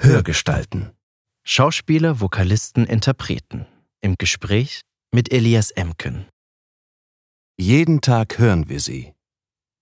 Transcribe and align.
Hörgestalten. 0.00 0.92
Schauspieler, 1.42 2.20
Vokalisten, 2.20 2.86
Interpreten. 2.86 3.66
Im 4.00 4.14
Gespräch 4.16 4.82
mit 5.12 5.32
Elias 5.32 5.72
Emken. 5.72 6.28
Jeden 7.58 8.00
Tag 8.00 8.38
hören 8.38 8.68
wir 8.68 8.78
sie. 8.78 9.12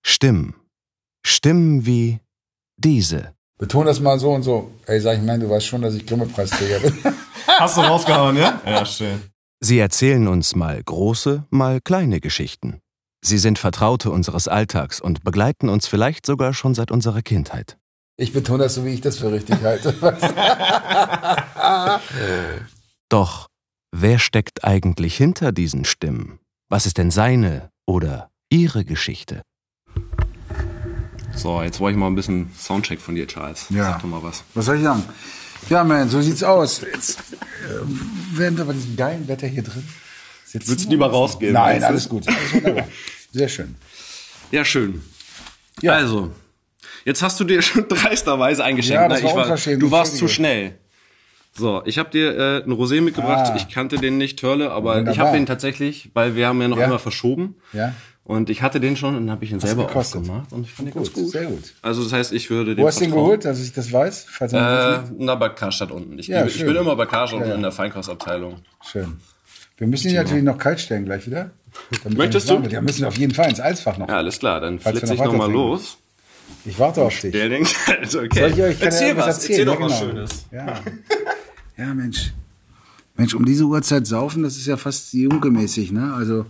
Stimmen. 0.02 0.54
Stimmen 1.22 1.84
wie 1.84 2.20
diese. 2.78 3.34
Beton 3.58 3.84
das 3.84 4.00
mal 4.00 4.18
so 4.18 4.32
und 4.32 4.42
so. 4.42 4.70
Ey, 4.86 5.02
sag 5.02 5.18
ich, 5.18 5.22
mein, 5.22 5.40
du 5.40 5.50
weißt 5.50 5.66
schon, 5.66 5.82
dass 5.82 5.94
ich 5.94 6.06
Grimme-Preisträger 6.06 6.80
bin. 6.80 6.96
Hast 7.46 7.76
du 7.76 7.82
rausgehauen, 7.82 8.38
ja? 8.38 8.58
Ja, 8.64 8.86
schön. 8.86 9.20
Sie 9.60 9.78
erzählen 9.78 10.28
uns 10.28 10.56
mal 10.56 10.82
große, 10.82 11.44
mal 11.50 11.82
kleine 11.82 12.20
Geschichten. 12.20 12.80
Sie 13.22 13.38
sind 13.38 13.58
Vertraute 13.58 14.10
unseres 14.10 14.48
Alltags 14.48 14.98
und 14.98 15.24
begleiten 15.24 15.68
uns 15.68 15.86
vielleicht 15.86 16.24
sogar 16.24 16.54
schon 16.54 16.74
seit 16.74 16.90
unserer 16.90 17.20
Kindheit. 17.20 17.76
Ich 18.18 18.32
betone 18.32 18.64
das 18.64 18.74
so, 18.74 18.84
wie 18.84 18.94
ich 18.94 19.00
das 19.02 19.18
für 19.18 19.30
richtig 19.30 19.62
halte. 19.62 19.92
Doch 23.10 23.48
wer 23.92 24.18
steckt 24.18 24.64
eigentlich 24.64 25.16
hinter 25.16 25.52
diesen 25.52 25.84
Stimmen? 25.84 26.38
Was 26.70 26.86
ist 26.86 26.96
denn 26.96 27.10
seine 27.10 27.70
oder 27.86 28.30
ihre 28.50 28.84
Geschichte? 28.86 29.42
So, 31.34 31.60
jetzt 31.62 31.78
wollte 31.80 31.96
ich 31.96 32.00
mal 32.00 32.06
ein 32.06 32.14
bisschen 32.14 32.50
Soundcheck 32.58 33.00
von 33.00 33.14
dir, 33.14 33.26
Charles. 33.26 33.66
Ja. 33.68 33.92
Sag 33.92 34.02
doch 34.02 34.08
mal 34.08 34.22
was. 34.22 34.42
Was 34.54 34.64
soll 34.64 34.76
ich 34.76 34.82
sagen? 34.82 35.02
Ja, 35.68 35.84
man, 35.84 36.08
so 36.08 36.22
sieht's 36.22 36.42
aus. 36.42 36.80
Jetzt 36.80 37.18
äh, 37.20 38.38
werden 38.38 38.56
wir 38.56 38.64
bei 38.64 38.72
diesem 38.72 38.96
geilen 38.96 39.28
Wetter 39.28 39.46
hier 39.46 39.62
drin. 39.62 39.86
sitzen. 40.46 40.70
Willst 40.70 40.86
du 40.86 40.90
lieber 40.90 41.10
rausgehen? 41.10 41.52
Nein, 41.52 41.84
alles 41.84 42.08
gut. 42.08 42.26
Alles 42.26 42.54
wunderbar. 42.54 42.88
Sehr 43.32 43.48
schön. 43.48 43.74
Ja, 44.50 44.64
schön. 44.64 45.02
Ja. 45.82 45.92
Also, 45.92 46.30
jetzt 47.06 47.22
hast 47.22 47.40
du 47.40 47.44
dir 47.44 47.62
schon 47.62 47.88
dreisterweise 47.88 48.62
eingeschenkt. 48.62 49.00
Ja, 49.00 49.08
das 49.08 49.20
Ne? 49.20 49.24
war 49.24 49.30
ich 49.30 49.36
war, 49.36 49.42
unverschämt, 49.44 49.80
du 49.82 49.90
warst 49.90 50.16
zu 50.18 50.28
schnell. 50.28 50.74
So, 51.54 51.80
ich 51.86 51.96
habe 51.98 52.10
dir 52.10 52.36
äh, 52.36 52.62
ein 52.64 52.70
Rosé 52.72 53.00
mitgebracht. 53.00 53.52
Ah. 53.52 53.56
Ich 53.56 53.70
kannte 53.70 53.96
den 53.96 54.18
nicht, 54.18 54.38
Törle, 54.38 54.70
aber 54.72 54.96
ich 54.96 54.98
Wunderbar. 55.06 55.26
habe 55.28 55.38
den 55.38 55.46
tatsächlich, 55.46 56.10
weil 56.12 56.36
wir 56.36 56.46
haben 56.48 56.60
ja 56.60 56.68
noch 56.68 56.76
Ja. 56.76 56.84
einmal 56.84 56.98
verschoben. 56.98 57.54
Ja. 57.72 57.94
Und 58.24 58.50
ich 58.50 58.60
hatte 58.60 58.78
den 58.80 58.96
schon 58.96 59.14
und 59.16 59.26
dann 59.26 59.30
habe 59.30 59.44
ich 59.44 59.52
ihn 59.52 59.60
selber 59.60 59.86
gekostet? 59.86 60.20
aufgemacht 60.22 60.52
und 60.52 60.64
ich 60.66 60.72
fand 60.72 60.88
den 60.88 60.94
Gut, 60.94 61.04
ganz 61.04 61.14
gut. 61.14 61.30
sehr 61.30 61.44
gut. 61.46 61.74
Also 61.80 62.02
das 62.02 62.12
heißt, 62.12 62.32
ich 62.32 62.50
würde 62.50 62.74
den 62.74 62.82
Wo 62.82 62.88
hast 62.88 62.98
du 63.00 63.04
den 63.04 63.12
geholt, 63.12 63.44
dass 63.44 63.62
ich 63.62 63.72
das 63.72 63.90
weiß? 63.92 64.26
Falls 64.28 64.52
Äh, 64.52 64.56
nicht 64.98 65.12
na, 65.20 65.36
bei 65.36 65.48
Karstadt 65.48 65.92
unten. 65.92 66.18
Ich, 66.18 66.26
Ja, 66.26 66.40
gebe- 66.42 66.50
ich 66.50 66.58
bin 66.62 66.74
immer 66.76 66.96
bei 66.96 67.06
Karstadt 67.06 67.36
unten 67.38 67.46
Ja, 67.46 67.50
ja. 67.52 67.56
in 67.56 67.62
der 67.62 67.70
Feinkostabteilung. 67.72 68.56
Schön. 68.84 69.16
Wir 69.78 69.86
müssen 69.86 70.08
ihn 70.10 70.16
natürlich 70.16 70.42
noch 70.42 70.58
kalt 70.58 70.80
stellen 70.80 71.04
gleich 71.04 71.24
wieder. 71.26 71.50
er 72.04 72.10
Möchtest 72.10 72.50
du? 72.50 72.58
Ja, 72.68 72.80
müssen 72.80 73.00
wir 73.02 73.08
auf 73.08 73.16
jeden 73.18 73.32
Fall 73.32 73.48
ins 73.48 73.60
Eisfach 73.60 73.96
noch. 73.96 74.08
Ja, 74.08 74.16
alles 74.16 74.38
klar, 74.40 74.60
dann 74.60 74.80
flitze 74.80 75.14
ich 75.14 75.20
noch 75.20 75.26
noch 75.26 75.32
mal 75.34 75.38
weiter 75.44 75.52
los. 75.52 75.96
Ich 76.66 76.78
warte 76.78 77.02
auf 77.02 77.18
dich. 77.20 77.32
Der 77.32 77.48
denkt, 77.48 77.74
also 78.00 78.20
okay. 78.20 78.40
Soll 78.40 78.50
ich 78.50 78.62
euch 78.62 78.82
erzähl 78.82 79.08
ja 79.08 79.16
was, 79.16 79.48
erzähl 79.48 79.64
doch 79.64 79.78
ja, 79.78 79.86
was 79.86 80.00
genau. 80.00 80.12
Schönes. 80.12 80.46
Ja. 80.50 80.80
ja, 81.76 81.94
Mensch. 81.94 82.32
Mensch, 83.16 83.34
um 83.34 83.44
diese 83.46 83.64
Uhrzeit 83.64 84.06
saufen, 84.06 84.42
das 84.42 84.56
ist 84.56 84.66
ja 84.66 84.76
fast 84.76 85.12
junkemäßig, 85.12 85.92
ne? 85.92 86.12
Also, 86.14 86.44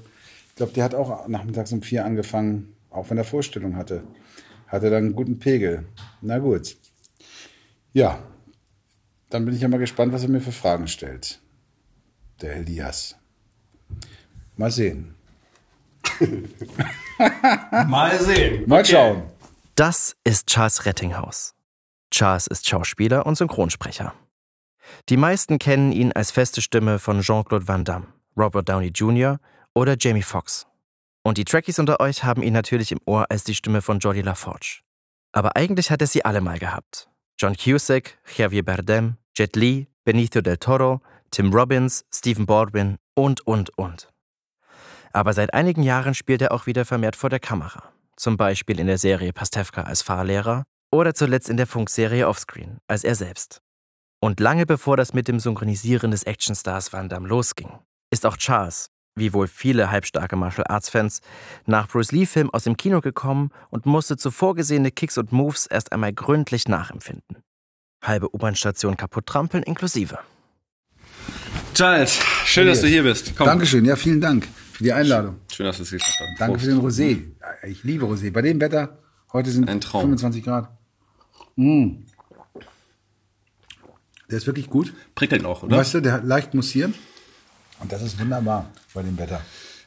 ich 0.49 0.57
glaube, 0.57 0.73
der 0.73 0.85
hat 0.85 0.95
auch 0.95 1.29
nachmittags 1.29 1.71
um 1.73 1.83
vier 1.83 2.05
angefangen, 2.05 2.75
auch 2.91 3.11
wenn 3.11 3.19
er 3.19 3.25
Vorstellung 3.25 3.77
hatte. 3.77 4.03
Hatte 4.67 4.91
dann 4.91 5.05
einen 5.05 5.15
guten 5.15 5.39
Pegel. 5.39 5.85
Na 6.23 6.39
gut. 6.39 6.77
Ja. 7.93 8.19
Dann 9.31 9.45
bin 9.45 9.55
ich 9.55 9.61
ja 9.61 9.69
mal 9.69 9.79
gespannt, 9.79 10.13
was 10.13 10.23
er 10.23 10.29
mir 10.29 10.41
für 10.41 10.53
Fragen 10.53 10.89
stellt. 10.89 11.41
Der 12.41 12.57
Elias. 12.57 13.17
Mal 14.57 14.71
sehen. 14.71 15.15
Mal 17.89 18.19
sehen. 18.21 18.65
Mal 18.67 18.85
schauen. 18.85 19.23
Das 19.77 20.17
ist 20.25 20.47
Charles 20.47 20.87
Rettinghaus. 20.87 21.55
Charles 22.11 22.47
ist 22.47 22.67
Schauspieler 22.67 23.27
und 23.27 23.35
Synchronsprecher. 23.37 24.15
Die 25.11 25.19
meisten 25.19 25.59
kennen 25.59 25.93
ihn 25.93 26.13
als 26.13 26.31
feste 26.31 26.63
Stimme 26.63 26.99
von 26.99 27.21
Jean-Claude 27.21 27.69
Van 27.69 27.85
Damme, 27.85 28.07
Robert 28.39 28.67
Downey 28.71 28.87
Jr. 28.87 29.39
oder 29.75 29.95
Jamie 29.99 30.23
Foxx. 30.23 30.67
Und 31.23 31.37
die 31.37 31.45
Trekkies 31.45 31.79
unter 31.79 32.01
euch 32.01 32.25
haben 32.25 32.43
ihn 32.43 32.55
natürlich 32.55 32.91
im 32.91 33.01
Ohr 33.05 33.27
als 33.29 33.45
die 33.45 33.55
Stimme 33.55 33.83
von 33.83 33.99
Jodie 33.99 34.23
LaForge. 34.23 34.81
Aber 35.33 35.57
eigentlich 35.57 35.91
hat 35.91 36.01
er 36.01 36.07
sie 36.07 36.25
alle 36.25 36.41
mal 36.41 36.59
gehabt. 36.59 37.11
John 37.39 37.55
Cusack, 37.55 38.17
Javier 38.35 38.65
Bardem, 38.65 39.19
Jet 39.37 39.57
Li, 39.57 39.89
Benicio 40.05 40.41
del 40.41 40.57
Toro, 40.57 41.03
Tim 41.31 41.53
Robbins, 41.53 42.07
Stephen 42.11 42.47
Baldwin 42.47 42.97
und, 43.13 43.47
und, 43.47 43.77
und. 43.77 44.11
Aber 45.13 45.35
seit 45.35 45.53
einigen 45.53 45.83
Jahren 45.83 46.15
spielt 46.15 46.41
er 46.41 46.53
auch 46.53 46.65
wieder 46.65 46.87
vermehrt 46.87 47.17
vor 47.17 47.29
der 47.29 47.41
Kamera. 47.41 47.93
Zum 48.17 48.39
Beispiel 48.39 48.81
in 48.81 48.87
der 48.87 48.99
Serie 48.99 49.33
Pastewka 49.33 49.83
als 49.83 50.03
Fahrlehrer 50.03 50.65
oder 50.91 51.15
zuletzt 51.15 51.51
in 51.51 51.59
der 51.59 51.67
Funkserie 51.67 52.27
Offscreen 52.27 52.79
als 52.89 53.05
er 53.05 53.15
selbst. 53.15 53.61
Und 54.21 54.41
lange 54.41 54.65
bevor 54.65 54.97
das 54.97 55.13
mit 55.13 55.29
dem 55.29 55.39
Synchronisieren 55.39 56.11
des 56.11 56.23
Actionstars 56.23 56.93
Van 56.93 57.11
Damme 57.11 57.29
losging, 57.29 57.69
ist 58.11 58.25
auch 58.25 58.39
Charles, 58.39 58.89
wie 59.15 59.35
wohl 59.35 59.47
viele 59.47 59.91
halbstarke 59.91 60.37
Martial 60.37 60.67
Arts 60.69 60.89
Fans, 60.89 61.21
nach 61.67 61.89
Bruce 61.89 62.13
Lee-Film 62.13 62.49
aus 62.51 62.65
dem 62.65 62.79
Kino 62.79 63.03
gekommen 63.03 63.51
und 63.69 63.85
musste 63.85 64.17
zuvor 64.17 64.55
gesehene 64.55 64.91
Kicks 64.91 65.19
und 65.19 65.33
Moves 65.33 65.67
erst 65.67 65.93
einmal 65.93 66.15
gründlich 66.15 66.67
nachempfinden. 66.69 67.43
Halbe 68.03 68.35
U-Bahn-Station 68.35 68.97
kaputt 68.97 69.27
trampeln 69.27 69.63
inklusive. 69.63 70.19
Charles, 71.75 72.19
schön, 72.47 72.67
dass 72.67 72.81
du 72.81 72.87
hier 72.87 73.03
bist. 73.03 73.37
Komm. 73.37 73.47
Dankeschön. 73.47 73.85
Ja, 73.85 73.97
vielen 73.97 74.23
Dank 74.23 74.49
für 74.77 74.85
die 74.85 74.93
Einladung. 74.93 75.37
Schön, 75.53 75.67
dass 75.67 75.79
du 75.79 75.83
es 75.85 75.91
geschafft 75.91 76.21
hast. 76.21 76.41
Danke 76.41 76.59
für 76.59 76.67
den 76.67 76.81
Rosé. 76.81 77.23
Ich 77.67 77.83
liebe 77.85 78.05
Rosé. 78.07 78.31
Bei 78.31 78.43
dem 78.43 78.61
Wetter, 78.61 78.99
heute 79.33 79.51
sind 79.51 79.69
Ein 79.69 79.81
Traum. 79.81 80.03
25 80.03 80.45
Grad. 80.45 80.69
Mm. 81.57 82.03
Der 84.31 84.39
ist 84.39 84.47
wirklich 84.47 84.69
gut. 84.69 84.93
Prickelt 85.15 85.45
auch, 85.45 85.63
oder? 85.63 85.77
Weißt 85.79 85.95
du, 85.95 86.01
der 86.01 86.13
hat 86.13 86.25
leicht 86.25 86.53
mussiert. 86.55 86.93
Und 87.81 87.93
das 87.93 88.03
ist 88.03 88.19
wunderbar 88.21 88.71
bei 88.93 89.03
dem 89.03 89.17
Wetter. 89.19 89.41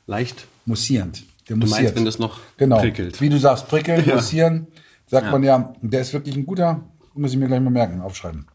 Leicht. 0.07 0.47
Mussierend. 0.65 1.23
Der 1.47 1.55
Du 1.55 1.61
mussiert. 1.61 1.81
meinst, 1.81 1.95
wenn 1.95 2.05
das 2.05 2.19
noch 2.19 2.39
genau. 2.57 2.79
prickelt. 2.79 3.19
Wie 3.21 3.29
du 3.29 3.37
sagst, 3.39 3.67
prickeln, 3.67 4.05
Ja. 4.05 4.15
mussieren. 4.15 4.67
Sagt 5.07 5.25
Ja. 5.25 5.31
man 5.31 5.43
ja, 5.43 5.73
der 5.81 6.01
ist 6.01 6.13
wirklich 6.13 6.35
ein 6.35 6.45
guter, 6.45 6.83
muss 7.15 7.31
ich 7.31 7.37
mir 7.37 7.47
gleich 7.47 7.59
mal 7.61 7.71
merken, 7.71 8.01
aufschreiben. 8.01 8.45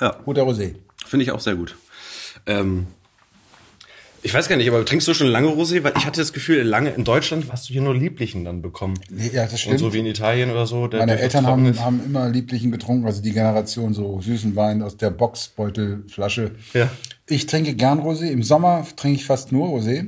Ja, 0.00 0.10
Guter 0.24 0.42
Rosé. 0.42 0.76
finde 1.06 1.24
ich 1.24 1.30
auch 1.32 1.40
sehr 1.40 1.56
gut. 1.56 1.76
Ähm, 2.46 2.86
ich 4.24 4.34
weiß 4.34 4.48
gar 4.48 4.56
nicht, 4.56 4.68
aber 4.68 4.84
trinkst 4.84 5.06
du 5.06 5.14
schon 5.14 5.26
lange 5.28 5.48
Rosé? 5.48 5.84
Weil 5.84 5.92
ich 5.96 6.06
hatte 6.06 6.20
das 6.20 6.32
Gefühl, 6.32 6.62
lange 6.62 6.90
in 6.90 7.04
Deutschland 7.04 7.46
hast 7.52 7.68
du 7.68 7.72
hier 7.74 7.82
nur 7.82 7.94
Lieblichen 7.94 8.44
dann 8.44 8.62
bekommen. 8.62 8.98
Nee, 9.10 9.30
ja, 9.32 9.42
das 9.42 9.52
Und 9.52 9.58
stimmt. 9.58 9.78
so 9.80 9.92
wie 9.92 9.98
in 10.00 10.06
Italien 10.06 10.50
oder 10.50 10.66
so. 10.66 10.88
Meine 10.90 11.18
Eltern 11.18 11.46
haben, 11.46 11.78
haben 11.78 12.00
immer 12.04 12.28
Lieblichen 12.28 12.72
getrunken, 12.72 13.06
also 13.06 13.22
die 13.22 13.32
Generation 13.32 13.94
so 13.94 14.20
süßen 14.20 14.56
Wein 14.56 14.82
aus 14.82 14.96
der 14.96 15.10
Boxbeutelflasche. 15.10 16.52
Ja. 16.72 16.90
Ich 17.28 17.46
trinke 17.46 17.74
gern 17.74 18.00
Rosé. 18.00 18.26
Im 18.30 18.42
Sommer 18.42 18.86
trinke 18.96 19.18
ich 19.20 19.24
fast 19.26 19.52
nur 19.52 19.68
Rosé. 19.68 20.06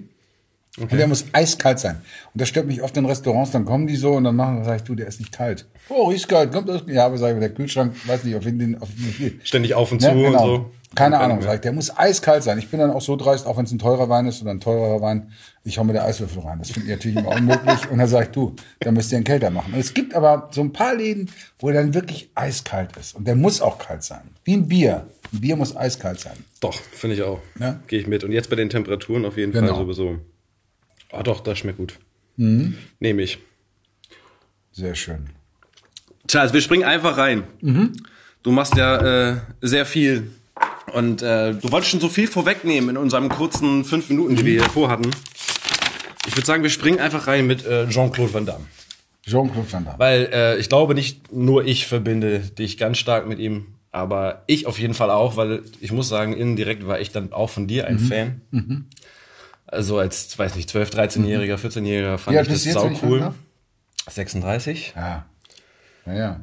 Und 0.79 0.93
der 0.93 1.07
muss 1.09 1.25
eiskalt 1.33 1.79
sein. 1.79 2.03
Und 2.35 2.41
das 2.43 2.51
stört 2.51 2.67
mich 2.67 2.83
oft 2.83 2.95
in 2.99 3.07
Restaurants, 3.07 3.51
dann 3.51 3.65
kommen 3.65 3.87
die 3.87 3.97
so 3.97 4.13
und 4.13 4.25
dann 4.25 4.37
machen, 4.37 4.63
sag 4.63 4.77
ich, 4.77 4.83
du, 4.83 4.95
der 4.95 5.07
ist 5.07 5.21
nicht 5.21 5.33
kalt. 5.33 5.67
Oh, 5.89 6.11
ist 6.11 6.29
kalt, 6.29 6.53
kommt 6.53 6.69
das? 6.69 6.83
Ja, 6.87 7.07
aber 7.07 7.17
sag 7.17 7.33
ich, 7.33 7.41
der 7.41 7.49
Kühlschrank, 7.55 7.95
weiß 8.07 8.25
nicht, 8.25 8.37
auf 8.37 8.45
wen 8.45 8.59
den, 8.59 8.79
auf 8.83 8.91
wie 8.95 9.11
viel. 9.11 9.41
Ständig 9.43 9.73
auf 9.73 9.91
und 9.91 10.03
Ne, 10.03 10.09
zu 10.09 10.15
und 10.19 10.23
genau. 10.25 10.47
so. 10.47 10.71
Keine 10.97 11.19
Ahnung, 11.21 11.41
sag 11.43 11.55
ich, 11.55 11.61
der 11.61 11.73
muss 11.73 11.97
eiskalt 11.97 12.43
sein. 12.43 12.59
Ich 12.59 12.69
bin 12.69 12.81
dann 12.81 12.91
auch 12.91 13.01
so 13.01 13.15
dreist, 13.17 13.47
auch 13.47 13.57
wenn 13.57 13.65
es 13.67 13.71
ein 13.73 13.79
teurer 13.79 14.09
Wein 14.09 14.27
ist 14.27 14.43
oder 14.43 14.51
ein 14.51 14.61
teurerer 14.61 15.01
Wein, 15.01 15.31
ich 15.63 15.79
hau 15.79 15.85
mir 15.85 15.93
der 15.93 16.05
Eiswürfel 16.05 16.43
rein. 16.43 16.59
Das 16.59 16.71
finde 16.71 16.89
ich 16.89 16.97
natürlich 16.97 17.17
immer 17.19 17.37
unmöglich. 17.37 17.89
Und 17.91 17.99
dann 17.99 18.09
sag 18.09 18.25
ich, 18.25 18.31
du, 18.31 18.55
da 18.81 18.91
müsst 18.91 19.13
ihr 19.13 19.17
einen 19.17 19.25
kälter 19.25 19.51
machen. 19.51 19.73
Und 19.75 19.79
es 19.81 19.95
gibt 19.95 20.15
aber 20.15 20.49
so 20.53 20.61
ein 20.63 20.73
paar 20.73 20.95
Läden, 20.95 21.31
wo 21.59 21.69
er 21.69 21.75
dann 21.75 21.95
wirklich 21.95 22.31
eiskalt 22.35 22.97
ist. 22.97 23.15
Und 23.15 23.27
der 23.29 23.37
muss 23.37 23.61
auch 23.61 23.79
kalt 23.79 24.03
sein. 24.03 24.23
Wie 24.45 24.55
ein 24.57 24.67
Bier. 24.69 25.07
Ein 25.33 25.41
Bier 25.41 25.57
muss 25.57 25.77
eiskalt 25.77 26.19
sein. 26.21 26.37
Doch, 26.61 26.75
finde 26.75 27.17
ich 27.17 27.23
auch. 27.23 27.41
Ja. 27.61 27.79
Gehe 27.87 28.01
ich 28.01 28.07
mit. 28.07 28.25
Und 28.25 28.33
jetzt 28.33 28.49
bei 28.51 28.57
den 28.57 28.71
Temperaturen 28.71 29.25
auf 29.25 29.37
jeden 29.37 29.53
Genau. 29.53 29.69
Fall 29.75 29.85
sowieso. 29.85 30.19
Ah, 31.13 31.23
doch, 31.23 31.41
das 31.41 31.59
schmeckt 31.59 31.79
gut. 31.79 31.99
Nehme 32.37 33.23
ich. 33.23 33.39
Sehr 34.73 34.95
schön. 34.95 35.31
Charles, 36.29 36.53
wir 36.53 36.61
springen 36.61 36.85
einfach 36.85 37.17
rein. 37.17 37.45
Du 38.43 38.51
machst 38.53 38.77
ja 38.77 39.31
äh, 39.33 39.37
sehr 39.63 39.87
viel. 39.87 40.31
Und 40.93 41.23
äh, 41.23 41.55
du 41.55 41.73
wolltest 41.73 41.91
schon 41.91 42.01
so 42.01 42.09
viel 42.09 42.29
vorwegnehmen 42.29 42.91
in 42.91 42.97
unserem 42.97 43.29
kurzen 43.29 43.85
fünf 43.85 44.09
Minuten, 44.09 44.37
die 44.37 44.45
wir 44.45 44.61
hier 44.61 44.71
vorhatten. 44.71 45.11
Ich 46.27 46.37
würde 46.37 46.47
sagen, 46.47 46.63
wir 46.63 46.71
springen 46.71 46.99
einfach 46.99 47.27
rein 47.27 47.47
mit 47.47 47.65
äh, 47.67 47.89
Jean-Claude 47.89 48.33
Van 48.33 48.47
Damme. 48.47 48.65
Jean-Claude 49.27 49.73
Van 49.73 49.85
Damme. 49.85 49.99
Weil 49.99 50.29
äh, 50.33 50.59
ich 50.59 50.69
glaube, 50.69 50.95
nicht 50.95 51.33
nur 51.33 51.65
ich 51.65 51.87
verbinde 51.87 52.41
dich 52.41 52.79
ganz 52.79 52.99
stark 52.99 53.27
mit 53.27 53.39
ihm, 53.39 53.67
aber 53.91 54.43
ich 54.47 54.67
auf 54.67 54.79
jeden 54.79 54.95
Fall 54.95 55.11
auch, 55.11 55.37
weil 55.37 55.63
ich 55.81 55.93
muss 55.93 56.09
sagen, 56.09 56.33
indirekt 56.35 56.87
war 56.87 57.01
ich 57.01 57.11
dann 57.13 57.33
auch 57.33 57.51
von 57.51 57.67
dir 57.67 57.87
ein 57.87 57.99
Fan. 57.99 58.43
Also 59.67 59.99
als, 59.99 60.39
weiß 60.39 60.55
nicht, 60.55 60.71
12-, 60.71 60.93
13-Jähriger, 60.95 61.57
14-Jähriger 61.57 62.19
fand 62.19 62.37
Wie 62.37 62.41
ich 62.41 62.49
das 62.49 62.63
sau 62.65 62.91
cool. 63.03 63.21
darf? 63.21 63.35
36. 64.09 64.93
Ja. 64.95 65.27
Naja. 66.05 66.41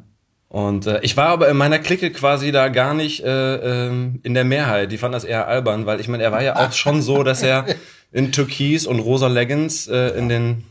Und 0.53 0.85
äh, 0.85 0.99
ich 1.01 1.17
war 1.17 1.29
aber 1.29 1.49
in 1.49 1.57
meiner 1.57 1.79
Clique 1.79 2.11
quasi 2.11 2.51
da 2.51 2.67
gar 2.69 2.93
nicht 2.93 3.23
äh, 3.23 3.87
ähm, 3.87 4.19
in 4.21 4.35
der 4.35 4.43
Mehrheit. 4.43 4.91
Die 4.91 4.99
fanden 4.99 5.13
das 5.13 5.23
eher 5.23 5.47
albern, 5.47 5.87
weil 5.87 5.99
ich 5.99 6.07
meine, 6.07 6.21
er 6.21 6.31
war 6.31 6.43
ja 6.43 6.55
auch 6.57 6.71
schon 6.73 7.01
so, 7.01 7.23
dass 7.23 7.41
er 7.41 7.65
in 8.11 8.31
Türkis 8.31 8.85
und 8.85 8.99
rosa 8.99 9.25
Leggings 9.27 9.87
äh, 9.87 10.09
in 10.09 10.29
den 10.29 10.63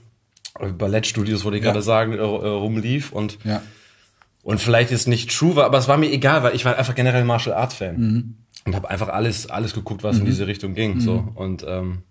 Ballettstudios, 0.78 1.44
wollte 1.44 1.58
ich 1.58 1.64
Ja. 1.64 1.72
gerade 1.72 1.82
sagen, 1.82 2.12
äh, 2.12 2.16
äh, 2.18 2.20
rumlief 2.22 3.10
und 3.10 3.38
Ja. 3.44 3.60
und 4.44 4.60
vielleicht 4.60 4.92
ist 4.92 5.08
nicht 5.08 5.36
true 5.36 5.56
war, 5.56 5.64
aber 5.64 5.78
es 5.78 5.88
war 5.88 5.96
mir 5.96 6.12
egal, 6.12 6.44
weil 6.44 6.54
ich 6.54 6.64
war 6.64 6.78
einfach 6.78 6.94
generell 6.94 7.24
Martial 7.24 7.56
Arts 7.56 7.74
Fan 7.74 7.96
Mhm. 7.98 8.34
und 8.66 8.76
habe 8.76 8.88
einfach 8.88 9.08
alles 9.08 9.50
alles 9.50 9.74
geguckt, 9.74 10.04
was 10.04 10.18
in 10.18 10.26
diese 10.26 10.46
Richtung 10.46 10.74
ging. 10.74 11.00
So 11.00 11.24
und 11.34 11.64
ähm, 11.66 12.02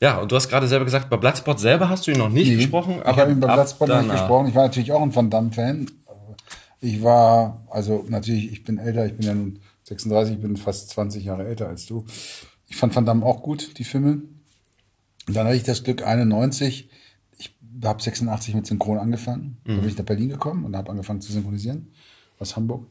ja, 0.00 0.18
und 0.18 0.30
du 0.30 0.36
hast 0.36 0.48
gerade 0.48 0.68
selber 0.68 0.84
gesagt, 0.84 1.10
bei 1.10 1.16
Bloodsport 1.16 1.58
selber 1.58 1.88
hast 1.88 2.06
du 2.06 2.12
ihn 2.12 2.18
noch 2.18 2.28
nicht 2.28 2.54
gesprochen, 2.54 3.00
ich 3.00 3.16
habe 3.16 3.32
ihn 3.32 3.40
bei 3.40 3.48
noch 3.48 3.56
nicht 3.56 4.12
gesprochen. 4.12 4.48
Ich 4.48 4.54
war 4.54 4.62
natürlich 4.66 4.92
auch 4.92 5.02
ein 5.02 5.12
Van 5.12 5.30
Damme-Fan. 5.30 5.86
Ich 6.80 7.02
war, 7.02 7.62
also 7.70 8.04
natürlich, 8.08 8.52
ich 8.52 8.64
bin 8.64 8.78
älter, 8.78 9.06
ich 9.06 9.16
bin 9.16 9.26
ja 9.26 9.34
nun 9.34 9.58
36, 9.84 10.34
ich 10.36 10.40
bin 10.42 10.56
fast 10.56 10.90
20 10.90 11.24
Jahre 11.24 11.46
älter 11.46 11.68
als 11.68 11.86
du. 11.86 12.04
Ich 12.68 12.76
fand 12.76 12.94
Van 12.94 13.06
Damme 13.06 13.24
auch 13.24 13.42
gut, 13.42 13.78
die 13.78 13.84
Filme. 13.84 14.22
Und 15.28 15.34
dann 15.36 15.46
hatte 15.46 15.56
ich 15.56 15.62
das 15.64 15.82
Glück, 15.84 16.02
91, 16.06 16.88
ich 17.38 17.54
habe 17.84 18.02
86 18.02 18.54
mit 18.54 18.66
Synchron 18.66 18.98
angefangen. 18.98 19.56
Da 19.64 19.74
bin 19.74 19.88
ich 19.88 19.96
nach 19.98 20.04
Berlin 20.04 20.28
gekommen 20.28 20.64
und 20.64 20.76
habe 20.76 20.90
angefangen 20.90 21.20
zu 21.20 21.32
synchronisieren 21.32 21.92
aus 22.38 22.56
Hamburg. 22.56 22.86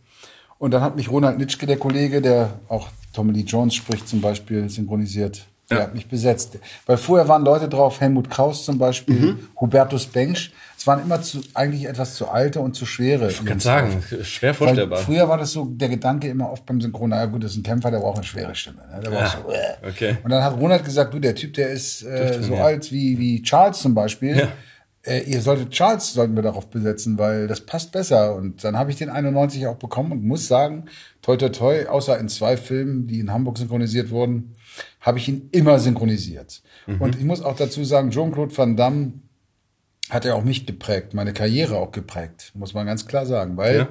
Und 0.58 0.72
dann 0.72 0.82
hat 0.82 0.96
mich 0.96 1.10
Ronald 1.12 1.38
Nitschke, 1.38 1.66
der 1.66 1.78
Kollege, 1.78 2.22
der 2.22 2.60
auch 2.70 2.88
Tommy 3.14 3.34
Lee 3.34 3.42
Jones 3.42 3.76
spricht, 3.76 4.08
zum 4.08 4.22
Beispiel 4.22 4.70
synchronisiert. 4.70 5.46
Der 5.70 5.78
Ja. 5.78 5.84
hat 5.84 5.96
mich 5.96 6.08
besetzt. 6.08 6.58
Weil 6.86 6.98
vorher 6.98 7.28
waren 7.28 7.44
Leute 7.44 7.68
drauf, 7.68 8.00
Helmut 8.00 8.30
Kraus 8.30 8.64
zum 8.66 8.78
Beispiel, 8.78 9.34
Mhm. 9.34 9.40
Hubertus 9.60 10.06
Bengsch. 10.06 10.54
Es 10.86 10.88
waren 10.88 11.02
immer 11.02 11.20
zu, 11.20 11.42
eigentlich 11.56 11.88
etwas 11.88 12.14
zu 12.14 12.28
alte 12.30 12.60
und 12.60 12.76
zu 12.76 12.86
schwere. 12.86 13.32
Ich 13.32 13.44
kann 13.44 13.60
sagen, 13.60 14.04
schwer 14.22 14.50
Weil 14.50 14.68
vorstellbar. 14.68 15.00
früher 15.00 15.28
war 15.28 15.40
das 15.40 15.52
so 15.52 15.66
der 15.66 15.90
Gedanke 15.90 16.28
immer 16.28 16.52
oft 16.52 16.64
beim 16.68 16.80
Synchron, 16.80 17.10
naja 17.10 17.26
gut, 17.26 17.44
das 17.44 17.54
ist 17.54 17.58
ein 17.58 17.64
Kämpfer, 17.64 17.90
der 17.90 17.98
braucht 18.02 18.18
eine 18.18 18.24
schwere 18.24 18.54
Stimme. 18.54 18.84
Ne? 18.94 19.02
Der 19.02 19.10
braucht 19.10 19.32
so, 19.32 19.52
äh. 19.52 19.90
okay. 19.90 20.18
Und 20.24 20.30
dann 20.30 20.44
hat 20.44 20.60
Ronald 20.60 20.86
gesagt, 20.86 21.12
du, 21.12 21.18
der 21.18 21.34
Typ, 21.34 21.56
der 21.56 21.70
ist 21.70 22.04
äh, 22.04 22.40
so 22.40 22.58
alt 22.58 22.92
wie, 22.92 23.18
wie 23.18 23.42
Charles 23.42 23.80
zum 23.80 23.96
Beispiel. 23.96 24.38
Ja. 24.38 24.48
Äh, 25.02 25.22
ihr 25.22 25.42
solltet 25.42 25.72
Charles 25.72 26.14
sollten 26.14 26.36
wir 26.36 26.44
darauf 26.44 26.68
besetzen, 26.68 27.18
weil 27.18 27.48
das 27.48 27.62
passt 27.62 27.92
besser. 27.92 28.36
Und 28.36 28.64
dann 28.64 28.78
habe 28.78 28.92
ich 28.92 28.98
den 28.98 29.10
91 29.10 29.66
auch 29.66 29.78
bekommen 29.78 30.12
und 30.12 30.24
muss 30.24 30.48
sagen, 30.48 30.86
toi 31.24 31.36
toi 31.36 31.50
toi, 31.50 31.88
außer 31.88 32.20
in 32.20 32.30
zwei 32.30 32.58
Filmen, 32.58 33.08
die 33.08 33.22
in 33.22 33.32
Hamburg 33.32 33.58
synchronisiert 33.58 34.12
wurden, 34.12 34.56
habe 35.02 35.18
ich 35.18 35.28
ihn 35.28 35.50
immer 35.52 35.80
synchronisiert. 35.80 36.62
Mhm. 36.86 37.02
Und 37.02 37.16
ich 37.16 37.24
muss 37.24 37.42
auch 37.42 37.56
dazu 37.56 37.84
sagen, 37.84 38.12
Jean-Claude 38.12 38.56
Van 38.56 38.76
Damme 38.76 39.14
hat 40.10 40.26
er 40.26 40.36
auch 40.36 40.44
mich 40.44 40.66
geprägt, 40.66 41.14
meine 41.14 41.34
Karriere 41.34 41.78
auch 41.78 41.92
geprägt, 41.92 42.52
muss 42.54 42.74
man 42.74 42.86
ganz 42.86 43.06
klar 43.08 43.26
sagen, 43.26 43.58
weil 43.58 43.78
Ja. 43.78 43.88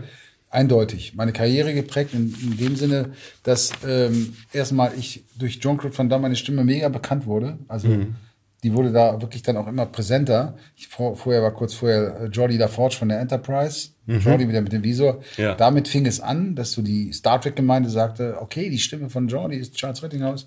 eindeutig 0.50 1.14
meine 1.16 1.32
Karriere 1.32 1.74
geprägt 1.74 2.14
in, 2.14 2.32
in 2.42 2.56
dem 2.56 2.76
Sinne, 2.76 3.10
dass 3.42 3.72
ähm, 3.86 4.34
erstmal 4.52 4.92
ich 4.96 5.24
durch 5.36 5.58
Jean-Claude 5.60 5.96
Van 5.96 6.08
Damme 6.08 6.22
meine 6.22 6.36
Stimme 6.36 6.62
mega 6.64 6.88
bekannt 6.88 7.26
wurde, 7.26 7.58
also 7.68 7.88
Mhm. 7.88 8.14
die 8.62 8.72
wurde 8.72 8.92
da 8.92 9.20
wirklich 9.20 9.42
dann 9.42 9.56
auch 9.56 9.66
immer 9.66 9.86
präsenter. 9.86 10.56
Ich, 10.76 10.86
vor, 10.88 11.16
vorher 11.16 11.42
war 11.42 11.50
kurz 11.52 11.74
vorher 11.74 12.20
äh, 12.20 12.26
Jordi 12.26 12.56
LaForge 12.56 12.94
von 12.96 13.08
der 13.08 13.18
Enterprise, 13.20 13.88
Jordi 14.06 14.48
wieder 14.48 14.60
mit 14.60 14.72
dem 14.72 14.84
Visor. 14.84 15.14
Mhm. 15.14 15.42
Ja. 15.42 15.54
Damit 15.56 15.88
fing 15.88 16.06
es 16.06 16.20
an, 16.20 16.54
dass 16.54 16.72
so 16.72 16.82
die 16.82 17.12
Star 17.12 17.40
Trek 17.40 17.56
Gemeinde 17.56 17.88
sagte, 17.90 18.36
okay, 18.40 18.70
die 18.70 18.78
Stimme 18.78 19.10
von 19.10 19.26
Jordi 19.28 19.56
ist 19.56 19.74
Charles 19.74 20.02
Rettinghaus. 20.02 20.46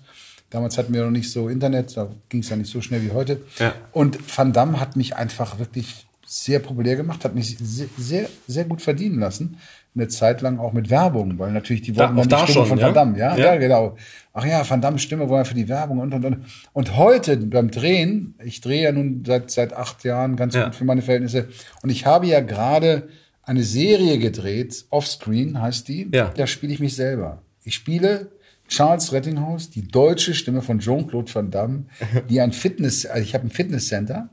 Damals 0.50 0.78
hatten 0.78 0.94
wir 0.94 1.04
noch 1.04 1.10
nicht 1.10 1.30
so 1.30 1.48
Internet, 1.48 1.96
da 1.96 2.08
ging 2.28 2.40
es 2.40 2.48
ja 2.48 2.56
nicht 2.56 2.70
so 2.70 2.80
schnell 2.80 3.02
wie 3.02 3.10
heute. 3.10 3.42
Ja. 3.58 3.74
Und 3.92 4.18
Van 4.36 4.52
Damme 4.52 4.80
hat 4.80 4.96
mich 4.96 5.14
einfach 5.16 5.58
wirklich 5.58 6.06
sehr 6.26 6.58
populär 6.58 6.96
gemacht, 6.96 7.24
hat 7.24 7.34
mich 7.34 7.56
sehr, 7.58 7.86
sehr, 7.96 8.28
sehr 8.46 8.64
gut 8.64 8.82
verdienen 8.82 9.18
lassen. 9.18 9.58
Eine 9.94 10.08
Zeit 10.08 10.42
lang 10.42 10.58
auch 10.58 10.72
mit 10.74 10.90
Werbung, 10.90 11.38
weil 11.38 11.50
natürlich 11.52 11.82
die 11.82 11.96
wollten 11.96 12.16
dann 12.16 12.28
da 12.28 12.44
die 12.44 12.52
Stimme 12.52 12.66
schon, 12.66 12.66
von 12.66 12.78
ja? 12.78 12.86
Van 12.86 12.94
Damme, 12.94 13.18
ja? 13.18 13.36
Ja. 13.36 13.44
ja, 13.46 13.56
genau. 13.56 13.96
Ach 14.34 14.44
ja, 14.44 14.68
Van 14.68 14.80
Damme 14.80 14.98
Stimme 14.98 15.28
wollen 15.28 15.40
wir 15.40 15.44
für 15.46 15.54
die 15.54 15.68
Werbung 15.68 15.98
und 15.98 16.12
und 16.14 16.24
und. 16.24 16.44
Und 16.72 16.96
heute 16.96 17.36
beim 17.38 17.70
Drehen, 17.70 18.34
ich 18.44 18.60
drehe 18.60 18.82
ja 18.84 18.92
nun 18.92 19.24
seit 19.26 19.50
seit 19.50 19.72
acht 19.72 20.04
Jahren 20.04 20.36
ganz 20.36 20.54
Ja. 20.54 20.66
gut 20.66 20.74
für 20.74 20.84
meine 20.84 21.02
Verhältnisse 21.02 21.48
und 21.82 21.90
ich 21.90 22.06
habe 22.06 22.26
ja 22.26 22.40
gerade 22.40 23.08
eine 23.42 23.64
Serie 23.64 24.18
gedreht, 24.18 24.84
Offscreen 24.90 25.60
heißt 25.60 25.88
die. 25.88 26.10
Ja. 26.12 26.30
Da 26.36 26.46
spiele 26.46 26.72
ich 26.74 26.80
mich 26.80 26.94
selber. 26.94 27.42
Ich 27.64 27.74
spiele 27.74 28.30
Charles 28.68 29.12
Rettinghaus, 29.12 29.70
die 29.70 29.88
deutsche 29.88 30.34
Stimme 30.34 30.62
von 30.62 30.78
Jean-Claude 30.78 31.34
Van 31.34 31.50
Damme, 31.50 31.84
die 32.28 32.40
ein 32.40 32.52
Fitness, 32.52 33.06
also 33.06 33.22
ich 33.22 33.34
habe 33.34 33.46
ein 33.46 33.50
Fitnesscenter. 33.50 34.28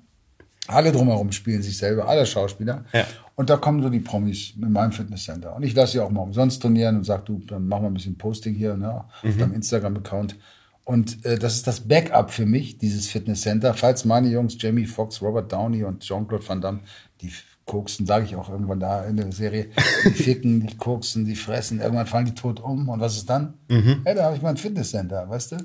Alle 0.68 0.92
drumherum 0.92 1.32
spielen 1.32 1.62
sich 1.62 1.78
selber, 1.78 2.08
alle 2.08 2.26
Schauspieler. 2.26 2.86
Ja. 2.92 3.06
Und 3.36 3.50
da 3.50 3.58
kommen 3.58 3.84
so 3.84 3.90
die 3.90 4.00
Promis 4.00 4.54
in 4.60 4.72
meinem 4.72 4.92
Fitnesscenter. 4.92 5.56
Und 5.56 5.64
ich 5.64 5.76
lasse 5.76 5.94
sie 5.94 6.00
auch 6.00 6.10
mal 6.10 6.22
umsonst 6.22 6.62
trainieren 6.62 6.98
und 6.98 7.04
sag, 7.04 7.26
du, 7.26 7.40
dann 7.46 7.68
machen 7.68 7.84
wir 7.84 7.90
ein 7.90 7.94
bisschen 7.94 8.18
Posting 8.18 8.56
hier 8.56 8.76
ne, 8.76 9.04
auf 9.24 9.38
deinem 9.38 9.54
Instagram-Account. 9.54 10.36
Und 10.86 11.24
äh, 11.26 11.38
das 11.38 11.56
ist 11.56 11.68
das 11.68 11.82
Backup 11.82 12.32
für 12.32 12.46
mich, 12.46 12.78
dieses 12.78 13.08
Fitnesscenter. 13.08 13.74
Falls 13.74 14.06
meine 14.06 14.30
Jungs, 14.30 14.56
Jamie 14.60 14.86
Foxx, 14.86 15.22
Robert 15.22 15.52
Downey 15.52 15.84
und 15.84 16.02
Jean-Claude 16.02 16.48
Van 16.48 16.62
Damme, 16.62 16.80
die 17.22 17.32
koksen, 17.66 18.06
sage 18.06 18.26
ich 18.26 18.36
auch 18.36 18.50
irgendwann 18.50 18.80
da 18.80 19.04
in 19.06 19.18
der 19.18 19.32
Serie, 19.32 19.68
die 20.04 20.10
ficken, 20.12 20.68
die 20.68 20.78
koksen, 20.78 21.26
die 21.26 21.36
fressen, 21.36 21.82
irgendwann 21.82 22.06
fallen 22.06 22.26
die 22.26 22.36
tot 22.36 22.60
um. 22.60 22.90
Und 22.90 23.00
was 23.00 23.18
ist 23.18 23.30
dann? 23.30 23.56
Ja, 24.06 24.14
da 24.14 24.26
habe 24.26 24.36
ich 24.36 24.42
mein 24.42 24.58
Fitnesscenter, 24.58 25.28
weißt 25.30 25.54
du? 25.54 25.58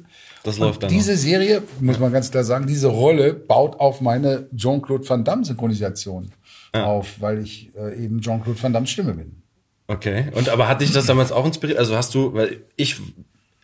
Das 0.42 0.56
Und 0.56 0.64
läuft 0.64 0.82
dann 0.82 0.90
Diese 0.90 1.16
Serie, 1.16 1.62
muss 1.80 1.98
man 1.98 2.12
ganz 2.12 2.30
klar 2.30 2.44
sagen, 2.44 2.66
diese 2.66 2.88
Rolle 2.88 3.34
baut 3.34 3.78
auf 3.78 4.00
meine 4.00 4.48
Jean-Claude 4.56 5.08
Van 5.08 5.24
Damme 5.24 5.44
Synchronisation 5.44 6.30
auf, 6.72 7.20
weil 7.20 7.40
ich 7.40 7.74
äh, 7.76 8.02
eben 8.02 8.20
Jean-Claude 8.20 8.62
Van 8.62 8.72
Damme 8.72 8.86
Stimme 8.86 9.14
bin. 9.14 9.42
Okay. 9.86 10.26
Und 10.34 10.48
aber 10.48 10.68
hat 10.68 10.80
dich 10.80 10.92
das 10.92 11.06
damals 11.06 11.32
auch 11.32 11.44
inspiriert? 11.44 11.78
Also 11.78 11.96
hast 11.96 12.14
du, 12.14 12.32
weil 12.32 12.62
ich, 12.76 13.00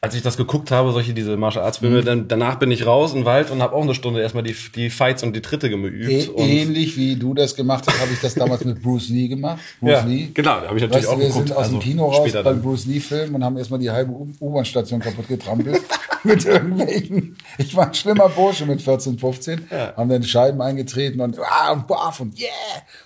als 0.06 0.14
ich 0.14 0.22
das 0.22 0.36
geguckt 0.36 0.70
habe, 0.70 0.92
solche 0.92 1.12
diese 1.14 1.36
Martial 1.36 1.64
Arts 1.64 1.78
Filme, 1.78 2.00
Mhm. 2.00 2.04
dann 2.04 2.28
danach 2.28 2.60
bin 2.60 2.70
ich 2.70 2.86
raus 2.86 3.10
in 3.12 3.18
den 3.20 3.24
Wald 3.24 3.50
und 3.50 3.60
habe 3.60 3.74
auch 3.74 3.82
eine 3.82 3.94
Stunde 3.94 4.20
erstmal 4.20 4.44
die, 4.44 4.54
die 4.76 4.88
Fights 4.88 5.24
und 5.24 5.34
die 5.34 5.42
Tritte 5.42 5.68
geübt. 5.68 6.08
Ä 6.08 6.28
ähnlich 6.36 6.96
wie 6.96 7.16
du 7.16 7.34
das 7.34 7.56
gemacht 7.56 7.84
hast, 7.88 8.00
habe 8.00 8.12
ich 8.12 8.20
das 8.20 8.34
damals 8.34 8.64
mit 8.64 8.80
Bruce 8.80 9.08
Lee 9.08 9.26
gemacht. 9.26 9.58
Bruce 9.80 9.90
ja, 9.90 10.04
Lee. 10.04 10.28
genau, 10.32 10.60
da 10.60 10.68
habe 10.68 10.76
ich 10.76 10.82
natürlich 10.84 11.06
Weißt 11.06 11.06
du, 11.06 11.10
auch 11.10 11.18
wir 11.18 11.26
geguckt. 11.26 11.48
sind 11.48 11.56
aus 11.56 11.66
dem 11.68 11.74
also 11.76 11.78
Kino 11.88 12.06
raus 12.06 12.32
beim 12.32 12.44
dann. 12.44 12.62
Bruce 12.62 12.86
Lee-Film 12.86 13.34
und 13.34 13.44
haben 13.44 13.56
erstmal 13.58 13.80
die 13.80 13.90
halbe 13.90 14.12
U-Bahn-Station 14.40 15.00
kaputt 15.00 15.26
getrampelt. 15.26 15.80
mit 16.26 16.44
irgendwelchen. 16.44 17.36
Ich 17.58 17.74
war 17.76 17.86
ein 17.86 17.94
schlimmer 17.94 18.28
Bursche 18.28 18.66
mit 18.66 18.82
14, 18.82 19.18
15. 19.18 19.68
Haben 19.96 20.08
dann 20.08 20.22
Scheiben 20.22 20.60
eingetreten 20.60 21.20
und, 21.20 21.38
ah, 21.38 21.72
und 21.72 21.86
baff 21.86 22.20
und 22.20 22.38
yeah. 22.38 22.48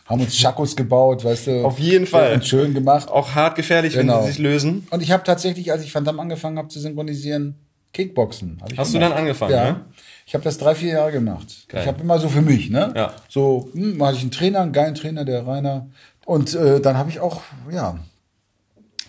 Haben 0.06 0.23
uns 0.23 0.37
Schakos 0.37 0.75
gebaut, 0.75 1.25
weißt 1.25 1.46
du. 1.49 1.64
Auf 1.64 1.79
jeden 1.79 2.06
Fall. 2.06 2.35
Und 2.35 2.46
schön 2.46 2.73
gemacht. 2.75 3.08
Auch 3.11 3.35
hart 3.35 3.56
gefährlich, 3.56 3.94
wenn 3.94 4.06
Genau. 4.06 4.23
sie 4.23 4.29
sich 4.29 4.38
lösen. 4.38 4.87
Und 4.91 5.03
ich 5.03 5.12
habe 5.12 5.23
tatsächlich, 5.23 5.70
als 5.70 5.85
ich 5.85 5.93
Damme 5.93 6.23
angefangen 6.23 6.56
habe 6.58 6.69
zu 6.69 6.81
synchronisieren, 6.90 7.54
Kickboxen. 7.92 8.58
Hast 8.76 8.94
du 8.94 8.98
gemacht. 8.98 9.12
dann 9.12 9.19
angefangen, 9.19 9.52
Ja. 9.52 9.72
ne? 9.72 9.84
Ich 10.26 10.34
habe 10.34 10.44
das 10.44 10.58
drei, 10.58 10.75
vier 10.76 10.92
Jahre 10.92 11.10
gemacht. 11.12 11.66
Geil. 11.69 11.82
Ich 11.82 11.88
habe 11.88 12.00
immer 12.02 12.19
so 12.20 12.28
für 12.28 12.42
mich, 12.42 12.70
ne? 12.70 12.92
Ja. 12.94 13.12
So, 13.28 13.69
hm, 13.72 14.00
hatte 14.04 14.16
ich 14.16 14.22
einen 14.22 14.31
Trainer, 14.31 14.60
einen 14.60 14.72
geilen 14.72 14.94
Trainer, 14.94 15.25
der 15.25 15.44
Rainer. 15.46 15.88
Und 16.25 16.54
äh, 16.54 16.81
dann 16.81 16.96
habe 16.96 17.10
ich 17.10 17.19
auch, 17.19 17.41
ja, 17.70 17.98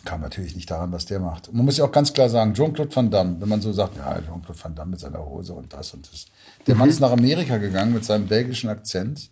kam 0.04 0.22
natürlich 0.22 0.56
nicht 0.56 0.72
daran, 0.72 0.92
was 0.92 1.06
der 1.06 1.20
macht. 1.20 1.48
Und 1.48 1.56
man 1.58 1.66
muss 1.66 1.78
ja 1.78 1.86
auch 1.86 1.92
ganz 1.92 2.12
klar 2.12 2.28
sagen, 2.28 2.56
Jean-Claude 2.56 2.96
Van 2.96 3.12
Damme, 3.12 3.36
wenn 3.40 3.50
man 3.50 3.62
so 3.62 3.72
sagt, 3.72 3.98
ja, 3.98 4.16
Jean-Claude 4.16 4.64
Van 4.64 4.74
Damme 4.74 4.92
mit 4.92 5.00
seiner 5.00 5.24
Hose 5.24 5.54
und 5.54 5.72
das 5.72 5.94
und 5.94 6.12
das. 6.12 6.26
Der 6.66 6.74
Mann 6.74 6.90
ist 6.90 7.00
nach 7.00 7.12
Amerika 7.12 7.58
gegangen 7.58 7.94
mit 7.94 8.04
seinem 8.04 8.26
belgischen 8.26 8.70
Akzent 8.72 9.30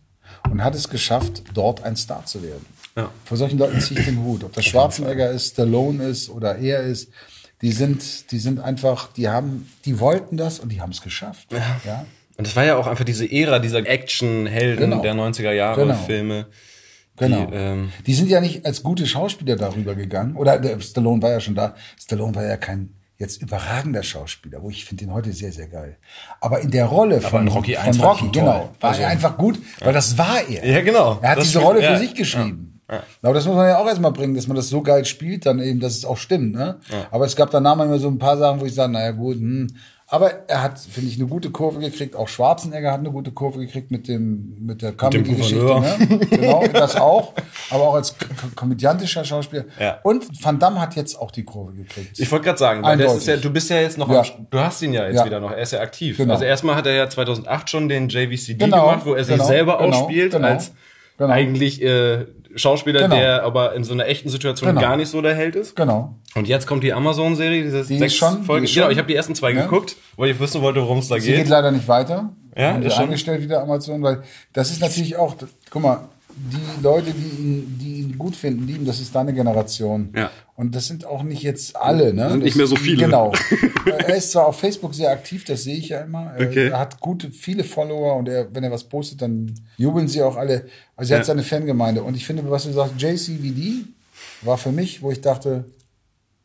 und 0.52 0.64
hat 0.64 0.76
es 0.76 0.90
geschafft, 0.90 1.42
dort 1.56 1.84
ein 1.84 1.96
Star 1.96 2.24
zu 2.26 2.44
werden. 2.44 2.68
Ja. 2.96 3.10
Vor 3.26 3.38
solchen 3.38 3.58
Leuten 3.58 3.80
ziehe 3.82 4.00
ich 4.00 4.06
den 4.06 4.24
Hut. 4.24 4.44
Ob 4.44 4.54
das 4.54 4.66
Schwarzenegger 4.66 5.32
ist, 5.32 5.54
Stallone 5.54 6.04
ist 6.04 6.30
oder 6.30 6.58
er 6.60 6.84
ist, 6.84 7.10
die 7.62 7.72
sind, 7.72 8.32
die 8.32 8.40
sind 8.40 8.60
einfach, 8.60 9.12
die 9.14 9.28
haben, 9.30 9.70
die 9.86 10.00
wollten 10.00 10.38
das 10.38 10.60
und 10.60 10.70
die 10.72 10.82
haben 10.82 10.92
es 10.92 11.02
geschafft. 11.02 11.48
Ja. 11.86 12.06
Und 12.38 12.48
das 12.48 12.56
war 12.56 12.64
ja 12.64 12.78
auch 12.78 12.88
einfach 12.88 13.04
diese 13.04 13.30
Ära 13.30 13.60
dieser 13.60 13.86
Action-Helden 13.86 14.90
Genau. 14.92 15.02
der 15.02 15.14
90er 15.14 15.52
Jahre 15.52 15.82
Genau. 15.82 15.96
Filme. 15.96 16.48
Genau. 17.18 17.48
Die, 17.48 17.54
ähm, 17.54 17.92
die 18.08 18.14
sind 18.14 18.30
ja 18.30 18.40
nicht 18.40 18.66
als 18.66 18.82
gute 18.82 19.06
Schauspieler 19.06 19.58
darüber 19.58 19.94
gegangen. 19.94 20.38
Oder 20.38 20.58
der 20.58 20.80
Stallone 20.80 21.22
war 21.22 21.32
ja 21.32 21.40
schon 21.42 21.56
da. 21.56 21.76
Stallone 22.02 22.34
war 22.36 22.46
ja 22.46 22.56
kein 22.56 22.94
jetzt 23.18 23.42
überragender 23.42 24.02
Schauspieler, 24.04 24.62
wo 24.64 24.70
ich 24.70 24.86
finde 24.86 25.04
ihn 25.04 25.12
heute 25.12 25.34
sehr, 25.34 25.52
sehr 25.52 25.68
geil. 25.68 25.98
Aber 26.40 26.62
in 26.62 26.72
der 26.72 26.86
Rolle 26.86 27.20
von, 27.20 27.50
Rocky 27.50 27.74
von 27.76 27.84
1 27.88 28.00
war 28.00 28.12
Rocky, 28.14 28.30
genau, 28.32 28.74
war 28.80 28.92
Also- 28.92 29.02
er 29.02 29.10
einfach 29.10 29.38
gut, 29.38 29.60
weil 29.82 29.92
das 29.92 30.18
war 30.18 30.42
er. 30.48 30.66
Ja, 30.66 30.80
genau. 30.80 31.20
Er 31.22 31.32
hat 31.32 31.44
diese 31.44 31.60
Rolle 31.60 31.80
für 31.80 31.84
ja. 31.84 31.98
sich 32.00 32.14
geschrieben. 32.16 32.69
Aber 33.22 33.34
das 33.34 33.46
muss 33.46 33.56
man 33.56 33.68
ja 33.68 33.78
auch 33.78 33.88
erstmal 33.88 34.12
bringen, 34.12 34.36
dass 34.36 34.48
man 34.48 34.56
das 34.58 34.70
so 34.70 34.82
geil 34.82 35.06
spielt, 35.06 35.46
dann 35.46 35.60
eben, 35.60 35.80
dass 35.80 35.96
es 35.96 36.06
auch 36.06 36.18
stimmt. 36.18 36.56
Ne? 36.56 36.80
Aber 37.12 37.26
es 37.26 37.36
gab 37.36 37.52
danach 37.52 37.76
manchmal 37.76 38.00
so 38.00 38.08
ein 38.08 38.18
paar 38.20 38.38
Sachen, 38.38 38.60
wo 38.62 38.66
ich 38.66 38.74
sage, 38.74 38.92
naja 38.92 39.12
gut, 39.12 39.36
hm. 39.36 39.68
aber 40.08 40.50
er 40.50 40.64
hat, 40.64 40.80
finde 40.80 41.10
ich, 41.10 41.20
eine 41.20 41.28
gute 41.28 41.52
Kurve 41.52 41.80
gekriegt. 41.80 42.16
Auch 42.16 42.28
Schwarzenegger 42.28 42.92
hat 42.92 43.00
eine 43.00 43.12
gute 43.12 43.32
Kurve 43.32 43.60
gekriegt 43.60 43.92
mit 43.92 44.08
dem 44.08 44.56
mit 44.60 44.82
der 44.82 44.94
Comedy-Geschichte. 44.94 45.64
Ne? 45.64 46.20
Genau, 46.30 46.66
das 46.74 46.96
auch. 46.96 47.34
Aber 47.70 47.90
auch 47.90 47.94
als 47.94 48.16
komödiantischer 48.56 49.24
Schauspieler. 49.24 49.66
Ja. 49.80 50.00
Und 50.04 50.26
Van 50.44 50.58
Damme 50.58 50.82
hat 50.82 50.96
jetzt 50.96 51.20
auch 51.20 51.30
die 51.30 51.44
Kurve 51.44 51.74
gekriegt. 51.74 52.20
Ich 52.20 52.32
wollte 52.32 52.46
gerade 52.46 52.58
sagen, 52.58 52.82
weil 52.82 52.98
das 52.98 53.18
ist 53.18 53.28
ja, 53.28 53.38
du 53.38 53.52
bist 53.52 53.70
ja 53.70 53.78
jetzt 53.78 54.00
noch, 54.00 54.10
Ja. 54.10 54.22
am, 54.22 54.48
du 54.50 54.60
hast 54.60 54.82
ihn 54.82 54.94
ja 54.94 55.06
jetzt 55.06 55.18
Ja. 55.18 55.26
wieder 55.26 55.40
noch, 55.40 55.52
er 55.52 55.62
ist 55.62 55.74
ja 55.74 55.82
aktiv. 55.82 56.18
Genau. 56.18 56.34
Also 56.34 56.46
erstmal 56.46 56.76
hat 56.76 56.88
er 56.88 56.94
ja 56.94 57.08
2008 57.08 57.70
schon 57.70 57.88
den 57.88 58.10
JVCD 58.10 58.66
Genau, 58.66 58.88
gemacht, 58.88 59.06
wo 59.06 59.14
er 59.14 59.24
sich 59.24 59.36
genau, 59.36 59.46
selber 59.46 59.78
genau, 59.78 59.96
ausspielt 59.96 60.32
genau, 60.32 60.48
als 60.48 60.72
genau. 61.18 61.32
eigentlich 61.32 61.84
äh, 61.84 62.26
Schauspieler, 62.56 63.02
Genau. 63.04 63.16
der 63.16 63.44
aber 63.44 63.76
in 63.76 63.84
so 63.84 63.94
einer 63.94 64.08
echten 64.08 64.30
Situation 64.30 64.70
Genau. 64.70 64.82
gar 64.82 64.98
nicht 64.98 65.10
so 65.10 65.22
der 65.22 65.36
Held 65.36 65.56
ist. 65.56 65.76
genau. 65.76 66.16
Und 66.36 66.48
jetzt 66.48 66.66
kommt 66.68 66.84
die 66.84 66.94
Amazon-Serie, 66.94 67.64
diese 67.64 67.84
Die 67.86 67.98
sechs 67.98 68.16
schon- 68.16 68.40
die 68.42 68.46
Folgen. 68.46 68.66
ist 68.66 68.74
Genau, 68.74 68.90
ich 68.90 68.98
habe 68.98 69.08
die 69.08 69.16
ersten 69.16 69.36
zwei 69.36 69.52
Ja. 69.52 69.64
geguckt, 69.64 69.96
weil 70.18 70.30
ich 70.32 70.40
wissen 70.40 70.62
wollte, 70.62 70.82
worum 70.82 70.98
es 71.00 71.08
da 71.08 71.20
Sie 71.20 71.28
geht 71.28 71.38
geht. 71.38 71.48
leider 71.50 71.72
nicht 71.72 71.88
weiter. 71.88 72.30
Ja, 72.58 72.76
ist 72.78 72.94
schon- 72.96 73.06
eingestellt 73.06 73.42
wieder 73.42 73.62
Amazon, 73.62 74.02
weil 74.02 74.24
das 74.54 74.72
ist 74.72 74.82
natürlich 74.82 75.16
auch, 75.16 75.36
guck 75.70 75.82
mal, 75.82 76.10
die 76.36 76.82
Leute, 76.84 77.12
die 77.12 77.42
ihn, 77.42 77.78
die 77.80 78.00
ihn 78.02 78.18
gut 78.18 78.36
finden, 78.36 78.66
lieben, 78.66 78.86
das 78.86 79.00
ist 79.00 79.14
deine 79.14 79.34
Generation. 79.34 80.10
Ja. 80.16 80.30
Und 80.60 80.76
das 80.76 80.88
sind 80.88 81.06
auch 81.06 81.24
nicht 81.24 81.42
jetzt 81.42 81.78
alle, 81.78 82.14
ne? 82.14 82.32
Sind 82.32 82.44
nicht 82.44 82.58
mehr 82.58 82.68
so 82.68 82.76
viele. 82.76 83.06
Genau. 83.06 83.32
er 83.86 84.16
ist 84.18 84.32
zwar 84.34 84.46
auf 84.46 84.60
Facebook 84.60 84.94
sehr 84.94 85.10
aktiv, 85.10 85.46
das 85.46 85.64
sehe 85.64 85.78
ich 85.78 85.88
ja 85.88 86.02
immer. 86.02 86.34
Er- 86.38 86.50
Okay. 86.50 86.68
Er 86.68 86.80
hat 86.80 87.00
gute, 87.00 87.32
viele 87.32 87.64
Follower 87.64 88.18
und 88.18 88.28
er, 88.28 88.54
wenn 88.54 88.66
er 88.66 88.72
was 88.72 88.84
postet, 88.84 89.22
dann 89.22 89.54
jubeln 89.78 90.10
sie 90.10 90.22
auch 90.22 90.36
alle. 90.36 90.66
Also 90.98 91.14
er 91.14 91.16
Ja. 91.16 91.20
hat 91.20 91.28
seine 91.28 91.44
Fangemeinde. 91.44 92.04
Und 92.04 92.18
ich 92.18 92.26
finde, 92.26 92.44
was 92.52 92.66
du 92.66 92.74
sagst, 92.74 92.96
JCVD 93.02 93.86
war 94.42 94.58
für 94.58 94.74
mich, 94.74 95.02
wo 95.02 95.12
ich 95.12 95.22
dachte, 95.22 95.64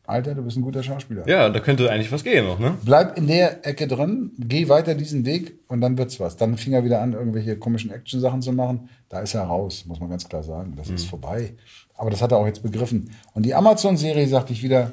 Alter, 0.07 0.35
du 0.35 0.43
bist 0.43 0.57
ein 0.57 0.61
guter 0.61 0.83
Schauspieler. 0.83 1.27
Ja, 1.27 1.49
da 1.49 1.59
könnte 1.59 1.89
eigentlich 1.91 2.11
was 2.11 2.23
gehen 2.23 2.45
noch, 2.45 2.59
ne? 2.59 2.77
Bleib 2.83 3.17
in 3.17 3.27
der 3.27 3.65
Ecke 3.65 3.87
drin, 3.87 4.31
geh 4.37 4.69
weiter 4.69 4.93
diesen 4.95 5.25
Weg 5.25 5.59
und 5.67 5.81
dann 5.81 5.97
wird's 5.97 6.19
was. 6.19 6.37
Dann 6.37 6.57
fing 6.57 6.73
er 6.73 6.83
wieder 6.83 7.01
an, 7.01 7.13
irgendwelche 7.13 7.57
komischen 7.57 7.91
Action-Sachen 7.91 8.41
zu 8.41 8.51
machen. 8.51 8.89
Da 9.09 9.19
ist 9.21 9.33
er 9.33 9.43
raus, 9.43 9.85
muss 9.87 9.99
man 9.99 10.09
ganz 10.09 10.27
klar 10.27 10.43
sagen. 10.43 10.73
Das 10.77 10.89
Mhm. 10.89 10.95
ist 10.95 11.05
vorbei. 11.05 11.53
Aber 11.95 12.09
das 12.11 12.21
hat 12.21 12.31
er 12.31 12.37
auch 12.37 12.45
jetzt 12.45 12.61
begriffen. 12.61 13.09
Und 13.33 13.43
die 13.45 13.53
Amazon-Serie 13.55 14.27
sagte 14.27 14.53
ich 14.53 14.61
wieder, 14.63 14.91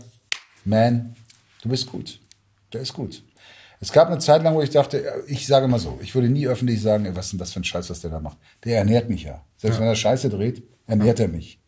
man, 0.64 1.14
du 1.62 1.69
bist 1.69 1.90
gut. 1.90 2.21
Der 2.73 2.81
ist 2.81 2.92
gut. 2.92 3.23
Es 3.81 3.90
gab 3.92 4.07
eine 4.09 4.19
Zeit 4.19 4.45
lang, 4.45 4.54
wo 4.54 4.62
ich 4.62 4.71
dachte, 4.71 5.02
ich 5.26 5.47
sage 5.47 5.66
mal 5.66 5.81
so, 5.81 5.99
ich 6.02 6.14
würde 6.14 6.28
nie 6.28 6.47
öffentlich 6.47 6.81
sagen, 6.81 7.04
ey, 7.04 7.16
was 7.16 7.26
ist 7.26 7.33
denn 7.33 7.38
das 7.40 7.52
für 7.52 7.61
ein 7.61 7.64
Scheiß, 7.64 7.90
was 7.90 8.00
der 8.00 8.11
da 8.11 8.21
macht. 8.21 8.38
Der 8.64 8.78
ernährt 8.78 9.09
mich 9.09 9.25
ja. 9.25 9.45
Selbst 9.57 9.81
wenn 9.81 9.88
er 9.88 9.97
Scheiße 9.97 10.28
dreht, 10.31 10.62
ernährt 10.92 11.20
er 11.20 11.28
mich. 11.28 11.58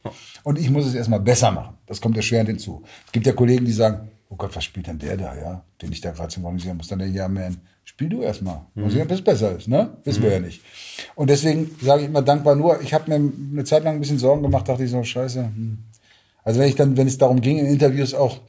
Und 0.43 0.59
ich 0.59 0.71
muss 0.71 0.87
es 0.87 0.95
erstmal 0.95 1.21
besser 1.21 1.51
machen. 1.51 1.77
Das 1.87 2.01
kommt 2.01 2.17
erschwerend 2.17 2.49
hinzu. 2.49 2.83
Es 3.07 3.13
gibt 3.13 3.27
ja 3.27 3.33
Kollegen, 3.33 3.65
die 3.65 3.73
sagen, 3.73 4.11
oh 4.29 4.37
Gott, 4.37 4.55
was 4.55 4.65
spielt 4.65 4.87
denn 4.87 4.99
der 4.99 5.17
da, 5.17 5.35
ja? 5.35 5.65
Den 5.81 5.93
ich 5.93 6.01
da 6.01 6.11
gerade 6.11 6.33
synchronisieren 6.33 6.77
muss. 6.77 6.89
Dann 6.89 6.99
der, 6.99 7.09
ja, 7.09 7.27
man, 7.29 7.57
spiel 7.85 8.09
du 8.09 8.23
erstmal. 8.23 8.61
Mal 8.75 8.91
sehen, 8.91 9.03
ob 9.03 9.11
es 9.11 9.23
besser 9.23 9.57
ist, 9.57 9.69
ne? 9.69 9.97
Wissen 10.05 10.23
wir 10.23 10.33
ja 10.33 10.41
nicht. 10.41 10.61
Und 11.15 11.31
deswegen 11.31 11.71
sage 11.81 12.03
ich 12.03 12.09
immer 12.09 12.23
dankbar 12.23 12.55
nur, 12.55 12.81
ich 12.83 12.93
habe 12.93 13.09
mir 13.11 13.17
eine 13.17 13.65
Zeit 13.65 13.85
lang 13.85 13.95
ein 13.95 14.01
bisschen 14.01 14.19
Sorgen 14.19 14.43
gemacht, 14.43 14.69
dachte 14.69 14.85
ich 14.85 14.91
so, 14.91 15.03
scheiße. 15.03 15.43
Hm. 15.43 15.79
Also 16.43 16.61
wenn 16.61 16.69
ich 16.69 16.77
dann, 16.77 16.97
wenn 16.97 17.07
es 17.07 17.17
darum 17.17 17.41
ging, 17.41 17.59
in 17.59 17.67
Interviews 17.67 18.13
auch, 18.13 18.41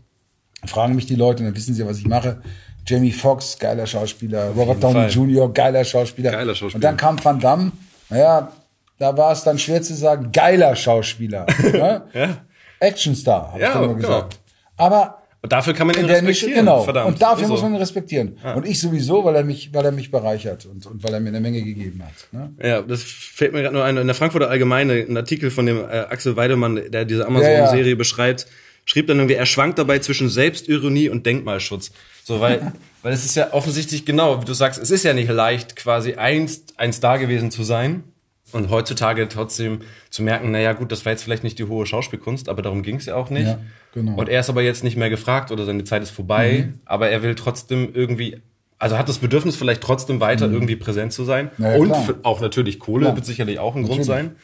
fragen 0.65 0.95
mich 0.95 1.05
die 1.05 1.15
Leute, 1.15 1.43
dann 1.43 1.55
wissen 1.55 1.73
sie, 1.73 1.85
was 1.85 1.99
ich 1.99 2.07
mache. 2.07 2.41
Jamie 2.85 3.11
Foxx, 3.11 3.57
geiler 3.57 3.87
Schauspieler. 3.87 4.49
Robert 4.49 4.83
Downey 4.83 5.09
Fall. 5.09 5.09
Jr., 5.09 5.53
geiler 5.53 5.83
Schauspieler. 5.85 6.31
Geiler 6.31 6.53
Schauspieler. 6.53 6.75
Und 6.75 6.83
dann 6.83 6.97
kam 6.97 7.23
Van 7.23 7.39
Damme. 7.39 7.71
Naja, 8.09 8.51
da 8.97 9.15
war 9.17 9.31
es 9.31 9.43
dann 9.43 9.57
schwer 9.59 9.81
zu 9.81 9.93
sagen, 9.93 10.31
geiler 10.31 10.75
Schauspieler. 10.75 11.45
ne? 11.63 12.03
Ja. 12.13 12.37
Actionstar, 12.79 13.51
habe 13.53 13.59
Ja, 13.61 13.69
ich 13.69 13.75
immer 13.75 13.87
genau. 13.87 13.95
gesagt. 13.99 14.39
Aber 14.77 15.23
Und 15.41 15.51
dafür 15.51 15.73
kann 15.73 15.87
man 15.87 15.95
ihn 15.95 16.07
der 16.07 16.21
Nische, 16.21 16.45
respektieren. 16.47 16.65
genau. 16.65 16.83
Verdammt. 16.83 17.07
Und 17.07 17.21
dafür 17.21 17.43
Ist 17.43 17.49
muss 17.49 17.61
man 17.61 17.73
ihn 17.73 17.77
respektieren. 17.79 18.37
Und 18.55 18.65
ich 18.65 18.79
sowieso, 18.79 19.23
weil 19.23 19.35
er 19.35 19.43
mich, 19.43 19.73
weil 19.73 19.85
er 19.85 19.91
mich 19.91 20.11
bereichert 20.11 20.65
und, 20.65 20.85
und 20.85 21.03
weil 21.03 21.13
er 21.13 21.19
mir 21.19 21.29
eine 21.29 21.39
Menge 21.39 21.61
gegeben 21.61 22.03
hat. 22.03 22.27
Ne? 22.31 22.53
Ja, 22.61 22.81
das 22.81 23.03
fällt 23.03 23.53
mir 23.53 23.61
gerade 23.61 23.75
nur 23.75 23.83
ein. 23.85 23.97
In 23.97 24.07
der 24.07 24.15
Frankfurter 24.15 24.49
Allgemeine, 24.49 24.93
ein 25.07 25.15
Artikel 25.17 25.51
von 25.51 25.65
dem 25.65 25.77
äh, 25.79 25.83
Axel 26.09 26.35
Weidemann, 26.35 26.81
der 26.89 27.05
diese 27.05 27.25
Amazon-Serie 27.25 27.95
beschreibt, 27.95 28.47
schrieb 28.85 29.07
dann 29.07 29.17
irgendwie, 29.17 29.35
er 29.35 29.45
schwankt 29.45 29.79
dabei 29.79 29.99
zwischen 29.99 30.29
Selbstironie 30.29 31.09
und 31.09 31.25
Denkmalschutz. 31.25 31.91
So, 32.23 32.39
weil, 32.41 32.73
weil 33.03 33.13
es 33.13 33.23
ist 33.25 33.35
ja 33.35 33.53
offensichtlich 33.53 34.05
genau, 34.05 34.41
wie 34.41 34.45
du 34.45 34.53
sagst, 34.53 34.81
es 34.81 34.91
ist 34.91 35.03
ja 35.03 35.13
nicht 35.13 35.29
leicht, 35.29 35.75
quasi 35.75 36.15
einst 36.15 36.73
ein 36.77 36.91
Star 36.93 37.17
gewesen 37.17 37.49
zu 37.51 37.63
sein 37.63 38.03
und 38.51 38.69
heutzutage 38.69 39.27
trotzdem 39.27 39.79
zu 40.09 40.23
merken, 40.23 40.51
naja 40.51 40.73
gut, 40.73 40.91
das 40.91 41.05
war 41.05 41.11
jetzt 41.11 41.23
vielleicht 41.23 41.43
nicht 41.43 41.59
die 41.59 41.65
hohe 41.65 41.85
Schauspielkunst, 41.85 42.47
aber 42.49 42.61
darum 42.61 42.83
ging 42.83 42.97
es 42.97 43.05
ja 43.05 43.15
auch 43.15 43.29
nicht. 43.29 43.47
Ja, 43.47 43.59
genau. 43.93 44.15
Und 44.15 44.29
er 44.29 44.39
ist 44.39 44.49
aber 44.49 44.61
jetzt 44.61 44.83
nicht 44.83 44.97
mehr 44.97 45.09
gefragt 45.09 45.51
oder 45.51 45.65
seine 45.65 45.83
Zeit 45.83 46.03
ist 46.03 46.11
vorbei, 46.11 46.65
Mhm. 46.67 46.79
aber 46.85 47.09
er 47.09 47.23
will 47.23 47.35
trotzdem 47.35 47.89
irgendwie, 47.93 48.37
also 48.77 48.97
hat 48.97 49.09
das 49.09 49.17
Bedürfnis 49.17 49.55
vielleicht 49.55 49.81
trotzdem 49.81 50.19
weiter 50.21 50.49
irgendwie 50.49 50.75
präsent 50.75 51.11
zu 51.11 51.23
sein. 51.23 51.49
Mhm. 51.57 51.63
Ja, 51.63 51.71
ja, 51.71 51.77
und 51.79 52.25
auch 52.25 52.39
natürlich 52.39 52.79
Kohle 52.79 53.05
Klar. 53.05 53.15
wird 53.15 53.25
sicherlich 53.25 53.59
auch 53.59 53.75
ein 53.75 53.83
Grund 53.83 53.99
Natürlich. 54.05 54.07
sein, 54.07 54.35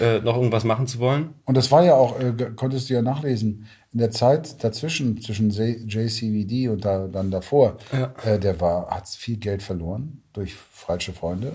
äh, 0.00 0.20
noch 0.20 0.36
irgendwas 0.36 0.64
machen 0.64 0.86
zu 0.86 0.98
wollen. 0.98 1.34
Und 1.44 1.56
das 1.56 1.70
war 1.70 1.84
ja 1.84 1.94
auch, 1.94 2.18
äh, 2.20 2.32
konntest 2.56 2.88
du 2.90 2.94
ja 2.94 3.02
nachlesen, 3.02 3.66
in 3.92 3.98
der 4.00 4.10
Zeit 4.10 4.62
dazwischen, 4.64 5.20
zwischen 5.22 5.50
JCVD 5.50 6.68
und 6.68 6.84
da, 6.84 7.06
dann 7.06 7.30
davor, 7.30 7.76
äh, 8.24 8.38
der 8.38 8.60
war, 8.60 8.90
hat 8.90 9.08
viel 9.08 9.36
Geld 9.36 9.62
verloren 9.62 10.22
durch 10.32 10.54
falsche 10.54 11.12
Freunde. 11.12 11.52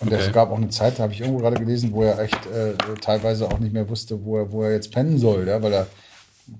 Und 0.00 0.10
es 0.12 0.24
Okay. 0.24 0.32
gab 0.32 0.50
auch 0.50 0.56
eine 0.56 0.68
Zeit, 0.70 0.98
da 0.98 1.02
habe 1.04 1.12
ich 1.12 1.20
irgendwo 1.20 1.40
gerade 1.40 1.56
gelesen, 1.58 1.92
wo 1.92 2.02
er 2.02 2.18
echt 2.18 2.38
äh, 2.46 2.72
teilweise 3.00 3.46
auch 3.50 3.58
nicht 3.58 3.72
mehr 3.72 3.88
wusste, 3.88 4.24
wo 4.24 4.38
er, 4.38 4.52
wo 4.52 4.62
er 4.62 4.72
jetzt 4.72 4.90
pennen 4.92 5.18
soll, 5.18 5.46
ja, 5.48 5.62
weil 5.62 5.72
er 5.72 5.86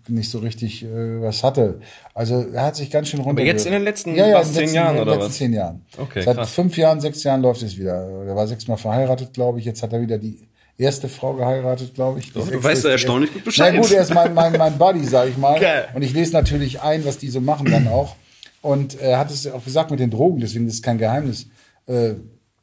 nicht 0.09 0.31
so 0.31 0.39
richtig 0.41 0.85
äh, 0.85 1.23
was 1.23 1.45
hatte. 1.45 1.81
Also 2.13 2.45
er 2.53 2.63
hat 2.65 2.77
sich 2.77 2.91
ganz 2.91 3.09
schön 3.09 3.21
runter. 3.21 3.43
jetzt 3.43 3.65
in 3.67 3.73
den 3.73 3.85
letzten 3.85 4.17
ja, 4.17 4.27
ja, 4.27 4.41
in 4.41 4.45
den 4.49 4.53
zehn 4.53 4.61
letzten, 4.63 4.75
Jahren 4.77 4.89
in 4.91 4.95
den 4.97 5.03
oder 5.03 5.13
letzten 5.13 5.29
was? 5.31 5.37
zehn 5.37 5.53
Jahren. 5.53 5.83
Okay, 5.97 6.23
Seit 6.23 6.37
krass. 6.37 6.51
fünf 6.51 6.77
Jahren, 6.77 7.01
sechs 7.01 7.23
Jahren 7.25 7.41
läuft 7.41 7.63
es 7.63 7.79
wieder. 7.79 7.95
Er 8.27 8.35
war 8.37 8.47
sechsmal 8.49 8.77
verheiratet, 8.79 9.33
glaube 9.33 9.61
ich. 9.61 9.65
Jetzt 9.65 9.83
hat 9.83 9.93
er 9.93 10.01
wieder 10.01 10.19
die 10.19 10.47
erste 10.79 11.09
Frau 11.09 11.35
geheiratet, 11.35 11.95
glaube 11.95 12.19
ich. 12.21 12.33
Die 12.33 12.39
Du 12.39 12.63
weißt 12.63 12.85
ja 12.85 12.91
erstaunlich 12.91 13.33
gut 13.33 13.45
Bescheid. 13.45 13.73
Na 13.75 13.81
gut, 13.81 13.91
er 13.93 14.03
ist 14.03 14.13
mein, 14.15 14.35
mein, 14.35 14.53
mein 14.57 14.77
Buddy, 14.79 15.05
sag 15.05 15.29
ich 15.29 15.37
mal. 15.37 15.59
Geil. 15.59 15.89
Und 15.95 16.03
ich 16.03 16.13
lese 16.13 16.33
natürlich 16.33 16.81
ein, 16.83 17.05
was 17.05 17.19
die 17.19 17.29
so 17.29 17.41
machen 17.41 17.71
dann 17.71 17.89
auch. 17.89 18.17
Und 18.63 19.01
er 19.01 19.19
hat 19.19 19.31
es 19.31 19.47
auch 19.47 19.65
gesagt 19.65 19.91
mit 19.91 20.01
den 20.01 20.11
Drogen, 20.11 20.41
deswegen 20.41 20.67
ist 20.67 20.75
es 20.75 20.83
kein 20.83 20.99
Geheimnis. 20.99 21.47
Äh, 21.87 22.15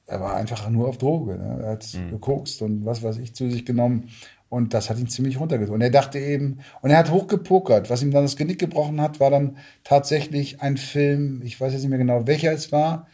er 0.05 0.19
war 0.19 0.35
einfach 0.35 0.69
nur 0.69 0.89
auf 0.89 0.97
Droge. 0.97 1.35
Ne? 1.37 1.61
Er 1.63 1.71
hat 1.71 1.85
Mhm. 1.93 2.11
gekokst 2.11 2.61
und 2.61 2.85
was 2.85 3.01
weiß 3.03 3.17
ich 3.17 3.33
zu 3.33 3.49
sich 3.49 3.65
genommen. 3.65 4.09
Und 4.49 4.75
das 4.75 4.89
hat 4.91 4.99
ihn 4.99 5.07
ziemlich 5.07 5.39
runtergezogen. 5.39 5.75
Und 5.75 5.81
er 5.81 5.89
dachte 5.89 6.19
eben, 6.19 6.59
und 6.83 6.91
er 6.91 6.97
hat 6.97 7.09
hochgepokert. 7.09 7.89
Was 7.89 8.03
ihm 8.03 8.11
dann 8.11 8.23
das 8.23 8.35
Genick 8.35 8.59
gebrochen 8.59 9.01
hat, 9.01 9.19
war 9.19 9.31
dann 9.31 9.57
tatsächlich 9.83 10.61
ein 10.61 10.77
Film, 10.77 11.41
ich 11.43 11.59
weiß 11.59 11.73
jetzt 11.73 11.81
nicht 11.81 11.89
mehr 11.89 11.97
genau, 11.97 12.27
welcher 12.27 12.51
es 12.51 12.71
war, 12.71 13.07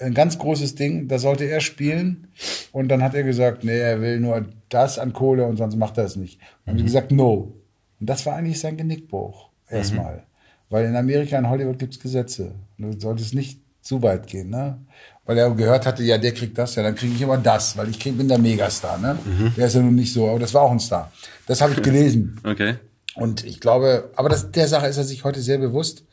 ein 0.00 0.14
ganz 0.14 0.38
großes 0.38 0.74
Ding, 0.74 1.08
da 1.08 1.18
sollte 1.18 1.44
er 1.44 1.60
spielen. 1.60 2.28
Und 2.72 2.88
dann 2.88 3.02
hat 3.02 3.14
er 3.14 3.22
gesagt, 3.22 3.64
nee, 3.64 3.78
er 3.78 4.00
will 4.00 4.20
nur 4.20 4.46
das 4.68 4.98
an 4.98 5.12
Kohle 5.12 5.46
und 5.46 5.56
sonst 5.56 5.76
macht 5.76 5.98
er 5.98 6.04
es 6.04 6.16
nicht. 6.16 6.38
Und 6.40 6.66
dann 6.66 6.78
haben 6.78 6.84
gesagt, 6.84 7.10
no. 7.10 7.54
Und 8.00 8.08
das 8.08 8.24
war 8.26 8.36
eigentlich 8.36 8.60
sein 8.60 8.76
Genickbruch. 8.76 9.48
Erstmal. 9.68 10.22
Weil 10.70 10.86
in 10.86 10.96
Amerika, 10.96 11.38
in 11.38 11.48
Hollywood 11.48 11.78
gibt's 11.78 11.98
Gesetze. 11.98 12.52
Und 12.78 12.94
du 12.94 13.00
solltest 13.00 13.34
nicht 13.34 13.60
zu 13.80 14.02
weit 14.02 14.26
gehen, 14.26 14.50
ne? 14.50 14.78
Weil 15.24 15.38
er 15.38 15.50
gehört 15.50 15.86
hatte, 15.86 16.02
ja, 16.02 16.16
der 16.16 16.32
kriegt 16.32 16.56
das, 16.56 16.74
ja, 16.74 16.82
dann 16.82 16.94
kriege 16.94 17.14
ich 17.14 17.20
immer 17.20 17.36
das, 17.36 17.76
weil 17.76 17.88
ich 17.90 17.98
bin 17.98 18.28
der 18.28 18.38
Megastar, 18.38 18.98
ne? 18.98 19.18
Der 19.56 19.66
ist 19.66 19.74
ja 19.74 19.82
nun 19.82 19.94
nicht 19.94 20.12
so, 20.12 20.28
aber 20.28 20.38
das 20.38 20.54
war 20.54 20.62
auch 20.62 20.70
ein 20.70 20.80
Star. 20.80 21.10
Das 21.46 21.60
habe 21.60 21.72
ich 21.72 21.82
gelesen. 21.82 22.40
Okay. 22.44 22.76
Und 23.14 23.44
ich 23.44 23.60
glaube, 23.60 24.10
aber 24.14 24.28
das, 24.28 24.52
der 24.52 24.68
Sache 24.68 24.86
ist 24.86 24.96
er 24.96 25.02
sich 25.02 25.24
heute 25.24 25.40
sehr 25.40 25.58
bewusst. 25.58 26.04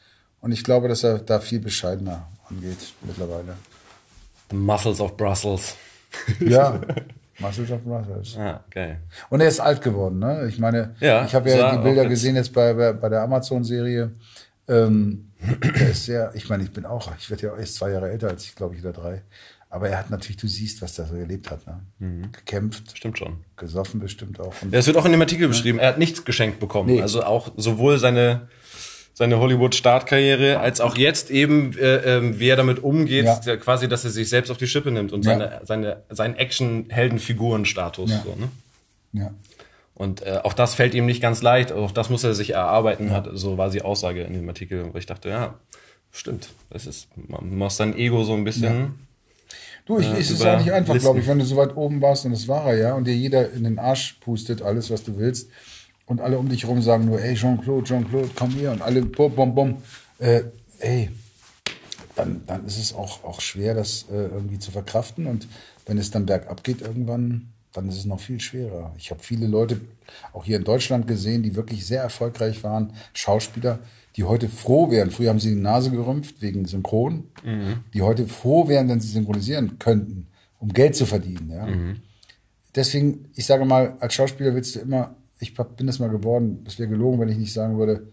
Und 0.41 0.51
ich 0.51 0.63
glaube, 0.63 0.87
dass 0.87 1.03
er 1.03 1.19
da 1.19 1.39
viel 1.39 1.59
bescheidener 1.59 2.27
angeht 2.49 2.93
mittlerweile. 3.05 3.55
The 4.49 4.55
Muscles 4.55 4.99
of 4.99 5.15
Brussels. 5.17 5.75
Ja, 6.39 6.79
Muscles 7.39 7.69
of 7.71 7.81
Brothers. 7.81 8.37
Ah, 8.37 8.63
geil. 8.71 9.01
Und 9.29 9.41
er 9.41 9.47
ist 9.49 9.59
alt 9.59 9.81
geworden, 9.81 10.19
ne? 10.19 10.45
Ich 10.47 10.59
meine, 10.59 10.95
Ja, 11.01 11.25
ich 11.25 11.35
habe 11.35 11.49
ja 11.49 11.75
die 11.75 11.83
Bilder 11.83 12.05
gesehen 12.07 12.35
jetzt 12.37 12.53
bei, 12.53 12.73
bei, 12.73 12.93
bei 12.93 13.09
der 13.09 13.21
Amazon-Serie. 13.23 14.11
Ähm, 14.69 15.31
er 15.61 15.89
ist 15.89 16.05
sehr, 16.05 16.31
ich 16.33 16.47
meine, 16.49 16.63
ich 16.63 16.71
bin 16.71 16.85
auch, 16.85 17.11
ich 17.19 17.29
werde 17.29 17.47
ja 17.47 17.53
auch 17.53 17.57
erst 17.57 17.75
zwei 17.75 17.91
Jahre 17.91 18.09
älter 18.09 18.29
als 18.29 18.45
ich, 18.45 18.55
glaube 18.55 18.75
ich, 18.75 18.81
oder 18.81 18.93
drei. 18.93 19.21
Aber 19.69 19.89
er 19.89 19.99
hat 19.99 20.09
natürlich, 20.09 20.37
du 20.37 20.47
siehst, 20.47 20.81
was 20.81 20.97
er 20.97 21.05
so 21.05 21.15
erlebt 21.15 21.51
hat, 21.51 21.59
ne? 21.67 22.29
Gekämpft, 22.31 22.97
Stimmt 22.97 23.17
schon. 23.17 23.37
gesoffen 23.57 23.99
bestimmt 23.99 24.39
auch. 24.39 24.53
Und 24.61 24.71
Ja, 24.71 24.79
es 24.79 24.87
wird 24.87 24.95
auch 24.95 25.05
in 25.05 25.11
dem 25.11 25.19
Artikel 25.19 25.49
beschrieben, 25.49 25.79
er 25.79 25.89
hat 25.89 25.97
nichts 25.97 26.23
geschenkt 26.23 26.61
bekommen. 26.61 26.87
Nee. 26.93 27.01
Also 27.01 27.23
auch 27.23 27.51
sowohl 27.57 27.97
seine, 27.99 28.47
seine 29.17 29.39
Hollywood-Startkarriere 29.39 30.59
als 30.59 30.81
auch 30.81 30.97
jetzt 30.97 31.31
eben, 31.31 31.75
äh, 31.77 32.17
ähm, 32.17 32.37
wie 32.37 32.49
er 32.49 32.57
damit 32.57 32.83
umgeht, 32.83 33.25
Ja. 33.25 33.55
quasi, 33.55 33.87
dass 33.87 34.03
er 34.03 34.11
sich 34.11 34.27
selbst 34.27 34.51
auf 34.51 34.57
die 34.57 34.67
Schippe 34.67 34.91
nimmt 34.91 35.13
und 35.13 35.23
Ja. 35.25 35.31
seine, 35.31 35.61
seine, 35.63 36.03
seinen 36.09 36.35
Action-Helden-Figuren-Status. 36.35 38.11
Ja. 38.11 38.23
So, 38.25 38.35
ne? 38.35 38.49
ja. 39.13 39.33
Und 39.93 40.21
äh, 40.23 40.39
auch 40.43 40.51
das 40.51 40.75
fällt 40.75 40.93
ihm 40.93 41.05
nicht 41.05 41.21
ganz 41.21 41.41
leicht, 41.41 41.71
auch 41.71 41.91
das 41.91 42.09
muss 42.09 42.25
er 42.25 42.33
sich 42.33 42.49
erarbeiten, 42.49 43.11
hat, 43.11 43.29
so 43.33 43.57
war 43.57 43.69
die 43.69 43.81
Aussage 43.81 44.23
in 44.23 44.33
dem 44.33 44.47
Artikel, 44.49 44.93
wo 44.93 44.97
ich 44.97 45.05
dachte, 45.05 45.29
ja, 45.29 45.53
stimmt, 46.11 46.49
das 46.69 46.85
ist, 46.85 47.07
man 47.15 47.57
muss 47.57 47.77
sein 47.77 47.97
Ego 47.97 48.23
so 48.25 48.33
ein 48.33 48.43
bisschen, 48.43 48.95
Du, 49.85 49.99
ich, 49.99 50.07
Äh, 50.07 50.17
es 50.17 50.31
ist 50.31 50.41
über 50.41 50.55
auch 50.55 50.59
nicht 50.59 50.71
einfach, 50.73 50.97
glaube 50.97 51.19
ich, 51.19 51.27
wenn 51.27 51.37
du 51.37 51.45
so 51.45 51.55
weit 51.57 51.77
oben 51.77 52.01
warst 52.01 52.25
und 52.25 52.31
das 52.31 52.47
war 52.47 52.65
er 52.71 52.77
ja 52.77 52.93
und 52.95 53.05
dir 53.05 53.15
jeder 53.15 53.51
in 53.51 53.63
den 53.63 53.77
Arsch 53.77 54.17
pustet, 54.19 54.63
alles, 54.63 54.89
was 54.89 55.03
du 55.03 55.17
willst 55.17 55.49
und 56.05 56.21
alle 56.21 56.37
um 56.37 56.49
dich 56.49 56.67
rum 56.67 56.81
sagen 56.81 57.05
nur, 57.05 57.21
ey, 57.21 57.35
Jean-Claude, 57.35 57.83
Jean-Claude, 57.83 58.29
komm 58.35 58.51
hier 58.51 58.71
und 58.71 58.81
alle 58.81 59.01
bom, 59.01 59.33
bom, 59.33 59.55
bom. 59.55 59.77
Äh, 60.19 60.43
ey, 60.79 61.09
dann, 62.15 62.41
dann 62.45 62.65
ist 62.65 62.77
es 62.77 62.93
auch, 62.93 63.23
auch 63.23 63.41
schwer, 63.41 63.73
das 63.73 64.05
äh, 64.11 64.15
irgendwie 64.15 64.59
zu 64.59 64.71
verkraften 64.71 65.27
und 65.27 65.47
wenn 65.85 65.97
es 65.97 66.11
dann 66.11 66.25
bergab 66.25 66.63
geht 66.63 66.81
irgendwann, 66.81 67.49
dann 67.73 67.89
ist 67.89 67.97
es 67.97 68.05
noch 68.05 68.19
viel 68.19 68.39
schwerer. 68.39 68.93
Ich 68.97 69.11
habe 69.11 69.21
viele 69.21 69.47
Leute 69.47 69.81
auch 70.33 70.45
hier 70.45 70.57
in 70.57 70.63
Deutschland 70.63 71.07
gesehen, 71.07 71.43
die 71.43 71.55
wirklich 71.55 71.85
sehr 71.85 72.01
erfolgreich 72.01 72.63
waren, 72.63 72.93
Schauspieler, 73.13 73.79
die 74.15 74.23
heute 74.23 74.47
froh 74.47 74.89
wären. 74.91 75.11
Früher 75.11 75.29
haben 75.29 75.39
sie 75.39 75.53
die 75.53 75.61
Nase 75.61 75.91
gerümpft 75.91 76.41
wegen 76.41 76.65
Synchron, 76.65 77.25
die 77.93 78.01
heute 78.01 78.27
froh 78.27 78.67
wären, 78.67 78.87
wenn 78.87 79.01
sie 79.01 79.09
synchronisieren 79.09 79.77
könnten, 79.77 80.27
um 80.59 80.69
Geld 80.71 80.95
zu 80.95 81.05
verdienen. 81.05 81.49
Ja? 81.51 81.67
Deswegen, 82.75 83.25
ich 83.35 83.45
sage 83.45 83.65
mal, 83.65 83.97
als 83.99 84.13
Schauspieler 84.13 84.55
willst 84.55 84.75
du 84.75 84.79
immer, 84.79 85.15
ich 85.45 85.53
bin 85.53 85.87
das 85.87 85.99
mal 85.99 86.09
geworden, 86.09 86.63
es 86.67 86.79
wäre 86.79 86.89
gelogen, 86.89 87.19
wenn 87.19 87.29
ich 87.29 87.37
nicht 87.37 87.53
sagen 87.53 87.77
würde, 87.77 88.07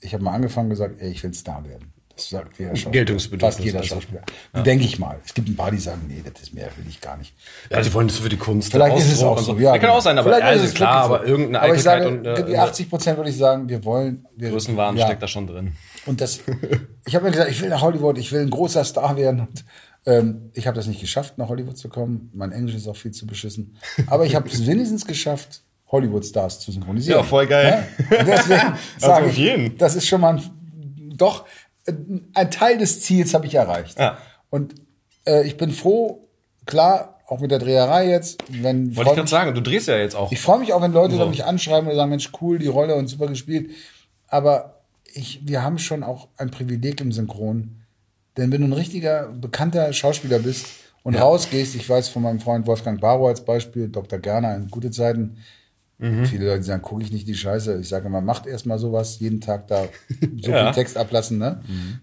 ich 0.00 0.12
habe 0.12 0.24
mal 0.24 0.32
angefangen 0.32 0.66
und 0.66 0.70
gesagt, 0.70 1.00
ey, 1.00 1.10
ich 1.10 1.22
will 1.22 1.32
Star 1.32 1.64
werden. 1.64 1.92
Das 2.14 2.30
sagt 2.30 2.58
jeder 2.58 2.70
Schauspieler. 2.70 2.92
Geltungsbedürfnis 2.92 3.54
Fast 3.54 3.64
jeder 3.64 3.78
also. 3.80 3.94
Schauspieler. 3.94 4.22
Denke 4.64 4.84
ich 4.86 4.98
mal. 4.98 5.20
Es 5.24 5.34
gibt 5.34 5.48
ein 5.48 5.56
paar, 5.56 5.70
die 5.70 5.76
sagen, 5.76 6.06
nee, 6.08 6.22
das 6.24 6.42
ist 6.44 6.54
mehr, 6.54 6.70
will 6.76 6.86
ich 6.88 7.02
gar 7.02 7.18
nicht. 7.18 7.34
Ja, 7.70 7.82
die 7.82 7.92
wollen 7.92 8.08
das 8.08 8.18
für 8.18 8.30
die 8.30 8.38
Kunst. 8.38 8.72
Vielleicht 8.72 8.96
ist 8.96 9.12
es 9.12 9.22
auch 9.22 9.38
so. 9.38 9.54
Ja, 9.58 9.76
kann 9.76 9.90
auch 9.90 10.00
sein, 10.00 10.16
aber 10.16 10.30
Vielleicht 10.30 10.46
ja, 10.46 10.52
ist 10.52 10.62
ist 10.62 10.68
es 10.70 10.74
klar, 10.74 11.04
aber 11.04 11.26
irgendeine 11.26 11.60
Aber 11.60 11.74
ich 11.74 11.82
sage, 11.82 12.08
und 12.08 12.24
die 12.24 12.52
äh, 12.52 12.56
80 12.56 12.88
Prozent 12.88 13.18
würde 13.18 13.28
ich 13.28 13.36
sagen, 13.36 13.68
wir 13.68 13.84
wollen. 13.84 14.26
Wir, 14.34 14.50
Größenwahn 14.50 14.96
ja. 14.96 15.04
steckt 15.06 15.22
da 15.22 15.28
schon 15.28 15.46
drin. 15.46 15.72
Und 16.06 16.22
das, 16.22 16.40
ich 17.06 17.14
habe 17.14 17.26
mir 17.26 17.32
gesagt, 17.32 17.50
ich 17.50 17.60
will 17.60 17.68
nach 17.68 17.82
Hollywood, 17.82 18.16
ich 18.16 18.32
will 18.32 18.40
ein 18.40 18.50
großer 18.50 18.82
Star 18.84 19.16
werden. 19.18 19.40
Und, 19.40 19.64
ähm, 20.06 20.50
ich 20.54 20.66
habe 20.66 20.74
das 20.74 20.86
nicht 20.86 21.00
geschafft, 21.00 21.36
nach 21.36 21.48
Hollywood 21.48 21.76
zu 21.76 21.90
kommen. 21.90 22.30
Mein 22.32 22.52
Englisch 22.52 22.76
ist 22.76 22.88
auch 22.88 22.96
viel 22.96 23.10
zu 23.10 23.26
beschissen. 23.26 23.76
Aber 24.06 24.24
ich 24.24 24.34
habe 24.34 24.48
es 24.48 24.66
wenigstens 24.66 25.04
geschafft, 25.04 25.62
Hollywood-Stars 25.88 26.60
zu 26.60 26.72
synchronisieren. 26.72 27.20
Ja, 27.20 27.24
voll 27.24 27.46
geil. 27.46 27.86
Ja? 27.98 28.18
Und 28.18 28.26
deswegen 28.26 28.74
sage 28.98 29.26
auf 29.26 29.38
ich, 29.38 29.76
das 29.78 29.94
ist 29.94 30.06
schon 30.06 30.20
mal 30.20 30.36
ein, 30.36 30.42
doch 31.16 31.44
ein 32.34 32.50
Teil 32.50 32.78
des 32.78 33.00
Ziels 33.02 33.34
habe 33.34 33.46
ich 33.46 33.54
erreicht. 33.54 33.98
Ja. 33.98 34.18
Und 34.50 34.74
äh, 35.26 35.46
ich 35.46 35.56
bin 35.56 35.70
froh, 35.70 36.28
klar, 36.64 37.20
auch 37.28 37.40
mit 37.40 37.50
der 37.50 37.58
Dreherei 37.58 38.08
jetzt, 38.08 38.38
wenn 38.48 38.94
Wollte 38.96 39.10
ich 39.10 39.16
gerade 39.16 39.28
sagen, 39.28 39.54
du 39.54 39.60
drehst 39.60 39.88
ja 39.88 39.96
jetzt 39.96 40.14
auch. 40.14 40.30
ich 40.30 40.40
freue 40.40 40.60
mich 40.60 40.72
auch, 40.72 40.82
wenn 40.82 40.92
Leute 40.92 41.16
So. 41.16 41.26
mich 41.26 41.44
anschreiben 41.44 41.88
und 41.88 41.96
sagen, 41.96 42.10
Mensch, 42.10 42.30
cool, 42.40 42.58
die 42.58 42.68
Rolle 42.68 42.94
und 42.94 43.08
super 43.08 43.26
gespielt. 43.26 43.70
Aber 44.28 44.80
ich, 45.12 45.40
wir 45.46 45.62
haben 45.62 45.78
schon 45.78 46.02
auch 46.02 46.28
ein 46.36 46.50
Privileg 46.50 47.00
im 47.00 47.12
Synchron. 47.12 47.82
Denn 48.36 48.52
wenn 48.52 48.60
du 48.60 48.68
ein 48.68 48.72
richtiger, 48.72 49.28
bekannter 49.32 49.92
Schauspieler 49.92 50.38
bist 50.40 50.66
und 51.02 51.14
rausgehst, 51.14 51.74
ich 51.74 51.88
weiß 51.88 52.08
von 52.10 52.22
meinem 52.22 52.40
Freund 52.40 52.66
Wolfgang 52.66 53.00
Barrow 53.00 53.28
als 53.28 53.44
Beispiel, 53.44 53.88
Dr. 53.88 54.18
Gerner 54.18 54.54
in 54.54 54.68
gute 54.68 54.90
Zeiten, 54.90 55.38
Mhm. 55.98 56.26
viele 56.26 56.46
Leute 56.46 56.62
sagen, 56.62 56.82
gucke 56.82 57.02
ich 57.02 57.10
nicht 57.10 57.26
die 57.26 57.34
Scheiße. 57.34 57.78
Ich 57.80 57.88
sage 57.88 58.06
immer, 58.08 58.20
macht 58.20 58.46
erst 58.46 58.66
mal 58.66 58.78
sowas, 58.78 59.18
jeden 59.18 59.40
Tag 59.40 59.66
da 59.68 59.84
so 60.42 60.50
Ja. 60.50 60.62
Mhm. 60.62 60.66
viel 60.66 60.74
Text 60.74 60.96
ablassen. 60.98 61.38
Ne? 61.38 61.62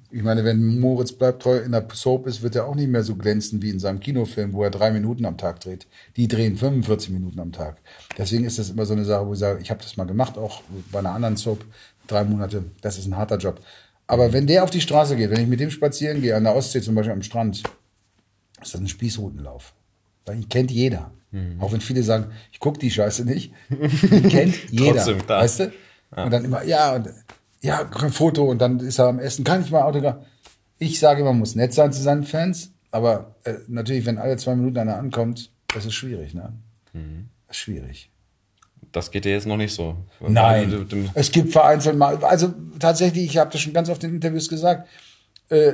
Ich 0.10 0.24
meine, 0.24 0.44
wenn 0.44 0.80
Moritz 0.80 1.12
bleibt 1.12 1.44
treu 1.44 1.58
in 1.58 1.72
der 1.74 1.86
Soap 1.94 2.26
ist, 2.26 2.42
wird 2.42 2.56
er 2.56 2.66
auch 2.66 2.74
nicht 2.76 2.90
mehr 2.90 3.04
so 3.04 3.16
glänzen 3.16 3.62
wie 3.62 3.70
in 3.70 3.80
seinem 3.80 4.00
Kinofilm, 4.00 4.54
wo 4.54 4.64
er 4.64 4.72
drei 4.72 4.90
Minuten 4.92 5.26
am 5.26 5.38
Tag 5.38 5.60
dreht. 5.60 5.86
Die 6.18 6.28
drehen 6.28 6.58
45 6.58 7.12
Minuten 7.12 7.40
am 7.40 7.52
Tag. 7.52 7.78
Deswegen 8.18 8.46
ist 8.46 8.58
das 8.58 8.72
immer 8.72 8.86
so 8.88 8.94
eine 8.94 9.06
Sache, 9.06 9.28
wo 9.28 9.34
ich 9.34 9.40
sage, 9.40 9.60
ich 9.62 9.70
habe 9.70 9.82
das 9.84 9.96
mal 9.96 10.06
gemacht, 10.06 10.38
auch 10.40 10.64
bei 10.92 11.00
einer 11.00 11.12
anderen 11.12 11.38
Soap, 11.38 11.64
drei 12.08 12.24
Monate. 12.24 12.64
Das 12.82 12.98
ist 12.98 13.06
ein 13.06 13.16
harter 13.16 13.38
Job. 13.38 13.60
Aber 14.08 14.34
wenn 14.34 14.48
der 14.48 14.64
auf 14.64 14.70
die 14.72 14.82
Straße 14.82 15.16
geht, 15.16 15.30
wenn 15.30 15.40
ich 15.42 15.48
mit 15.48 15.60
dem 15.60 15.70
spazieren 15.72 16.20
gehe, 16.22 16.36
an 16.36 16.44
der 16.44 16.56
Ostsee 16.56 16.82
zum 16.82 16.96
Beispiel 16.96 17.14
am 17.14 17.22
Strand, 17.22 17.58
ist 18.62 18.74
das 18.74 18.82
ein 18.82 18.88
Spießrutenlauf. 18.88 19.74
Weil 20.26 20.38
ihn 20.38 20.50
kennt 20.50 20.72
jeder. 20.72 21.12
Mhm. 21.34 21.60
Auch 21.60 21.74
wenn 21.74 21.82
viele 21.82 22.04
sagen, 22.04 22.32
ich 22.52 22.60
gucke 22.60 22.80
die 22.80 22.92
Scheiße 22.92 23.26
nicht. 23.26 23.52
Die 23.70 24.22
kennt 24.30 24.56
jeder. 24.72 24.96
Trotzdem, 24.96 25.26
klar. 25.26 25.44
Weißt 25.44 25.60
du? 25.60 25.74
Und 26.16 26.32
dann 26.32 26.46
immer, 26.46 26.64
ja, 26.64 26.96
und 26.96 27.10
ja, 27.62 27.90
ein 28.02 28.12
Foto 28.12 28.44
und 28.44 28.60
dann 28.60 28.80
ist 28.80 29.00
er 29.00 29.08
am 29.08 29.20
Essen, 29.20 29.44
kann 29.44 29.62
ich 29.62 29.72
mal 29.72 29.82
Autogramm. 29.82 30.20
Ich 30.78 31.00
sage, 31.00 31.24
man 31.24 31.40
muss 31.40 31.56
nett 31.56 31.74
sein 31.74 31.92
zu 31.92 32.02
seinen 32.02 32.24
Fans, 32.24 32.72
aber 32.92 33.36
äh, 33.46 33.56
natürlich, 33.68 34.06
wenn 34.06 34.20
alle 34.20 34.38
zwei 34.38 34.56
Minuten 34.56 34.78
einer 34.78 34.98
ankommt, 34.98 35.50
das 35.74 35.86
ist 35.86 35.94
schwierig, 35.94 36.36
ne? 36.36 36.54
Mhm. 36.94 37.30
Das 37.48 37.58
ist 37.58 37.64
schwierig. 37.64 38.12
Das 38.92 39.10
geht 39.10 39.26
dir 39.26 39.32
jetzt 39.32 39.48
noch 39.48 39.58
nicht 39.58 39.74
so. 39.74 39.96
Nein, 40.20 40.88
es 41.16 41.32
gibt 41.32 41.52
vereinzelt 41.52 41.98
mal, 41.98 42.24
also 42.24 42.54
tatsächlich, 42.78 43.26
ich 43.26 43.38
habe 43.38 43.50
das 43.50 43.62
schon 43.62 43.74
ganz 43.74 43.90
oft 43.90 44.04
in 44.04 44.14
Interviews 44.16 44.50
gesagt, 44.50 44.88
äh, 45.50 45.74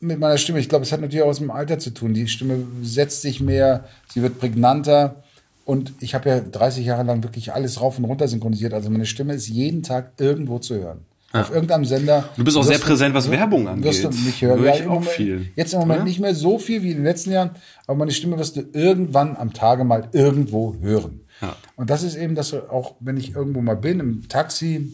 mit 0.00 0.18
meiner 0.18 0.38
Stimme, 0.38 0.60
ich 0.60 0.68
glaube, 0.68 0.84
es 0.84 0.92
hat 0.92 1.00
natürlich 1.00 1.22
auch 1.22 1.28
was 1.28 1.40
mit 1.40 1.48
dem 1.48 1.56
Alter 1.56 1.78
zu 1.78 1.90
tun. 1.90 2.14
Die 2.14 2.28
Stimme 2.28 2.64
setzt 2.82 3.22
sich 3.22 3.40
mehr, 3.40 3.84
sie 4.12 4.22
wird 4.22 4.38
prägnanter 4.38 5.22
und 5.64 5.92
ich 6.00 6.14
habe 6.14 6.28
ja 6.28 6.40
30 6.40 6.86
Jahre 6.86 7.02
lang 7.02 7.22
wirklich 7.22 7.52
alles 7.52 7.80
rauf 7.80 7.98
und 7.98 8.04
runter 8.04 8.28
synchronisiert, 8.28 8.72
also 8.72 8.90
meine 8.90 9.06
Stimme 9.06 9.34
ist 9.34 9.48
jeden 9.48 9.82
Tag 9.82 10.12
irgendwo 10.18 10.58
zu 10.58 10.76
hören. 10.76 11.04
Auf 11.32 11.52
irgendeinem 11.52 11.84
Sender. 11.84 12.28
Du 12.36 12.42
bist 12.42 12.56
auch 12.56 12.64
sehr 12.64 12.78
präsent, 12.78 13.14
was 13.14 13.30
Werbung 13.30 13.68
angeht. 13.68 13.84
Wirst 13.84 14.02
du 14.02 14.08
mich 14.08 14.42
hören. 14.42 14.58
Höre 14.58 14.66
Ja, 14.66 14.74
ich 14.74 14.82
auch 14.82 14.94
Moment, 14.94 15.10
viel. 15.10 15.52
Jetzt 15.54 15.72
im 15.74 15.78
Moment 15.78 16.00
Oder? 16.00 16.08
nicht 16.08 16.18
mehr 16.18 16.34
so 16.34 16.58
viel 16.58 16.82
wie 16.82 16.90
in 16.90 16.96
den 16.96 17.04
letzten 17.04 17.30
Jahren, 17.30 17.50
aber 17.86 17.98
meine 17.98 18.10
Stimme 18.10 18.36
wirst 18.36 18.56
du 18.56 18.62
irgendwann 18.72 19.36
am 19.36 19.52
Tage 19.52 19.84
mal 19.84 20.08
irgendwo 20.10 20.74
hören. 20.80 21.20
Ja. 21.40 21.54
Und 21.76 21.88
das 21.88 22.02
ist 22.02 22.16
eben, 22.16 22.34
dass 22.34 22.52
auch 22.52 22.96
wenn 22.98 23.16
ich 23.16 23.36
irgendwo 23.36 23.60
mal 23.60 23.76
bin, 23.76 24.00
im 24.00 24.28
Taxi 24.28 24.90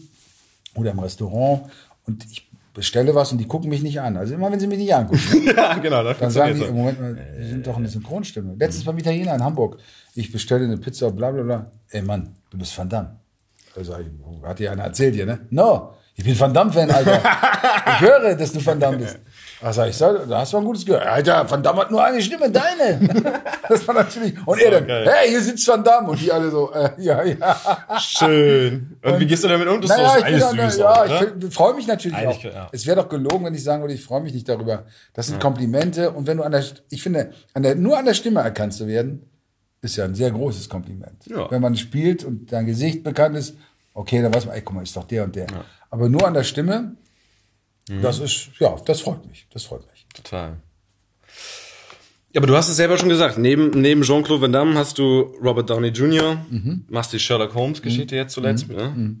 oder 0.75 0.91
im 0.91 0.99
Restaurant 0.99 1.63
und 2.05 2.23
ich 2.31 2.46
bestelle 2.77 3.15
was 3.15 3.31
und 3.31 3.39
die 3.39 3.47
gucken 3.47 3.69
mich 3.69 3.81
nicht 3.81 3.99
an. 3.99 4.15
Also 4.17 4.35
immer 4.35 4.51
wenn 4.51 4.59
sie 4.59 4.67
mich 4.67 4.77
nicht 4.77 4.93
angucken, 4.93 5.19
ja, 5.57 5.73
genau. 5.79 6.03
Da 6.03 6.13
dann 6.13 6.29
sagen 6.29 6.55
die, 6.55 6.63
im 6.63 6.75
Moment 6.75 7.01
mal, 7.01 7.17
sie 7.35 7.49
sind 7.49 7.65
doch 7.65 7.75
eine 7.75 7.89
Synchronstimme. 7.89 8.55
Letztens 8.57 8.85
beim 8.85 8.97
Italiener 8.99 9.33
in 9.33 9.43
Hamburg, 9.43 9.79
ich 10.13 10.31
bestelle 10.31 10.65
eine 10.65 10.77
Pizza, 10.77 11.09
bla 11.09 11.31
bla 11.31 11.41
bla. 11.41 11.71
Ey 11.89 12.03
Mann, 12.03 12.35
du 12.51 12.57
bist 12.57 12.77
Van 12.77 12.87
Damme. 12.87 13.19
Ich, 13.75 13.89
hat 14.43 14.59
dir 14.59 14.71
einer 14.71 14.83
erzählt 14.83 15.15
hier, 15.15 15.25
ne? 15.25 15.39
No, 15.49 15.93
ich 16.15 16.23
bin 16.23 16.39
Van 16.39 16.53
Damme-Fan, 16.53 16.89
Alter. 16.89 17.19
ich 17.93 18.01
höre, 18.01 18.35
dass 18.35 18.51
du 18.53 18.63
Van 18.63 18.79
Damme 18.79 18.97
bist. 18.97 19.19
Sag 19.71 19.89
ich, 19.89 19.97
so, 19.97 20.13
da 20.25 20.39
hast 20.39 20.53
du 20.53 20.57
ein 20.57 20.65
gutes 20.65 20.85
Gehör. 20.85 21.01
Alter, 21.11 21.49
Van 21.49 21.63
Damme 21.63 21.81
hat 21.81 21.89
nur 21.91 22.03
eine 22.03 22.21
Stimme, 22.21 22.49
deine. 22.51 22.99
das 23.69 23.87
war 23.87 23.95
natürlich. 23.95 24.35
Und 24.45 24.61
er 24.61 24.69
dann, 24.71 24.85
geil. 24.87 25.09
hey, 25.11 25.29
hier 25.29 25.41
sitzt 25.41 25.67
Van 25.67 25.83
Damme. 25.83 26.09
Und 26.09 26.21
die 26.21 26.31
alle 26.31 26.51
so, 26.51 26.71
äh, 26.71 26.91
ja, 26.99 27.23
ja. 27.23 27.57
Schön. 27.99 28.97
Und, 29.03 29.19
wie 29.19 29.25
gehst 29.25 29.43
du 29.43 29.47
damit 29.47 29.67
um? 29.67 29.81
Das 29.81 29.89
Naja, 29.89 30.03
ist 30.03 30.15
doch 30.15 30.23
bin 30.25 30.25
alles 30.25 30.55
dann, 30.57 30.69
süß. 30.69 30.79
ja, 30.79 30.91
auch, 30.91 31.05
ich 31.05 31.11
oder? 31.11 31.19
find- 31.19 31.53
freue 31.53 31.73
mich 31.73 31.87
natürlich 31.87 32.17
Eigentlich, 32.17 32.47
auch. 32.49 32.53
ja. 32.53 32.69
Es 32.71 32.85
wäre 32.85 32.97
doch 33.01 33.09
gelogen, 33.09 33.45
wenn 33.45 33.53
ich 33.55 33.63
sagen 33.63 33.81
würde, 33.81 33.93
ich 33.95 34.03
freue 34.03 34.21
mich 34.21 34.33
nicht 34.33 34.47
darüber. 34.47 34.83
Das 35.13 35.27
sind 35.27 35.39
Komplimente. 35.39 36.11
Und 36.11 36.27
wenn 36.27 36.37
du 36.37 36.43
an 36.43 36.51
der, 36.51 36.63
ich 36.89 37.01
finde, 37.01 37.31
an 37.53 37.63
der, 37.63 37.75
nur 37.75 37.97
an 37.97 38.05
der 38.05 38.13
Stimme 38.13 38.41
erkannt 38.41 38.73
zu 38.73 38.87
werden, 38.87 39.27
ist 39.81 39.95
ja 39.95 40.05
ein 40.05 40.15
sehr 40.15 40.31
großes 40.31 40.69
Kompliment. 40.69 41.25
Ja. 41.25 41.49
Wenn 41.49 41.61
man 41.61 41.75
spielt 41.75 42.23
und 42.23 42.51
dein 42.51 42.65
Gesicht 42.67 43.03
bekannt 43.03 43.35
ist, 43.35 43.55
okay, 43.93 44.21
dann 44.21 44.33
weiß 44.33 44.45
man, 44.45 44.55
ey, 44.55 44.61
guck 44.61 44.75
mal, 44.75 44.83
ist 44.83 44.95
doch 44.95 45.05
der 45.05 45.23
und 45.23 45.35
der. 45.35 45.47
Aber 45.89 46.09
nur 46.09 46.27
an 46.27 46.33
der 46.35 46.43
Stimme, 46.43 46.93
Mhm. 47.89 48.01
das 48.01 48.19
ist, 48.19 48.49
ja, 48.59 48.75
das 48.85 49.01
freut 49.01 49.25
mich. 49.27 49.47
Das 49.53 49.63
freut 49.63 49.81
mich. 49.91 50.05
Total. 50.13 50.57
Ja, 52.33 52.39
aber 52.41 52.47
du 52.47 52.55
hast 52.55 52.69
es 52.69 52.75
selber 52.75 52.97
schon 52.97 53.09
gesagt. 53.09 53.37
Neben, 53.37 53.69
neben 53.81 54.01
Jean-Claude 54.03 54.41
Van 54.41 54.51
Damme 54.51 54.75
hast 54.77 54.97
du 54.97 55.21
Robert 55.43 55.69
Downey 55.69 55.89
Jr., 55.89 56.37
Mhm. 56.49 56.85
machst 56.89 57.13
die 57.13 57.19
Sherlock 57.19 57.53
Holmes-Geschichte 57.55 58.15
jetzt 58.15 58.33
zuletzt. 58.33 58.67
Ne? 58.69 59.15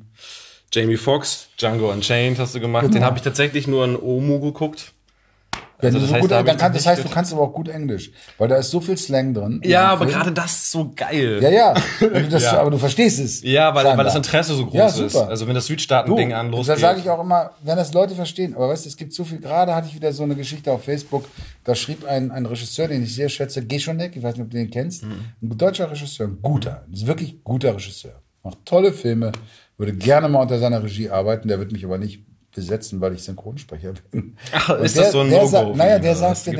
Jamie 0.73 0.97
Foxx, 0.97 1.47
Django 1.57 1.89
Unchained 1.91 2.37
hast 2.39 2.53
du 2.55 2.59
gemacht. 2.59 2.85
Den 2.87 2.91
Genau. 2.91 3.05
habe 3.05 3.17
ich 3.17 3.23
tatsächlich 3.23 3.67
nur 3.67 3.85
in 3.85 3.95
Omu 3.95 4.39
geguckt. 4.41 4.91
Ja, 5.79 5.87
Also 5.89 5.99
das 5.99 6.07
das 6.07 6.13
heißt, 6.13 6.21
gut, 6.23 6.31
da 6.31 6.43
kann, 6.55 6.73
das 6.73 6.87
heißt, 6.87 7.03
du 7.03 7.09
kannst 7.09 7.31
aber 7.33 7.43
auch 7.43 7.53
gut 7.53 7.67
Englisch, 7.69 8.11
weil 8.39 8.47
da 8.47 8.55
ist 8.55 8.71
so 8.71 8.79
viel 8.81 8.97
Slang 8.97 9.33
drin. 9.33 9.59
in 9.61 9.69
Ja, 9.69 9.89
aber 9.89 10.05
Film. 10.05 10.11
gerade 10.17 10.31
das 10.31 10.51
ist 10.51 10.71
so 10.71 10.91
geil. 10.95 11.39
Ja, 11.41 11.49
ja. 11.49 11.73
Das, 12.31 12.43
Ja. 12.43 12.59
Aber 12.61 12.71
du 12.71 12.77
verstehst 12.79 13.19
es. 13.19 13.43
Ja, 13.43 13.75
weil, 13.75 13.85
weil 13.95 14.03
das 14.03 14.15
Interesse 14.15 14.55
so 14.55 14.65
groß 14.65 14.73
Ja, 14.73 14.87
ist. 14.87 14.95
super. 14.97 15.27
Also 15.29 15.47
wenn 15.47 15.53
das 15.53 15.67
Südstaaten-Ding 15.67 16.33
an 16.33 16.51
Da 16.51 16.57
losgeht. 16.57 16.79
sage 16.79 16.99
ich 17.01 17.09
auch 17.09 17.21
immer, 17.21 17.51
wenn 17.61 17.77
das 17.77 17.93
Leute 17.93 18.15
verstehen, 18.15 18.55
aber 18.55 18.69
weißt 18.69 18.85
du, 18.85 18.89
es 18.89 18.97
gibt 18.97 19.13
so 19.13 19.23
viel, 19.23 19.39
gerade 19.39 19.75
hatte 19.75 19.87
ich 19.87 19.93
wieder 19.95 20.11
so 20.13 20.23
eine 20.23 20.35
Geschichte 20.35 20.71
auf 20.71 20.83
Facebook, 20.83 21.25
da 21.63 21.75
schrieb 21.75 22.05
ein, 22.05 22.31
ein 22.31 22.45
Regisseur, 22.47 22.87
den 22.87 23.03
ich 23.03 23.13
sehr 23.13 23.29
schätze, 23.29 23.63
Geschonek, 23.65 24.15
ich 24.15 24.23
weiß 24.23 24.33
nicht, 24.35 24.45
ob 24.45 24.49
du 24.49 24.57
den 24.57 24.71
kennst, 24.71 25.03
Mhm. 25.03 25.11
ein 25.43 25.57
deutscher 25.57 25.91
Regisseur, 25.91 26.27
ein 26.27 26.39
guter, 26.41 26.85
ein 26.91 27.05
wirklich 27.07 27.43
guter 27.43 27.75
Regisseur, 27.75 28.19
macht 28.43 28.65
tolle 28.65 28.91
Filme, 28.93 29.31
würde 29.77 29.93
gerne 29.93 30.27
mal 30.27 30.41
unter 30.41 30.57
seiner 30.57 30.81
Regie 30.83 31.09
arbeiten, 31.11 31.47
der 31.47 31.59
wird 31.59 31.71
mich 31.71 31.85
aber 31.85 31.99
nicht 31.99 32.23
besetzen, 32.57 32.99
weil 32.99 33.13
ich 33.13 33.23
Synchronsprecher 33.23 33.93
bin. 34.11 34.35
Ach, 34.51 34.69
Und 34.77 34.83
ist 34.83 34.97
das 34.97 35.11
so 35.13 35.21
ein 35.21 35.29
der 35.29 35.47
sagt, 35.47 35.71
für 35.71 35.77
Naja, 35.77 35.99
der 35.99 36.15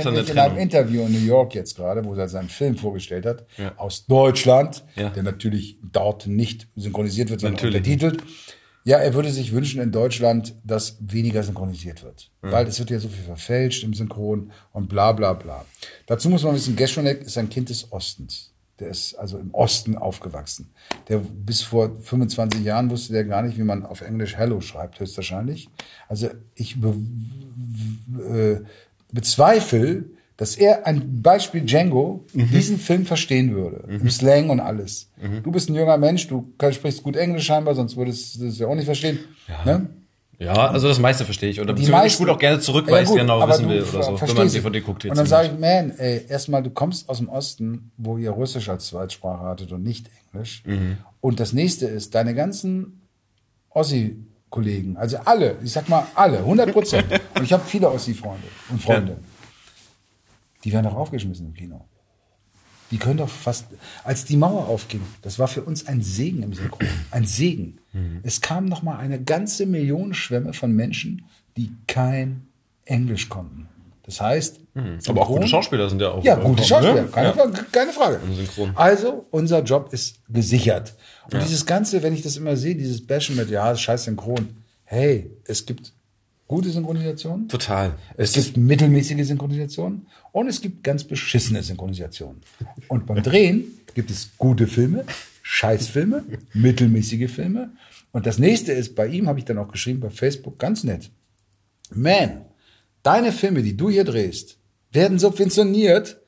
eine 0.07 0.15
nämlich 0.15 0.29
in 0.29 0.37
einem? 0.39 0.57
Interview 0.57 1.01
in 1.05 1.11
New 1.11 1.25
York 1.25 1.55
jetzt 1.55 1.75
gerade, 1.75 2.05
wo 2.05 2.13
er 2.13 2.29
seinen 2.29 2.47
Film 2.49 2.77
vorgestellt 2.77 3.25
hat, 3.25 3.45
aus 3.77 4.05
Deutschland, 4.05 4.83
Ja. 4.95 5.09
der 5.09 5.23
natürlich 5.23 5.79
dort 5.91 6.27
nicht 6.27 6.67
synchronisiert 6.75 7.29
wird, 7.29 7.41
sondern 7.41 7.55
Natürlich. 7.55 7.75
untertitelt. 7.77 8.23
Ja, 8.83 8.99
er 8.99 9.13
würde 9.13 9.29
sich 9.31 9.51
wünschen 9.51 9.81
in 9.81 9.91
Deutschland, 9.91 10.55
dass 10.63 10.95
weniger 11.01 11.43
synchronisiert 11.43 12.03
wird. 12.03 12.29
Weil 12.41 12.67
es 12.67 12.79
wird 12.79 12.89
ja 12.89 12.99
so 12.99 13.09
viel 13.09 13.23
verfälscht 13.25 13.83
im 13.83 13.93
Synchron 13.93 14.51
und 14.71 14.87
bla 14.87 15.11
bla 15.11 15.33
bla. 15.33 15.65
Dazu 16.05 16.29
muss 16.29 16.43
man 16.43 16.55
wissen, 16.55 16.77
Geschonek 16.77 17.23
ist 17.23 17.37
ein 17.37 17.49
Kind 17.49 17.67
des 17.69 17.91
Ostens. 17.91 18.53
Der 18.79 18.89
ist 18.89 19.15
also 19.15 19.37
im 19.37 19.53
Osten 19.53 19.97
aufgewachsen. 19.97 20.69
Der 21.07 21.17
bis 21.17 21.61
vor 21.61 21.91
25 22.01 22.63
Jahren 22.63 22.89
wusste 22.89 23.13
der 23.13 23.23
gar 23.23 23.41
nicht, 23.41 23.57
wie 23.57 23.63
man 23.63 23.85
auf 23.85 24.01
Englisch 24.01 24.35
Hello 24.37 24.61
schreibt, 24.61 24.99
höchstwahrscheinlich. 24.99 25.69
Also 26.07 26.29
ich 26.55 26.79
be 26.79 26.95
äh, 28.19 28.59
bezweifle, 29.11 30.05
dass 30.37 30.55
er 30.55 30.85
ein 30.85 31.23
Beispiel 31.23 31.61
Django 31.61 32.25
diesen 32.33 32.77
Film 32.77 33.05
verstehen 33.07 33.55
würde. 33.55 33.87
Im 34.01 34.09
Slang 34.11 34.49
und 34.51 34.59
alles. 34.59 35.09
Du 35.41 35.51
bist 35.51 35.69
ein 35.69 35.75
junger 35.75 35.97
Mensch, 35.97 36.27
du 36.27 36.53
sprichst 36.71 37.01
gut 37.01 37.15
Englisch 37.15 37.45
scheinbar, 37.45 37.73
sonst 37.73 37.97
würdest 37.97 38.35
du 38.35 38.45
das 38.45 38.59
ja 38.59 38.67
auch 38.67 38.75
nicht 38.75 38.85
verstehen. 38.85 39.17
Ne? 39.65 39.89
Ja, 40.39 40.53
also 40.69 40.87
das 40.87 40.99
meiste 40.99 41.25
verstehe 41.25 41.49
ich. 41.49 41.59
Oder 41.59 41.73
Die 41.73 41.81
beziehungsweise 41.81 41.97
ich 41.97 42.03
meisten- 42.11 42.17
spule 42.23 42.31
auch 42.33 42.39
gerne 42.39 42.59
zurück, 42.59 42.85
Ja, 42.87 42.93
weil 42.93 43.03
ich 43.03 43.09
gut, 43.09 43.17
genau 43.17 43.47
wissen 43.47 43.69
will 43.69 43.81
oder 43.81 44.03
so. 44.03 44.21
Wenn 44.21 44.35
man. 44.35 44.47
DVD 44.47 44.81
guckt 44.81 45.03
jetzt. 45.03 45.11
Und 45.11 45.17
dann 45.17 45.25
sage 45.25 45.47
ich, 45.47 45.59
man, 45.59 45.91
ey, 45.97 46.25
erstmal, 46.29 46.61
du 46.61 46.69
kommst 46.69 47.09
aus 47.09 47.17
dem 47.17 47.27
Osten, 47.29 47.91
wo 47.97 48.17
ihr 48.17 48.29
Russisch 48.29 48.69
als 48.69 48.85
Zweitsprache 48.87 49.43
hattet 49.43 49.71
und 49.71 49.83
nicht 49.83 50.09
Englisch. 50.31 50.61
Mhm. 50.65 50.97
Und 51.21 51.39
das 51.39 51.53
nächste 51.53 51.87
ist, 51.87 52.13
deine 52.13 52.35
ganzen 52.35 53.01
Ossi-Kollegen, 53.71 54.97
also 54.97 55.17
alle, 55.25 55.57
ich 55.63 55.71
sag 55.71 55.89
mal 55.89 56.05
alle, 56.15 56.39
100 56.39 56.71
Prozent. 56.71 57.05
und 57.35 57.43
ich 57.43 57.53
habe 57.53 57.63
viele 57.65 57.89
Ossi-Freunde 57.91 58.47
und 58.69 58.81
Freunde. 58.81 59.17
Die 60.63 60.71
werden 60.73 60.85
doch 60.85 60.95
aufgeschmissen 60.95 61.47
im 61.47 61.53
Kino. 61.53 61.85
Die 62.91 62.97
können 62.97 63.17
doch 63.17 63.27
fast, 63.29 63.65
als 64.03 64.23
die 64.25 64.37
Mauer 64.37 64.67
aufging, 64.67 65.01
das 65.21 65.39
war 65.39 65.47
für 65.47 65.61
uns 65.63 65.87
ein 65.87 66.01
Segen 66.01 66.43
im 66.43 66.53
Synchron, 66.53 66.87
ein 67.11 67.25
Segen. 67.25 67.79
Es 68.23 68.41
kam 68.41 68.65
noch 68.65 68.83
mal 68.83 68.97
eine 68.97 69.21
ganze 69.21 69.65
Million 69.65 70.13
Schwämme 70.13 70.53
von 70.53 70.71
Menschen, 70.71 71.23
die 71.55 71.71
kein 71.87 72.47
Englisch 72.85 73.29
konnten. 73.29 73.67
Das 74.03 74.21
heißt, 74.21 74.59
Aber 75.07 75.21
auch 75.23 75.27
gute 75.27 75.47
Schauspieler 75.47 75.89
sind 75.89 76.01
ja 76.01 76.11
auch. 76.11 76.23
ja, 76.23 76.35
gute 76.35 76.45
kommen, 76.45 76.63
Schauspieler, 76.63 77.01
ne? 77.01 77.07
keine, 77.11 77.27
Ja. 77.27 77.33
Frage, 77.33 77.65
keine 77.71 77.91
Frage. 77.91 78.19
Also, 78.75 79.25
unser 79.31 79.61
Job 79.63 79.91
ist 79.91 80.19
gesichert. 80.29 80.95
Und 81.31 81.41
dieses 81.43 81.65
Ganze, 81.65 82.01
wenn 82.03 82.13
ich 82.13 82.21
das 82.21 82.37
immer 82.37 82.55
sehe, 82.55 82.75
dieses 82.75 83.05
Bashen 83.05 83.35
mit, 83.35 83.49
ja, 83.49 83.75
scheiß 83.75 84.05
synchron. 84.05 84.47
Hey, 84.85 85.29
es 85.43 85.65
gibt 85.65 85.91
gute 86.47 86.69
Synchronisationen, 86.69 87.49
Total. 87.49 87.91
es 88.15 88.31
gibt 88.31 88.55
mittelmäßige 88.55 89.27
Synchronisationen 89.27 90.07
und 90.31 90.47
es 90.47 90.61
gibt 90.61 90.81
ganz 90.81 91.03
beschissene 91.03 91.61
Synchronisationen. 91.61 92.41
Und 92.87 93.05
beim 93.05 93.21
Drehen 93.23 93.65
gibt 93.93 94.09
es 94.09 94.29
gute 94.37 94.65
Filme, 94.67 95.03
Scheißfilme, 95.49 96.25
mittelmäßige 96.53 97.31
Filme. 97.31 97.71
Und 98.11 98.25
das 98.25 98.37
nächste 98.37 98.73
ist, 98.73 98.95
bei 98.95 99.07
ihm 99.07 99.29
habe 99.29 99.39
ich 99.39 99.45
dann 99.45 99.57
auch 99.57 99.71
geschrieben, 99.71 100.01
bei 100.01 100.09
Facebook, 100.09 100.59
ganz 100.59 100.83
nett. 100.83 101.09
Man, 101.89 102.43
deine 103.01 103.31
Filme, 103.31 103.63
die 103.63 103.77
du 103.77 103.89
hier 103.89 104.03
drehst, 104.03 104.57
werden 104.91 105.19
subventioniert 105.19 106.19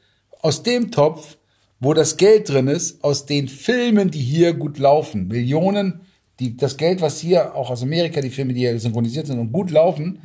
aus 0.41 0.63
dem 0.63 0.89
Topf, 0.89 1.35
wo 1.81 1.93
das 1.93 2.15
Geld 2.15 2.47
drin 2.47 2.69
ist, 2.69 3.03
aus 3.03 3.25
den 3.25 3.49
Filmen, 3.49 4.09
die 4.09 4.21
hier 4.21 4.53
gut 4.53 4.79
laufen. 4.79 5.27
Millionen, 5.27 5.99
die, 6.39 6.55
das 6.55 6.77
Geld, 6.77 7.01
was 7.01 7.19
hier 7.19 7.55
auch 7.55 7.69
aus 7.71 7.83
Amerika, 7.83 8.21
die 8.21 8.29
Filme, 8.29 8.53
die 8.53 8.61
hier 8.61 8.79
synchronisiert 8.79 9.27
sind 9.27 9.39
und 9.39 9.51
gut 9.51 9.69
laufen, 9.69 10.21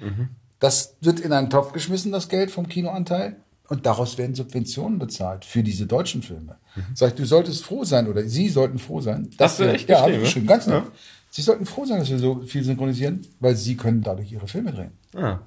das 0.60 0.96
wird 1.00 1.18
in 1.18 1.32
einen 1.32 1.50
Topf 1.50 1.72
geschmissen, 1.72 2.12
das 2.12 2.28
Geld 2.28 2.52
vom 2.52 2.68
Kinoanteil. 2.68 3.36
Und 3.68 3.86
daraus 3.86 4.18
werden 4.18 4.34
Subventionen 4.34 4.98
bezahlt 4.98 5.44
für 5.44 5.62
diese 5.62 5.86
deutschen 5.86 6.22
Filme. 6.22 6.56
Sag 6.94 7.10
ich, 7.10 7.14
du 7.14 7.24
solltest 7.24 7.64
froh 7.64 7.84
sein, 7.84 8.08
oder 8.08 8.22
Sie 8.24 8.48
sollten 8.50 8.78
froh 8.78 9.00
sein. 9.00 9.30
Du 9.30 9.38
wir- 9.38 9.72
echt 9.74 9.88
ja, 9.88 10.06
ich 10.06 10.20
geschrieben, 10.20 10.46
ganz 10.46 10.66
nett. 10.66 10.82
Sie 11.30 11.42
sollten 11.42 11.64
froh 11.66 11.84
sein, 11.86 11.98
dass 11.98 12.10
wir 12.10 12.18
so 12.18 12.42
viel 12.46 12.62
synchronisieren, 12.62 13.26
weil 13.40 13.56
Sie 13.56 13.76
können 13.76 14.02
dadurch 14.02 14.30
Ihre 14.30 14.46
Filme 14.46 14.72
drehen. 14.72 14.92
Ah. 15.16 15.40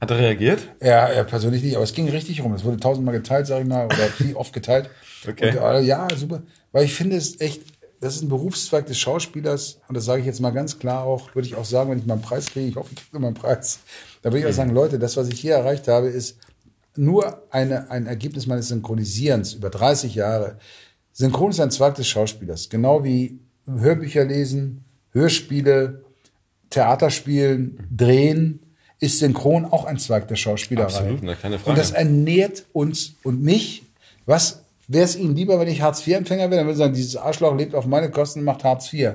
Hat 0.00 0.10
er 0.10 0.18
reagiert? 0.18 0.60
Er, 0.78 1.08
er 1.08 1.24
persönlich 1.24 1.62
nicht, 1.62 1.74
aber 1.74 1.84
es 1.84 1.92
ging 1.94 2.08
richtig 2.08 2.42
rum. 2.44 2.52
Es 2.54 2.64
wurde 2.64 2.78
tausendmal 2.78 3.14
geteilt, 3.14 3.46
sag 3.46 3.62
ich 3.62 3.66
mal, 3.68 3.86
oder 3.86 3.96
viel 3.96 4.34
oft 4.36 4.52
geteilt. 4.52 4.88
Okay. 5.28 5.56
Und, 5.58 5.64
äh, 5.64 5.80
ja, 5.80 6.06
super. 6.14 6.42
Weil 6.70 6.84
ich 6.84 6.94
finde 6.94 7.16
es 7.16 7.40
echt, 7.40 7.62
das 8.00 8.14
ist 8.16 8.22
ein 8.22 8.28
Berufszweig 8.28 8.86
des 8.86 8.96
Schauspielers 8.98 9.80
und 9.88 9.96
das 9.96 10.04
sage 10.04 10.20
ich 10.20 10.26
jetzt 10.26 10.40
mal 10.40 10.50
ganz 10.50 10.78
klar 10.78 11.02
auch, 11.02 11.34
würde 11.34 11.48
ich 11.48 11.56
auch 11.56 11.64
sagen, 11.64 11.90
wenn 11.90 11.98
ich 11.98 12.06
mal 12.06 12.14
einen 12.14 12.22
Preis 12.22 12.46
kriege, 12.46 12.68
ich 12.68 12.76
hoffe, 12.76 12.90
ich 12.94 13.02
kriege 13.02 13.18
mal 13.18 13.28
einen 13.28 13.34
Preis, 13.34 13.80
da 14.22 14.30
würde 14.30 14.40
ich 14.40 14.46
auch 14.46 14.52
sagen, 14.52 14.72
Leute, 14.72 15.00
das, 15.00 15.16
was 15.16 15.26
ich 15.28 15.40
hier 15.40 15.54
erreicht 15.54 15.88
habe, 15.88 16.06
ist 16.08 16.36
nur 16.98 17.42
eine, 17.50 17.90
ein 17.90 18.06
Ergebnis 18.06 18.46
meines 18.46 18.68
Synchronisierens 18.68 19.54
über 19.54 19.70
30 19.70 20.14
Jahre. 20.14 20.58
Synchron 21.12 21.50
ist 21.50 21.60
ein 21.60 21.70
Zweig 21.70 21.94
des 21.94 22.08
Schauspielers, 22.08 22.68
genau 22.68 23.04
wie 23.04 23.38
Hörbücher 23.66 24.24
lesen, 24.24 24.84
Hörspiele, 25.12 26.04
Theater 26.70 27.10
spielen, 27.10 27.86
drehen, 27.90 28.60
ist 29.00 29.18
Synchron 29.18 29.64
auch 29.64 29.84
ein 29.84 29.98
Zweig 29.98 30.28
der 30.28 30.36
Schauspielerei. 30.36 30.86
Absolut, 30.86 31.22
na, 31.22 31.34
keine 31.34 31.58
Frage. 31.58 31.70
Und 31.70 31.78
das 31.78 31.90
ernährt 31.90 32.64
uns 32.72 33.14
und 33.22 33.42
mich. 33.42 33.84
Was 34.24 34.62
wäre 34.88 35.04
es 35.04 35.16
Ihnen 35.16 35.36
lieber, 35.36 35.60
wenn 35.60 35.68
ich 35.68 35.82
Hartz-IV-Empfänger 35.82 36.50
wäre? 36.50 36.60
Dann 36.60 36.66
würde 36.66 36.72
ich 36.72 36.78
sagen, 36.78 36.94
dieses 36.94 37.16
Arschloch 37.16 37.56
lebt 37.56 37.74
auf 37.74 37.86
meine 37.86 38.10
Kosten 38.10 38.40
und 38.40 38.44
macht 38.44 38.64
Hartz 38.64 38.92
IV. 38.92 39.14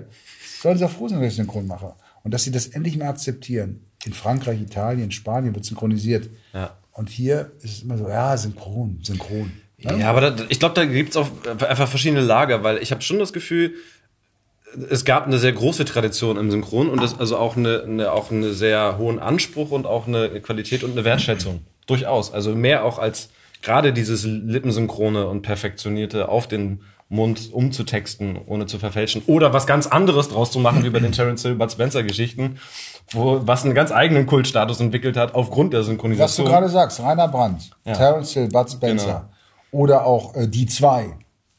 Sollen 0.62 0.78
Sie 0.78 0.84
doch 0.84 0.92
froh 0.92 1.08
sein, 1.08 1.20
dass 1.20 1.32
ich 1.32 1.36
Synchron 1.36 1.68
mache. 1.68 1.94
Und 2.24 2.34
dass 2.34 2.44
Sie 2.44 2.52
das 2.52 2.68
endlich 2.68 2.98
mal 2.98 3.10
akzeptieren. 3.10 3.86
In 4.06 4.14
Frankreich, 4.14 4.62
Italien, 4.62 5.12
Spanien 5.12 5.54
wird 5.54 5.66
synchronisiert. 5.66 6.30
Ja. 6.54 6.78
Und 7.02 7.10
hier 7.10 7.52
ist 7.64 7.78
es 7.78 7.82
immer 7.82 7.98
so, 7.98 8.08
ja, 8.08 8.38
synchron, 8.38 9.00
synchron. 9.02 9.52
Ja, 9.80 10.08
aber 10.08 10.22
da, 10.22 10.46
ich 10.50 10.60
glaube, 10.60 10.76
da 10.76 10.86
gibt's 10.86 11.18
auch 11.18 11.28
einfach 11.68 11.88
verschiedene 11.88 12.22
Lager, 12.22 12.64
weil 12.64 12.78
ich 12.78 12.92
habe 12.92 13.02
schon 13.02 13.18
das 13.18 13.34
Gefühl, 13.34 13.74
es 14.88 15.04
gab 15.04 15.26
eine 15.26 15.40
sehr 15.40 15.52
große 15.52 15.84
Tradition 15.86 16.38
im 16.38 16.52
Synchron 16.52 16.92
und 16.92 17.02
das, 17.02 17.20
also 17.20 17.40
auch 17.40 17.58
eine, 17.58 17.82
eine 17.82 18.12
auch 18.12 18.30
einen 18.30 18.54
sehr 18.54 19.00
hohen 19.00 19.18
Anspruch 19.18 19.72
und 19.72 19.88
auch 19.88 20.06
eine 20.06 20.30
Qualität 20.42 20.84
und 20.84 20.92
eine 20.92 21.04
Wertschätzung. 21.04 21.62
Durchaus. 21.88 22.32
Also 22.32 22.54
mehr 22.56 22.86
auch 22.86 23.00
als 23.00 23.30
gerade 23.64 23.92
dieses 23.92 24.24
Lippensynchrone 24.24 25.26
und 25.26 25.42
perfektionierte 25.42 26.30
auf 26.30 26.48
den 26.48 26.82
Mund 27.12 27.50
umzutexten, 27.52 28.40
ohne 28.48 28.66
zu 28.68 28.80
verfälschen. 28.80 29.22
Oder 29.28 29.54
was 29.54 29.68
ganz 29.68 29.86
anderes 29.86 30.30
draus 30.30 30.50
zu 30.52 30.60
machen, 30.60 30.84
wie 30.86 30.90
bei 30.90 31.00
den 31.00 31.12
Terence 31.12 31.42
Hill, 31.44 31.56
Bud 31.56 31.72
Spencer 31.72 32.04
Geschichten, 32.04 32.58
wo, 33.12 33.42
was 33.46 33.66
einen 33.66 33.76
ganz 33.76 33.92
eigenen 33.92 34.26
Kultstatus 34.26 34.80
entwickelt 34.80 35.18
hat 35.18 35.36
aufgrund 35.36 35.74
der 35.74 35.82
Was 35.82 35.88
du 35.88 35.92
Synchronisation. 35.92 36.48
gerade 36.48 36.70
sagst, 36.70 37.02
Rainer 37.02 37.28
Brandt, 37.28 37.72
Ja. 37.86 37.94
Terence 37.94 38.32
Hill, 38.34 38.48
Bud 38.48 38.72
Spencer 38.72 39.06
Genau. 39.72 39.84
oder 39.84 40.06
auch 40.06 40.36
äh, 40.36 40.48
Die 40.48 40.66
Zwei. 40.66 41.08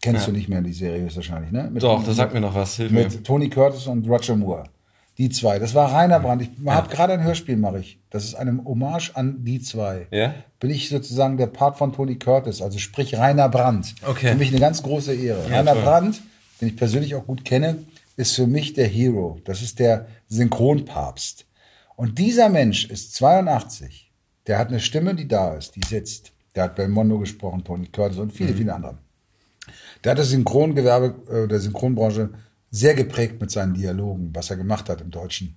Kennst 0.00 0.26
du 0.26 0.32
nicht 0.32 0.48
mehr, 0.48 0.62
die 0.62 0.72
Serie 0.72 1.02
höchstwahrscheinlich, 1.02 1.52
ne? 1.52 1.68
Mit, 1.70 1.82
Doch, 1.82 2.02
das 2.02 2.16
sagt 2.16 2.34
mir 2.34 2.40
noch 2.40 2.54
was. 2.56 2.74
Hilf 2.76 2.90
mir. 2.90 3.04
mit 3.04 3.22
Tony 3.24 3.48
Curtis 3.48 3.86
und 3.86 4.08
Roger 4.08 4.34
Moore. 4.34 4.64
Die 5.18 5.29
zwei. 5.29 5.59
Das 5.59 5.75
war 5.75 5.92
Rainer 5.92 6.20
Brandt. 6.20 6.42
Ich 6.42 6.51
habe 6.66 6.88
gerade 6.88 7.12
ein 7.12 7.22
Hörspiel, 7.22 7.57
mache 7.57 7.81
ich. 7.81 7.98
Das 8.11 8.25
ist 8.25 8.35
eine 8.35 8.64
Hommage 8.64 9.11
an 9.14 9.44
die 9.44 9.61
zwei. 9.61 10.07
Ja? 10.11 10.35
Bin 10.59 10.70
ich 10.70 10.88
sozusagen 10.88 11.37
der 11.37 11.48
Part 11.48 11.77
von 11.77 11.92
Tony 11.92 12.16
Curtis, 12.18 12.62
also 12.62 12.79
sprich 12.79 13.16
Rainer 13.18 13.48
Brandt. 13.51 13.94
Okay. 14.07 14.29
Für 14.33 14.37
mich 14.37 14.48
eine 14.48 14.61
ganz 14.61 14.83
große 14.83 15.14
Ehre. 15.14 15.51
Rainer 15.51 15.75
toll. 15.75 15.83
Brandt, 15.83 16.22
den 16.61 16.68
ich 16.68 16.77
persönlich 16.77 17.14
auch 17.14 17.27
gut 17.27 17.44
kenne, 17.44 17.79
ist 18.16 18.35
für 18.35 18.46
mich 18.46 18.72
der 18.72 18.87
Hero. 18.87 19.38
Das 19.44 19.61
ist 19.62 19.79
der 19.79 20.07
Synchronpapst. 20.29 21.44
Und 21.96 22.18
dieser 22.18 22.48
Mensch 22.48 22.87
ist 22.90 23.14
82. 23.14 24.11
Der 24.46 24.59
hat 24.59 24.68
eine 24.68 24.81
Stimme, 24.81 25.14
die 25.14 25.29
da 25.29 25.55
ist, 25.55 25.77
die 25.77 25.87
sitzt. 25.87 26.33
Der 26.55 26.64
hat 26.64 26.75
Belmondo 26.77 27.18
gesprochen, 27.18 27.64
Tony 27.64 27.87
Curtis 27.87 28.18
und 28.18 28.29
Mhm. 28.29 28.37
viele, 28.37 28.55
viele 28.55 28.75
andere. 28.75 28.98
Der 30.03 30.12
hat 30.12 30.18
das 30.18 30.31
Synchrongewerbe 30.31 31.14
äh, 31.44 31.48
der 31.48 31.61
Synchronbranche 31.61 32.31
sehr 32.72 32.94
geprägt 32.94 33.40
mit 33.40 33.50
seinen 33.50 33.74
Dialogen, 33.74 34.30
was 34.35 34.50
er 34.50 34.56
gemacht 34.56 34.88
hat 34.88 35.00
im 35.00 35.11
Deutschen. 35.11 35.54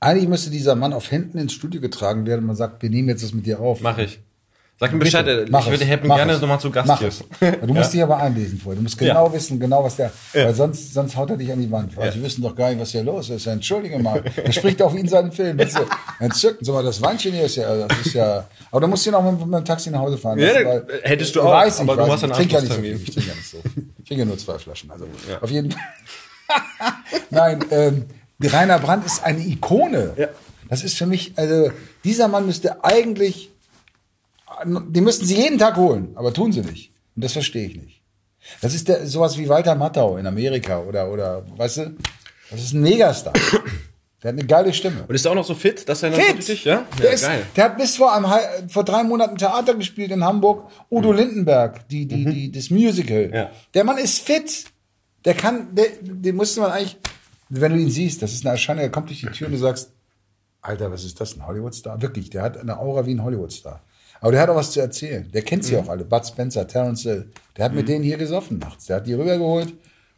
Eigentlich 0.00 0.28
müsste 0.28 0.50
dieser 0.50 0.74
Mann 0.74 0.94
auf 0.94 1.12
Händen 1.12 1.38
ins 1.38 1.52
Studio 1.52 1.80
getragen 1.80 2.26
werden 2.26 2.40
und 2.40 2.46
man 2.46 2.56
sagt, 2.56 2.82
wir 2.82 2.90
nehmen 2.90 3.08
jetzt 3.08 3.22
das 3.22 3.34
mit 3.34 3.46
dir 3.46 3.60
auf. 3.60 3.82
Mach 3.82 3.98
ich. 3.98 4.20
Sag 4.80 4.92
mir 4.92 4.98
Bescheid, 4.98 5.24
Bitte, 5.24 5.44
ich 5.60 5.66
würde 5.70 5.84
hätten 5.84 6.08
gerne 6.08 6.38
nochmal 6.38 6.58
zu 6.58 6.68
Gast 6.70 6.98
hier. 6.98 7.10
Du 7.64 7.72
musst 7.72 7.92
dich 7.92 8.02
aber 8.02 8.16
einlesen 8.16 8.58
vorher. 8.58 8.76
Du 8.76 8.82
musst 8.82 8.98
genau 8.98 9.32
wissen, 9.32 9.60
genau 9.60 9.84
was 9.84 9.94
der, 9.94 10.10
Ja. 10.32 10.46
weil 10.46 10.54
sonst, 10.54 10.92
sonst 10.92 11.14
haut 11.16 11.30
er 11.30 11.36
dich 11.36 11.52
an 11.52 11.60
die 11.60 11.70
Wand. 11.70 11.96
Weil 11.96 12.12
sie 12.12 12.20
wissen 12.22 12.42
doch 12.42 12.54
gar 12.56 12.70
nicht, 12.70 12.80
was 12.80 12.90
hier 12.90 13.04
los 13.04 13.30
ist. 13.30 13.46
Entschuldige 13.46 13.98
mal. 14.00 14.24
Er 14.36 14.52
spricht 14.52 14.80
wie 14.80 14.98
in 14.98 15.06
seinen 15.08 15.30
so 15.30 15.42
entzückend. 16.18 16.66
Mal, 16.68 16.82
das 16.82 17.00
Weinchen 17.00 17.32
hier 17.32 17.44
ist 17.44 17.56
ja, 17.56 17.86
das 17.86 18.06
ist 18.06 18.14
ja, 18.14 18.44
aber 18.72 18.80
du 18.80 18.88
musst 18.88 19.04
hier 19.04 19.12
noch 19.12 19.22
mit, 19.22 19.38
mit 19.46 19.54
dem 19.60 19.64
Taxi 19.64 19.88
nach 19.90 20.00
Hause 20.00 20.18
fahren. 20.18 20.38
Ja, 20.40 20.52
Das- 20.52 20.64
dann 20.86 21.00
hättest 21.04 21.36
du 21.36 21.42
auch, 21.42 21.52
weiß, 21.52 21.74
ich 21.76 21.80
aber 21.82 21.96
du 22.04 22.12
hast 22.12 22.24
einen 22.24 22.32
ich 22.32 22.38
trinke 22.38 22.54
ja 22.54 22.60
nicht 22.62 22.72
so 22.72 22.80
viel. 22.80 22.96
Ich 22.96 23.04
trinke 23.14 23.28
ja 23.28 23.34
nicht 23.36 23.48
so. 23.50 23.58
Ich 23.58 24.08
trinke 24.08 24.22
ja 24.22 24.24
nur 24.24 24.38
zwei 24.38 24.58
Flaschen. 24.58 24.90
Also, 24.90 25.06
auf 25.40 25.50
jeden 25.50 25.70
Fall. 25.70 25.82
Nein, 27.30 27.64
ähm, 27.70 28.04
Rainer 28.42 28.80
Brandt 28.80 29.06
ist 29.06 29.22
eine 29.22 29.40
Ikone. 29.46 30.12
Ja. 30.16 30.26
Das 30.68 30.82
ist 30.82 30.98
für 30.98 31.06
mich, 31.06 31.34
also, 31.36 31.70
dieser 32.02 32.26
Mann 32.26 32.46
müsste 32.46 32.82
eigentlich 32.84 33.50
die 34.64 35.00
müssten 35.00 35.24
sie 35.26 35.36
jeden 35.36 35.58
Tag 35.58 35.76
holen, 35.76 36.12
aber 36.14 36.32
tun 36.32 36.52
sie 36.52 36.60
nicht. 36.62 36.92
Und 37.14 37.24
das 37.24 37.32
verstehe 37.32 37.66
ich 37.66 37.76
nicht. 37.76 38.02
Das 38.60 38.74
ist 38.74 38.88
der, 38.88 39.06
sowas 39.06 39.38
wie 39.38 39.48
Walter 39.48 39.74
Matthau 39.74 40.16
in 40.16 40.26
Amerika 40.26 40.80
oder, 40.80 41.10
oder, 41.10 41.44
weißt 41.56 41.76
du, 41.78 41.96
das 42.50 42.60
ist 42.60 42.72
ein 42.72 42.82
Megastar. 42.82 43.32
Der 44.22 44.28
hat 44.32 44.38
eine 44.38 44.46
geile 44.46 44.72
Stimme. 44.72 45.04
Und 45.08 45.14
ist 45.14 45.24
er 45.24 45.32
auch 45.32 45.36
noch 45.36 45.44
so 45.44 45.54
fit, 45.54 45.88
dass 45.88 46.02
er 46.02 46.10
noch 46.10 46.18
Fit! 46.18 46.38
richtig, 46.38 46.64
ja? 46.64 46.86
Der, 46.98 47.06
Ja, 47.06 47.12
ist, 47.12 47.22
geil. 47.22 47.42
der 47.56 47.64
hat 47.64 47.76
bis 47.76 47.96
vor, 47.96 48.14
einem, 48.14 48.68
vor 48.68 48.84
drei 48.84 49.02
Monaten 49.02 49.36
Theater 49.36 49.74
gespielt 49.74 50.12
in 50.12 50.22
Hamburg. 50.24 50.70
Udo 50.90 51.12
Lindenberg, 51.12 51.88
die, 51.88 52.06
die, 52.06 52.24
die, 52.24 52.52
das 52.52 52.70
Musical. 52.70 53.28
Mhm. 53.28 53.34
Ja. 53.34 53.50
Der 53.74 53.84
Mann 53.84 53.98
ist 53.98 54.20
fit. 54.20 54.64
Der 55.24 55.34
kann, 55.34 55.74
der, 55.74 55.86
den 56.02 56.36
musste 56.36 56.60
man 56.60 56.70
eigentlich, 56.72 56.96
wenn 57.48 57.72
du 57.72 57.78
ihn 57.78 57.90
siehst, 57.90 58.22
das 58.22 58.32
ist 58.32 58.44
eine 58.44 58.52
Erscheinung, 58.52 58.80
der 58.82 58.90
kommt 58.90 59.08
durch 59.08 59.20
die 59.20 59.26
Tür 59.26 59.46
und 59.48 59.52
du 59.54 59.58
sagst, 59.58 59.90
Alter, 60.60 60.90
was 60.92 61.04
ist 61.04 61.20
das, 61.20 61.36
ein 61.36 61.46
Hollywoodstar? 61.46 62.00
Wirklich, 62.00 62.30
der 62.30 62.42
hat 62.42 62.56
eine 62.56 62.78
Aura 62.78 63.04
wie 63.06 63.14
ein 63.14 63.22
Hollywoodstar. 63.24 63.82
Aber 64.22 64.32
der 64.32 64.40
hat 64.40 64.48
auch 64.48 64.56
was 64.56 64.70
zu 64.70 64.80
erzählen. 64.80 65.30
Der 65.32 65.42
kennt 65.42 65.62
Mhm. 65.64 65.66
sie 65.66 65.76
auch 65.76 65.88
alle. 65.88 66.04
Bud 66.04 66.26
Spencer, 66.26 66.66
Terence 66.66 67.02
Hill. 67.02 67.28
Der 67.56 67.66
hat 67.66 67.74
mit 67.74 67.88
denen 67.88 68.02
hier 68.02 68.16
gesoffen 68.16 68.58
nachts. 68.58 68.86
Der 68.86 68.96
hat 68.96 69.06
die 69.06 69.12
rübergeholt 69.14 69.74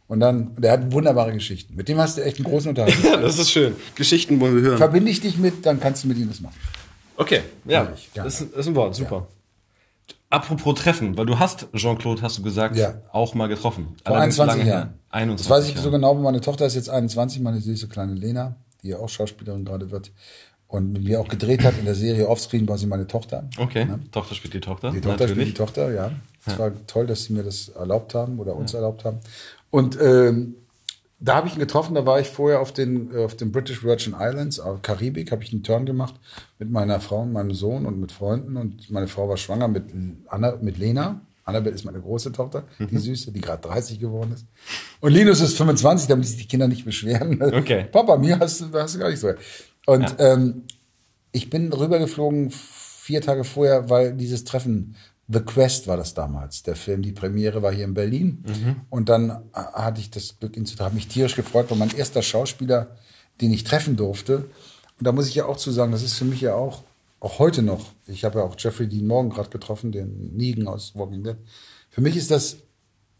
und 0.06 0.20
dann, 0.20 0.54
der 0.56 0.72
hat 0.72 0.92
wunderbare 0.92 1.32
Geschichten. 1.32 1.74
Mit 1.74 1.88
dem 1.88 1.98
hast 1.98 2.16
du 2.18 2.22
echt 2.24 2.36
einen 2.36 2.44
großen 2.44 2.68
Unterhalt. 2.68 2.94
Ja, 3.02 3.16
das 3.16 3.38
ist 3.38 3.50
schön. 3.50 3.74
Geschichten 3.96 4.38
wollen 4.40 4.54
wir 4.56 4.62
hören. 4.62 4.78
Verbinde 4.78 5.10
ich 5.10 5.20
dich 5.20 5.36
mit, 5.38 5.66
dann 5.66 5.80
kannst 5.80 6.04
du 6.04 6.08
mit 6.08 6.18
ihm 6.18 6.28
das 6.28 6.40
machen. 6.40 6.54
Okay, 7.16 7.40
ja, 7.64 7.92
ja. 8.14 8.24
das 8.24 8.40
ist, 8.40 8.66
ein 8.68 8.74
Wort, 8.74 8.94
super. 8.94 9.26
Apropos 10.30 10.74
Treffen, 10.80 11.16
weil 11.16 11.26
du 11.26 11.38
hast 11.38 11.68
Jean-Claude, 11.74 12.20
hast 12.22 12.38
du 12.38 12.42
gesagt, 12.42 12.76
Ja. 12.76 12.94
auch 13.12 13.34
mal 13.34 13.46
getroffen. 13.46 13.94
Vor 14.04 14.16
Allerdings 14.16 14.38
21 14.40 14.46
lange 14.48 14.64
her. 14.64 14.74
Jahren. 14.80 14.94
21 15.10 15.46
Das 15.46 15.50
weiß 15.58 15.64
ich 15.68 15.70
Jahre. 15.76 15.84
so 15.84 15.90
genau, 15.92 16.14
meine 16.14 16.40
Tochter 16.40 16.66
ist 16.66 16.74
jetzt 16.74 16.90
21, 16.90 17.40
meine 17.40 17.60
süße 17.60 17.88
kleine 17.88 18.14
Lena, 18.14 18.56
die 18.82 18.88
ja 18.88 18.98
auch 18.98 19.08
Schauspielerin 19.08 19.64
gerade 19.64 19.90
wird 19.92 20.10
und 20.74 20.92
mit 20.92 21.04
mir 21.04 21.20
auch 21.20 21.28
gedreht 21.28 21.62
hat 21.62 21.78
in 21.78 21.84
der 21.84 21.94
Serie 21.94 22.28
Offscreen, 22.28 22.66
war 22.66 22.76
sie 22.78 22.86
meine 22.86 23.06
Tochter. 23.06 23.48
Okay, 23.58 23.86
Tochter 24.10 24.34
spielt 24.34 24.54
die 24.54 24.60
Tochter. 24.60 24.90
Die 24.90 25.00
Tochter 25.00 25.28
spielt 25.28 25.46
die 25.46 25.54
Tochter, 25.54 25.92
ja. 25.92 26.10
Es 26.44 26.58
war 26.58 26.72
toll, 26.88 27.06
dass 27.06 27.24
sie 27.24 27.32
mir 27.32 27.44
das 27.44 27.68
erlaubt 27.68 28.14
haben 28.14 28.38
oder 28.40 28.56
uns 28.56 28.74
erlaubt 28.74 29.04
haben. 29.04 29.20
Und 29.70 29.96
ähm, 30.00 30.56
da 31.20 31.36
habe 31.36 31.46
ich 31.46 31.54
ihn 31.54 31.60
getroffen, 31.60 31.94
da 31.94 32.04
war 32.04 32.18
ich 32.20 32.28
vorher 32.28 32.60
auf 32.60 32.72
den, 32.72 33.14
äh, 33.14 33.24
auf 33.24 33.36
den 33.36 33.52
British 33.52 33.84
Virgin 33.84 34.14
Islands, 34.18 34.58
auf 34.58 34.82
Karibik, 34.82 35.30
habe 35.30 35.44
ich 35.44 35.52
einen 35.52 35.62
Turn 35.62 35.86
gemacht 35.86 36.14
mit 36.58 36.70
meiner 36.70 37.00
Frau 37.00 37.22
und 37.22 37.32
meinem 37.32 37.54
Sohn 37.54 37.86
und 37.86 38.00
mit 38.00 38.12
Freunden. 38.12 38.56
Und 38.56 38.90
meine 38.90 39.06
Frau 39.06 39.28
war 39.28 39.36
schwanger 39.36 39.68
mit, 39.68 39.84
Anna, 40.26 40.56
mit 40.60 40.76
Lena. 40.76 41.20
Annabelle 41.44 41.74
ist 41.74 41.84
meine 41.84 42.00
große 42.00 42.32
Tochter, 42.32 42.64
die 42.78 42.96
Süße, 42.96 43.30
die 43.30 43.40
gerade 43.40 43.68
30 43.68 44.00
geworden 44.00 44.32
ist. 44.32 44.46
Und 45.00 45.12
Linus 45.12 45.40
ist 45.42 45.56
25, 45.56 46.08
damit 46.08 46.26
sich 46.26 46.38
die 46.38 46.48
Kinder 46.48 46.68
nicht 46.68 46.84
beschweren. 46.84 47.40
Okay. 47.42 47.84
Papa, 47.92 48.16
mir 48.16 48.38
hast 48.38 48.62
du, 48.62 48.72
hast 48.72 48.94
du 48.94 48.98
gar 48.98 49.10
nicht 49.10 49.20
so. 49.20 49.28
Und 49.86 50.16
ähm, 50.18 50.62
ich 51.32 51.50
bin 51.50 51.72
rübergeflogen 51.72 52.50
vier 52.50 53.20
Tage 53.20 53.44
vorher, 53.44 53.90
weil 53.90 54.14
dieses 54.14 54.44
Treffen, 54.44 54.96
The 55.28 55.40
Quest 55.40 55.86
war 55.88 55.96
das 55.96 56.14
damals, 56.14 56.62
der 56.62 56.76
Film, 56.76 57.02
die 57.02 57.12
Premiere 57.12 57.62
war 57.62 57.72
hier 57.72 57.84
in 57.84 57.94
Berlin. 57.94 58.44
Und 58.90 59.08
dann 59.08 59.30
äh, 59.30 59.36
hatte 59.52 60.00
ich 60.00 60.10
das 60.10 60.38
Glück, 60.38 60.56
ihn 60.56 60.66
zu 60.66 60.76
treffen. 60.76 60.94
Mich 60.94 61.08
tierisch 61.08 61.36
gefreut, 61.36 61.70
war 61.70 61.76
mein 61.76 61.94
erster 61.96 62.22
Schauspieler, 62.22 62.96
den 63.40 63.52
ich 63.52 63.64
treffen 63.64 63.96
durfte. 63.96 64.48
Und 64.98 65.06
da 65.06 65.12
muss 65.12 65.28
ich 65.28 65.34
ja 65.34 65.46
auch 65.46 65.56
zu 65.56 65.70
sagen, 65.70 65.92
das 65.92 66.02
ist 66.02 66.14
für 66.14 66.24
mich 66.24 66.40
ja 66.40 66.54
auch, 66.54 66.82
auch 67.20 67.38
heute 67.38 67.62
noch, 67.62 67.86
ich 68.06 68.24
habe 68.24 68.38
ja 68.38 68.44
auch 68.44 68.54
Jeffrey 68.58 68.86
Dean 68.86 69.06
Morgan 69.06 69.30
gerade 69.30 69.50
getroffen, 69.50 69.92
den 69.92 70.36
Negan 70.36 70.68
aus 70.68 70.94
Walking 70.94 71.24
Dead. 71.24 71.36
Für 71.90 72.00
mich 72.00 72.16
ist 72.16 72.30
das, 72.30 72.58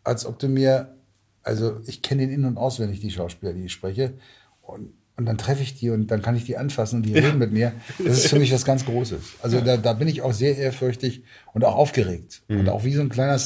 als 0.03 0.27
ob 0.27 0.39
du 0.39 0.49
mir, 0.49 0.95
also 1.43 1.81
ich 1.87 2.03
kenne 2.03 2.23
den 2.27 2.35
in- 2.35 2.45
und 2.45 2.59
auswendig, 2.59 3.01
die 3.01 3.11
Schauspieler, 3.11 3.53
die 3.55 3.65
ich 3.65 3.73
spreche. 3.73 4.15
Und, 4.63 4.93
und 5.17 5.27
dann 5.27 5.39
treffe 5.39 5.63
ich 5.63 5.79
die 5.79 5.91
und 5.91 6.09
dann 6.09 6.23
kann 6.23 6.37
ich 6.37 6.45
die 6.45 6.57
anfassen 6.57 6.97
und 6.97 7.03
die 7.05 7.15
reden 7.17 7.39
mit 7.39 7.53
mir. 7.53 7.73
Das 8.05 8.19
ist 8.19 8.27
für 8.27 8.39
mich 8.39 8.53
was 8.53 8.65
ganz 8.65 8.85
Großes. 8.85 9.21
Also 9.43 9.61
da, 9.61 9.77
da 9.77 9.93
bin 9.93 10.09
ich 10.09 10.23
auch 10.23 10.33
sehr 10.33 10.57
ehrfürchtig 10.57 11.23
und 11.53 11.65
auch 11.65 11.77
aufgeregt. 11.77 12.43
Und 12.49 12.69
auch 12.69 12.85
wie 12.85 12.95
so 12.95 13.01
ein 13.01 13.09
kleiner 13.09 13.39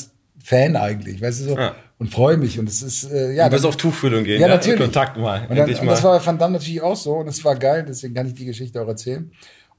Fan 0.43 0.77
eigentlich, 0.77 1.21
weißt 1.21 1.41
du 1.41 1.45
so. 1.45 1.57
Ja. 1.57 1.75
Und 1.99 2.13
freue 2.13 2.37
mich. 2.37 2.59
Und 2.59 2.69
es 2.69 2.81
ist, 2.81 3.11
äh, 3.11 3.35
ja. 3.35 3.49
Du 3.49 3.57
wirst 3.57 3.67
auf 3.67 3.77
Tuchfühlung 3.77 4.25
gehen. 4.25 4.41
ja, 4.41 4.49
natürlich. 4.49 4.81
Kontakt 4.81 5.17
mal. 5.17 5.43
Und, 5.43 5.51
dann, 5.51 5.59
endlich 5.59 5.81
und 5.81 5.87
mal. 5.87 5.93
das 5.93 6.05
war 6.05 6.25
Van 6.25 6.39
Damme 6.39 6.55
natürlich 6.55 6.81
auch 6.81 6.97
so 6.97 7.17
und 7.17 7.29
es 7.29 7.45
war 7.45 7.57
geil, 7.57 7.85
deswegen 7.87 8.15
kann 8.15 8.27
ich 8.27 8.35
die 8.35 8.45
Geschichte 8.45 8.81
auch 8.81 8.89
erzählen. 8.89 9.31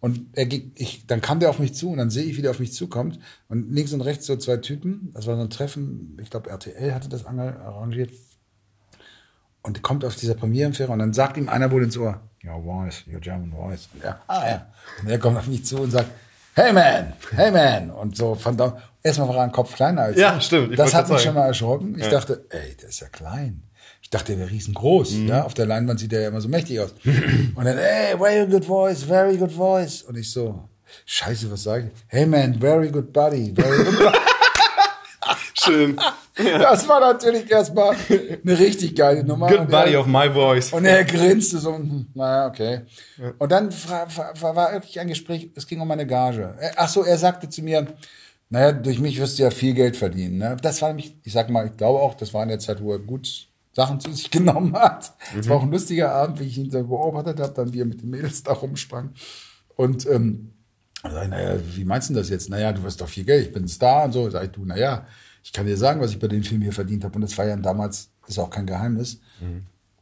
Und 0.02 0.21
er 0.34 0.45
ging, 0.45 0.71
ich, 0.75 1.06
dann 1.08 1.21
kam 1.21 1.39
der 1.39 1.49
auf 1.49 1.60
mich 1.60 1.73
zu 1.73 1.89
und 1.89 1.97
dann 1.97 2.10
sehe 2.10 2.23
ich, 2.23 2.38
wie 2.38 2.41
der 2.41 2.52
auf 2.52 2.60
mich 2.60 2.73
zukommt. 2.73 3.19
Und 3.47 3.73
links 3.73 3.93
und 3.93 4.02
rechts 4.02 4.25
so 4.25 4.36
zwei 4.36 4.58
Typen. 4.58 5.12
Das 5.13 5.28
war 5.28 5.36
so 5.36 5.41
ein 5.41 5.49
Treffen, 5.49 6.17
ich 6.21 6.30
glaube, 6.30 6.49
RTL 6.49 6.93
hatte 6.93 7.10
das 7.10 7.25
arrangiert. 7.25 8.12
Und 9.61 9.81
kommt 9.81 10.05
auf 10.05 10.15
dieser 10.15 10.35
Premierenfähre 10.35 10.91
und 10.91 10.99
dann 10.99 11.13
sagt 11.13 11.37
ihm 11.37 11.49
einer 11.49 11.69
wohl 11.69 11.83
ins 11.83 11.97
Ohr, 11.97 12.21
your 12.45 12.63
voice, 12.63 13.03
your 13.11 13.19
German 13.19 13.51
voice. 13.51 13.89
Und 13.93 14.03
er, 14.03 14.19
ah 14.27 14.47
ja. 14.47 14.65
Und 15.01 15.09
er 15.09 15.19
kommt 15.19 15.37
auf 15.37 15.47
mich 15.47 15.65
zu 15.65 15.81
und 15.81 15.91
sagt, 15.91 16.09
hey 16.55 16.71
man, 16.73 17.13
hey 17.35 17.51
man. 17.51 17.91
Und 17.91 18.15
so 18.15 18.37
Van 18.41 18.55
Damme, 18.55 18.81
erstmal 19.03 19.27
war 19.29 19.37
er 19.37 19.43
ein 19.43 19.51
Kopf 19.51 19.75
kleiner 19.75 20.03
als 20.03 20.17
Ja, 20.17 20.39
stimmt, 20.39 20.77
Das 20.79 20.93
hat 20.93 21.09
mich 21.09 21.21
schon 21.21 21.35
mal 21.35 21.47
erschrocken. 21.47 21.97
Ich 21.99 22.07
dachte, 22.07 22.45
ey, 22.49 22.75
der 22.81 22.89
ist 22.89 23.01
ja 23.01 23.07
klein. 23.09 23.63
Ich 24.01 24.09
dachte, 24.09 24.31
der 24.31 24.39
wäre 24.39 24.49
riesengroß. 24.49 25.11
Mhm. 25.11 25.27
Ja, 25.27 25.43
auf 25.43 25.53
der 25.53 25.65
Leinwand 25.65 25.99
sieht 25.99 26.13
er 26.13 26.21
ja 26.21 26.27
immer 26.29 26.41
so 26.41 26.47
mächtig 26.47 26.79
aus. 26.79 26.93
Und 27.55 27.65
dann, 27.65 27.77
hey, 27.77 28.17
very 28.17 28.47
good 28.47 28.65
voice, 28.65 29.03
very 29.03 29.37
good 29.37 29.51
voice. 29.51 30.01
Und 30.03 30.17
ich 30.17 30.31
so, 30.31 30.67
scheiße, 31.05 31.51
was 31.51 31.63
sage 31.63 31.91
ich? 31.93 32.03
Hey 32.07 32.25
man, 32.25 32.59
very 32.59 32.89
good 32.89 33.11
buddy, 33.13 33.53
very 33.55 33.83
good 33.83 34.13
Schön. 35.69 35.99
Das 36.41 36.88
war 36.88 37.01
natürlich 37.01 37.51
erstmal 37.51 37.93
eine 38.08 38.58
richtig 38.60 38.95
geile 38.95 39.25
Nummer. 39.25 39.47
Good 39.49 39.60
Und 39.60 39.71
buddy 39.71 39.91
er- 39.95 39.99
of 39.99 40.08
my 40.08 40.29
voice. 40.32 40.71
und 40.71 40.86
er 40.86 41.03
grinste 41.03 41.58
so, 41.58 41.75
hm, 41.75 42.05
naja, 42.13 42.47
okay. 42.47 42.82
Und 43.39 43.51
dann 43.51 43.69
war, 43.73 44.71
wirklich 44.71 44.97
ein 45.01 45.10
Gespräch, 45.10 45.49
es 45.55 45.67
ging 45.67 45.82
um 45.82 45.88
meine 45.89 46.08
Gage. 46.08 46.55
Er- 46.58 46.71
Ach 46.77 46.88
so, 46.88 47.03
er 47.03 47.17
sagte 47.17 47.49
zu 47.49 47.62
mir, 47.62 47.86
naja, 48.49 48.71
durch 48.71 48.99
mich 48.99 49.19
wirst 49.19 49.38
du 49.38 49.43
ja 49.43 49.51
viel 49.51 49.73
Geld 49.73 49.97
verdienen. 49.97 50.38
Ne? 50.38 50.55
Das 50.62 50.82
war 50.82 50.88
nämlich, 50.89 51.17
ich 51.25 51.34
sag 51.34 51.49
mal, 51.49 51.65
ich 51.67 51.75
glaube 51.75 51.99
auch, 51.99 52.13
das 52.15 52.34
war 52.34 52.41
in 52.43 52.49
der 52.49 52.60
Zeit, 52.60 52.82
wo 52.82 52.93
er 52.93 52.99
gut 52.99 53.27
Sachen 53.73 53.99
zu 53.99 54.10
sich 54.13 54.32
genommen 54.32 54.73
hat. 54.77 55.12
Es 55.38 55.49
war 55.49 55.58
auch 55.58 55.63
ein 55.63 55.71
lustiger 55.71 56.13
Abend, 56.13 56.39
wie 56.39 56.45
ich 56.45 56.58
ihn 56.58 56.71
so 56.71 56.82
beobachtet 56.82 57.41
habe, 57.41 57.51
dann 57.53 57.73
wie 57.73 57.82
er 57.82 57.86
mit 57.86 58.01
den 58.01 58.12
Mädels 58.12 58.43
da 58.43 58.53
rumsprang. 58.53 59.12
Und 59.75 60.05
ähm, 60.08 60.53
dann 61.03 61.12
sag 61.12 61.23
ich, 61.25 61.29
naja, 61.32 61.55
wie 61.75 61.84
meinst 61.84 62.10
du 62.10 62.13
das 62.13 62.29
jetzt? 62.29 62.49
Naja, 62.49 62.71
du 62.71 62.82
wirst 62.84 63.01
doch 63.01 63.10
viel 63.10 63.25
Geld, 63.25 63.47
ich 63.47 63.51
bin 63.53 63.65
ein 63.65 63.67
Star 63.67 64.05
und 64.05 64.13
so. 64.13 64.29
Sag 64.29 64.45
ich, 64.45 64.51
du, 64.51 64.63
naja, 64.63 65.05
ich 65.43 65.54
kann 65.54 65.65
dir 65.65 65.78
sagen, 65.78 66.02
was 66.02 66.12
ich 66.12 66.19
bei 66.19 66.28
dem 66.28 66.43
Film 66.43 66.62
hier 66.62 66.73
verdient 66.73 67.04
habe. 67.04 67.15
Und 67.15 67.21
das 67.21 67.38
war 67.38 67.45
ja 67.45 67.56
damals, 67.56 68.10
ist 68.28 68.38
auch 68.39 68.49
kein 68.49 68.65
Geheimnis. 68.65 69.19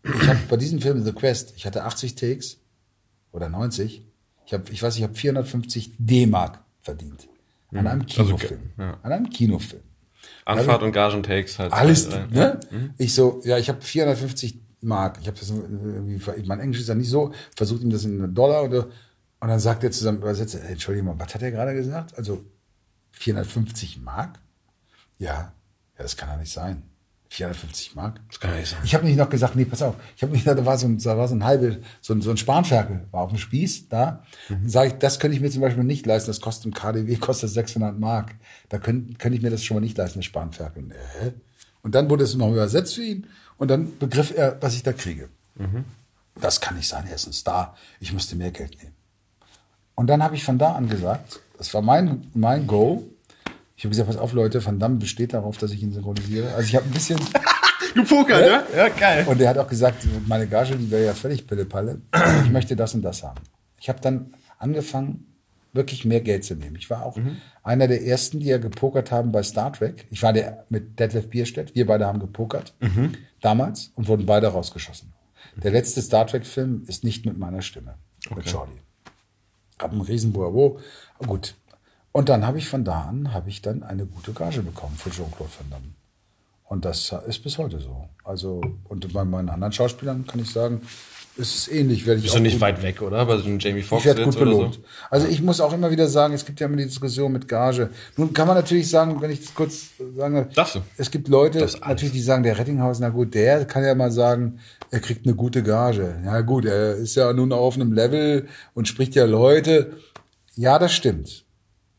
Ich 0.04 0.28
habe 0.28 0.40
bei 0.50 0.58
diesem 0.58 0.80
Film 0.82 1.04
The 1.04 1.12
Quest, 1.14 1.54
ich 1.56 1.66
hatte 1.66 1.84
80 1.84 2.16
Takes 2.16 2.58
oder 3.32 3.50
90. 3.50 4.04
Ich 4.46 4.54
habe, 4.54 4.64
ich 4.72 4.82
weiß, 4.82 4.96
ich 4.98 5.04
habe 5.04 5.14
450 5.14 5.94
D-Mark 5.98 6.60
verdient 6.82 7.28
an 7.72 7.86
einem 7.86 8.06
Kinofilm. 8.06 8.62
ja. 8.78 8.98
An 9.04 9.12
einem 9.12 9.30
Kinofilm. 9.30 9.82
Anfahrt 10.46 10.84
und 10.84 10.94
Gagentakes 10.94 11.60
halt. 11.60 11.74
Alles, 11.74 12.06
Äh, 12.08 12.26
ne? 12.32 12.60
Ich 12.98 13.14
so, 13.14 13.42
ja, 13.44 13.58
ich 13.58 13.68
habe 13.70 13.82
450 13.82 14.60
Mark. 14.82 15.18
Ich 15.22 15.28
habe 15.28 15.38
das 15.38 15.50
irgendwie, 15.50 16.46
mein 16.46 16.60
Englisch 16.62 16.82
ist 16.82 16.88
ja 16.88 16.96
nicht 16.96 17.10
so, 17.10 17.34
versucht 17.56 17.82
ihm 17.82 17.90
das 17.90 18.06
in 18.06 18.34
Dollar 18.34 18.64
oder 18.64 18.88
und 19.40 19.50
dann 19.50 19.60
sagt 19.60 19.84
er 19.84 19.92
zusammen 19.92 20.20
übersetzt, 20.20 20.56
er, 20.56 20.68
Entschuldigung 20.70 21.16
mal, 21.16 21.20
was 21.24 21.34
hat 21.36 21.42
er 21.44 21.52
gerade 21.52 21.74
gesagt? 21.76 22.18
Also 22.18 22.44
450 23.12 24.02
Mark? 24.02 24.40
Ja, 25.18 25.28
ja, 25.34 25.54
das 25.98 26.16
kann 26.18 26.30
doch 26.30 26.38
nicht 26.38 26.52
sein. 26.52 26.84
450 27.30 27.96
Mark? 27.96 28.22
Das 28.30 28.40
kann 28.40 28.52
ja 28.52 28.58
nicht 28.58 28.70
sein. 28.70 28.80
Ich 28.84 28.96
habe 28.96 29.06
nicht 29.06 29.18
noch 29.18 29.30
gesagt, 29.30 29.56
nee, 29.56 29.66
pass 29.66 29.82
auf. 29.82 29.96
Ich 30.16 30.24
habe 30.24 30.32
nicht 30.32 30.44
gesagt, 30.44 30.60
da 30.60 30.66
war 30.66 30.78
so 30.78 30.88
ein, 30.88 30.98
da 30.98 31.18
war 31.18 31.28
so 31.28 31.36
ein 31.36 31.44
halbe, 31.44 31.82
so 32.02 32.14
ein, 32.14 32.22
so 32.22 32.32
ein 32.32 32.38
Spanferkel, 32.38 33.06
war 33.12 33.22
auf 33.22 33.30
dem 33.32 33.38
Spieß 33.38 33.90
da. 33.90 34.24
Mhm. 34.48 34.70
Sage 34.70 34.90
ich, 34.90 34.94
das 34.96 35.20
könnte 35.20 35.36
ich 35.36 35.42
mir 35.42 35.50
zum 35.50 35.62
Beispiel 35.62 35.84
nicht 35.84 36.06
leisten. 36.06 36.30
Das 36.30 36.40
kostet 36.40 36.66
im 36.66 36.74
KDW, 36.74 37.16
kostet 37.18 37.50
600 37.50 38.00
Mark. 38.00 38.36
Da 38.70 38.80
könnte 38.80 39.16
könnte 39.16 39.36
ich 39.38 39.44
mir 39.44 39.50
das 39.50 39.64
schon 39.64 39.76
mal 39.76 39.82
nicht 39.82 39.98
leisten, 39.98 40.20
das 40.20 40.26
Spanferkel. 40.26 40.84
Nee. 40.84 41.34
Und 41.82 41.96
dann 41.96 42.10
wurde 42.10 42.24
es 42.24 42.36
noch 42.36 42.50
übersetzt 42.50 42.96
für 42.96 43.04
ihn. 43.04 43.28
Und 43.58 43.70
dann 43.70 43.98
begriff 43.98 44.34
er, 44.36 44.62
was 44.62 44.76
ich 44.76 44.84
da 44.84 44.94
kriege. 44.94 45.30
Das 46.40 46.62
kann 46.62 46.76
nicht 46.76 46.88
sein, 46.88 47.06
er 47.08 47.16
ist 47.16 47.28
ein 47.28 47.34
Star. 47.34 47.76
Ich 48.00 48.14
müsste 48.14 48.36
mehr 48.36 48.52
Geld 48.52 48.78
nehmen. 48.82 48.96
Und 49.96 50.08
dann 50.08 50.22
habe 50.22 50.36
ich 50.36 50.44
von 50.44 50.60
da 50.60 50.74
an 50.74 50.88
gesagt, 50.88 51.40
das 51.58 51.74
war 51.74 51.82
mein, 51.82 52.28
mein 52.34 52.68
Go. 52.68 53.10
Ich 53.78 53.84
habe 53.84 53.92
gesagt, 53.92 54.10
pass 54.10 54.18
auf, 54.18 54.34
Leute, 54.34 54.66
Van 54.66 54.80
Damme 54.80 54.96
besteht 54.96 55.34
darauf, 55.34 55.58
dass 55.58 55.72
ich 55.72 55.84
ihn 55.84 55.94
synchronisiere. 55.94 56.54
Also 56.56 56.68
ich 56.68 56.76
habe 56.76 56.86
ein 56.86 56.92
bisschen. 56.92 57.20
Du 57.96 58.04
Poker, 58.04 58.40
ne? 58.40 58.64
Ja, 58.76 58.90
geil. 58.90 59.26
Und 59.28 59.42
er 59.42 59.50
hat 59.50 59.58
auch 59.58 59.68
gesagt, 59.68 60.06
meine 60.28 60.46
Gage, 60.46 60.76
die 60.76 60.92
wäre 60.92 61.06
ja 61.06 61.14
völlig 61.14 61.48
Pillepalle. 61.48 62.02
Ich 62.44 62.52
möchte 62.52 62.76
das 62.76 62.94
und 62.94 63.02
das 63.02 63.24
haben. 63.24 63.40
Ich 63.80 63.90
habe 63.90 64.00
dann 64.02 64.34
angefangen, 64.60 65.26
wirklich 65.74 66.06
mehr 66.06 66.22
Geld 66.22 66.44
zu 66.44 66.54
nehmen. 66.56 66.76
Ich 66.76 66.92
war 66.92 67.04
auch 67.06 67.18
einer 67.64 67.88
der 67.88 68.06
ersten, 68.06 68.40
die 68.40 68.48
ja 68.48 68.60
gepokert 68.60 69.12
haben 69.12 69.32
bei 69.32 69.42
Star 69.42 69.74
Trek. 69.74 70.06
Ich 70.12 70.22
war 70.22 70.32
der 70.34 70.66
mit 70.70 71.00
Detlef 71.00 71.30
Bierstedt. 71.30 71.74
Wir 71.74 71.88
beide 71.88 72.06
haben 72.06 72.20
gepokert 72.20 72.76
damals 73.42 73.92
und 73.96 74.08
wurden 74.08 74.26
beide 74.28 74.48
rausgeschossen. 74.48 75.14
Der 75.56 75.72
letzte 75.72 76.02
Star 76.04 76.28
Trek-Film 76.28 76.84
ist 76.88 77.04
nicht 77.04 77.26
mit 77.26 77.38
meiner 77.40 77.64
Stimme, 77.64 77.96
mit 78.36 78.46
Jordi. 78.52 78.80
Hab 79.80 79.92
einen 79.92 80.02
riesen 80.02 80.34
Bravo. 80.34 80.80
Gut. 81.26 81.56
Und 82.18 82.30
dann 82.30 82.48
habe 82.48 82.58
ich 82.58 82.68
von 82.68 82.84
da 82.84 83.02
an, 83.02 83.32
habe 83.32 83.48
ich 83.48 83.62
dann 83.62 83.84
eine 83.84 84.08
gute 84.08 84.34
Gage 84.34 84.64
bekommen 84.64 84.96
für 84.98 85.12
Jean-Claude 85.12 85.52
Van 85.56 85.70
Damme. 85.70 85.94
Und 86.64 86.84
das 86.84 87.14
ist 87.28 87.44
bis 87.44 87.60
heute 87.60 87.80
so. 87.80 88.10
Also, 88.24 88.60
und 88.86 89.14
bei 89.14 89.24
meinen 89.24 89.50
anderen 89.50 89.72
Schauspielern 89.72 90.26
kann 90.26 90.40
ich 90.40 90.52
sagen, 90.52 90.82
ist 91.36 91.56
es 91.56 91.68
ähnlich. 91.68 92.08
Werde 92.08 92.18
ich 92.18 92.24
Bist 92.24 92.36
du 92.36 92.40
nicht 92.40 92.60
weit 92.60 92.82
weg, 92.82 93.04
oder? 93.04 93.24
Bei 93.24 93.38
so 93.38 93.46
einem 93.46 93.60
Jamie 93.60 93.84
Foxx 93.84 94.02
ich 94.02 94.08
werde 94.08 94.24
gut 94.24 94.40
belohnt. 94.40 94.74
so? 94.74 94.82
Also 95.12 95.28
ich 95.28 95.44
muss 95.44 95.62
auch 95.62 95.72
immer 95.74 95.92
wieder 95.92 96.08
sagen, 96.08 96.34
es 96.34 96.44
gibt 96.44 96.60
ja 96.60 96.66
immer 96.66 96.78
die 96.78 96.86
Diskussion 96.86 97.32
mit 97.32 97.48
Gage. 97.48 97.92
Nun 98.16 98.34
kann 98.34 98.48
man 98.48 98.56
natürlich 98.56 98.90
sagen, 98.90 99.22
wenn 99.22 99.30
ich 99.30 99.42
das 99.42 99.54
kurz 99.54 99.90
sagen 100.16 100.34
darf, 100.34 100.54
Darfst 100.56 100.76
du. 100.78 100.80
es 100.98 101.12
gibt 101.12 101.28
Leute, 101.28 101.70
natürlich, 101.86 102.14
die 102.14 102.22
sagen, 102.22 102.42
der 102.42 102.58
Rettinghaus, 102.58 102.98
na 103.00 103.10
gut, 103.10 103.36
der 103.36 103.66
kann 103.66 103.84
ja 103.84 103.94
mal 103.94 104.12
sagen, 104.12 104.58
er 104.90 105.02
kriegt 105.02 105.28
eine 105.28 105.36
gute 105.36 105.62
Gage. 105.62 106.20
Ja 106.26 106.42
gut, 106.42 106.66
er 106.66 106.96
ist 106.96 107.14
ja 107.14 107.32
nun 107.32 107.54
auf 107.54 107.76
einem 107.76 107.94
Level 107.94 108.48
und 108.74 108.88
spricht 108.88 109.14
ja 109.14 109.26
Leute. 109.26 109.98
Ja, 110.56 110.80
das 110.80 110.94
stimmt. 110.94 111.46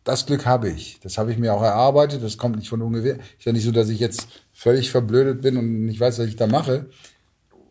Das 0.05 0.25
Glück 0.27 0.47
habe 0.47 0.71
ich. 0.71 0.99
Das 1.03 1.19
habe 1.19 1.33
ich 1.33 1.39
mir 1.39 1.53
auch 1.55 1.63
erarbeitet. 1.63 2.23
Das 2.23 2.39
kommt 2.39 2.57
nicht 2.57 2.69
von 2.69 2.81
ungefähr. 2.83 3.17
Ist 3.17 3.45
ja 3.45 3.53
nicht 3.53 3.65
so, 3.65 3.73
dass 3.73 3.89
ich 3.91 3.99
jetzt 4.01 4.27
völlig 4.53 4.91
verblödet 4.91 5.43
bin 5.43 5.57
und 5.57 5.85
nicht 5.85 6.01
weiß, 6.01 6.19
was 6.19 6.27
ich 6.27 6.37
da 6.37 6.47
mache. 6.47 6.87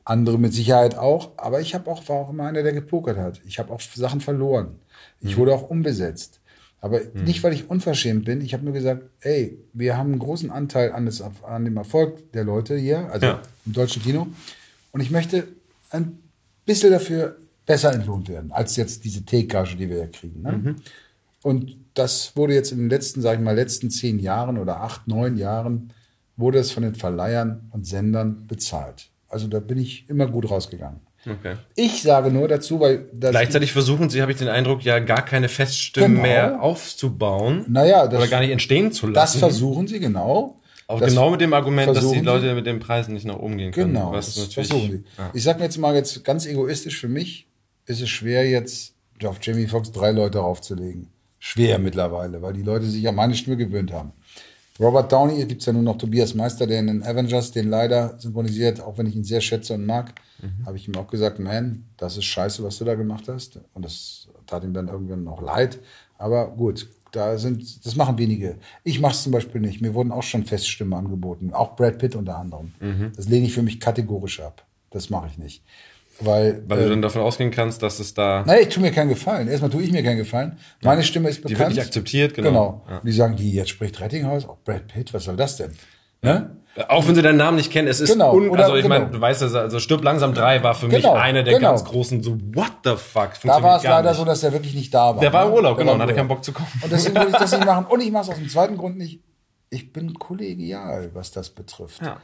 Andere 0.06 0.38
mit 0.38 0.54
Sicherheit 0.54 0.96
auch. 0.98 1.32
Aber 1.38 1.60
ich 1.62 1.74
habe 1.74 1.90
auch, 1.90 2.08
war 2.08 2.18
auch 2.18 2.30
immer 2.30 2.46
einer, 2.46 2.63
der 2.63 2.74
gepokert 2.74 3.18
hat. 3.18 3.42
Ich 3.46 3.60
habe 3.60 3.74
auch 3.74 3.82
Sachen 3.82 4.22
verloren. 4.22 4.76
Ich 5.20 5.36
wurde 5.38 5.54
auch 5.54 5.70
umbesetzt. 5.70 6.40
Aber 6.80 7.02
nicht, 7.16 7.44
weil 7.44 7.54
ich 7.54 7.70
unverschämt 7.72 8.26
bin. 8.26 8.40
Ich 8.42 8.54
habe 8.54 8.63
nur 8.63 8.74
gesagt, 8.74 9.04
ey, 9.22 9.58
wir 9.74 9.98
haben 9.98 10.12
einen 10.12 10.20
großen 10.20 10.52
Anteil 10.52 10.92
an, 10.92 11.08
das, 11.08 11.24
an 11.44 11.66
dem 11.66 11.76
Erfolg 11.76 12.32
der 12.34 12.44
Leute 12.44 12.78
hier, 12.78 13.12
also 13.12 13.26
Ja. 13.26 13.42
im 13.66 13.74
deutschen 13.74 14.04
Kino. 14.04 14.28
Und 14.92 15.02
ich 15.02 15.10
möchte 15.10 15.48
ein 15.90 16.20
bisschen 16.66 16.92
dafür 16.92 17.38
besser 17.66 17.92
entlohnt 17.94 18.30
werden, 18.30 18.52
als 18.52 18.76
jetzt 18.76 19.04
diese 19.04 19.26
Take-Gage, 19.26 19.76
die 19.76 19.90
wir 19.90 19.98
ja 19.98 20.08
kriegen. 20.08 20.42
Ne? 20.44 20.76
Und 21.42 21.76
das 21.98 22.36
wurde 22.36 22.54
jetzt 22.54 22.72
in 22.72 22.80
den 22.80 22.90
letzten, 22.90 23.22
sage 23.22 23.38
ich 23.40 23.44
mal, 23.44 23.56
letzten 23.56 23.90
zehn 23.90 24.20
Jahren 24.20 24.58
oder 24.58 24.82
acht, 24.82 25.08
neun 25.08 25.38
Jahren, 25.38 25.92
wurde 26.36 26.60
es 26.60 26.72
von 26.72 26.84
den 26.84 26.96
Verleihern 26.96 27.68
und 27.72 27.86
Sendern 27.88 28.46
bezahlt. 28.48 29.10
Also 29.28 29.48
da 29.48 29.60
bin 29.60 29.78
ich 29.78 30.08
immer 30.10 30.28
gut 30.28 30.50
rausgegangen. 30.50 31.00
Okay. 31.26 31.56
Ich 31.76 32.04
sage 32.04 32.32
nur 32.32 32.48
dazu, 32.48 32.80
weil 32.80 33.10
das 33.14 33.32
Gleichzeitig 33.32 33.74
versuchen 33.74 34.10
sie, 34.10 34.22
habe 34.22 34.32
ich 34.32 34.38
den 34.38 34.48
Eindruck, 34.48 34.84
ja 34.84 35.00
gar 35.00 35.26
keine 35.26 35.50
Feststimmen 35.50 36.12
Genau. 36.18 36.22
mehr 36.22 36.62
aufzubauen. 36.62 37.66
Naja, 37.68 38.08
das- 38.08 38.20
oder 38.22 38.30
gar 38.30 38.40
nicht 38.40 38.52
entstehen 38.52 38.92
zu 38.92 39.08
das 39.08 39.14
lassen. 39.16 39.40
versuchen 39.40 39.88
sie 39.88 40.00
genau. 40.00 40.58
Auch 40.90 41.00
Das 41.02 41.10
genau 41.10 41.30
mit 41.32 41.42
dem 41.42 41.54
Argument, 41.54 41.94
dass 41.94 42.10
die 42.12 42.22
Leute 42.22 42.56
mit 42.56 42.66
den 42.66 42.80
Preisen 42.80 43.14
nicht 43.14 43.26
nach 43.26 43.36
oben 43.40 43.58
gehen 43.58 43.72
können. 43.74 43.94
Genau, 43.94 44.14
Was 44.14 44.36
das 44.36 44.48
natürlich, 44.48 44.70
versuchen 44.70 44.92
sie. 44.92 45.04
Ja. 45.18 45.32
Ich 45.34 45.44
sag 45.44 45.58
mir 45.58 45.66
jetzt 45.66 45.78
mal 45.78 45.94
jetzt 45.96 46.24
ganz 46.24 46.46
egoistisch 46.46 46.98
für 46.98 47.10
mich, 47.10 47.48
ist 47.88 48.02
es 48.02 48.08
schwer 48.10 48.48
jetzt 48.50 48.94
auf 49.26 49.40
Jamie 49.42 49.68
Foxx 49.68 49.92
drei 49.92 50.12
Leute 50.12 50.38
raufzulegen. 50.38 51.10
Schwer 51.50 51.80
mittlerweile, 51.80 52.42
weil 52.42 52.54
die 52.54 52.62
Leute 52.62 52.86
sich 52.86 53.08
an 53.08 53.16
meine 53.16 53.34
Stimme 53.36 53.58
gewöhnt 53.58 53.92
haben. 53.94 54.12
Robert 54.80 55.12
Downey, 55.12 55.46
gibt 55.46 55.62
es 55.62 55.66
ja 55.66 55.74
nur 55.74 55.82
noch 55.82 55.98
Tobias 55.98 56.36
Meister, 56.36 56.68
der 56.68 56.80
in 56.82 56.88
den 56.88 57.04
Avengers 57.04 57.52
den 57.52 57.70
leider 57.70 58.16
synchronisiert, 58.20 58.80
auch 58.82 58.98
wenn 58.98 59.08
ich 59.08 59.16
ihn 59.16 59.24
sehr 59.24 59.42
schätze 59.42 59.74
und 59.74 59.86
mag, 59.86 60.14
Mhm. 60.40 60.66
habe 60.68 60.78
ich 60.78 60.88
ihm 60.88 60.96
auch 60.96 61.08
gesagt, 61.08 61.40
man, 61.40 61.86
das 61.98 62.16
ist 62.18 62.26
scheiße, 62.26 62.64
was 62.64 62.78
du 62.78 62.86
da 62.86 62.94
gemacht 62.94 63.24
hast. 63.28 63.60
Und 63.74 63.84
das 63.86 64.28
tat 64.46 64.64
ihm 64.64 64.74
dann 64.74 64.88
irgendwann 64.88 65.24
noch 65.24 65.42
leid. 65.42 65.80
Aber 66.20 66.50
gut, 66.52 66.88
da 67.12 67.38
sind, 67.40 67.84
das 67.86 67.96
machen 67.96 68.18
wenige. 68.20 68.58
Ich 68.84 69.00
mache 69.00 69.14
es 69.14 69.24
zum 69.24 69.32
Beispiel 69.32 69.62
nicht. 69.62 69.82
Mir 69.82 69.96
wurden 69.96 70.12
auch 70.12 70.22
schon 70.24 70.46
Feststimmen 70.46 70.94
angeboten, 70.94 71.54
auch 71.54 71.76
Brad 71.76 71.98
Pitt 71.98 72.16
unter 72.16 72.38
anderem. 72.38 72.74
Mhm. 72.80 73.14
Das 73.16 73.28
lehne 73.30 73.48
ich 73.48 73.54
für 73.54 73.64
mich 73.64 73.80
kategorisch 73.80 74.40
ab. 74.42 74.64
Das 74.92 75.10
mache 75.10 75.28
ich 75.32 75.38
nicht. 75.40 75.64
Weil, 76.20 76.64
Weil 76.68 76.84
du 76.84 76.90
dann 76.90 77.02
davon 77.04 77.22
ausgehen 77.22 77.52
kannst, 77.52 77.84
dass 77.84 78.00
es 78.00 78.14
da. 78.14 78.44
naja, 78.46 78.62
ich 78.62 78.70
tue 78.70 78.82
mir 78.82 78.92
keinen 78.92 79.10
Gefallen. 79.10 79.48
Erstmal 79.48 79.70
tue 79.70 79.84
ich 79.84 79.92
mir 79.92 80.02
keinen 80.04 80.18
Gefallen. 80.18 80.58
Meine 80.82 81.04
Stimme 81.04 81.30
ist 81.30 81.38
Die 81.40 81.42
bekannt. 81.54 81.60
wird 81.60 81.70
nicht 81.70 81.82
akzeptiert, 81.86 82.34
genau. 82.34 82.50
Genau. 82.50 82.86
Ja. 82.90 83.02
Die 83.06 83.12
sagen, 83.12 83.36
die, 83.36 83.52
jetzt 83.54 83.70
spricht 83.70 84.00
Rettinghaus, 84.02 84.48
auch 84.48 84.58
Brad 84.64 84.88
Pitt, 84.88 85.14
was 85.14 85.26
soll 85.26 85.36
das 85.36 85.58
denn? 85.58 85.72
Ne? 86.24 86.58
Auch 86.90 87.08
wenn 87.08 87.14
sie 87.16 87.22
deinen 87.22 87.38
Namen 87.38 87.58
nicht 87.58 87.72
kennen, 87.72 87.88
es 87.88 88.00
ist 88.00 88.12
Genau, 88.14 88.34
un 88.36 88.50
oder- 88.50 88.64
also 88.66 88.76
ich 88.76 88.88
meine, 88.88 89.06
genau. 89.06 89.18
du 89.18 89.22
weißt, 89.22 89.42
also, 89.44 89.60
also 89.60 89.80
Stirb 89.80 90.04
langsam 90.04 90.34
3 90.34 90.62
war 90.64 90.74
für 90.76 90.88
mich 90.88 90.98
Genau, 90.98 91.14
einer 91.14 91.44
der 91.44 91.56
genau. 91.56 91.70
ganz 91.70 91.84
großen 91.84 92.22
so 92.24 92.38
what 92.54 92.72
the 92.84 92.96
fuck 92.96 93.32
Da 93.44 93.62
war 93.64 93.78
es 93.78 93.84
leider 93.84 94.10
nicht. 94.10 94.18
so, 94.20 94.26
dass 94.26 94.44
er 94.44 94.54
wirklich 94.54 94.74
nicht 94.76 94.94
da 94.94 95.16
war. 95.16 95.20
Der 95.20 95.34
war 95.34 95.48
im? 95.48 95.54
Urlaub, 95.54 95.78
Der 95.78 95.84
genau, 95.86 95.94
im 95.94 95.96
und 95.98 96.04
hatte 96.04 96.16
keinen. 96.16 96.28
Bock 96.28 96.44
zu 96.44 96.52
kommen. 96.52 96.68
Und 96.82 96.92
deswegen 96.92 97.16
würde 97.16 97.30
ich 97.32 97.38
das 97.38 97.52
nicht 97.52 97.66
machen. 97.66 97.86
Und 97.86 98.02
ich 98.02 98.12
mache 98.12 98.24
es 98.24 98.30
aus 98.30 98.36
dem 98.38 98.50
zweiten 98.50 98.78
Grund 98.78 98.98
nicht. 98.98 99.22
Ich 99.70 99.92
bin 99.92 100.14
kollegial, 100.16 101.10
was 101.14 101.32
das 101.32 101.50
betrifft. 101.50 102.02
Ja. 102.02 102.18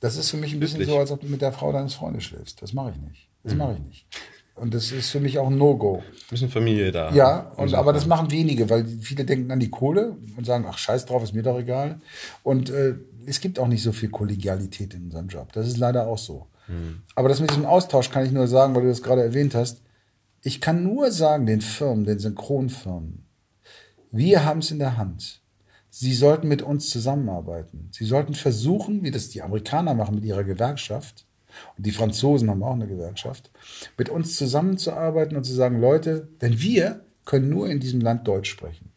Das 0.00 0.16
ist 0.16 0.30
für 0.30 0.36
mich 0.36 0.52
ein 0.52 0.60
bisschen 0.60 0.78
Wirklich. 0.78 0.94
so, 0.94 1.00
als 1.00 1.10
ob 1.10 1.20
du 1.20 1.26
mit 1.26 1.40
der 1.42 1.52
Frau 1.52 1.72
deines 1.72 1.94
Freundes 1.94 2.24
schläfst. 2.24 2.60
Das 2.62 2.72
mache 2.72 2.90
ich 2.94 3.00
nicht. 3.08 3.25
Das 3.46 3.52
Mhm. 3.54 3.58
mache 3.58 3.72
ich 3.74 3.84
nicht. 3.86 4.06
Und 4.56 4.72
das 4.74 4.90
ist 4.90 5.10
für 5.10 5.20
mich 5.20 5.38
auch 5.38 5.48
ein 5.48 5.56
No-Go. 5.58 6.02
bisschen 6.30 6.48
Familie 6.50 6.90
da. 6.90 7.12
Ja, 7.12 7.52
und, 7.56 7.72
aber 7.74 7.92
das 7.92 8.06
machen 8.06 8.30
wenige, 8.30 8.68
weil 8.70 8.84
viele 8.86 9.24
denken 9.24 9.50
an 9.52 9.60
die 9.60 9.70
Kohle 9.70 10.16
und 10.36 10.44
sagen, 10.46 10.64
ach 10.68 10.78
scheiß 10.78 11.06
drauf, 11.06 11.22
ist 11.22 11.34
mir 11.34 11.42
doch 11.42 11.58
egal. 11.58 12.00
Und 12.42 12.70
äh, 12.70 12.94
es 13.26 13.40
gibt 13.40 13.58
auch 13.58 13.68
nicht 13.68 13.82
so 13.82 13.92
viel 13.92 14.08
Kollegialität 14.08 14.94
in 14.94 15.04
unserem 15.04 15.28
Job. 15.28 15.52
Das 15.52 15.68
ist 15.68 15.76
leider 15.76 16.06
auch 16.08 16.18
so. 16.18 16.46
Aber 17.14 17.28
das 17.28 17.38
mit 17.40 17.50
diesem 17.50 17.64
Austausch 17.64 18.10
kann 18.10 18.26
ich 18.26 18.32
nur 18.32 18.48
sagen, 18.48 18.74
weil 18.74 18.82
du 18.82 18.88
das 18.88 19.02
gerade 19.02 19.22
erwähnt 19.22 19.54
hast. 19.54 19.82
Ich 20.42 20.60
kann 20.60 20.82
nur 20.82 21.12
sagen, 21.12 21.46
den 21.46 21.60
Firmen, 21.60 22.04
den 22.04 22.18
Synchronfirmen, 22.18 23.24
wir 24.10 24.44
haben 24.44 24.58
es 24.58 24.70
in 24.72 24.80
der 24.80 24.96
Hand. 24.96 25.42
Sie 25.90 26.12
sollten 26.12 26.48
mit 26.48 26.62
uns 26.62 26.88
zusammenarbeiten. 26.90 27.88
Sie 27.92 28.04
sollten 28.04 28.34
versuchen, 28.34 29.02
wie 29.04 29.10
das 29.12 29.28
die 29.28 29.42
Amerikaner 29.42 29.94
machen 29.94 30.16
mit 30.16 30.24
ihrer 30.24 30.42
Gewerkschaft, 30.44 31.25
und 31.76 31.86
die 31.86 31.92
Franzosen 31.92 32.50
haben 32.50 32.62
auch 32.62 32.74
eine 32.74 32.86
Gewerkschaft, 32.86 33.50
mit 33.96 34.08
uns 34.08 34.36
zusammenzuarbeiten 34.36 35.36
und 35.36 35.44
zu 35.44 35.52
sagen, 35.52 35.80
Leute, 35.80 36.28
denn 36.40 36.60
wir 36.60 37.00
können 37.24 37.48
nur 37.48 37.68
in 37.68 37.80
diesem 37.80 38.00
Land 38.00 38.26
Deutsch 38.26 38.50
sprechen. 38.50 38.90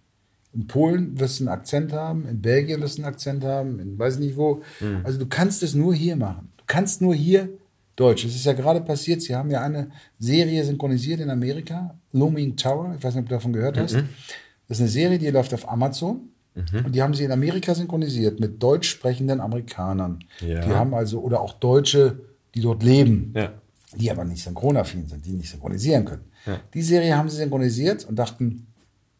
In 0.53 0.67
Polen 0.67 1.19
wirst 1.19 1.39
du 1.39 1.43
einen 1.43 1.49
Akzent 1.49 1.93
haben, 1.93 2.27
in 2.27 2.41
Belgien 2.41 2.81
wirst 2.81 2.97
du 2.97 3.03
einen 3.03 3.13
Akzent 3.13 3.43
haben, 3.43 3.79
in 3.79 3.99
weiß 3.99 4.19
nicht 4.19 4.35
wo. 4.35 4.61
Also 5.03 5.19
du 5.19 5.27
kannst 5.27 5.61
es 5.63 5.75
nur 5.75 5.93
hier 5.93 6.15
machen. 6.15 6.51
Du 6.57 6.63
kannst 6.65 7.01
nur 7.01 7.13
hier 7.13 7.49
Deutsch. 7.95 8.25
Es 8.25 8.35
ist 8.35 8.45
ja 8.45 8.53
gerade 8.53 8.81
passiert, 8.81 9.21
sie 9.21 9.35
haben 9.35 9.51
ja 9.51 9.61
eine 9.61 9.91
Serie 10.17 10.63
synchronisiert 10.63 11.19
in 11.19 11.29
Amerika, 11.29 11.95
Looming 12.13 12.55
Tower, 12.55 12.95
ich 12.97 13.03
weiß 13.03 13.13
nicht, 13.13 13.23
ob 13.23 13.29
du 13.29 13.35
davon 13.35 13.53
gehört 13.53 13.77
hast. 13.77 13.95
Das 13.95 14.77
ist 14.77 14.81
eine 14.81 14.89
Serie, 14.89 15.19
die 15.19 15.29
läuft 15.29 15.53
auf 15.53 15.69
Amazon. 15.69 16.29
Und 16.55 16.93
die 16.93 17.01
haben 17.01 17.13
sie 17.13 17.23
in 17.23 17.31
Amerika 17.31 17.73
synchronisiert 17.73 18.39
mit 18.39 18.61
deutsch 18.61 18.89
sprechenden 18.89 19.39
Amerikanern. 19.39 20.19
Ja. 20.41 20.59
Die 20.65 20.71
haben 20.71 20.93
also, 20.93 21.21
oder 21.21 21.39
auch 21.41 21.53
Deutsche, 21.53 22.19
die 22.59 22.63
dort 22.65 22.83
leben 22.83 23.31
Ja. 23.35 23.53
die 23.95 24.11
aber 24.11 24.25
nicht 24.25 24.43
synchronaffin 24.43 25.07
sind, 25.07 25.25
die 25.25 25.31
nicht 25.31 25.49
synchronisieren 25.49 26.05
können. 26.05 26.25
Die 26.73 26.81
Serie 26.81 27.15
haben 27.17 27.29
sie 27.29 27.37
synchronisiert 27.37 28.05
und 28.05 28.15
dachten, 28.17 28.67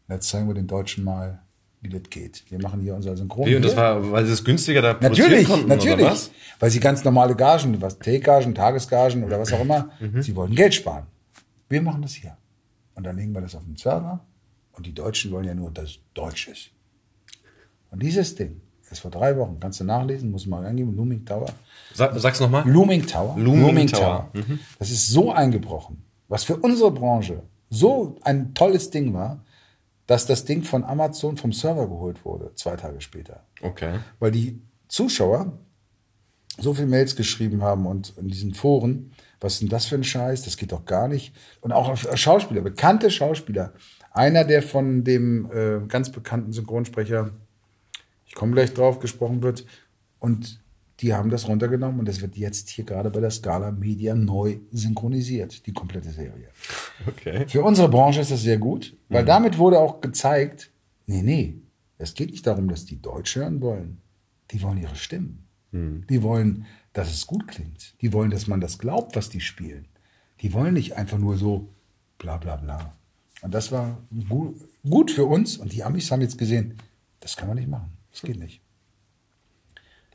jetzt 0.08 0.28
zeigen 0.28 0.46
wir 0.48 0.54
den 0.54 0.66
Deutschen 0.66 1.02
mal, 1.04 1.40
wie 1.80 1.88
das 1.88 2.02
geht. 2.10 2.44
Wir 2.50 2.60
machen 2.60 2.80
hier 2.82 2.94
unser 2.94 3.16
Synchron. 3.16 3.46
Wie, 3.46 3.56
und 3.56 3.64
das 3.64 3.74
war, 3.76 4.10
weil 4.12 4.26
sie 4.26 4.32
es 4.32 4.44
günstiger 4.44 4.82
da 4.82 4.98
Natürlich, 5.00 5.48
konnten, 5.48 5.68
natürlich. 5.68 5.94
oder 5.96 6.12
was? 6.12 6.30
Weil 6.58 6.70
sie 6.70 6.78
ganz 6.80 7.02
normale 7.04 7.34
Gagen, 7.34 7.80
was 7.80 7.98
T-Gagen, 7.98 8.54
Tagesgagen 8.54 9.24
oder 9.24 9.40
was 9.40 9.52
auch 9.52 9.60
immer, 9.62 9.90
Mhm. 10.00 10.20
sie 10.22 10.36
wollten 10.36 10.54
Geld 10.54 10.74
sparen. 10.74 11.06
Wir 11.68 11.80
machen 11.82 12.02
das 12.02 12.12
hier. 12.14 12.36
Und 12.94 13.04
dann 13.04 13.16
legen 13.16 13.32
wir 13.32 13.40
das 13.40 13.54
auf 13.54 13.64
den 13.64 13.76
Server. 13.76 14.20
Und 14.72 14.86
die 14.86 14.92
Deutschen 14.94 15.30
wollen 15.32 15.46
ja 15.46 15.54
nur, 15.54 15.70
dass 15.70 15.84
es 15.90 15.98
Deutsch 16.14 16.48
ist. 16.48 16.70
Und 17.90 18.02
dieses 18.02 18.34
Ding 18.34 18.60
ist 18.90 19.00
vor 19.00 19.10
drei 19.10 19.36
Wochen, 19.36 19.58
kannst 19.60 19.80
du 19.80 19.84
nachlesen, 19.84 20.30
muss 20.30 20.46
mal 20.46 20.64
eingeben, 20.64 20.96
Looming 20.96 21.24
Tower. 21.24 21.46
Sag, 21.94 22.18
sag's 22.18 22.40
nochmal. 22.40 22.68
Looming 22.68 23.06
Tower. 23.06 23.36
Looming 23.38 23.86
Tower. 23.86 24.30
Mhm. 24.32 24.58
Das 24.78 24.90
ist 24.90 25.08
so 25.08 25.32
eingebrochen, 25.32 26.02
was 26.28 26.44
für 26.44 26.56
unsere 26.56 26.90
Branche 26.90 27.42
so 27.68 28.16
ein 28.22 28.54
tolles 28.54 28.90
Ding 28.90 29.14
war, 29.14 29.44
dass 30.06 30.26
das 30.26 30.44
Ding 30.44 30.64
von 30.64 30.82
Amazon 30.84 31.36
vom 31.36 31.52
Server 31.52 31.86
geholt 31.86 32.24
wurde, 32.24 32.52
zwei 32.56 32.74
Tage 32.76 33.00
später. 33.00 33.44
Okay. 33.62 34.00
Weil 34.18 34.32
die 34.32 34.60
Zuschauer 34.88 35.52
so 36.58 36.74
viel 36.74 36.86
Mails 36.86 37.14
geschrieben 37.14 37.62
haben 37.62 37.86
und 37.86 38.14
in 38.18 38.28
diesen 38.28 38.54
Foren, 38.54 39.12
was 39.40 39.54
ist 39.54 39.62
denn 39.62 39.68
das 39.68 39.86
für 39.86 39.94
ein 39.94 40.04
Scheiß, 40.04 40.42
das 40.42 40.56
geht 40.56 40.72
doch 40.72 40.84
gar 40.84 41.08
nicht. 41.08 41.32
Und 41.60 41.72
auch 41.72 41.96
Schauspieler, 42.16 42.60
bekannte 42.60 43.10
Schauspieler. 43.10 43.72
Einer, 44.12 44.44
der 44.44 44.62
von 44.62 45.04
dem 45.04 45.50
äh, 45.52 45.86
ganz 45.86 46.10
bekannten 46.10 46.52
Synchronsprecher, 46.52 47.30
ich 48.30 48.36
komme 48.36 48.52
gleich 48.52 48.72
drauf, 48.72 49.00
gesprochen 49.00 49.42
wird. 49.42 49.66
Und 50.20 50.62
die 51.00 51.14
haben 51.14 51.30
das 51.30 51.48
runtergenommen 51.48 51.98
und 51.98 52.06
das 52.06 52.20
wird 52.20 52.36
jetzt 52.36 52.68
hier 52.68 52.84
gerade 52.84 53.10
bei 53.10 53.20
der 53.20 53.30
Scala 53.30 53.72
Media 53.72 54.14
neu 54.14 54.58
synchronisiert, 54.70 55.66
die 55.66 55.72
komplette 55.72 56.10
Serie. 56.10 56.48
Okay. 57.08 57.46
Für 57.48 57.64
unsere 57.64 57.88
Branche 57.88 58.20
ist 58.20 58.30
das 58.30 58.42
sehr 58.42 58.58
gut, 58.58 58.96
weil 59.08 59.24
damit 59.24 59.58
wurde 59.58 59.78
auch 59.78 60.00
gezeigt, 60.00 60.70
nee, 61.06 61.22
nee, 61.22 61.56
es 61.98 62.14
geht 62.14 62.30
nicht 62.30 62.46
darum, 62.46 62.68
dass 62.68 62.84
die 62.84 63.00
Deutsch 63.00 63.34
hören 63.34 63.60
wollen. 63.60 64.00
Die 64.50 64.62
wollen 64.62 64.78
ihre 64.78 64.96
Stimmen. 64.96 65.46
Die 65.72 66.22
wollen, 66.22 66.66
dass 66.92 67.12
es 67.12 67.26
gut 67.26 67.48
klingt. 67.48 67.94
Die 68.00 68.12
wollen, 68.12 68.30
dass 68.30 68.46
man 68.46 68.60
das 68.60 68.78
glaubt, 68.78 69.16
was 69.16 69.28
die 69.28 69.40
spielen. 69.40 69.86
Die 70.40 70.52
wollen 70.52 70.74
nicht 70.74 70.96
einfach 70.96 71.18
nur 71.18 71.36
so 71.36 71.68
bla 72.18 72.36
bla 72.36 72.56
bla. 72.56 72.94
Und 73.42 73.54
das 73.54 73.72
war 73.72 73.98
gut, 74.28 74.56
gut 74.88 75.10
für 75.10 75.24
uns 75.24 75.56
und 75.56 75.72
die 75.72 75.82
Amis 75.82 76.10
haben 76.10 76.20
jetzt 76.20 76.38
gesehen, 76.38 76.76
das 77.20 77.36
kann 77.36 77.48
man 77.48 77.56
nicht 77.56 77.68
machen. 77.68 77.90
Das 78.12 78.22
geht 78.22 78.38
nicht. 78.38 78.60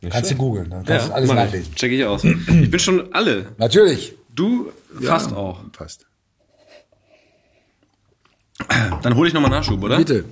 kannst 0.10 0.31
du 0.31 0.36
googeln, 0.36 0.69
dann 0.69 0.84
kannst 0.86 1.08
du 1.10 1.13
alles 1.13 1.27
mach 1.29 1.36
ich. 1.38 1.43
nachlesen. 1.45 1.75
Check 1.75 1.91
ich 1.91 2.05
aus. 2.05 2.23
Ich 2.23 2.69
bin 2.71 2.79
schon 2.79 3.13
alle. 3.13 3.53
Natürlich. 3.58 4.15
Du 4.34 4.71
fast 5.01 5.31
Ja, 5.31 5.38
auch. 5.38 5.62
Fast. 5.73 6.05
Dann 9.01 9.15
hole 9.15 9.27
ich 9.27 9.34
nochmal 9.34 9.51
Nachschub, 9.51 9.81
oder? 9.84 9.97
Bitte. 9.97 10.25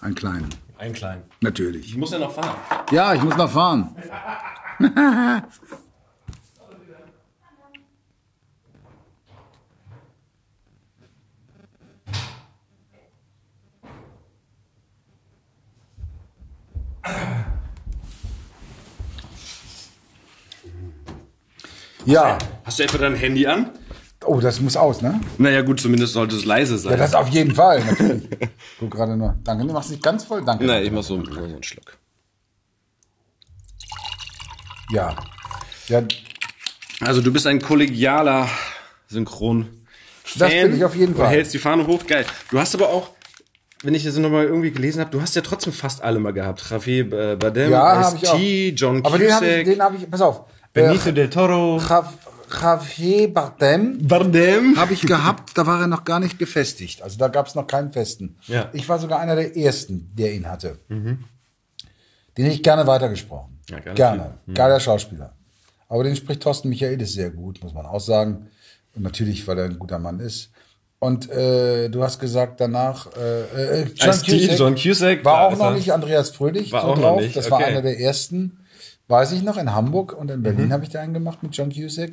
Einen 0.00 0.14
kleinen. 0.14 0.48
Einen 0.78 0.92
kleinen. 0.94 1.22
Natürlich. 1.40 1.86
Ich 1.86 1.96
muss 1.96 2.10
ja 2.12 2.18
noch 2.18 2.32
fahren. 2.32 2.56
Ja, 2.90 3.14
ich 3.14 3.22
muss 3.22 3.36
noch 3.36 3.50
fahren. 3.50 3.94
Ja. 22.04 22.38
Hast 22.64 22.78
du 22.78 22.82
etwa 22.82 22.98
dein 22.98 23.14
Handy 23.16 23.46
an? 23.46 23.70
Oh, 24.26 24.40
das 24.40 24.60
muss 24.60 24.76
aus, 24.76 25.02
ne? 25.02 25.20
Naja, 25.36 25.62
gut, 25.62 25.80
zumindest 25.80 26.14
sollte 26.14 26.34
es 26.36 26.44
leise 26.44 26.78
sein. 26.78 26.92
Ja, 26.92 26.96
das 26.96 27.14
auf 27.14 27.28
jeden 27.28 27.54
Fall, 27.54 27.84
natürlich. 27.84 28.28
Guck 28.80 28.90
gerade 28.92 29.16
nur. 29.16 29.36
Danke, 29.44 29.66
du 29.66 29.72
machst 29.72 29.90
nicht 29.90 30.02
ganz 30.02 30.24
voll. 30.24 30.42
Danke. 30.44 30.64
Nein, 30.64 30.82
ich 30.84 30.90
mach 30.90 31.02
so, 31.02 31.22
so 31.24 31.42
einen 31.42 31.62
Schluck. 31.62 31.98
Ja. 34.90 35.14
Ja, 35.88 36.02
Also 37.00 37.20
du 37.20 37.32
bist 37.32 37.46
ein 37.46 37.60
kollegialer 37.60 38.48
Synchron. 39.08 39.68
Das 40.38 40.50
bin 40.50 40.76
ich 40.76 40.84
auf 40.84 40.96
jeden 40.96 41.12
Du 41.12 41.18
Fall. 41.20 41.28
hältst 41.28 41.52
die 41.52 41.58
Fahne 41.58 41.86
hoch, 41.86 42.06
geil. 42.06 42.24
Du 42.50 42.58
hast 42.58 42.74
aber 42.74 42.88
auch, 42.88 43.10
wenn 43.84 43.94
ich 43.94 44.04
das 44.04 44.16
nochmal 44.16 44.44
irgendwie 44.44 44.70
gelesen 44.70 45.00
habe, 45.00 45.10
du 45.10 45.20
hast 45.20 45.34
ja 45.36 45.42
trotzdem 45.42 45.72
fast 45.72 46.02
alle 46.02 46.18
mal 46.18 46.32
gehabt. 46.32 46.62
Javier 46.70 47.12
äh, 47.12 47.36
Bardem, 47.36 47.70
ja. 47.70 48.02
ST, 48.04 48.34
John 48.76 49.04
Aber 49.04 49.18
den 49.18 49.32
habe 49.32 49.46
ich, 49.46 49.52
Cusack, 49.52 49.64
den 49.64 49.82
habe 49.82 49.96
ich, 49.96 50.10
pass 50.10 50.20
auf. 50.20 50.44
Benicio 50.72 51.12
del 51.12 51.30
Toro. 51.30 51.78
Jav- 51.78 52.12
Javier 52.60 53.32
Bardem 53.32 54.06
Bardem? 54.06 54.76
habe 54.76 54.92
ich 54.94 55.02
gehabt, 55.02 55.56
da 55.56 55.66
war 55.66 55.80
er 55.80 55.86
noch 55.86 56.04
gar 56.04 56.20
nicht 56.20 56.38
gefestigt. 56.38 57.02
Also 57.02 57.18
da 57.18 57.28
gab 57.28 57.46
es 57.46 57.54
noch 57.54 57.66
keinen 57.66 57.92
festen. 57.92 58.36
Ja. 58.46 58.68
Ich 58.72 58.88
war 58.88 58.98
sogar 58.98 59.20
einer 59.20 59.34
der 59.36 59.56
ersten, 59.56 60.10
der 60.14 60.34
ihn 60.34 60.48
hatte. 60.48 60.78
Den 60.88 61.18
hätte 62.36 62.48
ich 62.56 62.62
gerne 62.62 62.86
weitergesprochen. 62.86 63.58
Ja, 63.70 63.78
gerne. 63.80 63.94
gerne. 63.96 64.34
Geiler 64.54 64.80
Schauspieler. 64.80 65.34
Aber 65.88 66.04
den 66.04 66.16
spricht 66.16 66.42
Thorsten 66.42 66.68
Michaelis 66.68 67.12
sehr 67.14 67.30
gut, 67.30 67.62
muss 67.62 67.72
man 67.74 67.86
auch 67.86 68.00
sagen. 68.00 68.48
Und 68.94 69.02
natürlich, 69.02 69.46
weil 69.48 69.58
er 69.58 69.64
ein 69.64 69.78
guter 69.78 69.98
Mann 69.98 70.20
ist. 70.20 70.50
Und 71.04 71.30
äh, 71.30 71.90
du 71.90 72.02
hast 72.02 72.18
gesagt 72.18 72.60
danach, 72.60 73.08
äh, 73.16 73.82
äh, 73.82 73.86
John 73.94 74.08
Ice-T, 74.10 74.54
John 74.56 74.74
Cusack, 74.74 75.22
war 75.24 75.48
klar, 75.50 75.66
auch 75.68 75.70
noch 75.70 75.76
nicht 75.76 75.92
Andreas 75.92 76.30
Fröhlich 76.30 76.72
War 76.72 76.80
so 76.80 76.86
auch 76.88 76.96
noch 76.96 77.02
drauf. 77.02 77.20
nicht, 77.20 77.36
Das 77.36 77.50
war 77.50 77.58
okay. 77.58 77.66
einer 77.68 77.82
der 77.82 78.00
ersten. 78.00 78.60
Weiß 79.08 79.32
ich 79.32 79.42
noch, 79.42 79.58
in 79.58 79.74
Hamburg 79.74 80.16
und 80.18 80.30
in 80.30 80.38
Mhm. 80.38 80.42
Berlin 80.44 80.72
habe 80.72 80.82
ich 80.84 80.88
da 80.90 81.00
einen 81.02 81.12
gemacht 81.12 81.42
mit 81.42 81.54
John 81.54 81.70
Cusack. 81.70 82.12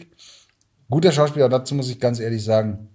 Guter 0.90 1.14
Schauspieler, 1.14 1.48
dazu 1.48 1.74
muss 1.74 1.90
ich 1.90 2.02
ganz 2.02 2.20
ehrlich 2.20 2.44
sagen, 2.44 2.90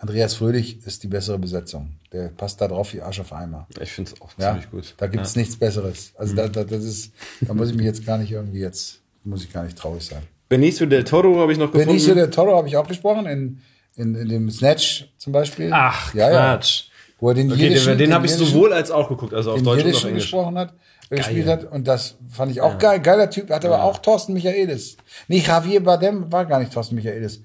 Andreas 0.00 0.34
Fröhlich 0.36 0.86
ist 0.86 1.02
die 1.02 1.08
bessere 1.08 1.38
Besetzung. 1.38 1.96
Der 2.12 2.28
passt 2.28 2.60
da 2.62 2.68
drauf 2.68 2.94
wie 2.94 3.02
Arsch 3.02 3.20
auf 3.20 3.32
Eimer. 3.34 3.66
Ich 3.78 3.92
finde 3.92 4.12
es 4.14 4.20
auch 4.22 4.30
Ja, 4.38 4.52
ziemlich 4.52 4.70
gut. 4.70 4.94
da 4.96 5.06
gibt 5.06 5.26
es 5.26 5.36
nichts 5.36 5.56
Besseres. 5.56 6.12
Also 6.16 6.34
da, 6.34 6.48
da, 6.48 6.64
das 6.64 6.82
ist, 6.82 7.12
da 7.42 7.52
muss 7.52 7.68
ich 7.68 7.76
mich 7.76 7.84
jetzt 7.84 8.06
gar 8.06 8.16
nicht 8.16 8.32
irgendwie 8.32 8.60
jetzt, 8.60 9.00
muss 9.22 9.44
ich 9.44 9.52
gar 9.52 9.64
nicht 9.64 9.76
traurig 9.76 10.02
sein. 10.06 10.22
Benicio 10.48 10.86
del 10.86 11.04
Toro 11.04 11.40
habe 11.40 11.52
ich 11.52 11.58
noch 11.58 11.66
gefunden. 11.72 11.88
Benicio 11.88 12.14
del 12.14 12.30
Toro 12.30 12.56
habe 12.56 12.68
ich 12.68 12.76
auch 12.78 12.88
gesprochen 12.88 13.26
in 13.26 13.60
In, 13.96 14.14
in 14.14 14.28
dem 14.28 14.50
Snatch 14.50 15.08
zum 15.18 15.32
Beispiel. 15.32 15.70
Ach, 15.72 16.12
ja, 16.14 16.28
Quatsch. 16.30 16.84
Ja. 16.88 16.92
Wo 17.18 17.28
er 17.30 17.34
den 17.34 17.50
Okay, 17.50 17.68
jiddischen- 17.68 17.88
den, 17.92 17.98
den 17.98 18.14
habe 18.14 18.26
ich 18.26 18.32
sowohl 18.34 18.72
als 18.74 18.90
auch 18.90 19.08
geguckt, 19.08 19.32
also 19.32 19.52
auf 19.52 19.56
den 19.56 19.64
Deutsch 19.64 19.84
und 19.84 19.94
auf 19.94 20.04
Englisch. 20.04 20.24
gesprochen 20.24 20.58
hat, 20.58 20.74
äh, 21.08 21.16
gespielt 21.16 21.46
hat. 21.46 21.64
Und 21.72 21.88
das 21.88 22.16
fand 22.28 22.52
ich 22.52 22.60
auch 22.60 22.76
geil. 22.78 23.00
Geiler 23.00 23.30
Typ. 23.30 23.48
Hatte 23.50 23.68
aber 23.68 23.82
auch 23.84 23.98
Thorsten 23.98 24.34
Michaelis. 24.34 24.98
Nee, 25.28 25.38
Javier 25.38 25.82
Bardem 25.82 26.30
war 26.30 26.44
gar 26.44 26.58
nicht 26.60 26.72
Thorsten 26.74 26.94
Michaelis. 26.96 27.40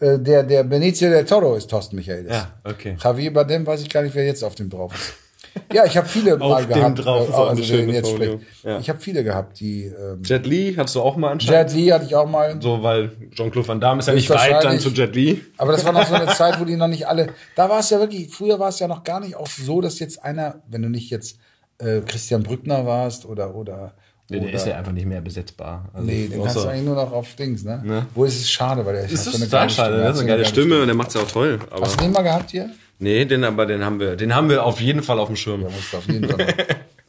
Äh, 0.00 0.18
Der, 0.20 0.44
der 0.44 0.62
Benicio 0.62 1.08
del 1.10 1.24
Toro 1.24 1.56
ist 1.56 1.68
Thorsten 1.68 1.96
Michaelis. 1.96 2.30
Ja, 2.30 2.52
okay. 2.62 2.96
Javier 3.02 3.32
Bardem 3.32 3.66
weiß 3.66 3.82
ich 3.82 3.90
gar 3.90 4.02
nicht, 4.02 4.14
wer 4.14 4.24
jetzt 4.24 4.44
auf 4.44 4.54
dem 4.54 4.70
drauf 4.70 4.94
ist. 4.94 5.14
Ja, 5.72 5.84
ich 5.84 5.96
habe 5.96 6.08
viele 6.08 6.36
mal 6.38 6.64
dem 6.64 6.68
gehabt. 6.74 7.04
drauf 7.04 7.26
äh, 7.26 7.28
ist 7.28 7.34
auch 7.34 7.48
eine 7.48 7.58
wer 7.58 7.64
schöne 7.64 7.92
jetzt 7.92 8.10
spricht. 8.10 8.38
Ja. 8.62 8.78
Ich 8.78 8.88
habe 8.88 9.00
viele 9.00 9.22
gehabt, 9.24 9.60
die 9.60 9.84
ähm, 9.84 10.22
Jet 10.22 10.46
Li 10.46 10.74
hattest 10.76 10.96
du 10.96 11.00
auch 11.02 11.16
mal 11.16 11.32
anscheinend. 11.32 11.72
Jet 11.72 11.78
Li 11.80 11.88
hatte 11.88 12.04
ich 12.06 12.14
auch 12.14 12.28
mal. 12.28 12.60
So, 12.60 12.82
weil 12.82 13.10
Jean-Claude 13.34 13.68
Van 13.68 13.80
Damme 13.80 14.00
ist 14.00 14.06
ja 14.08 14.14
nicht 14.14 14.30
Ist 14.30 14.36
weit 14.36 14.64
dann 14.64 14.78
zu 14.80 14.90
Jet 14.90 15.14
Li. 15.14 15.42
Aber 15.58 15.72
das 15.72 15.84
war 15.84 15.92
noch 15.92 16.06
so 16.06 16.14
eine 16.14 16.26
Zeit, 16.28 16.58
wo 16.60 16.64
die 16.64 16.76
noch 16.76 16.88
nicht 16.88 17.06
alle. 17.06 17.28
Da 17.54 17.68
war 17.68 17.80
es 17.80 17.90
ja 17.90 17.98
wirklich, 17.98 18.30
früher 18.30 18.58
war 18.58 18.70
es 18.70 18.78
ja 18.78 18.88
noch 18.88 19.04
gar 19.04 19.20
nicht 19.20 19.36
auch 19.36 19.46
so, 19.46 19.80
dass 19.80 19.98
jetzt 19.98 20.24
einer, 20.24 20.62
wenn 20.68 20.82
du 20.82 20.88
nicht 20.88 21.10
jetzt 21.10 21.38
äh, 21.78 22.00
Christian 22.00 22.42
Brückner 22.42 22.86
warst 22.86 23.24
oder 23.26 23.54
oder. 23.54 23.94
Nee, 24.30 24.40
der 24.40 24.48
oder 24.48 24.56
ist 24.56 24.66
ja 24.66 24.76
einfach 24.76 24.92
nicht 24.92 25.06
mehr 25.06 25.22
besetzbar. 25.22 25.88
Also, 25.94 26.06
Nee, 26.06 26.28
den 26.28 26.42
kannst 26.42 26.56
du 26.56 26.68
eigentlich 26.68 26.84
nur 26.84 26.96
noch 26.96 27.12
auf 27.12 27.34
Dings, 27.34 27.64
ne? 27.64 28.06
Wo 28.14 28.24
ist 28.24 28.38
es 28.38 28.50
schade, 28.50 28.84
weil 28.84 28.92
der 28.94 29.02
Das 29.04 29.12
hat 29.12 29.18
so 29.20 29.30
ist 29.30 29.36
eine 29.36 29.46
geile 29.48 29.70
schade, 29.70 29.88
Stimme, 29.88 29.96
der 29.96 30.04
hat 30.04 30.08
hat 30.08 30.14
so 30.16 30.20
eine 30.20 30.28
geile 30.28 30.42
geile 30.42 30.48
Stimme 30.52 30.80
und 30.82 30.86
der 30.86 30.96
macht's 30.96 31.14
ja 31.14 31.20
auch 31.22 31.30
toll. 31.30 31.58
Aber 31.70 31.86
Hast 31.86 31.98
du 31.98 32.04
den 32.04 32.12
mal 32.12 32.22
gehabt 32.22 32.50
hier? 32.50 32.68
Nee, 32.98 33.24
den 33.24 33.44
aber 33.44 33.66
den 33.66 33.84
haben 33.84 34.00
wir, 34.00 34.16
den 34.16 34.34
haben 34.34 34.48
wir 34.48 34.64
auf 34.64 34.80
jeden 34.80 35.02
Fall 35.02 35.18
auf 35.18 35.28
dem 35.28 35.36
Schirm. 35.36 35.62
Ja, 35.62 35.68
musst 35.68 35.92
du 35.92 35.96
auf 35.98 36.06
jeden 36.06 36.28
Fall. 36.28 36.54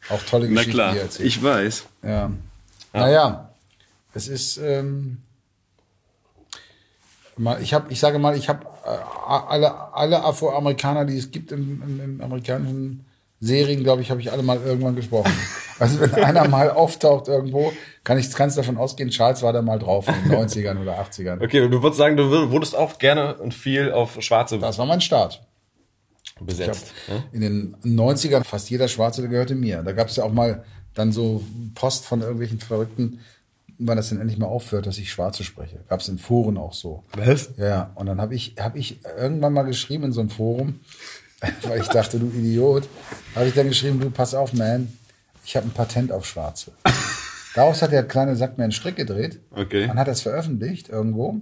Auch 0.10 0.22
tolle 0.24 0.46
Na 0.50 0.62
Geschichten, 0.62 0.72
klar, 0.72 0.92
die 0.94 0.98
er 0.98 1.04
erzählt. 1.04 1.28
ich 1.28 1.44
weiß. 1.44 1.86
Ja. 2.04 2.32
Naja, 2.94 3.50
es 4.14 4.28
ist, 4.28 4.58
ähm, 4.58 5.18
mal, 7.38 7.62
ich 7.62 7.74
habe, 7.74 7.92
ich 7.92 8.00
sage 8.00 8.20
mal, 8.20 8.36
ich 8.36 8.50
habe 8.50 8.66
äh, 8.86 8.90
alle, 9.28 9.94
alle 9.94 10.24
Afroamerikaner, 10.24 11.06
die 11.06 11.18
es 11.18 11.32
gibt 11.32 11.52
im, 11.52 11.82
im, 11.86 12.00
im 12.02 12.22
amerikanischen 12.22 13.06
Serien, 13.40 13.84
glaube 13.84 14.02
ich, 14.02 14.12
habe 14.12 14.20
ich 14.20 14.32
alle 14.32 14.44
mal 14.44 14.60
irgendwann 14.64 14.96
gesprochen. 14.96 15.32
Also 15.80 16.02
wenn 16.02 16.14
einer 16.14 16.46
mal 16.50 16.72
auftaucht 16.72 17.30
irgendwo, 17.30 17.72
kann 18.04 18.18
ich 18.18 18.36
ganz 18.36 18.56
davon 18.56 18.78
ausgehen, 18.78 19.12
Charles 19.12 19.42
war 19.44 19.54
da 19.54 19.62
mal 19.62 19.80
drauf 19.80 20.10
in 20.10 20.30
den 20.30 20.38
90ern 20.38 20.78
oder 20.82 21.00
80ern. 21.00 21.42
Okay, 21.42 21.70
du 21.70 21.82
würdest 21.82 21.98
sagen, 21.98 22.18
du 22.18 22.52
wurdest 22.52 22.76
auch 22.76 23.00
gerne 23.00 23.36
und 23.36 23.54
viel 23.54 23.94
auf 23.94 24.22
Schwarze 24.22 24.60
Das 24.60 24.78
war 24.78 24.86
mein 24.86 25.00
Start. 25.00 25.42
Ich 26.42 26.46
besetzt. 26.48 26.94
hab 27.10 27.34
in 27.34 27.42
den 27.42 27.76
90ern 27.84 28.44
fast 28.44 28.70
jeder 28.70 28.88
Schwarze 28.88 29.28
gehörte 29.28 29.56
mir. 29.56 29.84
Da 29.84 29.92
gab 29.92 30.08
es 30.10 30.16
ja 30.16 30.24
auch 30.24 30.32
mal 30.34 30.64
dann 30.94 31.12
so 31.12 31.44
Post 31.76 32.06
von 32.06 32.22
irgendwelchen 32.22 32.60
Verrückten, 32.60 33.20
wann 33.78 33.96
das 33.98 34.10
denn 34.10 34.20
endlich 34.20 34.38
mal 34.40 34.48
aufhört, 34.48 34.86
dass 34.88 34.98
ich 34.98 35.12
Schwarze 35.12 35.44
spreche. 35.44 35.80
Gab 35.88 36.02
es 36.02 36.10
in 36.10 36.18
Foren 36.18 36.58
auch 36.58 36.74
so. 36.74 37.04
Was? 37.16 37.52
Ja. 37.58 37.92
Und 37.96 38.08
dann 38.08 38.20
habe 38.20 38.36
ich, 38.36 38.56
hab 38.60 38.76
ich 38.76 39.00
irgendwann 39.18 39.54
mal 39.54 39.64
geschrieben 39.64 40.06
in 40.06 40.12
so 40.12 40.20
einem 40.22 40.30
Forum, 40.30 40.80
weil 41.64 41.80
ich 41.82 41.88
dachte, 41.88 42.20
du 42.20 42.28
Idiot, 42.28 42.88
habe 43.36 43.48
ich 43.48 43.54
dann 43.54 43.68
geschrieben, 43.70 44.00
du 44.00 44.10
pass 44.10 44.34
auf, 44.34 44.52
man, 44.54 44.92
ich 45.46 45.56
habe 45.56 45.68
ein 45.68 45.72
Patent 45.72 46.12
auf 46.12 46.26
Schwarze. 46.26 46.72
Daraus 47.56 47.82
hat 47.82 47.92
der 47.92 48.04
kleine 48.04 48.36
Sack 48.36 48.58
mir 48.58 48.64
einen 48.66 48.72
Strick 48.74 48.96
gedreht 48.96 49.40
Okay. 49.52 49.90
und 49.90 49.98
hat 49.98 50.08
das 50.08 50.22
veröffentlicht 50.22 50.90
irgendwo. 50.90 51.38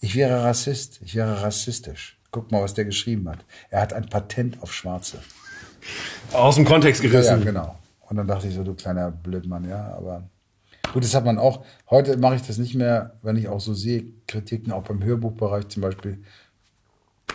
Ich 0.00 0.14
wäre 0.16 0.42
Rassist, 0.44 1.00
ich 1.04 1.14
wäre 1.14 1.42
rassistisch. 1.42 2.18
Guck 2.32 2.50
mal, 2.50 2.62
was 2.62 2.74
der 2.74 2.84
geschrieben 2.86 3.28
hat. 3.28 3.44
Er 3.70 3.80
hat 3.82 3.92
ein 3.92 4.06
Patent 4.08 4.60
auf 4.62 4.72
Schwarze. 4.72 5.18
Aus 6.32 6.56
dem 6.56 6.64
Kontext 6.64 7.02
Ja, 7.04 7.10
gerissen. 7.10 7.38
ja, 7.40 7.44
genau. 7.44 7.78
Und 8.08 8.16
dann 8.16 8.26
dachte 8.26 8.48
ich 8.48 8.54
so, 8.54 8.64
du 8.64 8.74
kleiner 8.74 9.10
Blödmann, 9.10 9.68
ja, 9.68 9.94
aber 9.94 10.28
gut, 10.92 11.04
das 11.04 11.14
hat 11.14 11.24
man 11.24 11.38
auch. 11.38 11.64
Heute 11.90 12.16
mache 12.16 12.36
ich 12.36 12.42
das 12.42 12.58
nicht 12.58 12.74
mehr, 12.74 13.18
wenn 13.22 13.36
ich 13.36 13.48
auch 13.48 13.60
so 13.60 13.74
sehe, 13.74 14.04
Kritiken 14.26 14.72
auch 14.72 14.82
beim 14.84 15.02
Hörbuchbereich 15.04 15.68
zum 15.68 15.82
Beispiel. 15.82 16.18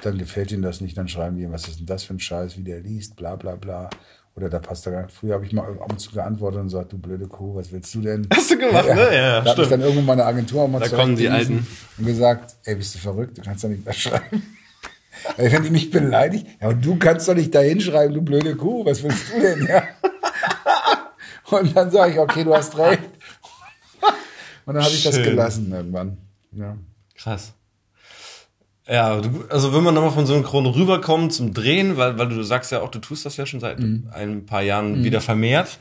Dann 0.04 0.18
gefällt 0.18 0.52
ihnen 0.52 0.62
das 0.62 0.82
nicht, 0.82 0.98
dann 0.98 1.08
schreiben 1.08 1.38
die, 1.38 1.50
was 1.52 1.68
ist 1.68 1.80
denn 1.80 1.86
das 1.88 2.04
für 2.04 2.14
ein 2.14 2.20
Scheiß, 2.20 2.58
wie 2.58 2.64
der 2.64 2.82
liest, 2.82 3.16
bla 3.16 3.36
bla 3.36 3.56
bla. 3.56 3.90
Oder 4.36 4.50
da 4.50 4.60
passt 4.60 4.86
da 4.86 4.92
gar 4.92 5.04
nicht. 5.04 5.16
Früher 5.16 5.34
habe 5.34 5.46
ich 5.46 5.54
mal 5.54 5.64
ab 5.68 5.92
und 5.92 6.00
zu 6.00 6.12
geantwortet 6.12 6.60
und 6.60 6.68
gesagt, 6.68 6.94
du 6.94 7.00
blöde 7.00 7.28
Kuh, 7.28 7.56
was 7.56 7.72
willst 7.72 7.94
du 7.96 8.02
denn? 8.02 8.28
Hast 8.32 8.52
du 8.52 8.58
gemacht, 8.60 8.86
ne? 8.88 8.94
Ja, 8.96 9.10
da 9.10 9.38
habe 9.38 9.48
ich 9.48 9.52
stimmt. 9.54 9.72
dann 9.72 9.82
irgendwo 9.82 10.02
meine 10.02 10.26
Agentur 10.26 10.62
auch 10.64 10.68
mal 10.68 10.80
Da 10.80 10.90
kommen 10.90 11.16
die 11.16 11.28
Alten. 11.28 11.66
Und 11.98 12.06
gesagt, 12.06 12.56
ey, 12.66 12.76
bist 12.76 12.94
du 12.94 13.00
verrückt, 13.00 13.38
du 13.40 13.42
kannst 13.42 13.64
doch 13.64 13.70
nicht 13.70 13.86
da 13.86 13.94
schreiben. 13.94 14.44
Wenn 15.38 15.64
die 15.64 15.70
mich 15.70 15.90
beleidigt, 15.92 16.48
ja, 16.62 16.70
und 16.70 16.86
du 16.86 16.98
kannst 16.98 17.28
doch 17.28 17.36
nicht 17.36 17.54
da 17.54 17.60
hinschreiben, 17.60 18.14
du 18.14 18.22
blöde 18.22 18.56
Kuh, 18.56 18.86
was 18.86 19.04
willst 19.04 19.34
du 19.34 19.40
denn, 19.42 19.68
ja? 19.68 19.84
Und 21.50 21.76
dann 21.78 21.90
sage 21.92 22.12
ich, 22.12 22.20
okay, 22.20 22.44
du 22.44 22.54
hast 22.54 22.78
recht. 22.78 23.02
Und 24.66 24.76
dann 24.76 24.84
habe 24.84 24.94
ich 24.94 25.04
das 25.04 25.16
gelassen 25.22 25.72
irgendwann. 25.72 26.18
Ja. 26.52 26.76
Krass. 27.16 27.54
Ja, 28.86 29.22
also 29.50 29.74
wenn 29.74 29.84
man 29.84 29.94
nochmal 29.94 30.12
von 30.12 30.26
Synchron 30.26 30.66
rüberkommt 30.66 31.34
zum 31.34 31.54
Drehen, 31.54 31.96
weil, 31.98 32.18
weil 32.20 32.28
du 32.30 32.42
sagst 32.44 32.72
ja 32.74 32.82
auch, 32.82 32.90
du 32.90 33.00
tust 33.00 33.26
das 33.26 33.38
ja 33.38 33.46
schon 33.46 33.60
seit 33.62 33.80
Mhm. 33.80 34.10
ein 34.14 34.46
paar 34.46 34.62
Jahren 34.62 35.04
wieder 35.06 35.22
vermehrt. 35.22 35.80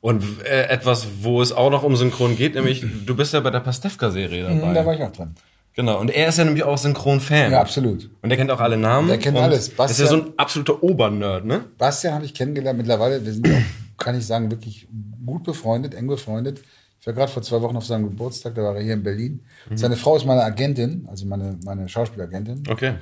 Und 0.00 0.22
äh, 0.44 0.64
etwas, 0.68 1.06
wo 1.22 1.40
es 1.42 1.50
auch 1.52 1.70
noch 1.70 1.82
um 1.82 1.96
Synchron 1.96 2.36
geht, 2.36 2.54
nämlich 2.54 2.84
du 3.06 3.16
bist 3.16 3.32
ja 3.32 3.40
bei 3.40 3.50
der 3.50 3.60
Pastewka-Serie 3.60 4.44
dabei. 4.44 4.54
Mhm, 4.54 4.74
Da 4.74 4.86
war 4.86 4.94
ich 4.94 5.02
auch 5.02 5.12
dran. 5.12 5.34
Genau, 5.76 5.98
und 6.00 6.10
er 6.10 6.28
ist 6.28 6.38
ja 6.38 6.44
nämlich 6.44 6.62
auch 6.62 6.78
Synchron-Fan. 6.78 7.50
Ja, 7.52 7.60
absolut. 7.60 8.08
Und 8.22 8.28
der 8.28 8.38
kennt 8.38 8.50
auch 8.50 8.60
alle 8.60 8.76
Namen. 8.76 9.08
Der 9.08 9.18
kennt 9.18 9.36
alles. 9.36 9.68
Ist 9.68 9.72
ja 9.78 9.84
Bastian- 9.84 10.06
so 10.08 10.14
ein 10.16 10.32
absoluter 10.36 10.82
Obernerd, 10.82 11.44
ne? 11.44 11.64
Bastian 11.78 12.14
habe 12.14 12.24
ich 12.24 12.32
kennengelernt 12.34 12.78
mittlerweile. 12.78 13.24
Wir 13.24 13.32
sind 13.32 13.48
auch, 13.48 13.58
kann 13.98 14.16
ich 14.16 14.24
sagen, 14.26 14.50
wirklich 14.50 14.86
gut 15.26 15.42
befreundet, 15.44 15.94
eng 15.94 16.06
befreundet. 16.06 16.60
Ich 17.00 17.06
war 17.06 17.12
gerade 17.14 17.30
vor 17.30 17.42
zwei 17.42 17.60
Wochen 17.60 17.76
auf 17.76 17.84
seinem 17.84 18.04
Geburtstag, 18.08 18.54
da 18.54 18.62
war 18.62 18.76
er 18.76 18.82
hier 18.82 18.94
in 18.94 19.02
Berlin. 19.02 19.40
Seine 19.74 19.96
Frau 19.96 20.16
ist 20.16 20.24
meine 20.24 20.42
Agentin, 20.42 21.06
also 21.10 21.26
meine, 21.26 21.58
meine 21.64 21.88
Schauspielagentin. 21.88 22.62
Okay. 22.68 22.94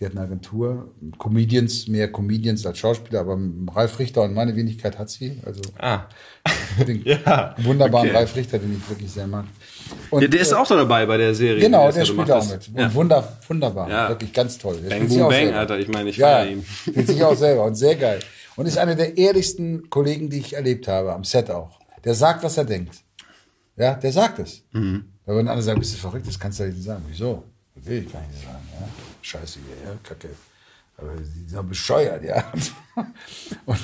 Die 0.00 0.04
hat 0.06 0.12
eine 0.12 0.20
Agentur, 0.20 0.92
Comedians, 1.18 1.88
mehr 1.88 2.10
Comedians 2.12 2.64
als 2.64 2.78
Schauspieler, 2.78 3.20
aber 3.20 3.36
Ralf 3.74 3.98
Richter 3.98 4.22
und 4.22 4.32
meine 4.32 4.54
Wenigkeit 4.54 4.96
hat 4.96 5.10
sie. 5.10 5.40
Also 5.44 5.60
Ah. 5.78 6.02
den 6.86 7.02
Ja, 7.04 7.56
wunderbaren 7.58 8.08
okay. 8.08 8.16
Ralf 8.16 8.36
Richter, 8.36 8.58
den 8.60 8.76
ich 8.80 8.88
wirklich 8.88 9.10
sehr 9.10 9.26
mag. 9.26 9.46
Und, 10.10 10.22
Ja, 10.22 10.28
der 10.28 10.40
ist 10.40 10.52
äh, 10.52 10.54
auch 10.54 10.66
da 10.68 10.76
dabei 10.76 11.04
bei 11.04 11.16
der 11.16 11.34
Serie. 11.34 11.60
Genau, 11.60 11.90
der 11.90 12.02
jetzt 12.02 12.08
spielt 12.08 12.30
auch 12.30 12.48
mit. 12.48 12.68
Und 12.68 12.78
Ja. 12.78 12.94
wunder, 12.94 13.38
wunderbar, 13.48 13.90
Ja. 13.90 14.08
wirklich 14.10 14.32
ganz 14.32 14.56
toll. 14.58 14.76
Der 14.82 14.90
Bang, 14.90 15.08
boom, 15.08 15.18
bang, 15.18 15.30
selber. 15.32 15.56
Alter. 15.58 15.78
Ich 15.80 15.88
meine, 15.88 16.10
ich 16.10 16.16
ja, 16.16 16.44
ihn. 16.44 16.64
spielt 16.64 17.06
sich 17.08 17.24
auch 17.24 17.34
selber 17.36 17.64
und 17.64 17.74
sehr 17.74 17.96
geil. 17.96 18.20
Und 18.54 18.66
ist 18.66 18.78
einer 18.78 18.94
der 18.94 19.16
ehrlichsten 19.18 19.90
Kollegen, 19.90 20.30
die 20.30 20.38
ich 20.38 20.54
erlebt 20.54 20.86
habe, 20.86 21.12
am 21.12 21.24
Set 21.24 21.50
auch. 21.50 21.80
Der 22.04 22.14
sagt, 22.14 22.44
was 22.44 22.56
er 22.56 22.64
denkt. 22.64 22.94
Ja, 23.76 23.94
der 23.94 24.12
sagt 24.12 24.38
es. 24.38 24.62
Mhm. 24.72 25.06
Da 25.26 25.32
würden 25.32 25.48
alle 25.48 25.62
sagen, 25.62 25.80
bist 25.80 25.92
du 25.94 25.98
verrückt, 25.98 26.26
das 26.28 26.38
kannst 26.38 26.60
du 26.60 26.64
ja 26.64 26.70
nicht 26.70 26.82
sagen. 26.84 27.04
Wieso? 27.08 27.42
Okay, 27.76 28.02
kann 28.10 28.22
ich 28.28 28.36
nicht 28.36 28.44
sagen. 28.46 28.58
Ja. 28.80 28.86
Scheiße 29.22 29.58
hier, 29.60 29.90
ja, 29.90 29.96
kacke. 30.02 30.28
Aber 30.96 31.12
die 31.16 31.48
sind 31.48 31.68
bescheuert, 31.68 32.24
ja. 32.24 32.44
und 33.66 33.78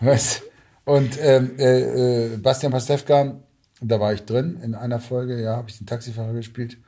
weißt, 0.00 0.42
und 0.84 1.18
ähm, 1.20 1.52
äh, 1.58 2.34
äh, 2.34 2.36
Bastian 2.38 2.72
Pastewka, 2.72 3.36
da 3.80 4.00
war 4.00 4.12
ich 4.12 4.24
drin 4.24 4.60
in 4.62 4.74
einer 4.74 5.00
Folge, 5.00 5.40
ja, 5.40 5.56
habe 5.56 5.68
ich 5.70 5.78
den 5.78 5.86
Taxifahrer 5.86 6.32
gespielt. 6.32 6.78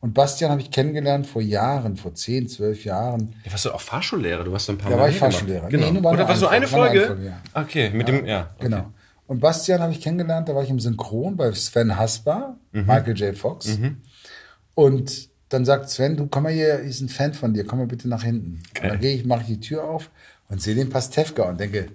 Und 0.00 0.14
Bastian 0.14 0.50
habe 0.50 0.62
ich 0.62 0.70
kennengelernt 0.70 1.26
vor 1.26 1.42
Jahren, 1.42 1.96
vor 1.96 2.14
10, 2.14 2.48
12 2.48 2.84
Jahren. 2.86 3.34
Ja, 3.44 3.52
warst 3.52 3.66
du 3.66 3.70
auch 3.72 3.80
Fahrschullehrer? 3.80 4.44
Du 4.44 4.52
warst 4.52 4.70
ein 4.70 4.78
paar 4.78 4.90
Da 4.90 4.96
Mal 4.96 5.02
war 5.02 5.08
ich. 5.10 5.18
Fahrschullehrer. 5.18 5.68
Genau. 5.68 5.90
Nee, 5.90 5.98
Oder 5.98 6.26
warst 6.26 6.40
du 6.42 6.46
eine 6.48 6.66
Folge, 6.66 6.98
eine 7.04 7.06
Folge, 7.06 7.36
Okay, 7.52 7.90
mit 7.90 8.08
dem, 8.08 8.24
ja. 8.24 8.48
Okay. 8.56 8.64
Genau. 8.64 8.90
Und 9.26 9.40
Bastian 9.40 9.80
habe 9.80 9.92
ich 9.92 10.00
kennengelernt, 10.00 10.48
da 10.48 10.54
war 10.54 10.62
ich 10.64 10.70
im 10.70 10.80
Synchron 10.80 11.36
bei 11.36 11.52
Sven 11.52 11.96
Hasper, 11.96 12.56
Mhm. 12.72 12.86
Michael 12.86 13.16
J. 13.16 13.36
Fox. 13.36 13.78
Und 14.74 15.28
dann 15.50 15.64
sagt 15.64 15.90
Sven, 15.90 16.16
du 16.16 16.26
komm 16.28 16.44
mal 16.44 16.52
hier, 16.52 16.78
ist 16.78 17.00
ein 17.00 17.08
Fan 17.08 17.34
von 17.34 17.52
dir, 17.52 17.66
komm 17.66 17.80
mal 17.80 17.86
bitte 17.86 18.08
nach 18.08 18.22
hinten. 18.22 18.62
Und 18.80 18.88
dann 18.88 19.00
gehe 19.00 19.14
ich, 19.14 19.26
mache 19.26 19.42
ich 19.42 19.48
die 19.48 19.60
Tür 19.60 19.84
auf 19.84 20.10
und 20.48 20.62
sehe 20.62 20.74
den 20.74 20.88
Pastewka 20.88 21.42
und 21.42 21.60
denke, 21.60 21.88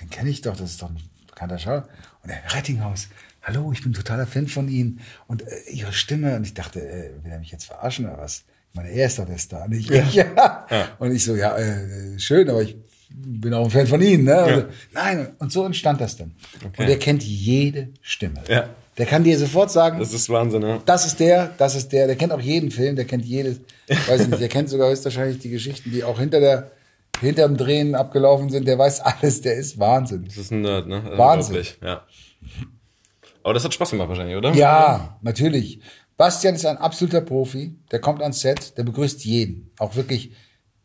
den 0.00 0.10
kenne 0.10 0.30
ich 0.30 0.40
doch, 0.40 0.56
das 0.56 0.70
ist 0.70 0.82
doch 0.82 0.90
ein 0.90 1.00
bekannter 1.26 1.58
Schauer. 1.58 1.88
Und 2.22 2.30
er, 2.30 2.54
Rettinghaus, 2.54 3.08
hallo, 3.42 3.72
ich 3.72 3.82
bin 3.82 3.92
totaler 3.92 4.26
Fan 4.26 4.46
von 4.46 4.68
Ihnen 4.68 5.00
und 5.26 5.42
äh, 5.42 5.70
Ihre 5.70 5.92
Stimme. 5.92 6.36
Und 6.36 6.44
ich 6.44 6.54
dachte, 6.54 6.80
äh, 6.80 7.10
will 7.22 7.32
er 7.32 7.40
mich 7.40 7.50
jetzt 7.50 7.64
verarschen 7.64 8.06
oder 8.06 8.18
was? 8.18 8.44
Ich 8.70 8.76
meine, 8.76 8.90
er 8.90 9.06
ist 9.06 9.18
doch 9.18 9.26
der 9.26 9.38
Star, 9.38 9.68
nicht 9.68 9.90
ich. 9.90 10.14
Ja. 10.14 10.66
Und 10.98 11.12
ich 11.12 11.24
so, 11.24 11.34
ja, 11.34 11.56
äh, 11.58 12.18
schön, 12.18 12.48
aber 12.48 12.62
ich 12.62 12.76
bin 13.10 13.52
auch 13.54 13.64
ein 13.64 13.70
Fan 13.70 13.86
von 13.88 14.00
Ihnen. 14.00 14.24
Ne? 14.24 14.44
Und, 14.56 14.66
nein, 14.92 15.28
und 15.38 15.52
so 15.52 15.64
entstand 15.66 16.00
das 16.00 16.16
dann. 16.16 16.32
Und 16.62 16.88
er 16.88 16.98
kennt 16.98 17.24
jede 17.24 17.88
Stimme. 18.02 18.40
Ja. 18.48 18.68
Der 18.96 19.06
kann 19.06 19.24
dir 19.24 19.36
sofort 19.38 19.70
sagen, 19.72 19.98
Das 19.98 20.12
ist 20.12 20.28
Wahnsinn, 20.30 20.60
ne? 20.60 20.80
das 20.86 21.04
ist 21.04 21.18
der, 21.18 21.52
das 21.58 21.74
ist 21.74 21.92
der, 21.92 22.06
der 22.06 22.16
kennt 22.16 22.32
auch 22.32 22.40
jeden 22.40 22.70
Film, 22.70 22.94
der 22.94 23.04
kennt 23.04 23.24
jedes, 23.24 23.60
weiß 23.88 24.20
ich 24.22 24.28
nicht, 24.28 24.40
der 24.40 24.48
kennt 24.48 24.68
sogar 24.68 24.90
höchstwahrscheinlich 24.90 25.38
die 25.40 25.50
Geschichten, 25.50 25.90
die 25.90 26.04
auch 26.04 26.18
hinter 26.18 26.40
der, 26.40 26.70
hinterm 27.20 27.56
Drehen 27.56 27.94
abgelaufen 27.94 28.50
sind, 28.50 28.66
der 28.68 28.78
weiß 28.78 29.00
alles, 29.00 29.40
der 29.40 29.54
ist 29.54 29.78
Wahnsinn. 29.78 30.24
Das 30.26 30.36
ist 30.36 30.52
ein 30.52 30.62
Nerd, 30.62 30.86
ne? 30.86 31.02
Wahnsinn. 31.16 31.64
Ja. 31.82 32.02
Aber 33.42 33.54
das 33.54 33.64
hat 33.64 33.74
Spaß 33.74 33.90
gemacht 33.90 34.08
wahrscheinlich, 34.08 34.36
oder? 34.36 34.52
Ja, 34.54 35.18
natürlich. 35.22 35.80
Bastian 36.16 36.54
ist 36.54 36.64
ein 36.64 36.78
absoluter 36.78 37.20
Profi, 37.20 37.74
der 37.90 38.00
kommt 38.00 38.22
ans 38.22 38.40
Set, 38.40 38.78
der 38.78 38.84
begrüßt 38.84 39.24
jeden, 39.24 39.70
auch 39.78 39.96
wirklich 39.96 40.32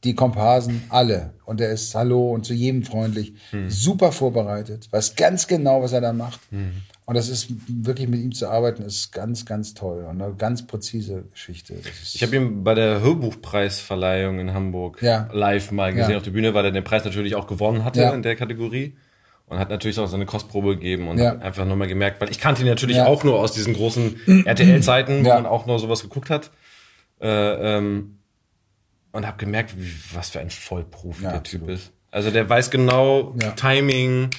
die 0.03 0.15
Komparsen, 0.15 0.83
alle. 0.89 1.33
Und 1.45 1.61
er 1.61 1.71
ist 1.71 1.93
Hallo 1.93 2.31
und 2.31 2.45
zu 2.45 2.53
jedem 2.53 2.83
freundlich, 2.83 3.33
super 3.67 4.11
vorbereitet, 4.11 4.87
weiß 4.91 5.15
ganz 5.15 5.47
genau, 5.47 5.81
was 5.81 5.91
er 5.91 6.01
da 6.01 6.13
macht. 6.13 6.39
Und 7.09 7.15
das 7.15 7.27
ist 7.27 7.47
wirklich 7.67 8.07
mit 8.07 8.19
ihm 8.21 8.31
zu 8.33 8.47
arbeiten, 8.47 8.83
ist 8.83 9.11
ganz, 9.11 9.43
ganz 9.43 9.73
toll. 9.73 10.05
Und 10.07 10.21
eine 10.21 10.31
ganz 10.35 10.67
präzise 10.67 11.23
Geschichte. 11.31 11.73
Ich 12.13 12.21
habe 12.21 12.35
ihn 12.35 12.63
bei 12.63 12.75
der 12.75 13.01
Hörbuchpreisverleihung 13.01 14.37
in 14.37 14.53
Hamburg 14.53 15.01
Ja. 15.01 15.27
live 15.33 15.71
mal 15.71 15.91
gesehen 15.91 16.11
Ja. 16.11 16.17
auf 16.17 16.23
der 16.23 16.29
Bühne, 16.29 16.53
weil 16.53 16.65
er 16.65 16.71
den 16.71 16.83
Preis 16.83 17.03
natürlich 17.05 17.33
auch 17.33 17.47
gewonnen 17.47 17.83
hatte 17.83 17.99
Ja. 18.01 18.13
in 18.13 18.21
der 18.21 18.35
Kategorie. 18.35 18.95
Und 19.47 19.57
hat 19.57 19.71
natürlich 19.71 19.97
auch 19.97 20.05
seine 20.05 20.27
Kostprobe 20.27 20.75
gegeben 20.75 21.07
und 21.07 21.17
Ja. 21.17 21.35
einfach 21.39 21.65
nochmal 21.65 21.87
gemerkt, 21.87 22.21
weil 22.21 22.29
ich 22.29 22.39
kannte 22.39 22.61
ihn 22.61 22.67
natürlich 22.67 23.01
auch 23.01 23.23
nur 23.23 23.39
aus 23.39 23.53
diesen 23.53 23.73
großen 23.73 24.45
RTL-Zeiten, 24.45 25.25
wo 25.25 25.29
man 25.29 25.47
auch 25.47 25.65
nur 25.65 25.79
sowas 25.79 26.03
geguckt 26.03 26.29
hat. 26.29 26.51
Äh, 27.19 27.27
ähm, 27.27 28.19
und 29.13 29.25
habe 29.25 29.37
gemerkt, 29.37 29.73
wie, 29.75 29.91
was 30.13 30.29
für 30.29 30.41
ein 30.41 30.51
Vollprofi 30.51 31.23
der 31.23 31.41
Typ 31.41 31.61
absolut. 31.63 31.69
ist. 31.69 31.91
Also 32.11 32.29
der 32.29 32.47
weiß 32.47 32.69
genau. 32.69 33.35
Timing, 33.55 34.29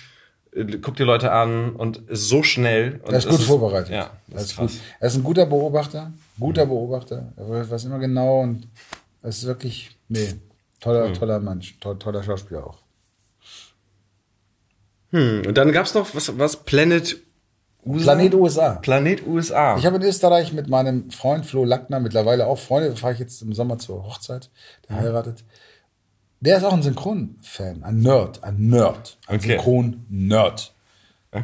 guckt 0.52 0.98
die 0.98 1.04
Leute 1.04 1.32
an 1.32 1.76
und 1.76 1.98
ist 2.08 2.28
so 2.28 2.42
schnell. 2.42 3.00
Und 3.04 3.12
Er 3.12 3.18
ist 3.18 3.28
gut 3.28 3.40
vorbereitet. 3.40 3.90
Ja, 3.92 4.10
das 4.28 4.44
ist 4.44 4.56
gut. 4.56 4.70
Er 4.98 5.08
ist 5.08 5.16
ein 5.16 5.24
guter 5.24 5.46
Beobachter, 5.46 6.12
guter 6.38 6.66
Beobachter. 6.66 7.32
Er 7.36 7.70
weiß 7.70 7.84
immer 7.84 7.98
genau 7.98 8.40
und 8.40 8.66
es 9.22 9.38
ist 9.38 9.46
wirklich, 9.46 9.96
nee, 10.08 10.34
toller, 10.80 11.12
toller 11.12 11.38
Mensch, 11.40 11.78
to 11.78 11.94
toller 11.94 12.22
Schauspieler 12.22 12.66
auch. 12.66 12.78
Hm, 15.10 15.42
und 15.46 15.58
dann 15.58 15.72
gab's 15.72 15.94
noch 15.94 16.14
was, 16.14 16.36
was 16.38 16.56
Planet 16.56 17.16
USA? 17.84 18.14
Planet 18.14 18.34
USA. 18.34 18.74
Planet 18.74 19.26
USA. 19.26 19.76
Ich 19.78 19.86
habe 19.86 19.96
in 19.96 20.02
Österreich 20.02 20.52
mit 20.52 20.68
meinem 20.68 21.10
Freund 21.10 21.46
Flo 21.46 21.64
Lackner, 21.64 21.98
mittlerweile 22.00 22.46
auch 22.46 22.58
Freunde, 22.58 22.94
fahre 22.96 23.14
ich 23.14 23.18
jetzt 23.18 23.42
im 23.42 23.52
Sommer 23.52 23.78
zur 23.78 24.04
Hochzeit, 24.04 24.50
der 24.88 24.96
heiratet. 24.96 25.44
Der 26.40 26.56
ist 26.56 26.64
auch 26.64 26.72
ein 26.72 26.82
Synchron-Fan, 26.82 27.82
ein 27.84 27.98
Nerd, 28.00 28.42
ein 28.42 28.68
Nerd, 28.68 29.18
ein 29.26 29.36
Okay. 29.36 29.48
Synchron-Nerd. 29.52 30.72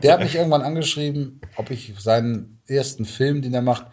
Der 0.03 0.14
hat 0.14 0.20
mich 0.20 0.34
irgendwann 0.34 0.62
angeschrieben, 0.62 1.40
ob 1.57 1.70
ich 1.70 1.94
seinen 1.99 2.59
ersten 2.66 3.05
Film, 3.05 3.42
den 3.42 3.55
er 3.55 3.62
macht, 3.62 3.86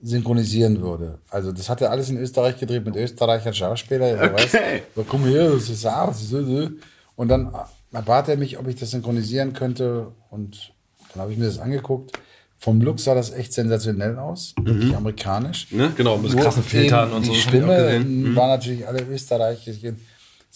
synchronisieren 0.00 0.80
würde. 0.80 1.18
Also 1.30 1.52
das 1.52 1.68
hat 1.68 1.80
er 1.80 1.90
alles 1.90 2.10
in 2.10 2.16
Österreich 2.16 2.58
gedreht 2.58 2.84
mit 2.84 2.96
österreichischen 2.96 3.54
Schauspielern. 3.54 4.18
Okay. 4.18 4.32
Weiß, 4.34 4.52
so, 4.94 5.04
komm 5.08 5.24
her, 5.24 5.50
das 5.50 5.68
ist 5.68 6.30
so. 6.30 6.70
Und 7.16 7.28
dann 7.28 7.52
bat 7.90 8.28
er 8.28 8.36
mich, 8.36 8.58
ob 8.58 8.68
ich 8.68 8.76
das 8.76 8.92
synchronisieren 8.92 9.52
könnte. 9.52 10.12
Und 10.30 10.72
dann 11.12 11.22
habe 11.22 11.32
ich 11.32 11.38
mir 11.38 11.46
das 11.46 11.58
angeguckt. 11.58 12.12
Vom 12.58 12.80
Look 12.80 13.00
sah 13.00 13.14
das 13.14 13.32
echt 13.32 13.52
sensationell 13.52 14.18
aus, 14.18 14.54
wirklich 14.62 14.96
amerikanisch. 14.96 15.70
Ne? 15.72 15.92
Genau, 15.94 16.16
mit 16.16 16.34
krassen 16.36 16.62
Filtern 16.62 17.12
und 17.12 17.24
so. 17.24 17.32
Die 17.32 17.38
ich 17.38 17.44
auch 17.44 17.48
Stimme. 17.48 18.00
Mhm. 18.00 18.34
war 18.34 18.48
natürlich 18.48 18.86
alle 18.88 19.02
österreichisch. 19.02 19.76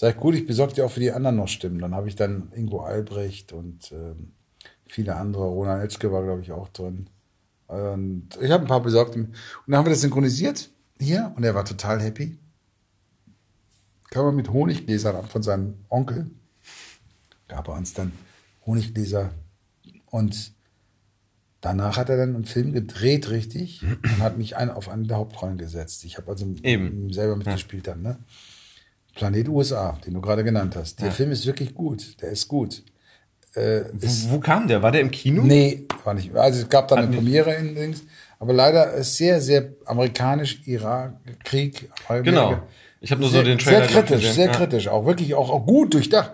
Sag 0.01 0.15
ich, 0.15 0.17
gut, 0.23 0.35
ich 0.35 0.47
besorge 0.47 0.73
dir 0.73 0.87
auch 0.87 0.91
für 0.91 1.01
die 1.01 1.13
anderen 1.13 1.37
noch 1.37 1.49
Stimmen. 1.49 1.79
Dann 1.79 1.95
habe 1.95 2.09
ich 2.09 2.17
dann 2.17 2.51
Ingo 2.55 2.81
Albrecht 2.81 3.53
und 3.53 3.93
ähm, 3.93 4.33
viele 4.87 5.15
andere. 5.15 5.45
Roland 5.45 5.85
Etschke 5.85 6.11
war, 6.11 6.23
glaube 6.23 6.41
ich, 6.41 6.53
auch 6.53 6.71
drin. 6.71 7.11
Und 7.67 8.31
ich 8.41 8.51
habe 8.51 8.65
ein 8.65 8.67
paar 8.67 8.81
besorgt. 8.81 9.15
Und 9.15 9.35
dann 9.67 9.77
haben 9.77 9.85
wir 9.85 9.91
das 9.91 10.01
synchronisiert 10.01 10.71
hier 10.99 11.35
und 11.37 11.45
er 11.45 11.55
war 11.55 11.67
total 11.67 12.01
happy. 12.01 12.39
Kam 14.09 14.25
er 14.25 14.33
mit 14.33 14.51
Honiggläsern 14.51 15.17
ab 15.17 15.31
von 15.31 15.43
seinem 15.43 15.85
Onkel. 15.91 16.31
Gab 17.47 17.69
er 17.69 17.75
uns 17.75 17.93
dann 17.93 18.13
Honiggläser. 18.65 19.35
Und 20.07 20.55
danach 21.61 21.99
hat 21.99 22.09
er 22.09 22.17
dann 22.17 22.37
einen 22.37 22.47
Film 22.47 22.73
gedreht, 22.73 23.29
richtig, 23.29 23.83
und 24.03 24.19
hat 24.21 24.39
mich 24.39 24.57
ein, 24.57 24.71
auf 24.71 24.89
eine 24.89 25.07
der 25.07 25.19
Hauptrollen 25.19 25.59
gesetzt. 25.59 26.07
Ich 26.07 26.17
habe 26.17 26.31
also 26.31 26.47
Eben. 26.63 27.13
selber 27.13 27.37
mitgespielt 27.37 27.87
dann, 27.87 28.01
ne? 28.01 28.19
Planet 29.15 29.49
USA, 29.49 29.99
den 30.07 30.15
du 30.15 30.21
gerade 30.21 30.45
genannt 30.45 30.77
hast. 30.77 31.01
Der 31.01 31.13
Film 31.13 31.31
ist 31.33 31.47
wirklich 31.47 31.75
gut. 31.75 32.21
Der 32.23 32.31
ist 32.31 32.49
gut. 32.49 32.83
Äh, 33.57 33.83
ist, 33.99 34.31
Wo 34.31 34.39
kam 34.39 34.69
der? 34.69 34.83
War 34.83 34.93
der 34.93 35.01
im 35.01 35.11
Kino? 35.11 35.43
Nee, 35.43 35.87
war 36.05 36.15
nicht. 36.15 36.35
Also 36.35 36.63
es 36.63 36.69
gab 36.69 36.89
dann 36.89 37.01
eine 37.01 37.09
Premiere 37.17 37.53
in 37.55 37.75
Dings, 37.75 38.03
aber 38.39 38.53
leider 38.53 38.93
ist 38.95 39.17
sehr, 39.17 39.41
sehr 39.41 39.71
amerikanisch, 39.87 40.63
Irak, 40.67 41.15
Krieg. 41.45 41.91
Genau. 42.23 42.63
Ich 43.01 43.11
habe 43.11 43.21
nur 43.21 43.31
so 43.31 43.37
Sehr, 43.37 43.45
den 43.45 43.59
Trailer 43.59 43.79
sehr 43.79 43.89
kritisch, 43.89 44.21
gesehen. 44.21 44.35
sehr 44.35 44.47
Ja. 44.47 44.53
kritisch, 44.53 44.89
auch 44.89 45.05
wirklich 45.07 45.35
auch, 45.35 45.51
auch 45.51 45.67
gut 45.67 45.95
durchdacht. 45.95 46.33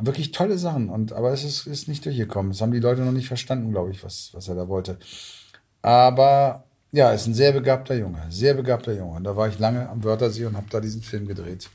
Wirklich 0.00 0.32
tolle 0.32 0.56
Sachen. 0.56 0.88
Und 0.88 1.12
aber 1.12 1.30
es 1.32 1.44
ist, 1.44 1.66
ist 1.66 1.88
nicht 1.88 2.06
durchgekommen. 2.06 2.52
Das 2.52 2.62
haben 2.62 2.72
die 2.72 2.80
Leute 2.80 3.02
noch 3.02 3.12
nicht 3.12 3.28
verstanden, 3.28 3.70
glaube 3.70 3.90
ich, 3.90 4.02
was, 4.02 4.30
was 4.32 4.48
er 4.48 4.54
da 4.54 4.66
wollte. 4.66 4.96
Aber 5.82 6.64
ja, 6.90 7.10
ist 7.12 7.26
ein 7.26 7.34
sehr 7.34 7.52
begabter 7.52 7.94
Junge, 7.94 8.22
sehr 8.30 8.54
begabter 8.54 8.94
Junge. 8.94 9.16
Und 9.16 9.24
da 9.24 9.36
war 9.36 9.46
ich 9.48 9.58
lange 9.58 9.88
am 9.88 10.02
Wörthersee 10.02 10.46
und 10.46 10.56
habe 10.56 10.66
da 10.70 10.80
diesen 10.80 11.02
Film 11.02 11.26
gedreht. 11.26 11.68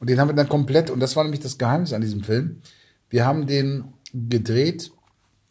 Und 0.00 0.10
den 0.10 0.18
haben 0.18 0.28
wir 0.28 0.34
dann 0.34 0.48
komplett, 0.48 0.90
und 0.90 0.98
das 0.98 1.14
war 1.14 1.22
nämlich 1.22 1.40
das 1.40 1.58
Geheimnis 1.58 1.92
an 1.92 2.00
diesem 2.00 2.24
Film. 2.24 2.62
Wir 3.10 3.24
haben 3.26 3.46
den 3.46 3.84
gedreht 4.12 4.90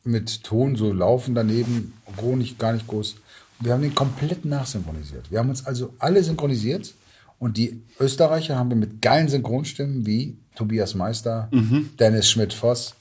mit 0.03 0.43
Ton, 0.43 0.75
so 0.75 0.91
laufen 0.91 1.35
daneben, 1.35 1.93
nicht, 2.35 2.59
gar 2.59 2.73
nicht 2.73 2.87
groß. 2.87 3.15
Wir 3.59 3.73
haben 3.73 3.81
den 3.81 3.95
komplett 3.95 4.45
nachsynchronisiert. 4.45 5.31
Wir 5.31 5.39
haben 5.39 5.49
uns 5.49 5.65
also 5.65 5.93
alle 5.99 6.23
synchronisiert. 6.23 6.93
Und 7.37 7.55
die 7.57 7.81
Österreicher 7.99 8.57
haben 8.57 8.69
wir 8.69 8.75
mit 8.75 9.01
geilen 9.01 9.29
Synchronstimmen 9.29 10.05
wie 10.05 10.37
Tobias 10.55 10.95
Meister, 10.95 11.49
Dennis 11.99 12.29
Schmidt-Voss. 12.29 12.95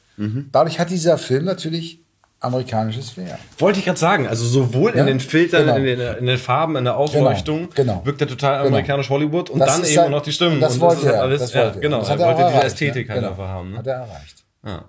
Dadurch 0.53 0.79
hat 0.79 0.91
dieser 0.91 1.19
Film 1.19 1.45
natürlich 1.45 2.01
amerikanisches 2.41 3.11
Flair. 3.11 3.39
Wollte 3.59 3.81
ich 3.81 3.85
gerade 3.85 3.99
sagen, 3.99 4.27
also 4.29 4.45
sowohl 4.45 4.93
Ja, 4.95 5.01
in 5.01 5.07
den 5.07 5.21
Filtern, 5.21 5.63
genau. 5.67 5.77
in, 5.77 5.85
den, 5.85 6.17
in 6.19 6.27
den 6.27 6.39
Farben, 6.39 6.77
in 6.77 6.85
der 6.85 6.97
Ausleuchtung, 6.97 7.69
genau. 7.75 8.05
wirkt 8.05 8.21
er 8.21 8.29
total 8.29 8.59
Genau. 8.59 8.69
amerikanisch 8.69 9.11
Hollywood 9.11 9.51
und 9.51 9.59
Das 9.59 9.77
dann 9.81 9.85
eben 9.85 9.99
halt- 10.03 10.11
noch 10.11 10.23
die 10.23 10.33
Stimmen. 10.33 10.61
Das 10.61 10.75
und 10.75 10.81
wollte 10.81 11.07
halt 11.07 11.15
er. 11.17 11.23
alles, 11.23 11.41
das 11.41 11.53
ja, 11.53 11.65
wollte 11.65 11.81
genau, 11.81 11.99
Das 11.99 12.09
er 12.09 12.13
hat 12.13 12.19
wollte 12.21 12.35
diese 12.37 12.49
erreicht, 12.51 12.65
Ästhetik 12.67 13.09
halt 13.09 13.19
Genau. 13.21 13.31
einfach 13.33 13.49
haben. 13.49 13.73
Ne? 13.73 13.79
Hat 13.79 13.87
er 13.87 13.95
erreicht. 13.95 14.45
Ja. 14.65 14.85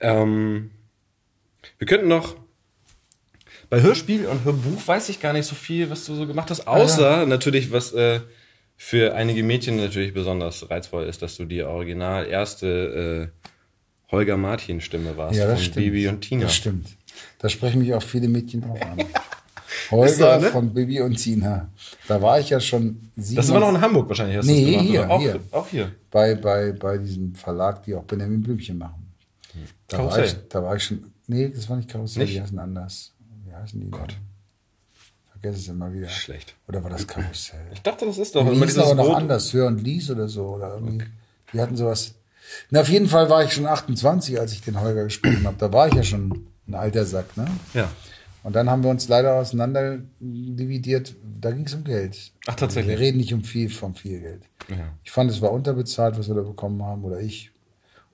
Ähm, 0.00 0.70
wir 1.78 1.86
könnten 1.86 2.08
noch 2.08 2.36
bei 3.68 3.80
Hörspiel 3.82 4.26
und 4.26 4.44
Hörbuch 4.44 4.86
weiß 4.86 5.08
ich 5.08 5.20
gar 5.20 5.32
nicht 5.32 5.46
so 5.46 5.54
viel, 5.54 5.90
was 5.90 6.04
du 6.04 6.14
so 6.14 6.26
gemacht 6.26 6.50
hast, 6.50 6.66
außer 6.68 7.26
natürlich, 7.26 7.72
was 7.72 7.92
äh, 7.92 8.20
für 8.76 9.14
einige 9.14 9.42
Mädchen 9.42 9.76
natürlich 9.76 10.14
besonders 10.14 10.70
reizvoll 10.70 11.04
ist, 11.04 11.22
dass 11.22 11.36
du 11.36 11.46
die 11.46 11.62
original 11.62 12.26
erste 12.26 13.30
äh, 13.34 13.48
Holger 14.10 14.36
Martin 14.36 14.80
Stimme 14.80 15.16
warst 15.16 15.36
Ja, 15.38 15.46
das 15.46 15.54
von 15.54 15.62
stimmt. 15.64 15.76
Bibi 15.86 16.08
und 16.08 16.20
Tina. 16.20 16.42
Das 16.44 16.54
stimmt. 16.54 16.88
Da 17.38 17.48
sprechen 17.48 17.80
mich 17.80 17.92
auch 17.94 18.02
viele 18.02 18.28
Mädchen 18.28 18.60
drauf 18.62 18.80
an. 18.82 18.98
Holger 19.90 20.40
so, 20.40 20.46
ne? 20.46 20.50
von 20.52 20.72
Bibi 20.72 21.00
und 21.00 21.16
Tina. 21.16 21.68
Da 22.08 22.20
war 22.20 22.40
ich 22.40 22.50
ja 22.50 22.60
schon 22.60 23.10
sieben 23.16 23.36
Das 23.36 23.50
war 23.52 23.60
noch 23.60 23.68
in 23.70 23.80
Hamburg 23.80 24.08
wahrscheinlich. 24.08 24.36
Hast 24.38 24.46
Nee, 24.46 24.70
gemacht, 24.72 24.86
hier? 24.86 25.10
Auch, 25.10 25.20
hier. 25.20 25.40
auch 25.52 25.68
hier. 25.68 25.92
bei, 26.10 26.34
bei, 26.34 26.72
bei 26.72 26.98
diesem 26.98 27.34
Verlag, 27.34 27.82
die 27.84 27.94
auch 27.94 28.04
Benjamin 28.04 28.42
Blümchen 28.42 28.78
machen. 28.78 29.12
Da 29.88 29.98
war, 29.98 30.08
Karussell. 30.08 30.24
ich, 30.24 30.48
da 30.48 30.62
war 30.62 30.76
ich 30.76 30.84
schon. 30.84 31.12
Nee, 31.28 31.48
das 31.48 31.68
war 31.68 31.76
nicht 31.76 31.88
Karussell, 31.88 32.24
Nicht? 32.24 32.36
die 32.36 32.42
heißen 32.42 32.58
anders. 32.58 33.12
Wie 33.44 33.54
heißen 33.54 33.80
die? 33.80 33.90
Gott. 33.90 34.16
Vergesse 35.30 35.58
es 35.60 35.68
immer 35.68 35.92
wieder. 35.92 36.08
Schlecht. 36.08 36.54
Oder 36.68 36.82
war 36.82 36.90
das 36.90 37.06
Karussell? 37.06 37.60
Ich 37.72 37.82
dachte, 37.82 38.06
das 38.06 38.18
ist 38.18 38.34
doch 38.34 38.48
Die 38.48 38.58
hießen 38.58 38.82
aber 38.82 38.94
noch 38.94 39.14
anders, 39.16 39.52
Hör 39.52 39.66
und 39.66 39.82
Lies 39.82 40.10
oder 40.10 40.28
so. 40.28 40.46
Oder 40.54 40.74
irgendwie. 40.74 41.06
Die 41.52 41.60
hatten 41.60 41.76
sowas. 41.76 42.14
Na, 42.70 42.80
auf 42.80 42.88
jeden 42.88 43.08
Fall 43.08 43.28
war 43.30 43.44
ich 43.44 43.52
schon 43.52 43.66
28, 43.66 44.38
als 44.38 44.52
ich 44.52 44.62
den 44.62 44.80
Holger 44.80 45.04
gesprochen 45.04 45.44
habe. 45.44 45.56
Da 45.58 45.72
war 45.72 45.88
ich 45.88 45.94
ja 45.94 46.02
schon 46.02 46.48
ein 46.66 46.74
alter 46.74 47.04
Sack, 47.04 47.36
ne? 47.36 47.46
Ja. 47.74 47.90
Und 48.42 48.54
dann 48.54 48.70
haben 48.70 48.84
wir 48.84 48.90
uns 48.90 49.08
leider 49.08 49.34
auseinander 49.34 49.98
dividiert. 50.20 51.16
Da 51.40 51.50
ging 51.50 51.66
es 51.66 51.74
um 51.74 51.82
Geld. 51.82 52.32
Ach, 52.46 52.54
tatsächlich? 52.54 52.96
Wir 52.96 53.04
reden 53.04 53.18
nicht 53.18 53.34
um 53.34 53.42
viel, 53.42 53.68
vom 53.68 53.94
viel 53.96 54.20
Geld. 54.20 54.42
Ja. 54.68 54.92
Ich 55.02 55.10
fand, 55.10 55.30
es 55.30 55.40
war 55.40 55.50
unterbezahlt, 55.50 56.16
was 56.16 56.28
wir 56.28 56.36
da 56.36 56.42
bekommen 56.42 56.82
haben, 56.84 57.02
oder 57.02 57.18
ich. 57.20 57.50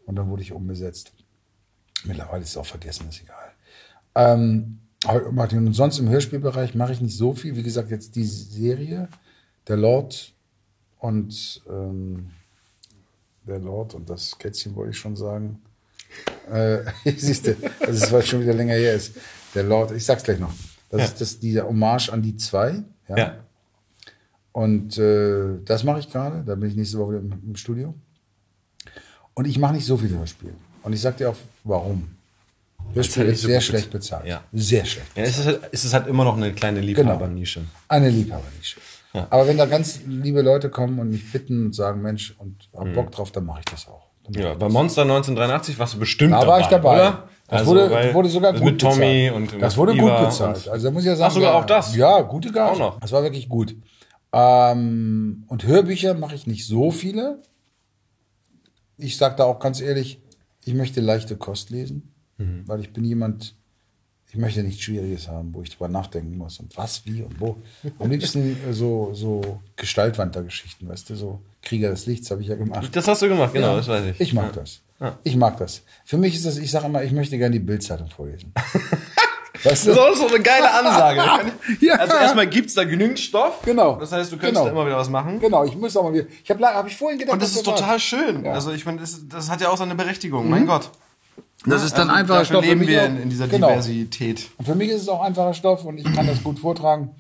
Und 0.06 0.16
dann 0.16 0.30
wurde 0.30 0.42
ich 0.42 0.52
umbesetzt. 0.52 1.12
Mittlerweile 2.04 2.42
ist 2.42 2.50
es 2.50 2.56
auch 2.56 2.66
vergessen, 2.66 3.08
ist 3.10 3.22
egal. 3.22 3.52
Ähm, 4.14 4.78
Martin, 5.32 5.66
und 5.66 5.74
sonst 5.74 5.98
im 5.98 6.08
Hörspielbereich 6.08 6.74
mache 6.74 6.92
ich 6.92 7.00
nicht 7.00 7.16
so 7.16 7.34
viel. 7.34 7.56
Wie 7.56 7.62
gesagt, 7.62 7.90
jetzt 7.90 8.16
die 8.16 8.24
Serie, 8.24 9.08
der 9.68 9.76
Lord 9.76 10.32
und 10.98 11.60
ähm, 11.68 12.30
der 13.46 13.58
Lord 13.58 13.94
und 13.94 14.08
das 14.08 14.36
Kätzchen 14.38 14.74
wollte 14.74 14.90
ich 14.92 14.98
schon 14.98 15.16
sagen. 15.16 15.60
Äh, 16.50 16.78
siehst 17.16 17.46
du, 17.46 17.56
also 17.80 18.04
es 18.04 18.12
war 18.12 18.22
schon 18.22 18.40
wieder 18.42 18.54
länger 18.54 18.74
her 18.74 18.94
ist. 18.94 19.14
Der 19.54 19.62
Lord, 19.64 19.92
ich 19.92 20.04
sag's 20.04 20.22
gleich 20.24 20.38
noch. 20.38 20.52
Das 20.90 20.98
Ja. 21.00 21.04
ist 21.06 21.20
das, 21.20 21.38
dieser 21.38 21.66
Hommage 21.66 22.10
an 22.10 22.22
die 22.22 22.36
zwei. 22.36 22.82
Ja. 23.08 23.16
Ja. 23.18 23.36
Und 24.52 24.98
äh, 24.98 25.58
das 25.64 25.82
mache 25.84 26.00
ich 26.00 26.10
gerade. 26.10 26.42
Da 26.44 26.54
bin 26.54 26.68
ich 26.68 26.76
nächste 26.76 26.98
Woche 26.98 27.12
wieder 27.12 27.20
im, 27.20 27.32
im 27.46 27.56
Studio. 27.56 27.94
Und 29.34 29.46
ich 29.46 29.58
mache 29.58 29.72
nicht 29.74 29.86
so 29.86 29.96
viele 29.96 30.18
Hörspiele. 30.18 30.52
Und 30.82 30.92
ich 30.92 31.00
sag 31.00 31.16
dir 31.16 31.30
auch, 31.30 31.36
warum. 31.64 32.10
Hörspiel 32.92 33.22
halt 33.24 33.28
ist 33.28 33.32
nicht 33.36 33.40
so 33.42 33.48
sehr 33.48 33.60
schlecht 33.62 33.86
bez- 33.86 33.92
bezahlt. 33.92 34.26
Ja. 34.26 34.44
Sehr 34.52 34.84
schlecht. 34.84 35.06
Ja, 35.16 35.22
es 35.22 35.38
ist, 35.38 35.46
halt, 35.46 35.60
es 35.72 35.84
ist 35.86 35.94
halt 35.94 36.06
immer 36.08 36.24
noch 36.24 36.36
eine 36.36 36.52
kleine 36.52 36.80
Genau. 36.80 36.88
Liebhabernische. 37.12 37.62
Eine 37.88 38.10
Liebhabernische. 38.10 38.80
Aber 39.14 39.46
wenn 39.46 39.58
da 39.58 39.66
ganz 39.66 40.00
liebe 40.06 40.40
Leute 40.42 40.70
kommen 40.70 40.98
und 40.98 41.10
mich 41.10 41.30
bitten 41.32 41.66
und 41.66 41.74
sagen, 41.74 42.00
Mensch, 42.02 42.34
und 42.38 42.68
hab 42.74 42.92
Bock 42.94 43.10
drauf, 43.12 43.30
dann 43.32 43.44
mache 43.44 43.60
ich 43.60 43.64
das 43.66 43.86
auch. 43.88 44.08
Dann 44.24 44.32
Mhm. 44.34 44.40
Ja, 44.48 44.54
bei. 44.54 44.68
Monster 44.68 45.02
1983 45.02 45.78
warst 45.78 45.94
du 45.94 45.98
bestimmt 45.98 46.32
Da 46.32 46.40
dabei, 46.40 46.52
war 46.52 46.60
ich 46.60 46.66
dabei. 46.68 46.94
oder? 46.94 47.28
Das 47.48 47.60
Also, 47.60 47.72
wurde, 47.72 48.14
wurde 48.14 48.28
sogar 48.30 48.52
gut 48.54 48.62
mit 48.64 48.80
Tommy 48.80 49.28
bezahlt. 49.30 49.32
und 49.52 49.62
das 49.62 49.76
wurde 49.76 49.92
Iva 49.94 50.02
gut 50.20 50.28
bezahlt. 50.28 50.68
Also 50.68 50.86
da 50.86 50.90
muss 50.92 51.02
ich 51.02 51.08
ja 51.08 51.16
sagen, 51.16 51.30
Ach, 51.30 51.34
sogar 51.34 51.52
ja, 51.52 51.58
auch 51.60 51.66
das? 51.66 51.94
Ja, 51.96 52.20
gute 52.22 52.50
Gage. 52.52 52.70
Auch 52.72 52.78
noch. 52.78 53.00
Das 53.00 53.12
war 53.12 53.22
wirklich 53.22 53.48
gut. 53.48 53.76
Ähm, 54.32 55.44
und 55.48 55.66
Hörbücher 55.66 56.14
mache 56.14 56.34
ich 56.34 56.46
nicht 56.46 56.66
so 56.66 56.90
viele. 56.90 57.42
Ich 58.96 59.16
sage 59.18 59.36
da 59.36 59.44
auch 59.44 59.58
ganz 59.58 59.80
ehrlich, 59.80 60.20
ich 60.64 60.74
möchte 60.74 61.00
leichte 61.00 61.36
Kost 61.36 61.70
lesen, 61.70 62.14
Mhm. 62.38 62.62
weil 62.66 62.80
ich 62.80 62.92
bin 62.92 63.04
jemand, 63.04 63.56
ich 64.34 64.38
möchte 64.38 64.62
nichts 64.62 64.82
Schwieriges 64.82 65.28
haben, 65.28 65.52
wo 65.52 65.60
ich 65.60 65.68
drüber 65.70 65.88
nachdenken 65.88 66.38
muss 66.38 66.58
und 66.58 66.74
was, 66.78 67.04
wie 67.04 67.22
und 67.22 67.38
wo. 67.38 67.58
Am 67.98 68.10
liebsten 68.10 68.56
äh, 68.66 68.72
so, 68.72 69.10
so 69.12 69.60
Gestaltwandergeschichten, 69.76 70.88
weißt 70.88 71.10
du, 71.10 71.16
so 71.16 71.40
Krieger 71.60 71.90
des 71.90 72.06
Lichts 72.06 72.30
habe 72.30 72.40
ich 72.40 72.48
ja 72.48 72.54
gemacht. 72.56 72.88
Das 72.96 73.06
hast 73.06 73.20
du 73.20 73.28
gemacht, 73.28 73.52
genau, 73.52 73.68
Ja, 73.72 73.76
das 73.76 73.88
weiß 73.88 74.04
ich. 74.06 74.20
Ich 74.20 74.32
mag 74.32 74.54
das. 74.54 74.80
Ich 75.24 75.36
mag 75.36 75.58
das. 75.58 75.82
Für 76.06 76.16
mich 76.16 76.34
ist 76.34 76.46
das, 76.46 76.56
ich 76.56 76.70
sage 76.70 76.86
immer, 76.86 77.02
ich 77.02 77.12
möchte 77.12 77.36
gerne 77.36 77.52
die 77.52 77.58
Bildzeitung 77.58 78.08
vorlesen. 78.08 78.52
weißt 79.64 79.86
Das 79.86 79.86
ist 79.86 79.98
auch 79.98 80.14
so 80.16 80.28
eine 80.28 80.40
geile 80.42 80.72
Ansage. 80.72 81.52
Ja. 81.80 81.96
Also 81.96 82.16
erstmal 82.16 82.46
gibt's 82.46 82.74
da 82.74 82.84
genügend 82.84 83.18
Stoff. 83.18 83.60
Genau. 83.64 83.96
Das 83.96 84.12
heißt, 84.12 84.32
du 84.32 84.36
könntest 84.36 84.54
Genau. 84.54 84.64
da 84.64 84.70
immer 84.70 84.86
wieder 84.86 84.96
was 84.96 85.10
machen. 85.10 85.40
Genau, 85.40 85.64
ich 85.64 85.76
muss 85.76 85.96
auch 85.96 86.04
mal 86.04 86.14
wieder. 86.14 86.26
Ich 86.42 86.50
habe 86.50 86.64
hab 86.64 86.86
ich 86.86 86.96
vorhin 86.96 87.18
gedacht, 87.18 87.34
Und 87.34 87.42
das 87.42 87.50
ist 87.54 87.66
war. 87.66 87.76
total 87.76 87.98
schön. 88.00 88.44
Ja. 88.44 88.52
Also 88.52 88.72
ich 88.72 88.84
finde, 88.84 89.02
das, 89.02 89.20
das 89.28 89.50
hat 89.50 89.60
ja 89.60 89.68
auch 89.68 89.76
seine 89.76 89.94
Berechtigung. 89.94 90.48
Mein 90.48 90.66
Gott. 90.66 90.90
Das 91.66 91.84
ist 91.84 91.94
dann 91.96 92.08
Also 92.10 92.20
einfacher 92.20 92.44
Stoff. 92.44 92.64
leben 92.64 92.86
wir 92.86 93.04
in, 93.06 93.16
in 93.22 93.30
dieser 93.30 93.46
Genau. 93.48 93.68
Diversität. 93.68 94.50
Und 94.58 94.64
für 94.66 94.74
mich 94.74 94.88
ist 94.90 95.02
es 95.02 95.08
auch 95.08 95.22
einfacher 95.22 95.54
Stoff 95.54 95.84
und 95.84 95.98
ich 95.98 96.04
kann 96.12 96.26
das 96.26 96.42
gut 96.42 96.58
vortragen 96.58 97.10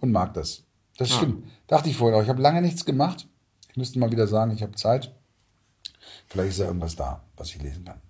und 0.00 0.10
mag 0.12 0.34
das. 0.34 0.64
Das 0.98 1.10
stimmt. 1.12 1.44
Dachte 1.68 1.88
ich 1.88 1.96
vorhin 1.96 2.18
auch. 2.18 2.22
Ich 2.22 2.28
habe 2.28 2.42
lange 2.42 2.60
nichts 2.62 2.84
gemacht. 2.84 3.26
Ich 3.70 3.76
müsste 3.76 3.98
mal 3.98 4.10
wieder 4.10 4.26
sagen, 4.26 4.52
ich 4.52 4.62
habe 4.62 4.72
Zeit. 4.74 5.14
Vielleicht 6.28 6.50
ist 6.50 6.58
ja 6.58 6.66
irgendwas 6.66 6.96
da, 6.96 7.22
was 7.36 7.48
ich 7.54 7.62
lesen 7.62 7.84
kann. 7.84 8.00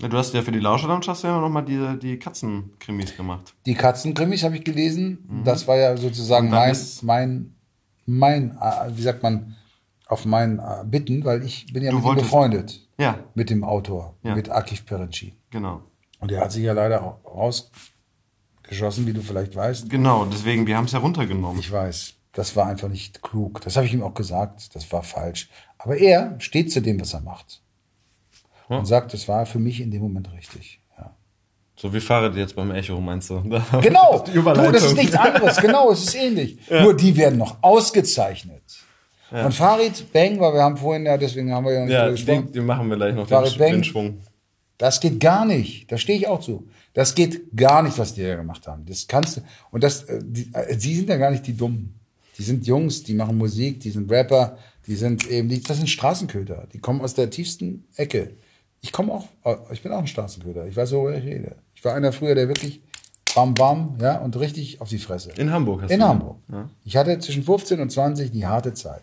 Ja, 0.00 0.08
du 0.08 0.16
hast 0.16 0.34
ja 0.34 0.42
für 0.42 0.50
die 0.50 0.58
Lauscherlounge 0.58 1.06
hast 1.06 1.22
du 1.22 1.28
ja 1.28 1.40
noch 1.40 1.48
mal 1.48 1.62
die, 1.62 1.98
die 2.00 2.18
Katzenkrimis 2.18 3.16
gemacht. 3.16 3.54
Die 3.66 3.74
Katzenkrimis 3.74 4.42
habe 4.42 4.56
ich 4.56 4.64
gelesen. 4.64 5.42
Das 5.44 5.68
war 5.68 5.76
ja 5.76 5.96
sozusagen 5.96 6.50
mein, 6.50 6.76
mein, 7.02 7.54
mein, 8.06 8.50
äh, 8.60 8.96
wie 8.96 9.02
sagt 9.02 9.22
man, 9.22 9.54
auf 10.06 10.24
mein 10.24 10.58
äh, 10.58 10.84
Bitten, 10.84 11.24
weil 11.24 11.42
ich 11.44 11.72
bin 11.72 11.82
ja 11.82 11.90
Du 11.90 11.98
mit 11.98 12.06
ihm 12.06 12.14
befreundet. 12.16 12.80
Ja, 12.98 13.18
Mit 13.34 13.50
dem 13.50 13.64
Autor, 13.64 14.14
Ja. 14.22 14.34
mit 14.34 14.50
Akif 14.50 14.84
Perenci. 14.86 15.34
genau. 15.50 15.82
Und 16.20 16.30
der 16.30 16.40
hat 16.40 16.52
sich 16.52 16.62
ja 16.62 16.72
leider 16.72 16.98
rausgeschossen, 18.60 19.06
wie 19.06 19.12
du 19.12 19.20
vielleicht 19.20 19.54
weißt. 19.56 19.90
Genau, 19.90 20.24
deswegen, 20.24 20.66
wir 20.66 20.76
haben 20.76 20.86
es 20.86 20.92
ja 20.92 20.98
runtergenommen. 21.00 21.58
Ich 21.60 21.70
weiß, 21.70 22.14
das 22.32 22.56
war 22.56 22.66
einfach 22.66 22.88
nicht 22.88 23.22
klug. 23.22 23.60
Das 23.60 23.76
habe 23.76 23.84
ich 23.86 23.92
ihm 23.92 24.02
auch 24.02 24.14
gesagt. 24.14 24.74
Das 24.74 24.90
war 24.92 25.02
falsch. 25.02 25.50
Aber 25.76 25.96
er 25.98 26.36
steht 26.40 26.72
zu 26.72 26.80
dem, 26.80 27.00
was 27.00 27.12
er 27.12 27.20
macht. 27.20 27.60
Und 28.68 28.86
sagt, 28.86 29.12
das 29.12 29.28
war 29.28 29.44
für 29.44 29.58
mich 29.58 29.80
in 29.82 29.90
dem 29.90 30.00
Moment 30.02 30.32
richtig. 30.32 30.80
Ja. 30.96 31.14
So 31.76 31.92
wie 31.92 32.00
Fahrrad 32.00 32.34
jetzt 32.36 32.56
beim 32.56 32.70
Echo, 32.70 32.98
meinst 33.00 33.28
du? 33.28 33.42
Genau, 33.82 34.24
Die 34.26 34.32
du, 34.32 34.42
das 34.72 34.84
ist 34.84 34.96
nichts 34.96 35.14
anderes. 35.16 35.58
Genau, 35.58 35.90
es 35.92 36.04
ist 36.04 36.14
ähnlich. 36.14 36.58
Nur 36.70 36.94
die 36.96 37.14
werden 37.16 37.38
noch 37.38 37.62
ausgezeichnet. 37.62 38.62
Und 39.42 39.52
Farid 39.52 40.12
Bang, 40.12 40.38
weil 40.38 40.52
wir 40.54 40.62
haben 40.62 40.76
vorhin 40.76 41.06
ja, 41.06 41.16
deswegen 41.16 41.52
haben 41.52 41.64
wir 41.66 41.72
ja 41.72 41.84
nicht 41.84 41.92
Ja, 41.92 42.08
gesprochen. 42.10 42.44
den, 42.46 42.52
den 42.52 42.66
machen 42.66 42.88
wir 42.88 42.96
gleich 42.96 43.14
noch, 43.14 43.28
Farid 43.28 43.52
den, 43.54 43.58
Bang. 43.58 43.72
den 43.72 43.84
Schwung. 43.84 44.18
Das 44.78 45.00
geht 45.00 45.18
gar 45.20 45.44
nicht. 45.44 45.90
Da 45.90 45.98
stehe 45.98 46.18
ich 46.18 46.26
auch 46.28 46.40
zu. 46.40 46.68
Das 46.92 47.14
geht 47.14 47.56
gar 47.56 47.82
nicht, 47.82 47.98
was 47.98 48.14
die 48.14 48.22
da 48.22 48.36
gemacht 48.36 48.66
haben. 48.68 48.84
Das 48.86 49.06
kannst 49.08 49.36
du. 49.38 49.40
Und 49.70 49.82
das, 49.82 50.04
äh, 50.04 50.20
die, 50.22 50.50
äh, 50.52 50.76
die 50.76 50.94
sind 50.94 51.08
ja 51.08 51.16
gar 51.16 51.30
nicht 51.30 51.46
die 51.46 51.56
Dummen. 51.56 51.98
Die 52.38 52.42
sind 52.42 52.66
Jungs, 52.66 53.02
die 53.02 53.14
machen 53.14 53.36
Musik, 53.38 53.80
die 53.80 53.90
sind 53.90 54.10
Rapper, 54.10 54.56
die 54.86 54.96
sind 54.96 55.28
eben, 55.30 55.48
die, 55.48 55.62
das 55.62 55.76
sind 55.78 55.88
Straßenköter. 55.88 56.66
Die 56.72 56.78
kommen 56.80 57.00
aus 57.00 57.14
der 57.14 57.30
tiefsten 57.30 57.84
Ecke. 57.96 58.30
Ich 58.80 58.92
komme 58.92 59.12
auch, 59.12 59.24
äh, 59.44 59.56
ich 59.72 59.82
bin 59.82 59.92
auch 59.92 59.98
ein 59.98 60.06
Straßenköter. 60.06 60.66
Ich 60.66 60.76
weiß, 60.76 60.92
worüber 60.92 61.16
ich 61.16 61.24
rede. 61.24 61.56
Ich 61.74 61.84
war 61.84 61.94
einer 61.94 62.12
früher, 62.12 62.34
der 62.34 62.48
wirklich 62.48 62.80
bam 63.34 63.54
bam, 63.54 63.96
ja, 64.00 64.18
und 64.18 64.38
richtig 64.38 64.80
auf 64.80 64.88
die 64.88 64.98
Fresse. 64.98 65.30
In 65.36 65.50
Hamburg 65.52 65.82
hast 65.82 65.90
In 65.90 66.00
du 66.00 66.06
Hamburg. 66.06 66.36
Ich 66.84 66.96
hatte 66.96 67.18
zwischen 67.18 67.42
15 67.42 67.80
und 67.80 67.90
20 67.90 68.30
die 68.30 68.46
harte 68.46 68.74
Zeit. 68.74 69.02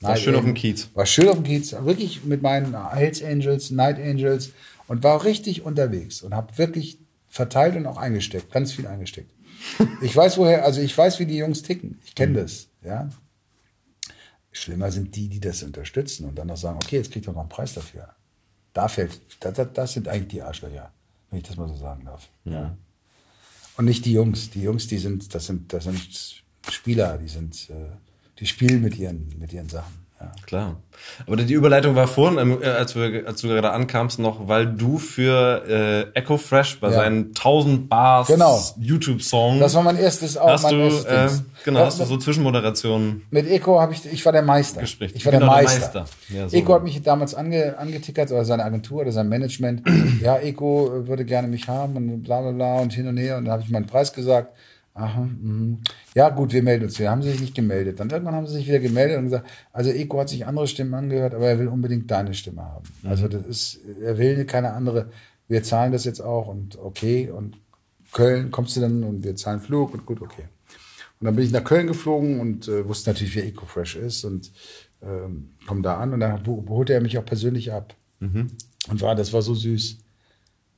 War 0.00 0.10
Night 0.10 0.20
schön 0.20 0.34
auf 0.34 0.44
dem 0.44 0.54
Kiez. 0.54 0.88
War 0.94 1.06
schön 1.06 1.28
auf 1.28 1.36
dem 1.36 1.44
Kiez. 1.44 1.72
Wirklich 1.72 2.24
mit 2.24 2.42
meinen 2.42 2.90
Hells 2.92 3.22
Angels, 3.22 3.70
Night 3.70 3.98
Angels 3.98 4.52
und 4.88 5.02
war 5.02 5.24
richtig 5.24 5.62
unterwegs 5.62 6.22
und 6.22 6.34
habe 6.34 6.56
wirklich 6.58 6.98
verteilt 7.28 7.76
und 7.76 7.86
auch 7.86 7.96
eingesteckt, 7.96 8.52
ganz 8.52 8.72
viel 8.72 8.86
eingesteckt. 8.86 9.30
Ich 10.02 10.14
weiß 10.14 10.38
woher, 10.38 10.64
also 10.64 10.80
ich 10.80 10.96
weiß, 10.96 11.18
wie 11.18 11.26
die 11.26 11.38
Jungs 11.38 11.62
ticken. 11.62 11.98
Ich 12.04 12.14
kenne 12.14 12.42
das, 12.42 12.68
ja. 12.84 13.08
Schlimmer 14.52 14.90
sind 14.90 15.16
die, 15.16 15.28
die 15.28 15.40
das 15.40 15.62
unterstützen 15.62 16.26
und 16.26 16.36
dann 16.36 16.46
noch 16.46 16.56
sagen, 16.56 16.78
okay, 16.82 16.96
jetzt 16.96 17.10
kriegt 17.10 17.26
er 17.26 17.32
noch 17.32 17.40
einen 17.40 17.48
Preis 17.48 17.74
dafür. 17.74 18.14
Da 18.72 18.88
fällt, 18.88 19.20
das, 19.40 19.54
das, 19.54 19.68
das 19.72 19.92
sind 19.94 20.08
eigentlich 20.08 20.28
die 20.28 20.42
Arschlöcher, 20.42 20.92
wenn 21.30 21.38
ich 21.38 21.46
das 21.46 21.56
mal 21.56 21.68
so 21.68 21.76
sagen 21.76 22.04
darf. 22.04 22.28
Ja. 22.44 22.76
Und 23.76 23.86
nicht 23.86 24.04
die 24.04 24.12
Jungs. 24.12 24.50
Die 24.50 24.62
Jungs, 24.62 24.86
die 24.86 24.98
sind, 24.98 25.34
das 25.34 25.46
sind, 25.46 25.72
das 25.72 25.84
sind 25.84 26.44
Spieler, 26.70 27.18
die 27.18 27.28
sind, 27.28 27.68
äh, 27.70 27.88
die 28.38 28.46
spielen 28.46 28.82
mit 28.82 28.98
ihren, 28.98 29.28
mit 29.38 29.52
ihren 29.52 29.68
Sachen. 29.68 30.06
Ja. 30.18 30.32
Klar. 30.46 30.76
Aber 31.26 31.36
die 31.36 31.52
Überleitung 31.52 31.94
war 31.94 32.08
vorhin, 32.08 32.38
ähm, 32.38 32.58
äh, 32.62 32.66
als, 32.68 32.96
wir, 32.96 33.26
als 33.26 33.42
du 33.42 33.48
gerade 33.48 33.70
ankamst, 33.72 34.18
noch, 34.18 34.48
weil 34.48 34.64
du 34.64 34.96
für 34.96 35.62
äh, 36.14 36.18
Echo 36.18 36.38
Fresh 36.38 36.80
bei 36.80 36.88
Ja. 36.88 36.94
seinen 36.94 37.34
1000 37.34 37.90
Bars 37.90 38.26
Genau. 38.28 38.58
YouTube-Song 38.78 39.60
Das 39.60 39.74
war 39.74 39.82
mein 39.82 39.98
erstes, 39.98 40.38
auch 40.38 40.48
hast 40.48 40.62
mein 40.62 40.72
du, 40.78 40.84
erstes 40.84 41.40
äh, 41.40 41.42
genau, 41.66 41.80
hast 41.80 42.00
du 42.00 42.06
so 42.06 42.16
Zwischenmoderationen. 42.16 43.24
Mit 43.30 43.46
Eco 43.46 43.78
habe 43.78 43.92
ich, 43.92 44.06
ich 44.10 44.24
war 44.24 44.32
der 44.32 44.40
Meister. 44.40 44.80
Gespräch. 44.80 45.12
Ich 45.14 45.26
war 45.26 45.32
Genau, 45.32 45.46
der 45.48 45.54
der 45.56 45.64
Meister. 45.64 46.00
Meister. 46.00 46.34
Ja, 46.34 46.48
so. 46.48 46.56
Eco 46.56 46.72
hat 46.74 46.82
mich 46.84 47.02
damals 47.02 47.34
ange, 47.34 47.76
angetickert, 47.78 48.30
oder 48.32 48.46
seine 48.46 48.64
Agentur 48.64 49.02
oder 49.02 49.12
sein 49.12 49.28
Management. 49.28 49.82
ja, 50.22 50.38
Eco 50.38 50.86
äh, 50.96 51.06
würde 51.08 51.26
gerne 51.26 51.46
mich 51.48 51.68
haben 51.68 51.94
und 51.96 52.22
bla 52.22 52.40
bla 52.40 52.52
bla 52.52 52.78
und 52.80 52.94
hin 52.94 53.06
und 53.06 53.18
her. 53.18 53.36
Und 53.36 53.44
dann 53.44 53.52
habe 53.52 53.62
ich 53.64 53.68
meinen 53.68 53.86
Preis 53.86 54.14
gesagt. 54.14 54.56
Aha, 54.96 55.24
mhm. 55.24 55.78
Ja, 56.14 56.30
gut, 56.30 56.54
wir 56.54 56.62
melden 56.62 56.84
uns 56.86 56.98
wieder. 56.98 57.10
Haben 57.10 57.22
sie 57.22 57.30
sich 57.30 57.40
nicht 57.40 57.54
gemeldet. 57.54 58.00
Dann 58.00 58.08
irgendwann 58.08 58.34
haben 58.34 58.46
sie 58.46 58.54
sich 58.54 58.66
wieder 58.66 58.78
gemeldet 58.78 59.18
und 59.18 59.24
gesagt, 59.24 59.46
also 59.72 59.90
Eco 59.90 60.18
hat 60.20 60.30
sich 60.30 60.46
andere 60.46 60.66
Stimmen 60.66 60.94
angehört, 60.94 61.34
aber 61.34 61.46
er 61.48 61.58
will 61.58 61.68
unbedingt 61.68 62.10
deine 62.10 62.32
Stimme 62.32 62.62
haben. 62.62 62.86
Mhm. 63.02 63.10
Also 63.10 63.28
das 63.28 63.44
ist, 63.46 63.80
er 64.02 64.16
will 64.16 64.46
keine 64.46 64.72
andere. 64.72 65.10
Wir 65.48 65.62
zahlen 65.62 65.92
das 65.92 66.04
jetzt 66.04 66.20
auch 66.20 66.48
und 66.48 66.78
okay. 66.78 67.30
Und 67.30 67.58
Köln 68.12 68.50
kommst 68.50 68.74
du 68.76 68.80
dann 68.80 69.04
und 69.04 69.22
wir 69.22 69.36
zahlen 69.36 69.60
Flug 69.60 69.92
und 69.92 70.06
gut, 70.06 70.22
okay. 70.22 70.44
Und 71.20 71.26
dann 71.26 71.36
bin 71.36 71.44
ich 71.44 71.52
nach 71.52 71.64
Köln 71.64 71.86
geflogen 71.86 72.40
und 72.40 72.66
äh, 72.68 72.88
wusste 72.88 73.10
natürlich, 73.10 73.36
wer 73.36 73.46
EcoFresh 73.46 73.96
ist 73.96 74.24
und 74.24 74.50
ähm, 75.02 75.50
komm 75.66 75.82
da 75.82 75.98
an 75.98 76.14
und 76.14 76.20
dann 76.20 76.46
ho- 76.46 76.64
holte 76.68 76.94
er 76.94 77.00
mich 77.02 77.18
auch 77.18 77.24
persönlich 77.24 77.70
ab. 77.72 77.94
Und 78.90 79.02
war, 79.02 79.14
das 79.14 79.32
war 79.34 79.42
so 79.42 79.54
süß. 79.54 79.98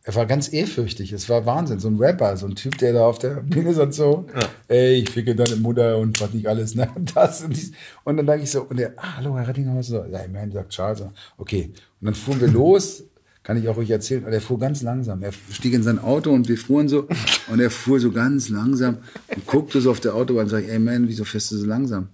Er 0.09 0.15
war 0.15 0.25
ganz 0.25 0.51
ehrfürchtig. 0.51 1.13
Es 1.13 1.29
war 1.29 1.45
Wahnsinn. 1.45 1.81
So 1.81 1.89
ein 1.89 1.99
Rapper, 1.99 2.35
so 2.39 2.47
ein 2.47 2.55
Typ, 2.55 2.79
der 2.79 2.95
da 2.95 3.05
auf 3.05 3.19
der 3.19 3.43
Bühne 3.43 3.73
ist 3.73 3.79
und 3.79 3.93
so, 3.93 4.27
ey, 4.67 4.95
ich 4.95 5.11
ficke 5.11 5.35
deine 5.35 5.57
Mutter 5.57 5.99
und 5.99 6.19
was 6.19 6.33
nicht 6.33 6.47
alles, 6.47 6.75
ne? 6.75 6.89
Das 7.15 7.43
und 7.43 7.55
dies. 7.55 7.73
Und 8.05 8.17
dann 8.17 8.25
dachte 8.25 8.41
ich 8.41 8.51
so, 8.51 8.63
und 8.63 8.81
er, 8.81 8.95
ah, 8.97 9.17
hallo, 9.19 9.37
Herr 9.37 9.47
Rettinger, 9.47 9.77
was 9.77 9.89
so? 9.89 10.07
Ja, 10.11 10.21
immerhin 10.21 10.51
sagt 10.51 10.71
Charles. 10.71 11.03
Okay. 11.37 11.73
Und 12.01 12.07
dann 12.07 12.15
fuhren 12.15 12.41
wir 12.41 12.49
los. 12.49 13.05
Kann 13.43 13.59
ich 13.59 13.69
auch 13.69 13.77
euch 13.77 13.91
erzählen. 13.91 14.25
Und 14.25 14.33
er 14.33 14.41
fuhr 14.41 14.59
ganz 14.59 14.81
langsam. 14.81 15.23
Er 15.23 15.33
stieg 15.53 15.75
in 15.75 15.83
sein 15.83 15.99
Auto 15.99 16.31
und 16.31 16.49
wir 16.49 16.57
fuhren 16.57 16.89
so. 16.89 17.07
Und 17.51 17.61
er 17.61 17.71
fuhr 17.71 18.01
so 18.01 18.11
ganz 18.11 18.49
langsam 18.49 18.97
und 19.37 19.47
guckte 19.47 19.83
so 19.83 19.91
auf 19.91 20.01
der 20.01 20.15
Autobahn 20.15 20.45
und 20.45 20.49
sagte, 20.49 20.71
ey, 20.71 20.79
man, 20.79 21.07
wieso 21.07 21.25
fährst 21.25 21.51
du 21.51 21.57
so 21.57 21.67
langsam? 21.67 22.09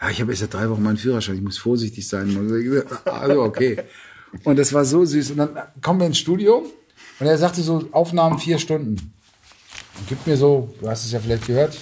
Ja, 0.00 0.08
ich 0.08 0.18
habe 0.22 0.30
erst 0.32 0.40
seit 0.40 0.54
drei 0.54 0.70
Wochen 0.70 0.82
meinen 0.82 0.96
Führerschein. 0.96 1.34
Ich 1.36 1.42
muss 1.42 1.58
vorsichtig 1.58 2.08
sein. 2.08 2.34
Und 2.34 2.84
Also, 3.04 3.42
okay. 3.42 3.80
Und 4.44 4.58
das 4.58 4.72
war 4.72 4.86
so 4.86 5.04
süß. 5.04 5.32
Und 5.32 5.36
dann 5.36 5.50
kommen 5.82 6.00
wir 6.00 6.06
ins 6.06 6.16
Studio 6.16 6.64
und 7.20 7.26
er 7.26 7.38
sagte 7.38 7.62
so, 7.62 7.88
Aufnahmen 7.92 8.38
vier 8.38 8.58
Stunden. 8.58 9.12
Und 9.98 10.08
gibt 10.08 10.26
mir 10.26 10.36
so, 10.36 10.74
du 10.80 10.88
hast 10.88 11.04
es 11.04 11.12
ja 11.12 11.20
vielleicht 11.20 11.46
gehört, 11.46 11.76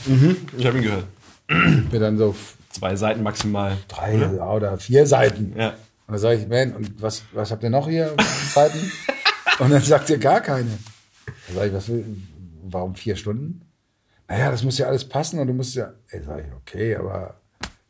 Ich 0.56 0.66
habe 0.66 0.78
ihn 0.78 0.84
gehört. 0.84 1.04
gibt 1.48 1.92
mir 1.92 2.00
dann 2.00 2.16
so 2.18 2.34
Zwei 2.70 2.94
Seiten 2.96 3.22
maximal. 3.22 3.76
drei 3.88 4.26
oder 4.28 4.76
vier 4.78 5.06
Seiten. 5.06 5.54
Ja. 5.56 5.70
Und 5.70 6.12
dann 6.12 6.18
sage 6.18 6.40
ich, 6.40 6.46
man, 6.48 6.74
und 6.76 7.00
was, 7.02 7.22
was 7.32 7.50
habt 7.50 7.62
ihr 7.62 7.70
noch 7.70 7.88
hier 7.88 8.12
an 8.16 8.24
Zeiten? 8.52 8.78
und 9.58 9.70
dann 9.70 9.82
sagt 9.82 10.08
ihr 10.10 10.18
gar 10.18 10.40
keine. 10.40 10.70
Dann 11.46 11.56
sage 11.56 11.68
ich, 11.68 11.74
was 11.74 11.88
will, 11.88 12.04
warum 12.64 12.94
vier 12.94 13.16
Stunden? 13.16 13.62
Naja, 14.28 14.50
das 14.50 14.62
muss 14.62 14.76
ja 14.78 14.86
alles 14.88 15.08
passen 15.08 15.38
und 15.38 15.46
du 15.46 15.52
musst 15.54 15.74
ja. 15.74 15.92
Ey, 16.08 16.22
sag 16.22 16.40
ich, 16.44 16.52
okay, 16.52 16.96
aber 16.96 17.40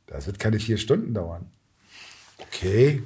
das 0.07 0.27
wird 0.27 0.39
keine 0.39 0.59
vier 0.61 0.79
Stunden 0.79 1.15
dauern. 1.15 1.47
Okay. 2.39 3.03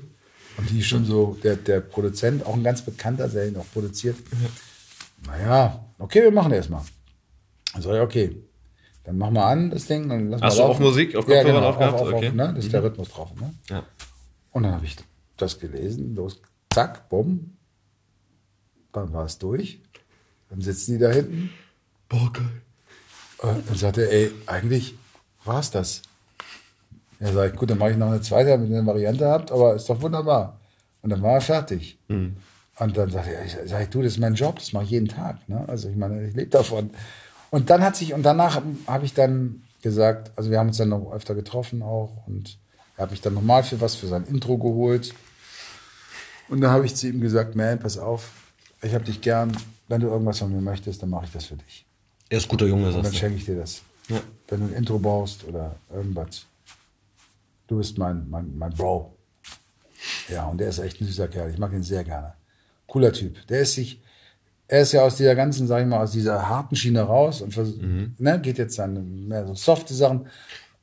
Und 0.61 0.71
die 0.71 0.83
schon 0.83 1.05
so, 1.07 1.39
der, 1.43 1.57
der 1.57 1.81
Produzent, 1.81 2.45
auch 2.45 2.55
ein 2.55 2.63
ganz 2.63 2.83
bekannter, 2.83 3.29
der 3.29 3.49
ihn 3.49 3.57
auch 3.57 3.67
produziert. 3.73 4.17
Naja, 5.27 5.85
okay, 5.99 6.23
wir 6.23 6.31
machen 6.31 6.53
erstmal. 6.53 6.83
Dann 7.73 7.83
sag 7.83 7.95
ich, 7.95 8.01
okay. 8.01 8.37
Dann 9.05 9.17
mach 9.17 9.31
mal 9.31 9.51
an, 9.51 9.71
das 9.71 9.87
Ding. 9.87 10.09
Dann 10.09 10.31
lass 10.31 10.43
Hast 10.43 10.57
mal 10.59 10.63
du 10.65 10.69
laufen. 10.69 10.83
auf 10.85 10.89
Musik, 10.91 11.17
auf 11.17 11.29
ja, 11.29 11.37
Kopfhörern 11.37 11.55
genau, 11.57 11.69
aufgehabt? 11.71 11.95
Auf, 11.95 12.01
auf, 12.03 12.13
Okay. 12.15 12.29
auf, 12.29 12.35
ne? 12.35 12.53
Das 12.55 12.65
ist 12.65 12.73
der 12.73 12.83
Rhythmus 12.85 13.09
drauf. 13.09 13.35
Ne? 13.41 13.55
Ja. 13.71 13.85
Und 14.53 14.63
dann 14.65 14.73
habe 14.75 14.85
ich 14.85 14.97
das 15.37 15.59
gelesen, 15.59 16.15
los, 16.15 16.41
zack, 16.73 17.09
bumm. 17.09 17.57
Dann 18.93 19.13
war 19.13 19.25
es 19.25 19.39
durch. 19.39 19.81
Dann 20.51 20.61
sitzen 20.61 20.93
die 20.93 20.99
da 20.99 21.11
hinten. 21.11 21.51
Boah, 22.09 22.33
geil. 22.33 22.63
Äh, 23.43 23.63
Dann 23.67 23.77
sagte 23.77 24.03
er, 24.03 24.13
ey, 24.13 24.33
eigentlich 24.47 24.95
war 25.45 25.61
es 25.61 25.71
das. 25.71 26.03
Ja, 27.21 27.33
sag 27.33 27.53
ich, 27.53 27.59
gut, 27.59 27.71
dann 27.71 27.79
mache 27.79 27.91
ich 27.91 27.97
noch 27.97 28.09
eine 28.09 28.21
zweite, 28.23 28.51
damit 28.51 28.71
ihr 28.71 28.79
eine 28.79 28.87
Variante 28.87 29.29
habt, 29.29 29.53
aber 29.53 29.75
ist 29.75 29.89
doch 29.89 30.01
wunderbar. 30.01 30.59
Und 31.03 31.11
dann 31.11 31.23
war 31.23 31.35
er 31.35 31.41
fertig. 31.41 31.99
Und 32.09 32.37
dann 32.79 33.11
sagte 33.11 33.35
er, 33.35 33.45
ich, 33.45 33.57
sag 33.67 33.83
ich, 33.83 33.89
du, 33.91 34.03
das 34.03 34.13
ist 34.13 34.19
mein 34.19 34.35
Job, 34.35 34.59
das 34.59 34.73
mache 34.73 34.85
ich 34.85 34.91
jeden 34.91 35.09
Tag. 35.09 35.47
Ne? 35.49 35.65
Also 35.69 35.89
ich 35.89 35.97
meine, 35.97 36.27
ich 36.27 36.35
lebe 36.35 36.51
davon. 36.51 36.91
Und 37.51 37.69
dann 37.69 37.83
hat 37.83 37.97
sich, 37.97 38.15
und 38.15 38.23
danach 38.23 38.63
habe 38.87 39.05
ich 39.05 39.13
dann 39.13 39.63
gesagt, 39.83 40.33
also 40.37 40.51
wir 40.51 40.59
haben 40.59 40.69
uns 40.69 40.79
dann 40.79 40.89
noch 40.91 41.13
öfter 41.13 41.35
getroffen 41.35 41.83
auch 41.83 42.11
und 42.27 42.59
er 42.97 43.03
hat 43.05 43.11
mich 43.11 43.21
dann 43.21 43.35
nochmal 43.35 43.63
für 43.63 43.81
was, 43.81 43.95
für 43.95 44.07
sein 44.07 44.25
Intro 44.25 44.57
geholt. 44.59 45.15
Und 46.49 46.61
dann 46.61 46.71
habe 46.71 46.85
ich 46.87 46.95
zu 46.97 47.09
ihm 47.09 47.21
gesagt, 47.21 47.55
man, 47.55 47.79
pass 47.79 47.97
auf, 47.99 48.31
ich 48.83 48.95
habe 48.95 49.05
dich 49.05 49.21
gern. 49.21 49.57
Wenn 49.89 50.01
du 50.01 50.09
irgendwas 50.09 50.39
von 50.39 50.53
mir 50.53 50.61
möchtest, 50.61 51.03
dann 51.03 51.11
mache 51.11 51.25
ich 51.27 51.33
das 51.33 51.47
für 51.47 51.57
dich. 51.57 51.85
Er 52.29 52.39
ist 52.39 52.49
guter 52.49 52.67
Junge, 52.67 52.87
Und 52.87 52.95
dann 52.95 53.03
sagst 53.05 53.15
du. 53.15 53.19
schenke 53.19 53.37
ich 53.37 53.45
dir 53.45 53.57
das. 53.57 53.83
Ja. 54.09 54.21
Wenn 54.49 54.61
du 54.61 54.67
ein 54.67 54.75
Intro 54.75 54.99
brauchst 54.99 55.45
oder 55.45 55.75
irgendwas. 55.93 56.47
Du 57.71 57.77
bist 57.79 57.97
mein, 57.99 58.27
mein, 58.29 58.59
mein 58.59 58.73
Bro. 58.73 59.15
Ja, 60.29 60.47
und 60.47 60.59
der 60.59 60.71
ist 60.71 60.81
echt 60.81 61.01
ein 61.01 61.07
süßer 61.07 61.29
Kerl. 61.29 61.51
Ich 61.51 61.59
mag 61.59 61.73
ihn 61.73 61.85
sehr 61.85 62.03
gerne. 62.03 62.33
Cooler 62.89 63.13
Typ. 63.13 63.47
Der 63.47 63.61
ist 63.61 63.75
sich, 63.75 64.01
er 64.67 64.81
ist 64.81 64.91
ja 64.91 65.03
aus 65.03 65.17
dieser 65.17 65.37
ganzen, 65.37 65.69
sag 65.69 65.81
ich 65.83 65.87
mal, 65.87 66.03
aus 66.03 66.11
dieser 66.11 66.49
harten 66.49 66.75
Schiene 66.75 67.03
raus 67.03 67.43
und 67.43 67.55
vers- 67.55 67.77
Mhm. 67.77 68.17
ne, 68.19 68.41
geht 68.41 68.59
jetzt 68.59 68.77
dann 68.77 69.29
mehr 69.29 69.47
so 69.47 69.55
softe 69.55 69.95
Sachen. 69.95 70.27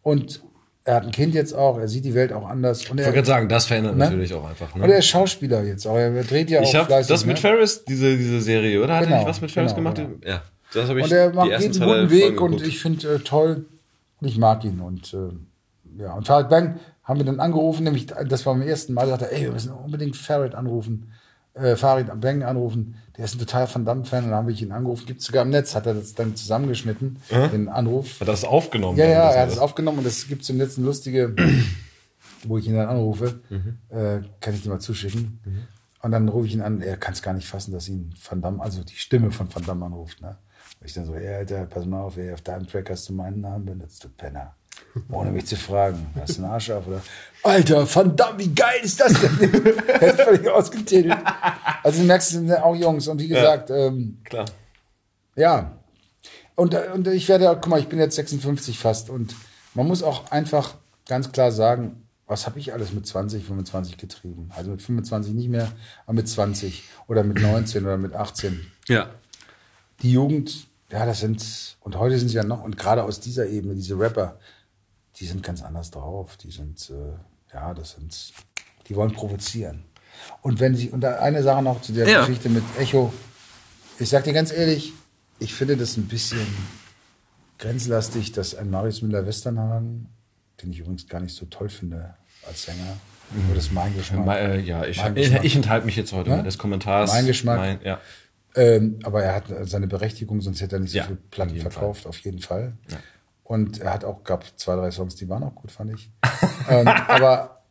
Und 0.02 0.42
er 0.86 0.96
hat 0.96 1.04
ein 1.04 1.12
Kind 1.12 1.34
jetzt 1.36 1.54
auch, 1.54 1.78
er 1.78 1.90
sieht 1.90 2.06
die 2.06 2.14
Welt 2.14 2.32
auch 2.32 2.48
anders. 2.48 2.90
Und 2.90 3.00
Ich 3.00 3.02
er, 3.02 3.08
wollte 3.08 3.16
gerade 3.16 3.28
sagen, 3.28 3.50
das 3.50 3.66
verändert 3.66 3.98
Ne? 3.98 4.06
natürlich 4.06 4.34
auch 4.34 4.48
einfach. 4.50 4.74
und 4.74 4.80
er 4.82 4.88
Ne? 4.88 4.94
ist 5.00 5.08
Schauspieler 5.08 5.64
jetzt 5.64 5.86
auch. 5.86 5.98
Er 5.98 6.24
dreht 6.24 6.50
ja 6.50 6.62
Ich 6.62 6.70
auch 6.70 6.74
habe 6.76 6.86
fleißig, 6.86 7.10
das 7.10 7.26
mit 7.26 7.36
ne? 7.36 7.42
Ferris, 7.42 7.84
diese, 7.84 8.16
diese 8.16 8.40
Serie, 8.40 8.82
oder? 8.82 8.94
Hat 8.96 9.02
er 9.02 9.08
Genau, 9.08 9.18
nicht 9.18 9.28
was 9.28 9.42
mit 9.42 9.52
Ferris 9.52 9.76
genau, 9.76 9.92
gemacht? 9.94 10.10
genau. 10.22 10.26
Ja, 10.32 10.42
das 10.74 10.88
habe 10.88 11.00
ich 11.02 11.06
Und 11.06 11.12
er 11.12 11.34
macht 11.34 11.50
jeden 11.60 11.74
guten 11.82 12.10
Weg 12.10 12.40
und 12.40 12.62
ich 12.62 12.80
finde 12.80 13.16
äh, 13.16 13.20
toll. 13.20 13.66
Und 14.22 14.28
ich 14.30 14.38
mag 14.38 14.64
ihn. 14.64 14.80
Und 14.80 15.14
äh, 15.14 15.18
ja, 15.98 16.14
und 16.14 16.28
Farid 16.28 16.50
Bang 16.50 16.80
haben 17.04 17.20
wir 17.20 17.26
dann 17.26 17.39
angerufen, 17.39 17.84
nämlich 17.84 18.06
das 18.08 18.45
war 18.45 18.54
beim 18.54 18.62
ersten 18.68 18.93
Mal, 18.93 19.08
sagte 19.08 19.26
er, 19.32 19.38
ey, 19.38 19.43
wir 19.45 19.52
müssen 19.54 19.72
unbedingt 19.72 20.16
Farid 20.18 20.56
anrufen, 20.56 21.12
äh, 21.54 21.76
Farid 21.76 22.08
Bang 22.20 22.43
anrufen. 22.43 22.95
Der 23.18 23.26
ist 23.26 23.36
ein 23.36 23.39
total 23.39 23.68
Van 23.74 23.84
Damme-Fan. 23.86 24.26
Und 24.26 24.30
dann 24.30 24.39
habe 24.39 24.52
ich 24.52 24.62
ihn 24.62 24.72
angerufen. 24.72 25.06
Gibt 25.08 25.22
sogar 25.24 25.41
im 25.43 25.50
Netz, 25.50 25.74
hat 25.74 25.88
er 25.88 25.95
das 25.95 26.14
dann 26.14 26.36
zusammengeschnitten, 26.36 27.18
den 27.52 27.68
Anruf. 27.68 28.20
Hat 28.20 28.28
er 28.28 28.32
das 28.34 28.43
aufgenommen? 28.45 28.95
Ja, 28.98 29.06
ja, 29.06 29.12
er 29.32 29.41
hat 29.41 29.48
das- 29.48 29.54
es 29.56 29.60
aufgenommen 29.60 30.00
und 30.00 30.06
es 30.06 30.28
gibt 30.28 30.48
im 30.50 30.58
Netz 30.58 30.78
eine 30.78 30.86
lustige, 30.86 31.34
wo 32.43 32.58
ich 32.58 32.68
ihn 32.68 32.76
dann 32.76 32.88
anrufe, 32.88 33.39
Mhm. 33.50 33.78
äh, 33.89 34.20
kann 34.39 34.54
ich 34.54 34.62
dir 34.64 34.70
mal 34.70 34.80
zuschicken. 34.80 35.39
Und 36.04 36.12
dann 36.12 36.28
rufe 36.30 36.45
ich 36.48 36.54
ihn 36.54 36.62
an, 36.62 36.82
er 36.82 36.95
kann 36.98 37.14
es 37.14 37.22
gar 37.24 37.34
nicht 37.34 37.48
fassen, 37.48 37.72
dass 37.72 37.88
ihn 37.89 38.14
Van 38.30 38.41
Damme, 38.41 38.62
also 38.62 38.84
die 38.84 38.95
Stimme 38.95 39.32
von 39.32 39.54
Van 39.54 39.64
Damme 39.66 39.86
anruft. 39.86 40.22
Ne? 40.22 40.38
Und 40.80 40.86
ich 40.86 40.93
dann 40.93 41.06
so, 41.06 41.16
ey, 41.16 41.36
Alter, 41.38 41.66
pass 41.66 41.86
mal 41.88 42.02
auf, 42.02 42.18
ey, 42.18 42.32
auf 42.34 42.41
deinem 42.41 42.68
Track 42.68 42.91
hast 42.91 43.10
du 43.10 43.14
meinen 43.14 43.41
Namen 43.41 43.66
benutzt, 43.66 44.04
du 44.04 44.10
Penner. 44.10 44.54
Ohne 45.10 45.32
mich 45.32 45.45
zu 45.45 45.56
fragen, 45.56 46.08
hast 46.20 46.38
du 46.38 46.43
einen 46.43 46.52
Arsch 46.52 46.70
auf? 46.70 46.88
Oder, 46.88 47.02
Alter, 47.43 47.95
Van 47.95 48.16
Damme, 48.16 48.39
wie 48.39 48.54
geil 48.54 48.80
ist 48.84 49.00
das 49.00 49.14
denn? 49.14 49.54
er 49.88 50.02
ist 50.02 50.22
völlig 50.22 50.50
ausgetitelt. 50.50 51.18
Also 51.84 52.02
du 52.02 52.06
merkst, 52.06 52.30
es 52.30 52.34
sind 52.34 52.52
auch 52.52 52.76
Jungs. 52.76 53.08
Und 53.08 53.20
wie 53.20 53.28
gesagt, 53.28 53.70
ähm, 53.70 54.20
Klar. 54.24 54.45
ja. 55.36 55.78
Und, 56.56 56.74
und 56.74 57.08
ich 57.08 57.30
werde, 57.30 57.45
guck 57.62 57.68
mal, 57.68 57.80
ich 57.80 57.88
bin 57.88 58.00
jetzt 58.00 58.16
56 58.16 58.80
fast 58.80 59.10
und 59.10 59.36
man 59.76 59.88
muss 59.88 60.02
auch 60.02 60.32
einfach 60.32 60.76
ganz 61.08 61.32
klar 61.32 61.52
sagen, 61.52 62.08
was 62.26 62.45
habe 62.45 62.60
ich 62.60 62.74
alles 62.74 62.91
mit 62.91 63.08
20, 63.08 63.45
25 63.45 63.98
getrieben? 63.98 64.50
Also 64.56 64.72
mit 64.72 64.82
25 64.82 65.34
nicht 65.34 65.50
mehr, 65.50 65.72
aber 66.06 66.16
mit 66.16 66.28
20 66.28 66.84
oder 67.08 67.24
mit 67.24 67.39
19 67.39 67.86
oder 67.86 67.98
mit 67.98 68.14
18. 68.14 68.70
Ja. 68.88 69.10
Die 70.02 70.12
Jugend, 70.12 70.68
ja, 70.91 71.06
das 71.06 71.22
sind, 71.22 71.78
und 71.80 71.98
heute 71.98 72.20
sind 72.20 72.30
sie 72.30 72.36
ja 72.36 72.43
noch, 72.43 72.64
und 72.64 72.78
gerade 72.78 73.04
aus 73.04 73.20
dieser 73.20 73.48
Ebene, 73.48 73.76
diese 73.76 73.98
Rapper, 73.98 74.39
die 75.20 75.26
sind 75.26 75.43
ganz 75.43 75.61
anders 75.63 75.91
drauf. 75.91 76.38
Die 76.38 76.51
sind, 76.51 76.89
äh, 76.89 77.53
ja, 77.53 77.74
das 77.74 77.91
sind, 77.91 78.34
die 78.88 78.95
wollen 78.95 79.11
provozieren. 79.13 79.84
Und 80.41 80.59
wenn 80.59 80.76
sie, 80.76 80.89
und 80.89 81.01
da 81.01 81.20
eine 81.20 81.43
Sache 81.43 81.61
noch 81.61 81.82
zu 81.82 81.93
der 81.93 82.07
Ja. 82.07 82.22
Geschichte 82.22 82.49
mit 82.49 82.63
Echo. 82.80 83.13
Ich 83.99 84.09
sag 84.09 84.24
dir 84.24 84.34
ganz 84.34 84.51
ehrlich, 84.51 84.93
ich 85.39 85.53
finde 85.53 85.78
das 85.78 85.97
ein 85.97 86.07
bisschen 86.07 86.45
grenzlastig, 87.59 88.32
dass 88.32 88.55
ein 88.55 88.70
Marius 88.70 89.01
Müller-Westernhagen, 89.01 90.07
den 90.61 90.72
ich 90.72 90.80
übrigens 90.80 91.07
gar 91.07 91.20
nicht 91.20 91.36
so 91.36 91.45
toll 91.45 91.70
finde 91.70 92.15
als 92.47 92.63
Sänger, 92.63 92.97
aber 93.45 93.55
das 93.55 93.65
ist 93.65 93.74
mein 93.74 93.95
Geschmack. 93.95 94.26
Ma- 94.26 94.38
äh, 94.38 94.59
ja, 94.61 94.86
ich, 94.86 94.97
Mein 94.97 95.15
ich, 95.18 95.24
Geschmack. 95.26 95.43
ich 95.43 95.55
enthalte 95.55 95.86
mich 95.86 95.95
jetzt 95.95 96.13
heute 96.13 96.30
Ne? 96.30 96.43
des 96.43 96.57
Kommentars. 96.57 97.11
Mein 97.11 97.26
Geschmack. 97.26 97.57
Mein, 97.57 97.80
ja. 97.84 97.99
Ähm, 98.55 98.99
aber 99.03 99.22
er 99.24 99.36
hat 99.36 99.45
seine 99.70 99.88
Berechtigung, 99.88 100.41
sonst 100.41 100.61
hätte 100.61 100.78
er 100.78 100.80
nicht 100.80 100.91
so 100.91 100.97
Ja, 100.99 101.03
viel 101.05 101.18
Platten 101.30 101.59
verkauft, 101.59 102.07
auf 102.07 102.18
jeden 102.20 102.39
Fall. 102.39 102.74
Und 103.48 103.80
er 103.80 103.93
hat 103.93 104.04
auch, 104.04 104.26
gab 104.26 104.43
zwei, 104.60 104.76
drei 104.76 104.91
Songs, 104.91 105.16
die 105.16 105.30
waren 105.30 105.43
auch 105.43 105.56
gut, 105.56 105.72
fand 105.72 105.93
ich. 105.93 106.12
ähm, 106.70 106.86
aber 107.08 107.62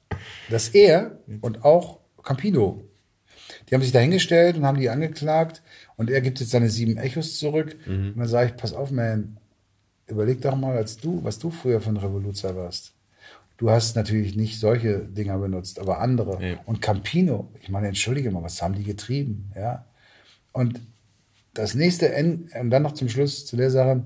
dass 0.48 0.70
er 0.70 1.18
und 1.42 1.64
auch 1.64 1.98
Campino, 2.22 2.82
die 3.68 3.74
haben 3.74 3.82
sich 3.82 3.92
dahingestellt 3.92 4.56
und 4.56 4.64
haben 4.64 4.80
die 4.80 4.88
angeklagt 4.88 5.62
und 5.96 6.10
er 6.10 6.22
gibt 6.22 6.40
jetzt 6.40 6.50
seine 6.50 6.70
sieben 6.70 6.96
Echos 6.96 7.38
zurück. 7.38 7.76
Mhm. 7.86 8.12
Und 8.12 8.18
dann 8.18 8.28
sage 8.28 8.50
ich, 8.50 8.56
pass 8.56 8.72
auf, 8.72 8.90
man, 8.90 9.36
überleg 10.06 10.40
doch 10.40 10.56
mal, 10.56 10.74
als 10.74 10.96
du, 10.96 11.22
was 11.22 11.38
du 11.38 11.50
früher 11.50 11.86
ein 11.86 11.98
Revoluzer 11.98 12.56
warst. 12.56 12.94
Du 13.58 13.70
hast 13.70 13.96
natürlich 13.96 14.34
nicht 14.34 14.58
solche 14.58 15.00
Dinger 15.00 15.36
benutzt, 15.38 15.78
aber 15.78 16.00
andere. 16.00 16.38
Nee. 16.38 16.56
Und 16.64 16.80
Campino, 16.80 17.50
ich 17.60 17.68
meine, 17.68 17.88
entschuldige 17.88 18.30
mal, 18.30 18.42
was 18.42 18.62
haben 18.62 18.74
die 18.74 18.84
getrieben? 18.84 19.52
Ja. 19.54 19.84
Und 20.52 20.80
das 21.52 21.74
nächste 21.74 22.14
und 22.60 22.70
dann 22.70 22.82
noch 22.82 22.92
zum 22.92 23.10
Schluss 23.10 23.44
zu 23.44 23.56
der 23.56 23.70
Sache, 23.70 24.04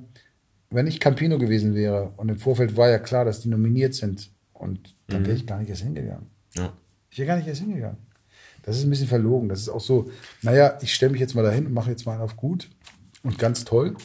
wenn 0.71 0.87
ich 0.87 1.01
Campino 1.01 1.39
gewesen 1.39 1.75
wäre 1.75 2.13
und 2.17 2.29
im 2.29 2.39
Vorfeld 2.39 2.77
war 2.77 2.89
ja 2.89 2.99
klar, 2.99 3.25
dass 3.25 3.41
die 3.41 3.49
nominiert 3.49 3.95
sind, 3.95 4.31
und 4.53 4.95
dann 5.09 5.25
wäre 5.25 5.37
ich 5.37 5.47
gar 5.47 5.59
nicht 5.59 5.71
erst 5.71 5.83
hingegangen. 5.83 6.27
Ja. 6.55 6.73
Ich 7.11 7.19
wäre 7.19 7.29
gar 7.29 7.37
nicht 7.37 7.49
erst 7.49 7.61
hingegangen. 7.63 7.97
Das 8.63 8.77
ist 8.77 8.85
ein 8.85 8.91
bisschen 8.91 9.09
verlogen. 9.09 9.49
Das 9.49 9.61
ist 9.61 9.71
auch 9.71 9.81
so, 9.81 10.11
naja, 10.43 10.77
ich 10.83 10.93
stelle 10.95 11.13
mich 11.13 11.21
jetzt 11.21 11.35
mal 11.35 11.43
dahin 11.43 11.65
und 11.67 11.73
mache 11.73 11.91
jetzt 11.91 12.05
mal 12.05 12.13
einen 12.13 12.21
auf 12.23 12.37
gut 12.37 12.69
und 13.23 13.39
ganz 13.39 13.65
toll. 13.65 13.97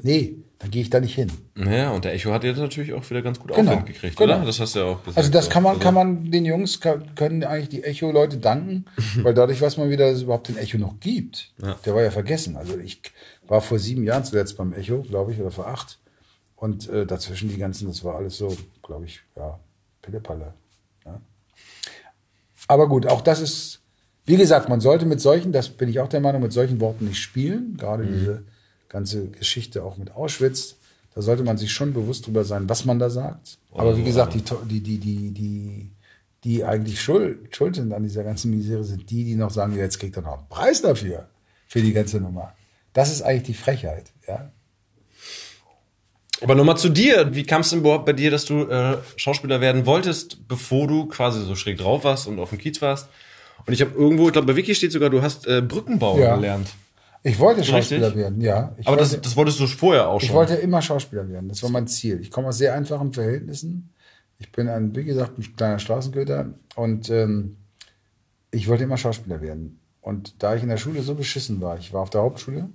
Nee, 0.00 0.36
dann 0.58 0.70
gehe 0.70 0.82
ich 0.82 0.90
da 0.90 1.00
nicht 1.00 1.14
hin. 1.14 1.32
Ja, 1.56 1.90
und 1.90 2.04
der 2.04 2.12
Echo 2.14 2.32
hat 2.32 2.44
jetzt 2.44 2.58
natürlich 2.58 2.92
auch 2.92 3.08
wieder 3.10 3.22
ganz 3.22 3.38
gut 3.40 3.54
Genau, 3.54 3.70
Aufwind 3.72 3.86
gekriegt, 3.86 4.16
genau. 4.16 4.36
oder? 4.36 4.44
Das 4.46 4.60
hast 4.60 4.74
du 4.74 4.80
ja 4.80 4.84
auch 4.84 4.98
gesagt. 5.02 5.16
Also 5.18 5.30
das 5.30 5.48
kann 5.50 5.62
man, 5.62 5.70
Also- 5.72 5.82
kann 5.82 5.94
man 5.94 6.30
den 6.30 6.44
Jungs 6.44 6.80
können 6.80 7.42
eigentlich 7.44 7.68
die 7.70 7.82
Echo-Leute 7.82 8.36
danken, 8.38 8.84
weil 9.22 9.34
dadurch 9.34 9.60
weiß 9.60 9.76
man 9.78 9.88
wieder, 9.90 10.06
dass 10.08 10.18
es 10.18 10.22
überhaupt 10.24 10.48
den 10.48 10.58
Echo 10.58 10.76
noch 10.78 11.00
gibt. 11.00 11.52
Ja. 11.62 11.76
Der 11.84 11.94
war 11.94 12.02
ja 12.02 12.10
vergessen. 12.10 12.56
Also 12.56 12.76
ich 12.78 13.00
war 13.48 13.60
vor 13.60 13.78
sieben 13.78 14.04
Jahren 14.04 14.24
zuletzt 14.24 14.56
beim 14.56 14.72
Echo, 14.72 15.02
glaube 15.02 15.32
ich, 15.32 15.40
oder 15.40 15.50
vor 15.50 15.66
acht. 15.66 15.98
Und 16.54 16.88
äh, 16.88 17.06
dazwischen 17.06 17.48
die 17.48 17.56
ganzen, 17.56 17.88
das 17.88 18.04
war 18.04 18.16
alles 18.16 18.36
so, 18.36 18.56
glaube 18.82 19.06
ich, 19.06 19.20
ja, 19.36 19.58
Pillepalle. 20.02 20.54
Ja. 21.04 21.20
Aber 22.66 22.88
gut, 22.88 23.06
auch 23.06 23.22
das 23.22 23.40
ist, 23.40 23.80
wie 24.26 24.36
gesagt, 24.36 24.68
man 24.68 24.80
sollte 24.80 25.06
mit 25.06 25.20
solchen, 25.20 25.52
das 25.52 25.68
bin 25.68 25.88
ich 25.88 26.00
auch 26.00 26.08
der 26.08 26.20
Meinung, 26.20 26.42
mit 26.42 26.52
solchen 26.52 26.80
Worten 26.80 27.06
nicht 27.06 27.18
spielen. 27.18 27.76
Gerade 27.76 28.06
diese 28.06 28.44
ganze 28.88 29.28
Geschichte 29.28 29.84
auch 29.84 29.96
mit 29.96 30.10
Auschwitz. 30.12 30.76
Da 31.14 31.22
sollte 31.22 31.44
man 31.44 31.56
sich 31.56 31.72
schon 31.72 31.94
bewusst 31.94 32.26
drüber 32.26 32.44
sein, 32.44 32.68
was 32.68 32.84
man 32.84 32.98
da 32.98 33.08
sagt. 33.08 33.58
Aber 33.72 33.96
wie 33.96 34.04
gesagt, 34.04 34.34
die, 34.34 34.42
die, 34.68 34.80
die, 34.80 34.98
die, 34.98 35.30
die, 35.30 35.90
die 36.44 36.64
eigentlich 36.64 37.00
schuld, 37.00 37.54
schuld 37.54 37.76
sind 37.76 37.92
an 37.92 38.02
dieser 38.02 38.24
ganzen 38.24 38.50
Misere, 38.50 38.84
sind 38.84 39.08
die, 39.10 39.24
die 39.24 39.34
noch 39.34 39.50
sagen, 39.50 39.76
jetzt 39.76 39.98
kriegt 39.98 40.16
er 40.16 40.22
noch 40.22 40.38
einen 40.38 40.48
Preis 40.48 40.82
dafür, 40.82 41.28
für 41.66 41.80
die 41.80 41.92
ganze 41.92 42.20
Nummer. 42.20 42.52
Das 42.98 43.12
ist 43.12 43.22
eigentlich 43.22 43.44
die 43.44 43.54
Frechheit, 43.54 44.10
ja. 44.26 44.50
Aber 46.42 46.56
nochmal 46.56 46.76
zu 46.76 46.88
dir. 46.88 47.32
Wie 47.32 47.44
kam 47.44 47.60
es 47.60 47.70
denn 47.70 47.78
überhaupt 47.78 48.06
bei 48.06 48.12
dir, 48.12 48.32
dass 48.32 48.44
du 48.44 48.62
äh, 48.64 48.96
Schauspieler 49.14 49.60
werden 49.60 49.86
wolltest, 49.86 50.48
bevor 50.48 50.88
du 50.88 51.06
quasi 51.06 51.44
so 51.44 51.54
schräg 51.54 51.78
drauf 51.78 52.02
warst 52.02 52.26
und 52.26 52.40
auf 52.40 52.48
dem 52.48 52.58
Kiez 52.58 52.82
warst? 52.82 53.08
Und 53.64 53.72
ich 53.72 53.82
habe 53.82 53.92
irgendwo, 53.94 54.26
ich 54.26 54.32
glaube, 54.32 54.48
bei 54.48 54.56
Wiki 54.56 54.74
steht 54.74 54.90
sogar, 54.90 55.10
du 55.10 55.22
hast 55.22 55.46
äh, 55.46 55.62
Brückenbauer 55.62 56.18
Ja. 56.18 56.34
gelernt. 56.34 56.70
Ich 57.22 57.38
wollte 57.38 57.62
Schauspieler 57.62 58.08
Richtig? 58.08 58.20
werden, 58.20 58.40
ja. 58.40 58.74
Ich 58.78 58.88
Aber 58.88 58.96
wollte, 58.96 59.12
das, 59.12 59.22
das 59.22 59.36
wolltest 59.36 59.60
du 59.60 59.68
vorher 59.68 60.08
auch 60.08 60.18
schon. 60.20 60.28
Ich 60.30 60.34
wollte 60.34 60.54
immer 60.54 60.82
Schauspieler 60.82 61.28
werden. 61.28 61.48
Das 61.48 61.62
war 61.62 61.70
mein 61.70 61.86
Ziel. 61.86 62.20
Ich 62.20 62.32
komme 62.32 62.48
aus 62.48 62.58
sehr 62.58 62.74
einfachen 62.74 63.12
Verhältnissen. 63.12 63.94
Ich 64.40 64.50
bin 64.50 64.68
ein, 64.68 64.96
wie 64.96 65.04
gesagt, 65.04 65.38
ein 65.38 65.54
kleiner 65.54 65.78
Straßenköter 65.78 66.52
und 66.74 67.10
ähm, 67.10 67.58
ich 68.50 68.66
wollte 68.66 68.82
immer 68.82 68.96
Schauspieler 68.96 69.40
werden. 69.40 69.78
Und 70.00 70.42
da 70.42 70.56
ich 70.56 70.64
in 70.64 70.68
der 70.68 70.78
Schule 70.78 71.02
so 71.02 71.14
beschissen 71.14 71.60
war, 71.60 71.78
ich 71.78 71.92
war 71.92 72.00
auf 72.00 72.10
der 72.10 72.22
Hauptschule, 72.22 72.70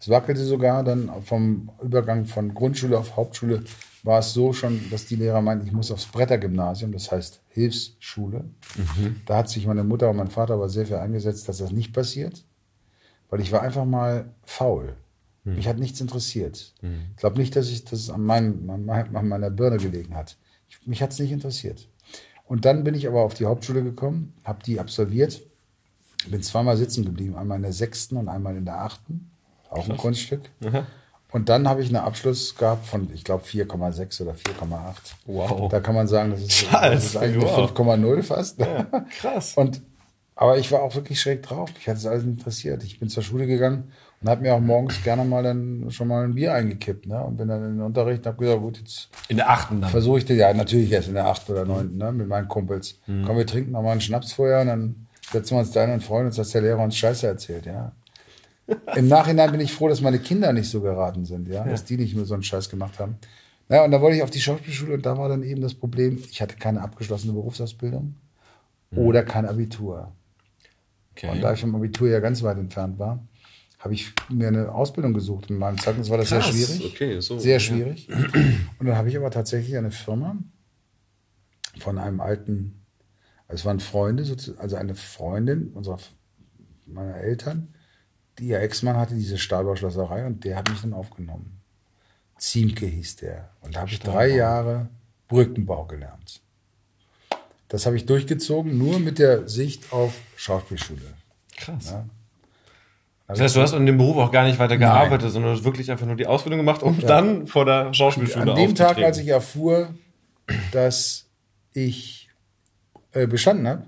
es 0.00 0.08
wackelte 0.08 0.44
sogar 0.44 0.84
dann 0.84 1.10
vom 1.22 1.70
Übergang 1.82 2.26
von 2.26 2.54
Grundschule 2.54 2.98
auf 2.98 3.16
Hauptschule, 3.16 3.64
war 4.04 4.20
es 4.20 4.32
so 4.32 4.52
schon, 4.52 4.80
dass 4.90 5.06
die 5.06 5.16
Lehrer 5.16 5.40
meinten, 5.42 5.66
ich 5.66 5.72
muss 5.72 5.90
aufs 5.90 6.06
Brettergymnasium, 6.06 6.92
das 6.92 7.10
heißt 7.10 7.40
Hilfsschule. 7.48 8.44
Da 9.26 9.36
hat 9.38 9.48
sich 9.50 9.66
meine 9.66 9.84
Mutter 9.84 10.08
und 10.10 10.16
mein 10.16 10.28
Vater 10.28 10.54
aber 10.54 10.68
sehr 10.68 10.86
viel 10.86 10.96
eingesetzt, 10.96 11.48
dass 11.48 11.58
das 11.58 11.72
nicht 11.72 11.92
passiert 11.92 12.44
weil 13.30 13.40
ich 13.40 13.52
war 13.52 13.60
einfach 13.60 13.84
mal 13.84 14.30
faul. 14.42 14.96
Mich 15.44 15.68
hat 15.68 15.78
nichts 15.78 16.00
interessiert. 16.00 16.72
Ich 17.10 17.16
glaube 17.16 17.36
nicht, 17.38 17.54
dass 17.56 17.68
ich 17.68 17.84
das 17.84 18.08
an, 18.08 18.22
meinem, 18.22 18.70
an, 18.70 18.86
mein- 18.86 19.14
an 19.14 19.28
meiner 19.28 19.50
Birne 19.50 19.76
gelegen 19.76 20.14
hat. 20.14 20.38
Ich, 20.66 20.86
mich 20.86 21.02
hat 21.02 21.12
es 21.12 21.18
nicht 21.18 21.30
interessiert. 21.32 21.88
Und 22.46 22.64
dann 22.64 22.84
bin 22.84 22.94
ich 22.94 23.06
aber 23.06 23.20
auf 23.22 23.34
die 23.34 23.44
Hauptschule 23.44 23.82
gekommen, 23.82 24.32
habe 24.44 24.62
die 24.64 24.80
absolviert, 24.80 25.42
bin 26.30 26.40
zweimal 26.42 26.78
sitzen 26.78 27.04
geblieben, 27.04 27.36
einmal 27.36 27.56
in 27.58 27.64
der 27.64 27.74
sechsten 27.74 28.16
und 28.16 28.28
einmal 28.28 28.56
in 28.56 28.64
der 28.64 28.80
achten, 28.80 29.30
auch 29.70 29.88
ein 29.88 29.96
Kunststück. 29.96 30.42
Und 31.30 31.50
dann 31.50 31.68
habe 31.68 31.82
ich 31.82 31.88
einen 31.88 32.04
Abschluss 32.04 32.56
gehabt 32.56 32.86
von, 32.86 33.10
ich 33.12 33.22
glaube, 33.22 33.44
4,6 33.44 34.22
oder 34.22 34.32
4,8. 34.32 34.94
Wow. 35.26 35.68
Da 35.68 35.80
kann 35.80 35.94
man 35.94 36.06
sagen, 36.06 36.30
das 36.30 36.40
ist, 36.40 36.66
das 36.72 37.04
ist 37.04 37.16
eigentlich 37.16 37.44
wow. 37.44 37.70
eine 37.78 38.06
5,0 38.06 38.22
fast. 38.22 38.58
krass. 39.20 39.52
Und, 39.56 39.82
aber 40.34 40.56
ich 40.56 40.72
war 40.72 40.82
auch 40.82 40.94
wirklich 40.94 41.20
schräg 41.20 41.42
drauf. 41.42 41.70
Mich 41.74 41.86
hat 41.86 41.96
das 41.96 42.06
alles 42.06 42.24
interessiert. 42.24 42.82
Ich 42.82 42.98
bin 42.98 43.10
zur 43.10 43.22
Schule 43.22 43.46
gegangen 43.46 43.92
und 44.22 44.30
habe 44.30 44.40
mir 44.40 44.54
auch 44.54 44.60
morgens 44.60 45.02
gerne 45.04 45.24
mal 45.24 45.42
dann 45.42 45.90
schon 45.90 46.08
mal 46.08 46.24
ein 46.24 46.34
Bier 46.34 46.54
eingekippt. 46.54 47.06
Ne? 47.06 47.22
Und 47.22 47.36
bin 47.36 47.48
dann 47.48 47.62
in 47.62 47.76
den 47.76 47.82
Unterricht 47.82 48.20
und 48.20 48.26
habe 48.26 48.38
gesagt, 48.38 48.60
gut, 48.62 48.78
jetzt 48.78 49.10
In 49.28 49.36
der 49.36 49.50
achten 49.50 49.82
dann. 49.82 49.90
versuche 49.90 50.18
ich 50.18 50.24
das, 50.24 50.36
ja 50.38 50.54
natürlich 50.54 50.90
erst 50.90 51.08
in 51.08 51.14
der 51.14 51.26
8. 51.26 51.50
oder 51.50 51.66
9. 51.66 51.94
Ne? 51.94 52.12
mit 52.12 52.28
meinen 52.28 52.48
Kumpels. 52.48 53.00
Mhm. 53.06 53.24
Komm, 53.26 53.36
wir 53.36 53.46
trinken 53.46 53.72
noch 53.72 53.82
mal 53.82 53.92
einen 53.92 54.00
Schnaps 54.00 54.32
vorher 54.32 54.62
und 54.62 54.68
dann 54.68 55.06
setzen 55.30 55.56
wir 55.56 55.60
uns 55.60 55.72
da 55.72 55.82
hin 55.82 55.92
und 55.92 56.02
freuen 56.02 56.26
uns, 56.26 56.36
dass 56.36 56.50
der 56.50 56.62
Lehrer 56.62 56.82
uns 56.82 56.96
Scheiße 56.96 57.26
erzählt, 57.26 57.66
ja. 57.66 57.92
Im 58.96 59.08
Nachhinein 59.08 59.50
bin 59.50 59.60
ich 59.60 59.72
froh, 59.72 59.88
dass 59.88 60.00
meine 60.00 60.18
Kinder 60.18 60.52
nicht 60.52 60.68
so 60.68 60.80
geraten 60.80 61.24
sind, 61.24 61.48
ja, 61.48 61.64
dass 61.64 61.84
die 61.84 61.96
nicht 61.96 62.14
nur 62.14 62.26
so 62.26 62.34
einen 62.34 62.42
Scheiß 62.42 62.68
gemacht 62.68 62.98
haben. 62.98 63.16
Naja, 63.68 63.84
und 63.84 63.90
da 63.90 64.00
wollte 64.00 64.16
ich 64.16 64.22
auf 64.22 64.30
die 64.30 64.40
Schauspielschule 64.40 64.94
und 64.94 65.06
da 65.06 65.16
war 65.16 65.28
dann 65.28 65.42
eben 65.42 65.60
das 65.60 65.74
Problem, 65.74 66.22
ich 66.30 66.40
hatte 66.40 66.56
keine 66.56 66.80
abgeschlossene 66.80 67.32
Berufsausbildung 67.32 68.14
oder 68.90 69.22
kein 69.22 69.46
Abitur. 69.46 70.12
Und 71.22 71.40
da 71.42 71.52
ich 71.52 71.60
vom 71.60 71.74
Abitur 71.74 72.08
ja 72.08 72.20
ganz 72.20 72.42
weit 72.42 72.58
entfernt 72.58 72.98
war, 72.98 73.26
habe 73.78 73.94
ich 73.94 74.12
mir 74.28 74.48
eine 74.48 74.72
Ausbildung 74.72 75.14
gesucht. 75.14 75.50
In 75.50 75.58
meinem 75.58 75.78
Zeugnis 75.78 76.10
war 76.10 76.18
das 76.18 76.28
Krass, 76.28 76.52
sehr 76.52 76.66
schwierig. 76.66 76.92
okay, 76.94 77.20
so, 77.20 77.38
sehr 77.38 77.54
ja. 77.54 77.60
schwierig. 77.60 78.08
Und 78.78 78.86
dann 78.86 78.96
habe 78.96 79.08
ich 79.08 79.16
aber 79.16 79.30
tatsächlich 79.30 79.76
eine 79.76 79.90
Firma 79.90 80.36
von 81.78 81.98
einem 81.98 82.20
alten, 82.20 82.84
also 83.46 83.60
es 83.60 83.64
waren 83.64 83.80
Freunde, 83.80 84.24
also 84.58 84.76
eine 84.76 84.94
Freundin 84.94 85.72
unserer, 85.74 85.98
meiner 86.86 87.16
Eltern, 87.16 87.74
ihr 88.46 88.60
Ex-Mann 88.60 88.96
hatte, 88.96 89.14
diese 89.14 89.38
Stahlbauschlosserei 89.38 90.26
und 90.26 90.44
der 90.44 90.56
hat 90.56 90.68
mich 90.68 90.80
dann 90.80 90.94
aufgenommen. 90.94 91.60
Ziemke 92.38 92.86
hieß 92.86 93.16
der. 93.16 93.50
Und 93.60 93.74
da 93.74 93.80
habe 93.80 93.90
ich 93.90 93.98
drei 93.98 94.28
Jahre 94.28 94.88
Brückenbau 95.26 95.84
gelernt. 95.86 96.40
Das 97.68 97.84
habe 97.84 97.96
ich 97.96 98.06
durchgezogen, 98.06 98.78
nur 98.78 98.98
mit 98.98 99.18
der 99.18 99.48
Sicht 99.48 99.92
auf 99.92 100.14
Schauspielschule. 100.36 101.02
Krass. 101.56 101.90
Ja. 101.90 102.06
Das 103.26 103.40
heißt, 103.40 103.56
du 103.56 103.60
hast 103.60 103.72
in 103.74 103.84
dem 103.84 103.98
Beruf 103.98 104.16
auch 104.16 104.32
gar 104.32 104.44
nicht 104.44 104.58
weiter 104.58 104.78
gearbeitet, 104.78 105.30
sondern 105.30 105.52
du 105.52 105.58
hast 105.58 105.64
wirklich 105.64 105.90
einfach 105.90 106.06
nur 106.06 106.16
die 106.16 106.26
Ausbildung 106.26 106.60
gemacht, 106.60 106.82
um 106.82 106.98
dann 107.00 107.46
vor 107.46 107.66
der 107.66 107.92
Schauspielschule 107.92 108.52
An 108.52 108.56
dem 108.56 108.74
Tag, 108.74 108.96
als 108.98 109.18
ich 109.18 109.28
erfuhr, 109.28 109.92
dass 110.72 111.26
ich 111.74 112.30
äh, 113.12 113.26
bestanden 113.26 113.68
habe, 113.68 113.82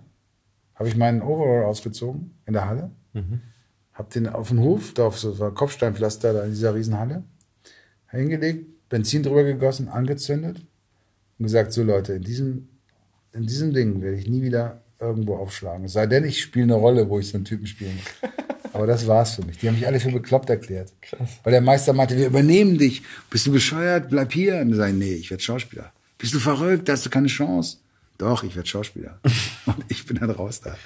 habe 0.74 0.88
ich 0.90 0.96
meinen 0.96 1.22
Overall 1.22 1.64
ausgezogen 1.64 2.38
in 2.44 2.52
der 2.52 2.66
Halle, 2.66 2.90
habe 4.00 4.12
den 4.12 4.28
auf 4.28 4.48
den 4.48 4.60
Hof, 4.60 4.94
da 4.94 5.04
auf 5.04 5.18
so 5.18 5.32
so 5.32 5.50
Kopfsteinpflaster 5.50 6.32
da 6.32 6.44
in 6.44 6.50
dieser 6.50 6.74
Riesenhalle, 6.74 7.22
hingelegt, 8.10 8.66
Benzin 8.88 9.22
drüber 9.22 9.44
gegossen, 9.44 9.88
angezündet 9.88 10.58
und 11.38 11.44
gesagt, 11.44 11.72
so 11.72 11.82
Leute, 11.82 12.14
in 12.14 12.22
diesem, 12.22 12.68
in 13.32 13.46
diesem 13.46 13.72
Ding 13.72 14.02
werde 14.02 14.16
ich 14.16 14.26
nie 14.26 14.42
wieder 14.42 14.80
irgendwo 14.98 15.36
aufschlagen. 15.36 15.84
Es 15.84 15.92
sei 15.92 16.06
denn, 16.06 16.24
ich 16.24 16.42
spiele 16.42 16.64
eine 16.64 16.74
Rolle, 16.74 17.08
wo 17.08 17.18
ich 17.18 17.28
so 17.28 17.36
einen 17.36 17.44
Typen 17.44 17.66
spielen 17.66 17.94
muss. 17.96 18.30
Aber 18.72 18.86
das 18.86 19.06
war's 19.06 19.34
für 19.34 19.44
mich. 19.44 19.58
Die 19.58 19.68
haben 19.68 19.74
mich 19.74 19.86
alle 19.86 20.00
für 20.00 20.12
bekloppt 20.12 20.48
erklärt. 20.48 20.92
Weil 21.42 21.52
der 21.52 21.60
Meister 21.60 21.92
meinte, 21.92 22.16
wir 22.16 22.26
übernehmen 22.26 22.78
dich. 22.78 23.02
Bist 23.28 23.46
du 23.46 23.52
bescheuert? 23.52 24.08
Bleib 24.10 24.32
hier. 24.32 24.60
Und 24.60 24.70
ich 24.70 24.76
sage, 24.76 24.92
nee, 24.92 25.14
ich 25.14 25.30
werde 25.30 25.42
Schauspieler. 25.42 25.92
Bist 26.18 26.34
du 26.34 26.38
verrückt? 26.38 26.88
Da 26.88 26.92
hast 26.92 27.04
du 27.04 27.10
keine 27.10 27.26
Chance. 27.26 27.78
Doch, 28.16 28.44
ich 28.44 28.54
werde 28.54 28.68
Schauspieler. 28.68 29.18
Und 29.66 29.84
ich 29.88 30.06
bin 30.06 30.18
dann 30.18 30.30
raus 30.30 30.60
da. 30.60 30.76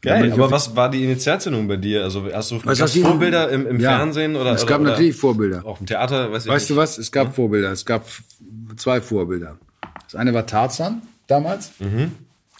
Geil, 0.00 0.32
aber 0.32 0.50
was 0.50 0.76
war 0.76 0.88
die 0.90 1.02
Initialzündung 1.04 1.66
bei 1.66 1.76
dir? 1.76 2.04
Also 2.04 2.24
hast 2.32 2.52
du 2.52 2.60
Was 2.64 2.78
du- 2.78 3.00
Vorbilder 3.02 3.48
im, 3.50 3.66
im 3.66 3.80
Ja. 3.80 3.96
Fernsehen 3.96 4.36
oder 4.36 4.52
Es 4.52 4.64
gab 4.66 4.80
oder 4.80 4.90
natürlich 4.90 5.16
Vorbilder. 5.16 5.64
Auch 5.66 5.80
im 5.80 5.86
Theater, 5.86 6.30
weiß 6.30 6.44
ich 6.44 6.50
Weißt 6.50 6.70
du 6.70 6.74
nicht. 6.74 6.80
was? 6.82 6.98
Es 6.98 7.10
gab 7.10 7.34
Vorbilder. 7.34 7.72
Es 7.72 7.84
gab 7.84 8.04
zwei 8.76 9.00
Vorbilder. 9.00 9.56
Das 10.04 10.14
eine 10.14 10.32
war 10.32 10.46
Tarzan 10.46 11.02
damals. 11.26 11.72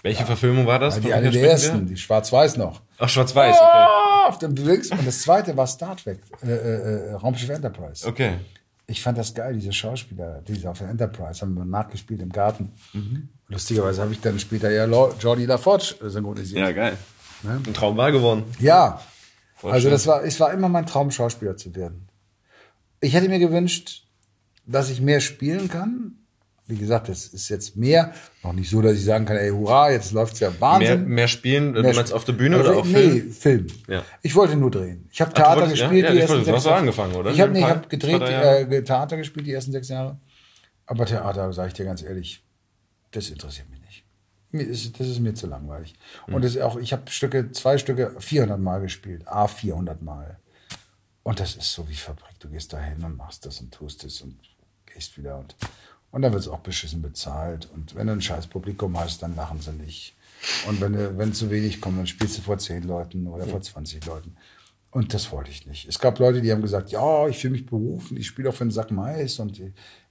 Welche 0.03 0.25
Verfilmung 0.27 0.67
war 0.67 0.81
das? 0.81 0.97
Die 0.97 1.03
Von 1.03 1.13
eine 1.13 1.31
der 1.31 1.51
ersten, 1.51 1.87
die 1.87 1.97
schwarz-weiß 1.97 2.57
noch. 2.57 2.81
Ach, 2.99 3.09
schwarz-weiß, 3.09 3.55
okay. 3.55 3.65
Ah, 3.65 4.27
auf 4.29 4.39
dem 4.39 4.55
Links. 4.57 4.91
Und 4.91 5.07
das 5.07 5.23
zweite 5.23 5.57
war 5.57 5.67
Star 5.69 5.97
Trek, 5.97 6.19
äh, 6.45 6.51
äh, 6.51 7.11
äh, 7.11 7.13
Raumschiff 7.15 7.49
Enterprise. 7.51 8.07
Okay. 8.07 8.33
Ich 8.89 9.01
fand 9.03 9.17
das 9.19 9.35
geil, 9.35 9.55
diese 9.55 9.73
Schauspieler, 9.73 10.43
diese 10.49 10.69
auf 10.71 10.79
der 10.79 10.89
Enterprise, 10.89 11.41
haben 11.43 11.55
wir 11.55 11.65
nachgespielt 11.65 12.21
im 12.23 12.31
Garten. 12.31 12.73
Lustigerweise 13.49 14.03
habe 14.03 14.13
ich 14.13 14.21
dann 14.21 14.39
später 14.39 14.71
ja 14.71 14.87
Jordi 14.87 15.45
LaForge 15.47 15.95
synchronisiert. 16.03 16.59
Ja, 16.61 16.73
geil. 16.73 16.97
Ne? 17.43 17.61
Ein 17.67 17.75
Traum 17.75 17.97
war 17.97 18.11
geworden. 18.13 18.45
Ja, 18.59 19.01
also 19.63 19.81
schön. 19.83 19.91
das 19.91 20.07
war, 20.07 20.25
es 20.25 20.39
war 20.41 20.53
immer 20.53 20.69
mein 20.69 20.87
Traum, 20.87 21.11
Schauspieler 21.11 21.57
zu 21.57 21.75
werden. 21.75 22.09
Ich 23.01 23.15
hätte 23.15 23.29
mir 23.29 23.39
gewünscht, 23.39 24.05
dass 24.67 24.91
ich 24.91 25.01
mehr 25.01 25.21
spielen 25.21 25.69
kann. 25.69 26.15
Wie 26.67 26.77
gesagt, 26.77 27.09
das 27.09 27.29
ist 27.29 27.49
jetzt 27.49 27.77
mehr, 27.77 28.13
noch 28.43 28.53
nicht 28.53 28.69
so, 28.69 28.83
dass 28.83 28.93
ich 28.93 29.05
sagen 29.05 29.25
kann, 29.25 29.39
ey, 29.39 29.49
hurra, 29.51 29.91
jetzt 29.91 30.13
läuft's 30.13 30.39
ja 30.41 30.51
Mehr, 30.51 30.61
Wahnsinn. 30.61 31.07
mehr 31.09 31.27
spielen, 31.27 31.73
du 31.73 31.81
Mehr 31.81 31.95
meinst 31.95 32.11
sp- 32.13 32.17
auf 32.17 32.25
der 32.27 32.35
Bühne 32.35 32.57
Also, 32.59 32.71
oder 32.71 32.81
auf 32.81 32.87
nee, 32.87 32.93
Film? 32.93 33.33
Film. 33.33 33.67
Ja. 33.89 34.05
Ich 34.21 34.35
wollte 34.35 34.55
nur 34.55 34.71
drehen. 34.71 35.09
Ich 35.11 35.19
habe 35.23 35.31
du 35.31 35.37
Theater 35.37 35.61
wolltest- 35.63 35.79
ja? 35.79 35.87
gespielt. 35.87 36.05
Ja, 36.05 36.11
die 36.11 36.17
ich 36.17 36.23
ersten 36.25 36.39
du 36.41 36.45
sechs- 36.45 36.63
so 36.65 36.71
angefangen, 36.71 37.15
oder? 37.15 37.31
Ich 37.31 37.41
habe 37.41 37.53
nee, 37.53 37.61
ich 37.61 37.65
hab 37.65 37.89
gedreht, 37.89 38.21
Jahre? 38.21 38.59
äh, 38.61 38.83
Theater 38.85 39.17
gespielt 39.17 39.47
die 39.47 39.53
ersten 39.55 39.73
sechs 39.73 39.89
Jahre. 39.89 40.19
Aber 40.85 41.07
Theater, 41.07 41.51
sage 41.55 41.69
ich 41.69 41.75
dir 41.75 41.87
ganz 41.87 42.03
ehrlich, 42.03 42.45
das 43.13 43.31
interessiert 43.31 43.71
mich 43.71 43.78
das 44.53 45.07
ist 45.07 45.21
mir 45.21 45.35
zu 45.35 45.47
langweilig. 45.47 45.95
Hm. 46.27 46.35
Und 46.35 46.45
das 46.45 46.55
ist 46.55 46.63
auch, 46.63 46.77
ich 46.77 46.93
habe 46.93 47.11
Stücke, 47.11 47.53
zwei 47.53 47.79
Stücke 47.79 48.15
400 48.19 48.59
Mal 48.59 48.81
gespielt, 48.81 49.27
a 49.27 49.47
400 49.47 50.03
Mal. 50.03 50.39
Und 51.23 51.41
das 51.41 51.57
ist 51.57 51.73
so 51.73 51.89
wie 51.89 51.95
Fabrik. 51.95 52.39
Du 52.39 52.49
gehst 52.49 52.73
da 52.73 52.81
hin 52.81 53.05
und 53.05 53.17
machst 53.17 53.45
das 53.45 53.61
und 53.61 53.73
tust 53.73 54.05
es 54.05 54.23
und 54.23 54.39
gehst 54.87 55.19
wieder. 55.19 55.39
Und, 55.39 55.57
und 56.11 56.23
dann 56.23 56.33
wird 56.33 56.43
es 56.43 56.49
auch 56.49 56.61
beschissen 56.61 57.03
bezahlt. 57.03 57.69
Und 57.75 57.95
wenn 57.95 58.07
du 58.07 58.15
ein 58.15 58.23
scheiß 58.23 58.47
Publikum 58.47 58.99
hast, 58.99 59.23
dann 59.23 59.37
lachen 59.37 59.61
sie 59.61 59.73
nicht. 59.73 60.15
Und 60.67 60.81
wenn, 60.81 60.95
du, 60.95 61.19
wenn 61.19 61.35
zu 61.35 61.51
wenig 61.51 61.81
kommt, 61.81 61.99
dann 61.99 62.07
spielst 62.07 62.39
du 62.39 62.43
vor 62.43 62.59
10 62.59 62.85
Leuten 62.85 63.27
oder 63.27 63.47
vor 63.47 63.61
20 63.61 64.07
Leuten. 64.07 64.37
Und 64.91 65.13
das 65.13 65.31
wollte 65.31 65.51
ich 65.51 65.67
nicht. 65.67 65.87
Es 65.87 65.99
gab 65.99 66.19
Leute, 66.19 66.41
die 66.41 66.51
haben 66.51 66.63
gesagt, 66.63 66.91
ja, 66.91 67.29
ich 67.29 67.39
fühle 67.39 67.53
mich 67.53 67.67
berufen, 67.67 68.17
ich 68.17 68.27
spiele 68.27 68.49
auch 68.49 68.55
für 68.55 68.65
einen 68.65 68.71
Sack 68.71 68.91
Mais 68.91 69.39
und 69.39 69.61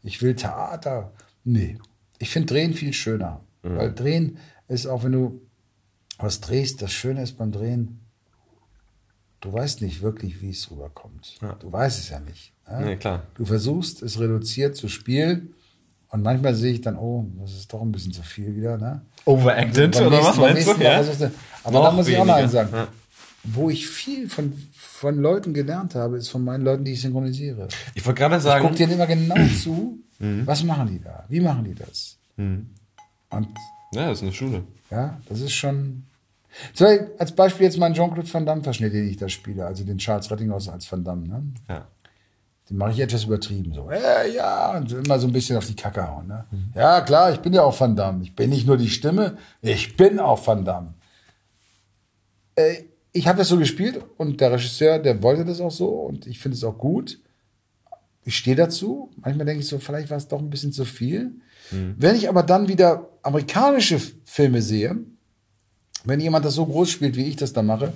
ich 0.03 0.21
will 0.21 0.35
Theater. 0.35 1.13
Nee, 1.43 1.79
ich 2.19 2.29
finde 2.29 2.53
Drehen 2.53 2.73
viel 2.73 2.93
schöner. 2.93 3.41
Weil 3.75 3.93
Drehen 3.93 4.37
ist 4.67 4.85
auch, 4.87 5.03
wenn 5.03 5.11
du 5.11 5.41
was 6.19 6.39
drehst, 6.41 6.81
das 6.81 6.91
Schöne 6.91 7.21
ist 7.23 7.37
beim 7.37 7.51
Drehen, 7.51 7.99
du 9.41 9.53
weißt 9.53 9.81
nicht 9.81 10.01
wirklich, 10.01 10.41
wie 10.41 10.49
es 10.49 10.69
rüberkommt. 10.71 11.37
Du 11.59 11.71
weißt 11.71 11.99
es 11.99 12.09
ja 12.09 12.19
nicht. 12.19 12.53
Ja? 12.67 12.79
Nee, 12.81 12.95
klar. 12.97 13.23
Du 13.35 13.45
versuchst, 13.45 14.01
es 14.01 14.19
reduziert 14.19 14.75
zu 14.75 14.87
spielen 14.87 15.53
und 16.09 16.23
manchmal 16.23 16.55
sehe 16.55 16.73
ich 16.73 16.81
dann, 16.81 16.97
oh, 16.97 17.25
das 17.39 17.53
ist 17.53 17.71
doch 17.71 17.81
ein 17.81 17.91
bisschen 17.91 18.13
zu 18.13 18.23
viel 18.23 18.55
wieder. 18.55 18.77
Ne? 18.77 19.01
Overacted, 19.25 19.93
Beim 19.93 20.07
oder 20.07 20.23
was 20.23 20.37
meinst 20.37 20.67
du? 20.67 20.73
Mal 20.73 20.81
Ja? 20.81 21.03
du- 21.03 21.31
Aber 21.63 21.81
da 21.83 21.91
muss 21.91 22.07
ich 22.07 22.17
auch 22.17 22.25
noch 22.25 22.33
eins 22.35 22.51
sagen. 22.51 22.69
Ja. 22.73 22.87
Wo 23.43 23.69
ich 23.69 23.87
viel 23.87 24.29
von, 24.29 24.51
von 24.73 25.17
Leuten 25.19 25.53
gelernt 25.53 25.95
habe, 25.95 26.17
ist 26.17 26.27
von 26.29 26.43
meinen 26.43 26.63
Leuten, 26.63 26.83
die 26.83 26.93
ich 26.93 27.01
synchronisiere. 27.01 27.67
Ich 27.93 28.05
wollte 28.05 28.19
gerade 28.19 28.37
Ich 28.37 28.43
sagen, 28.43 28.63
gucke 28.63 28.75
denen 28.75 28.93
immer 28.93 29.07
genau 29.07 29.35
zu, 29.63 29.99
was 30.19 30.63
machen 30.63 30.87
die 30.87 30.99
da? 31.01 31.23
Wie 31.29 31.39
machen 31.39 31.63
die 31.63 31.75
das? 31.75 32.17
Und 33.29 33.47
ja, 33.93 34.09
das 34.09 34.19
ist 34.19 34.23
eine 34.23 34.33
Schule. 34.33 34.63
ja, 34.91 35.19
das 35.27 35.41
ist 35.41 35.53
schon. 35.53 36.03
So, 36.73 36.85
als 37.19 37.33
Beispiel 37.33 37.65
jetzt 37.65 37.77
mein 37.77 37.93
Jean-Claude 37.93 38.33
Van 38.33 38.45
Damme-Verschnitt, 38.45 38.93
den 38.93 39.07
ich 39.09 39.17
da 39.17 39.29
spiele, 39.29 39.65
also 39.65 39.83
den 39.83 39.97
Charles 39.97 40.31
Rettinghaus 40.31 40.69
als 40.69 40.91
Van 40.91 41.03
Damme. 41.03 41.27
Ne? 41.27 41.43
Ja. 41.69 41.87
Den 42.69 42.77
mache 42.77 42.91
ich 42.91 42.99
etwas 42.99 43.25
übertrieben. 43.25 43.73
So, 43.73 43.89
äh, 43.89 44.33
ja, 44.33 44.75
und 44.77 44.91
immer 44.91 45.19
so 45.19 45.27
ein 45.27 45.33
bisschen 45.33 45.57
auf 45.57 45.67
die 45.67 45.75
Kacke 45.75 46.07
hauen. 46.07 46.27
Ne? 46.27 46.45
Ja, 46.73 47.01
klar, 47.01 47.31
ich 47.31 47.39
bin 47.39 47.53
ja 47.53 47.61
auch 47.61 47.79
Van 47.79 47.95
Damme. 47.95 48.23
Ich 48.23 48.35
bin 48.35 48.49
nicht 48.49 48.65
nur 48.65 48.77
die 48.77 48.89
Stimme, 48.89 49.37
ich 49.61 49.95
bin 49.95 50.19
auch 50.19 50.45
Van 50.45 50.65
Damme. 50.65 50.93
Äh, 52.55 52.83
ich 53.11 53.27
habe 53.27 53.37
das 53.37 53.49
so 53.49 53.57
gespielt 53.57 54.03
und 54.17 54.41
der 54.41 54.51
Regisseur, 54.51 54.99
der 54.99 55.21
wollte 55.23 55.45
das 55.45 55.61
auch 55.61 55.71
so 55.71 55.89
und 55.89 56.27
ich 56.27 56.39
finde 56.39 56.57
es 56.57 56.63
auch 56.63 56.77
gut. 56.77 57.19
Ich 58.23 58.37
stehe 58.37 58.55
dazu. 58.55 59.09
Manchmal 59.17 59.45
denke 59.45 59.61
ich 59.61 59.67
so, 59.67 59.79
vielleicht 59.79 60.09
war 60.09 60.17
es 60.17 60.27
doch 60.27 60.39
ein 60.39 60.49
bisschen 60.49 60.71
zu 60.73 60.85
viel. 60.85 61.31
Wenn 61.71 62.15
ich 62.15 62.29
aber 62.29 62.43
dann 62.43 62.67
wieder 62.67 63.09
amerikanische 63.27 63.99
Filme 64.25 64.61
sehe, 64.61 64.97
wenn 66.05 66.19
jemand 66.19 66.45
das 66.45 66.55
so 66.55 66.65
groß 66.65 66.89
spielt, 66.89 67.15
wie 67.15 67.25
ich 67.25 67.35
das 67.35 67.53
da 67.53 67.61
mache, 67.61 67.93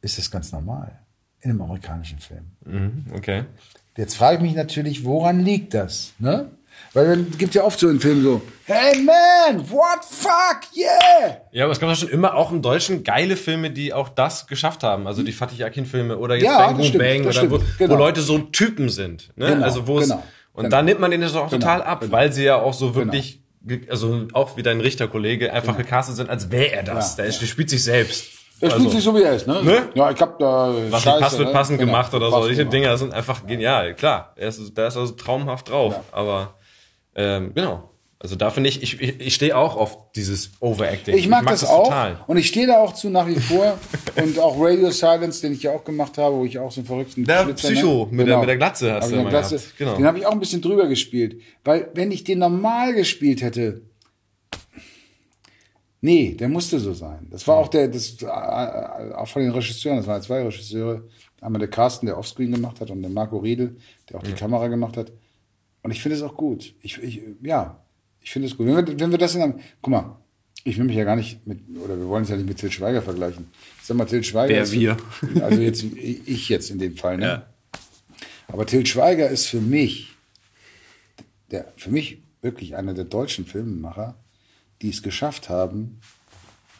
ist 0.00 0.18
das 0.18 0.30
ganz 0.30 0.52
normal 0.52 0.98
in 1.40 1.50
einem 1.50 1.62
amerikanischen 1.62 2.18
Film. 2.18 2.46
Mhm, 2.64 3.06
okay. 3.14 3.44
Jetzt 3.96 4.16
frage 4.16 4.36
ich 4.36 4.42
mich 4.42 4.54
natürlich, 4.54 5.04
woran 5.04 5.40
liegt 5.40 5.74
das? 5.74 6.12
Ne? 6.18 6.50
Weil 6.92 7.08
dann 7.08 7.30
gibt 7.36 7.54
ja 7.54 7.64
oft 7.64 7.78
so 7.80 7.88
in 7.88 7.98
Filmen 7.98 8.22
so, 8.22 8.42
hey 8.64 9.02
man, 9.02 9.68
what 9.70 10.04
fuck, 10.08 10.60
yeah! 10.76 11.38
Ja, 11.50 11.64
aber 11.64 11.72
es 11.72 11.80
gab 11.80 11.90
doch 11.90 11.96
schon 11.96 12.08
immer 12.08 12.34
auch 12.34 12.52
im 12.52 12.62
Deutschen 12.62 13.02
geile 13.02 13.36
Filme, 13.36 13.70
die 13.70 13.92
auch 13.92 14.08
das 14.08 14.46
geschafft 14.46 14.84
haben. 14.84 15.08
Also 15.08 15.24
die 15.24 15.32
Fatih 15.32 15.64
Akin-Filme 15.64 16.16
oder 16.18 16.36
jetzt 16.36 16.44
Ja, 16.44 16.58
Bang 16.58 16.76
Boom 16.76 16.86
stimmt, 16.86 17.02
Bang 17.02 17.20
oder 17.26 17.50
wo, 17.50 17.58
stimmt, 17.58 17.78
genau. 17.78 17.94
wo 17.94 17.98
Leute 17.98 18.20
so 18.20 18.38
Typen 18.38 18.88
sind. 18.88 19.36
Ne? 19.36 19.48
Genau, 19.48 19.64
also 19.64 19.86
wo 19.88 19.98
es 19.98 20.08
genau, 20.08 20.22
und 20.52 20.64
genau. 20.64 20.76
da 20.76 20.82
nimmt 20.82 21.00
man 21.00 21.10
den 21.10 21.20
das 21.20 21.34
auch 21.34 21.50
total 21.50 21.78
Genau, 21.78 21.90
ab, 21.90 22.00
genau. 22.00 22.12
weil 22.12 22.32
sie 22.32 22.44
ja 22.44 22.56
auch 22.56 22.74
so 22.74 22.94
wirklich, 22.94 23.42
also 23.88 24.26
auch 24.32 24.56
wie 24.56 24.62
dein 24.62 24.80
Richterkollege 24.80 25.52
einfach 25.52 25.76
gecastet 25.76 26.16
sind, 26.16 26.30
als 26.30 26.50
wäre 26.50 26.72
er 26.72 26.82
das. 26.82 27.12
Ja, 27.16 27.22
der, 27.22 27.26
ist, 27.26 27.40
der 27.40 27.46
spielt 27.46 27.70
sich 27.70 27.82
selbst. 27.82 28.26
Der 28.60 28.70
Also, 28.70 28.80
spielt 28.80 28.94
sich 28.96 29.04
so, 29.04 29.14
wie 29.14 29.22
er 29.22 29.34
ist, 29.34 29.46
ne? 29.46 29.62
Ne? 29.62 29.88
Ja, 29.94 30.10
ich 30.10 30.20
hab 30.20 30.38
da 30.38 30.72
was 30.90 31.02
Scheiße, 31.02 31.20
passt, 31.20 31.38
wird 31.38 31.48
ne? 31.48 31.54
passend 31.54 31.78
Genau, 31.78 31.92
gemacht 31.92 32.12
oder 32.14 32.30
so. 32.30 32.40
Solche 32.42 32.56
gemacht. 32.56 32.72
Dinge 32.72 32.96
sind 32.98 33.14
einfach 33.14 33.46
genial. 33.46 33.94
Klar, 33.94 34.32
er 34.36 34.48
ist, 34.48 34.72
da 34.76 34.86
ist 34.88 34.96
also 34.96 35.12
traumhaft 35.12 35.68
drauf. 35.70 35.94
Aber 36.12 36.54
ähm, 37.14 37.52
genau. 37.54 37.90
Also 38.20 38.34
da 38.34 38.50
finde 38.50 38.68
ich, 38.70 38.82
ich, 38.82 39.00
ich, 39.00 39.20
ich 39.20 39.34
stehe 39.34 39.56
auch 39.56 39.76
auf 39.76 40.10
dieses 40.12 40.50
Overacting. 40.58 41.16
Ich 41.16 41.28
mag, 41.28 41.46
das, 41.46 41.64
auch 41.64 41.84
total. 41.84 42.24
und 42.26 42.36
ich 42.36 42.48
stehe 42.48 42.66
da 42.66 42.78
auch 42.78 42.92
zu 42.92 43.10
nach 43.10 43.28
wie 43.28 43.36
vor 43.36 43.78
und 44.16 44.38
auch 44.40 44.56
Radio 44.58 44.90
Silence, 44.90 45.40
den 45.40 45.52
ich 45.52 45.62
ja 45.62 45.70
auch 45.70 45.84
gemacht 45.84 46.18
habe, 46.18 46.34
wo 46.34 46.44
ich 46.44 46.58
auch 46.58 46.72
so 46.72 46.80
einen 46.80 46.86
verrückten 46.88 47.24
Der 47.24 47.44
Schlitzer, 47.44 47.68
Psycho 47.68 48.08
mit 48.10 48.26
der- 48.26 48.38
mit 48.40 48.48
der 48.48 48.56
Glatze 48.56 48.92
hast 48.94 49.12
du 49.12 49.14
der 49.16 49.24
Glatze. 49.26 49.60
Genau. 49.78 49.94
Den 49.94 50.04
habe 50.04 50.18
ich 50.18 50.26
auch 50.26 50.32
ein 50.32 50.40
bisschen 50.40 50.60
drüber 50.60 50.88
gespielt, 50.88 51.40
weil 51.64 51.90
wenn 51.94 52.10
ich 52.10 52.24
den 52.24 52.40
normal 52.40 52.92
gespielt 52.92 53.40
hätte, 53.40 53.82
Nee, 56.00 56.34
der 56.34 56.48
musste 56.48 56.78
so 56.78 56.92
sein. 56.94 57.26
Das 57.30 57.46
war 57.48 57.56
auch 57.56 57.68
der, 57.68 57.88
das, 57.88 58.22
äh, 58.22 58.26
äh, 58.26 59.12
auch 59.14 59.26
von 59.26 59.42
den 59.42 59.50
Regisseuren, 59.50 59.96
das 59.98 60.06
waren 60.06 60.22
zwei 60.22 60.42
Regisseure. 60.44 61.02
Einmal 61.40 61.58
der 61.58 61.68
Carsten, 61.70 62.06
der 62.06 62.16
Offscreen 62.18 62.52
gemacht 62.52 62.80
hat, 62.80 62.90
und 62.90 63.02
der 63.02 63.10
Marco 63.10 63.38
Riedel, 63.38 63.76
der 64.08 64.18
auch 64.18 64.22
die 64.22 64.32
Kamera 64.32 64.68
gemacht 64.68 64.96
hat. 64.96 65.10
Und 65.82 65.90
ich 65.90 66.00
finde 66.02 66.16
es 66.16 66.22
auch 66.22 66.36
gut. 66.36 66.74
Ich, 66.82 66.98
ich, 67.02 67.22
ja, 67.42 67.80
ich 68.28 68.32
finde 68.32 68.48
es 68.48 68.58
gut. 68.58 68.66
Wenn 68.66 68.76
wir, 68.76 69.00
wenn 69.00 69.10
wir 69.10 69.16
das 69.16 69.34
in 69.34 69.40
einem, 69.40 69.54
guck 69.80 69.90
mal, 69.90 70.16
ich 70.62 70.76
will 70.76 70.84
mich 70.84 70.96
ja 70.96 71.04
gar 71.04 71.16
nicht 71.16 71.46
mit, 71.46 71.60
oder 71.82 71.98
wir 71.98 72.08
wollen 72.08 72.24
es 72.24 72.28
ja 72.28 72.36
nicht 72.36 72.46
mit 72.46 72.58
Til 72.58 72.70
Schweiger 72.70 73.00
vergleichen. 73.00 73.46
Ich 73.80 73.86
sag 73.86 73.96
mal, 73.96 74.04
Til 74.04 74.22
Schweiger. 74.22 74.54
Wer 74.54 74.62
ist, 74.64 74.72
wir? 74.72 74.98
Also 75.42 75.62
jetzt, 75.62 75.82
ich 75.82 76.50
jetzt 76.50 76.70
in 76.70 76.78
dem 76.78 76.94
Fall, 76.94 77.16
ne? 77.16 77.24
Ja. 77.24 77.46
Aber 78.48 78.66
Til 78.66 78.84
Schweiger 78.84 79.30
ist 79.30 79.46
für 79.46 79.62
mich, 79.62 80.10
der, 81.50 81.72
für 81.78 81.90
mich 81.90 82.18
wirklich 82.42 82.76
einer 82.76 82.92
der 82.92 83.04
deutschen 83.04 83.46
Filmemacher, 83.46 84.14
die 84.82 84.90
es 84.90 85.02
geschafft 85.02 85.48
haben, 85.48 85.98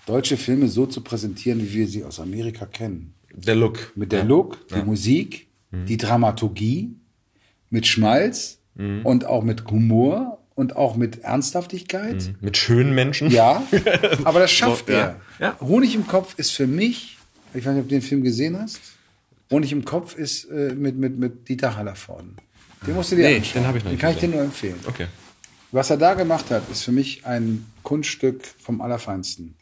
deutsche 0.04 0.36
Filme 0.36 0.68
so 0.68 0.84
zu 0.84 1.00
präsentieren, 1.00 1.62
wie 1.62 1.72
wir 1.72 1.88
sie 1.88 2.04
aus 2.04 2.20
Amerika 2.20 2.66
kennen. 2.66 3.14
Der 3.32 3.54
Look. 3.54 3.92
Mit 3.94 4.12
der 4.12 4.24
Look, 4.24 4.68
die 4.68 4.82
Musik, 4.82 5.48
die 5.70 5.96
Dramaturgie, 5.96 6.94
mit 7.70 7.86
Schmalz 7.86 8.58
und 8.76 9.24
auch 9.24 9.42
mit 9.42 9.64
Humor 9.70 10.37
und 10.58 10.74
auch 10.74 10.96
mit 10.96 11.20
Ernsthaftigkeit. 11.22 12.34
Mit 12.40 12.56
schönen 12.56 12.92
Menschen. 12.92 13.30
Ja, 13.30 13.62
aber 14.24 14.40
das 14.40 14.50
schafft 14.50 14.88
So, 14.88 14.92
ja. 14.92 14.98
er. 14.98 15.20
Ja. 15.38 15.60
Honig 15.60 15.94
im 15.94 16.06
Kopf 16.08 16.34
ist 16.36 16.50
für 16.50 16.66
mich, 16.66 17.16
ich 17.54 17.64
weiß 17.64 17.74
nicht, 17.74 17.82
ob 17.82 17.88
du 17.88 17.94
den 17.94 18.02
Film 18.02 18.24
gesehen 18.24 18.58
hast. 18.60 18.80
Honig 19.52 19.70
im 19.70 19.84
Kopf 19.84 20.16
ist 20.16 20.44
äh, 20.50 20.74
mit, 20.74 20.96
mit, 20.96 21.16
mit 21.16 21.48
Dieter 21.48 21.76
Hallervorden. 21.76 22.36
Den 22.86 22.94
musst 22.96 23.12
du 23.12 23.16
dir 23.16 23.28
Nee, 23.28 23.36
anschauen. 23.36 23.62
den 23.62 23.68
hab 23.68 23.76
ich 23.76 23.84
noch 23.84 23.90
Den 23.90 23.94
nicht 23.94 24.00
kann 24.00 24.10
ich 24.10 24.16
dir 24.16 24.26
gesehen. 24.26 24.36
nur 24.36 24.44
empfehlen. 24.44 24.74
Okay. 24.86 25.06
Was 25.70 25.90
er 25.90 25.96
da 25.96 26.14
gemacht 26.14 26.50
hat, 26.50 26.62
ist 26.72 26.82
für 26.82 26.92
mich 26.92 27.24
ein 27.24 27.64
Kunststück 27.84 28.42
vom 28.58 28.80
Allerfeinsten. 28.80 29.54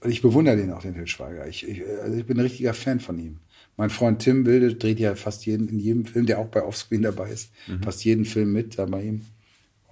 Und 0.00 0.10
ich 0.10 0.20
bewundere 0.20 0.56
den 0.56 0.72
auch, 0.72 0.82
den 0.82 0.94
Til 0.94 1.06
Schweiger. 1.06 1.46
Ich, 1.46 1.66
ich, 1.68 1.82
also 2.02 2.16
ich 2.18 2.26
bin 2.26 2.38
ein 2.38 2.42
richtiger 2.42 2.74
Fan 2.74 2.98
von 2.98 3.18
ihm. 3.20 3.38
Mein 3.76 3.88
Freund 3.90 4.18
Tim 4.20 4.46
Wilde 4.46 4.74
dreht 4.74 4.98
ja 4.98 5.14
fast 5.14 5.46
jeden, 5.46 5.68
in 5.68 5.78
jedem 5.78 6.04
Film, 6.06 6.26
der 6.26 6.40
auch 6.40 6.48
bei 6.48 6.62
Offscreen 6.62 7.02
dabei 7.02 7.30
ist, 7.30 7.50
fast 7.84 8.04
jeden 8.04 8.24
Film 8.24 8.52
mit 8.52 8.78
da 8.78 8.84
bei 8.86 9.02
ihm. 9.02 9.22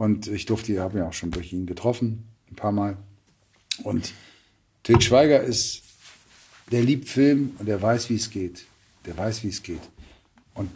Und 0.00 0.28
ich 0.28 0.46
durfte, 0.46 0.80
habe 0.80 0.96
ihn 0.98 1.04
auch 1.04 1.12
schon 1.12 1.30
durch 1.30 1.52
ihn 1.52 1.66
getroffen, 1.66 2.24
ein 2.50 2.56
paar 2.56 2.72
Mal. 2.72 2.96
Und 3.84 4.14
Til 4.82 4.98
Schweiger 5.02 5.42
ist, 5.42 5.82
der 6.72 6.80
liebt 6.82 7.06
Film 7.06 7.50
und 7.58 7.66
der 7.68 7.82
weiß, 7.82 8.08
wie 8.08 8.14
es 8.14 8.30
geht. 8.30 8.64
Der 9.04 9.14
weiß, 9.14 9.44
wie 9.44 9.48
es 9.48 9.62
geht. 9.62 9.82
Und 10.54 10.70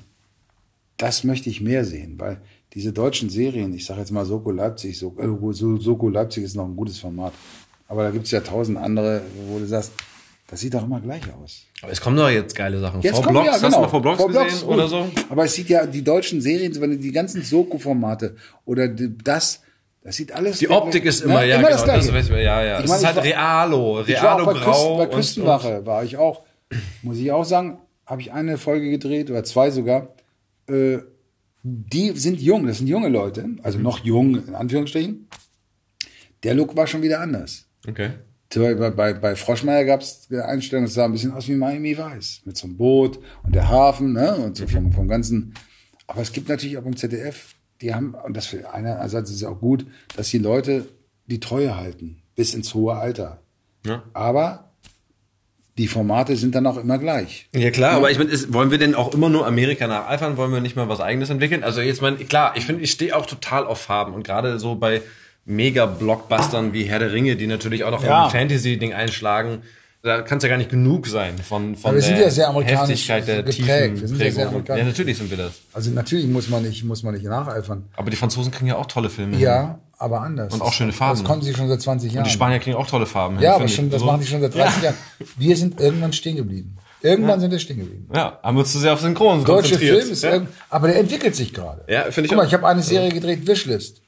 das 0.99 1.25
möchte 1.25 1.49
ich 1.49 1.63
mehr 1.63 1.87
sehen, 1.87 2.19
weil 2.19 2.37
diese 2.75 2.93
deutschen 2.93 3.31
Serien, 3.31 3.73
ich 3.73 3.87
sage 3.87 4.01
jetzt 4.01 4.11
mal 4.13 4.27
Soko 4.27 4.51
Leipzig, 4.51 4.99
Soko, 4.99 5.23
äh, 5.23 5.55
So- 5.55 5.79
Soko 5.79 6.11
Leipzig 6.11 6.45
ist 6.45 6.55
noch 6.55 6.67
ein 6.67 6.77
gutes 6.77 6.99
Format. 6.99 7.33
Aber 7.89 8.03
da 8.03 8.11
gibt's 8.11 8.31
ja 8.31 8.41
tausend 8.41 8.77
andere, 8.77 9.23
wo 9.49 9.59
du 9.59 9.67
sagst, 9.67 9.93
das 10.49 10.61
sieht 10.61 10.75
doch 10.75 10.85
immer 10.85 11.01
gleich 11.01 11.23
aus. 11.35 11.63
Aber 11.83 11.91
es 11.93 12.01
kommen 12.01 12.17
doch 12.17 12.29
jetzt 12.31 12.55
geile 12.55 12.79
Sachen. 12.81 13.01
Jetzt 13.03 13.17
vor 13.23 13.31
Blocks, 13.33 13.47
ja, 13.47 13.53
hast 13.55 13.63
du 13.63 13.67
genau. 13.69 13.81
mal 13.83 13.89
vor 13.89 14.03
Blocks 14.03 14.19
Vor 14.19 14.29
gesehen 14.29 14.43
Blocks, 14.47 14.63
oder 14.65 14.83
gut. 14.83 14.91
so? 15.19 15.23
Aber 15.31 15.45
es 15.45 15.55
sieht 15.55 15.69
ja, 15.69 15.87
die 15.87 16.03
deutschen 16.05 16.41
Serien, 16.41 16.79
wenn 16.81 17.01
die 17.01 17.13
ganzen 17.13 17.43
Soko-Formate 17.43 18.37
oder 18.65 18.89
das, 18.89 19.63
das 20.03 20.17
sieht 20.17 20.33
alles. 20.33 20.59
Die 20.59 20.69
Optik 20.69 21.05
ist 21.07 21.23
immer, 21.23 21.41
Ne? 21.41 21.49
ja, 21.49 21.55
immer 21.57 21.69
genau. 21.69 21.77
das 21.77 21.85
Gleiche. 21.85 22.19
ich, 22.19 22.29
ja, 22.45 22.63
ja. 22.63 22.79
Ich 22.79 22.85
es 22.85 22.91
meine, 22.91 22.95
ist 22.97 23.01
ich 23.01 23.07
halt 23.07 23.17
war- 23.17 23.25
Realo, 23.25 24.05
Ich 24.07 24.23
war 24.23 24.35
auch 24.35 24.39
Realo 24.39 24.45
bei, 24.47 24.53
Küsten, 24.53 24.65
Grau. 24.73 24.97
bei 24.99 25.05
und- 25.05 25.13
Küstenwache, 25.15 25.87
war 25.87 26.05
ich 26.05 26.17
auch, 26.19 26.43
muss 27.03 27.17
ich 27.19 27.33
auch 27.33 27.45
sagen, 27.45 27.79
habe 28.07 28.21
ich 28.21 28.33
eine 28.33 28.59
Folge 28.59 28.91
gedreht 28.91 29.31
oder 29.31 29.45
zwei 29.45 29.71
sogar. 29.71 30.09
Äh, 30.69 30.99
die 31.63 32.11
sind 32.11 32.41
jung, 32.43 32.67
das 32.67 32.79
sind 32.79 32.89
junge 32.89 33.09
Leute, 33.09 33.47
also 33.63 33.79
Mhm. 33.79 33.85
noch 33.85 34.05
jung 34.05 34.47
in 34.47 34.55
Anführungsstrichen. 34.55 35.27
Der 36.43 36.55
Look 36.55 36.77
war 36.77 36.87
schon 36.87 37.01
wieder 37.01 37.21
anders. 37.21 37.65
Okay. 37.89 38.11
Bei, 38.55 38.75
bei, 38.75 38.91
bei, 38.91 39.13
bei 39.15 39.37
Froschmeier 39.37 39.85
gab 39.85 40.01
es 40.01 40.29
Einstellungen, 40.31 40.87
es 40.87 40.95
sah 40.95 41.07
ein 41.07 41.13
bisschen 41.13 41.33
aus 41.33 41.49
wie 41.49 41.55
Miami 41.55 41.97
Weiß. 41.97 42.43
Mit 42.45 42.57
so 42.57 42.67
einem 42.67 42.77
Boot 42.77 43.19
und 43.43 43.55
der 43.55 43.69
Hafen, 43.69 44.13
ne? 44.13 44.37
Und 44.37 44.57
so 44.57 44.67
vom, 44.67 44.93
vom 44.93 45.09
ganzen. 45.09 45.55
Aber 46.07 46.21
es 46.21 46.33
gibt 46.33 46.49
natürlich 46.49 46.79
auch 46.79 46.85
im 46.85 46.97
ZDF, 46.97 47.55
die 47.81 47.95
haben, 47.95 48.15
und 48.15 48.37
das 48.37 48.47
für 48.47 48.73
einerseits 48.73 49.31
ist 49.31 49.37
es 49.37 49.45
auch 49.45 49.61
gut, 49.61 49.87
dass 50.17 50.29
die 50.29 50.39
Leute 50.39 50.87
die 51.27 51.41
Treue 51.41 51.77
halten, 51.77 52.23
bis 52.37 52.55
ins 52.55 52.75
hohe 52.75 52.95
Alter. 52.95 53.43
Ja. 53.85 54.03
Aber 54.13 54.71
die 55.77 55.89
Formate 55.89 56.37
sind 56.37 56.55
dann 56.55 56.67
auch 56.67 56.77
immer 56.77 56.99
gleich. 56.99 57.49
Ja 57.53 57.71
klar, 57.71 57.95
aber 57.95 58.11
ich 58.11 58.19
meine, 58.19 58.31
wollen 58.53 58.71
wir 58.71 58.79
denn 58.79 58.95
auch 58.95 59.13
immer 59.13 59.29
nur 59.29 59.47
Amerika 59.47 59.87
nacheifern? 59.87 60.37
Wollen 60.37 60.53
wir 60.53 60.61
nicht 60.61 60.77
mal 60.77 60.89
was 60.89 61.01
eigenes 61.01 61.31
entwickeln? 61.31 61.65
Also 61.65 61.81
jetzt 61.81 62.01
mein, 62.01 62.17
klar, 62.29 62.53
ich 62.57 62.65
finde, 62.65 62.83
ich 62.83 62.93
stehe 62.93 63.17
auch 63.17 63.27
total 63.27 63.67
auf 63.67 63.81
Farben 63.81 64.15
und 64.15 64.23
gerade 64.23 64.59
so 64.61 64.77
bei 64.77 65.03
Mega-Blockbustern 65.47 66.73
wie 66.73 66.85
Herr 66.85 66.99
der 66.99 67.13
Ringe, 67.13 67.37
die 67.37 67.47
natürlich 67.47 67.85
auch 67.85 67.91
noch 67.91 68.03
Ja. 68.05 68.25
ein 68.27 68.31
Fantasy-Ding 68.31 68.93
einschlagen, 68.93 69.63
da 70.03 70.21
kann 70.21 70.37
es 70.39 70.45
ja 70.45 70.51
gar 70.51 70.59
nicht 70.59 70.69
genug 70.71 71.07
sein 71.07 71.39
von, 71.39 71.77
von 71.77 71.89
Aber 71.91 71.95
wir 71.97 72.03
sind 72.03 72.17
der 72.17 72.25
ja 72.27 72.31
sehr 72.31 72.49
amerikanisch 72.49 73.09
Heftigkeit 73.09 73.27
der 73.27 73.43
geprägt. 73.43 74.01
Wir 74.03 74.09
sind 74.09 74.21
ja 74.21 74.31
sehr 74.31 74.49
amerikanisch. 74.49 74.81
Ja, 74.83 74.87
natürlich 74.87 75.17
sind 75.17 75.31
wir 75.31 75.39
das. 75.39 75.53
Also 75.73 75.91
natürlich 75.93 76.27
muss 76.27 76.49
man 76.51 76.63
nicht, 76.63 76.85
muss 76.85 77.03
man 77.03 77.15
nicht 77.15 77.25
nacheifern. 77.25 77.85
Aber 77.97 78.11
die 78.11 78.17
Franzosen 78.17 78.53
kriegen 78.53 78.67
ja 78.67 78.77
auch 78.77 78.85
tolle 78.87 79.09
Filme. 79.09 79.39
Ja, 79.39 79.79
aber 79.97 80.21
anders. 80.21 80.53
Und 80.53 80.61
auch 80.61 80.73
schöne 80.75 80.93
Farben. 80.93 81.19
Das 81.19 81.27
konnten 81.27 81.45
sie 81.47 81.55
schon 81.55 81.69
seit 81.69 81.81
20 81.81 82.13
Jahren. 82.13 82.25
Und 82.25 82.27
die 82.31 82.35
Spanier 82.35 82.59
kriegen 82.59 82.77
auch 82.77 82.87
tolle 82.87 83.07
Farben. 83.07 83.37
hin, 83.37 83.45
Ja, 83.45 83.55
aber 83.55 83.67
schon, 83.69 83.89
das 83.89 84.01
So. 84.01 84.07
machen 84.07 84.21
die 84.21 84.27
schon 84.27 84.43
seit 84.43 84.55
30 84.55 84.83
Jahren. 84.83 84.95
Wir 85.39 85.57
sind 85.57 85.81
irgendwann 85.81 86.13
stehen 86.13 86.37
geblieben. 86.37 86.77
Irgendwann 87.01 87.41
sind 87.41 87.51
wir 87.51 87.59
stehen 87.59 87.79
geblieben. 87.79 88.09
Ja, 88.15 88.39
haben 88.43 88.57
wir 88.57 88.61
uns 88.61 88.73
zu 88.73 88.79
sehr 88.79 88.93
auf 88.93 89.01
Synchron 89.01 89.45
Deutsche 89.45 89.71
konzentriert. 89.75 90.01
Film 90.03 90.13
ist 90.13 90.23
ja. 90.23 90.47
aber 90.71 90.89
der 90.89 90.99
entwickelt 90.99 91.35
sich 91.35 91.53
gerade. 91.53 91.83
Ja, 91.89 92.03
finde 92.05 92.23
ich 92.23 92.29
Guck 92.29 92.37
mal, 92.39 92.43
auch. 92.45 92.47
ich 92.49 92.55
habe 92.55 92.67
eine 92.67 92.83
Serie 92.83 93.11
gedreht, 93.11 93.47
Wishlist. 93.47 94.03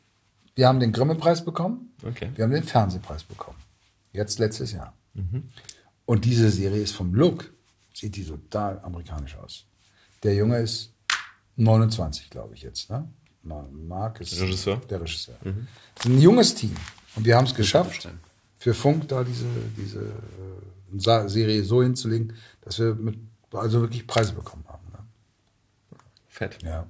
Wir 0.57 0.67
haben 0.69 0.81
den 0.81 0.91
Grimme-Preis 0.93 1.45
bekommen. 1.45 1.93
Okay. 2.03 2.31
Wir 2.35 2.45
haben 2.45 2.51
den 2.51 2.65
Fernsehpreis 2.65 3.23
bekommen. 3.25 3.59
Jetzt 4.13 4.39
letztes 4.41 4.73
Jahr. 4.73 4.95
Mhm. 5.15 5.51
Und 6.07 6.25
diese 6.25 6.51
Serie 6.51 6.81
ist 6.83 6.93
vom 6.93 7.15
Look, 7.15 7.53
sieht 7.95 8.17
die 8.17 8.25
total 8.25 8.81
amerikanisch 8.81 9.37
aus. 9.37 9.67
Der 10.23 10.35
Junge 10.35 10.59
ist 10.59 10.93
29, 11.57 12.31
glaube 12.31 12.55
ich 12.55 12.63
jetzt. 12.63 12.91
Ne? 12.91 13.09
Ma- 13.43 13.69
Mark 13.71 14.21
ist 14.21 14.41
Regisseur. 14.41 14.79
der 14.91 15.01
Regisseur. 15.01 15.37
Das 15.45 16.07
ist 16.07 16.11
ein 16.11 16.21
junges 16.21 16.55
Team. 16.55 16.75
Und 17.17 17.25
wir 17.25 17.37
haben 17.37 17.47
es 17.47 17.55
geschafft, 17.55 18.09
für 18.59 18.75
Funk 18.75 19.09
da 19.09 19.25
diese, 19.25 19.47
diese 19.77 20.01
äh, 20.01 21.29
Serie 21.29 21.63
so 21.65 21.83
hinzulegen, 21.83 22.35
dass 22.63 22.79
wir 22.79 22.95
mit, 22.95 23.19
also 23.53 23.81
wirklich 23.83 24.07
Preise 24.07 24.33
bekommen 24.33 24.65
haben. 24.69 24.87
Ne? 24.93 24.99
Fett. 26.29 26.63
Ja. 26.63 26.89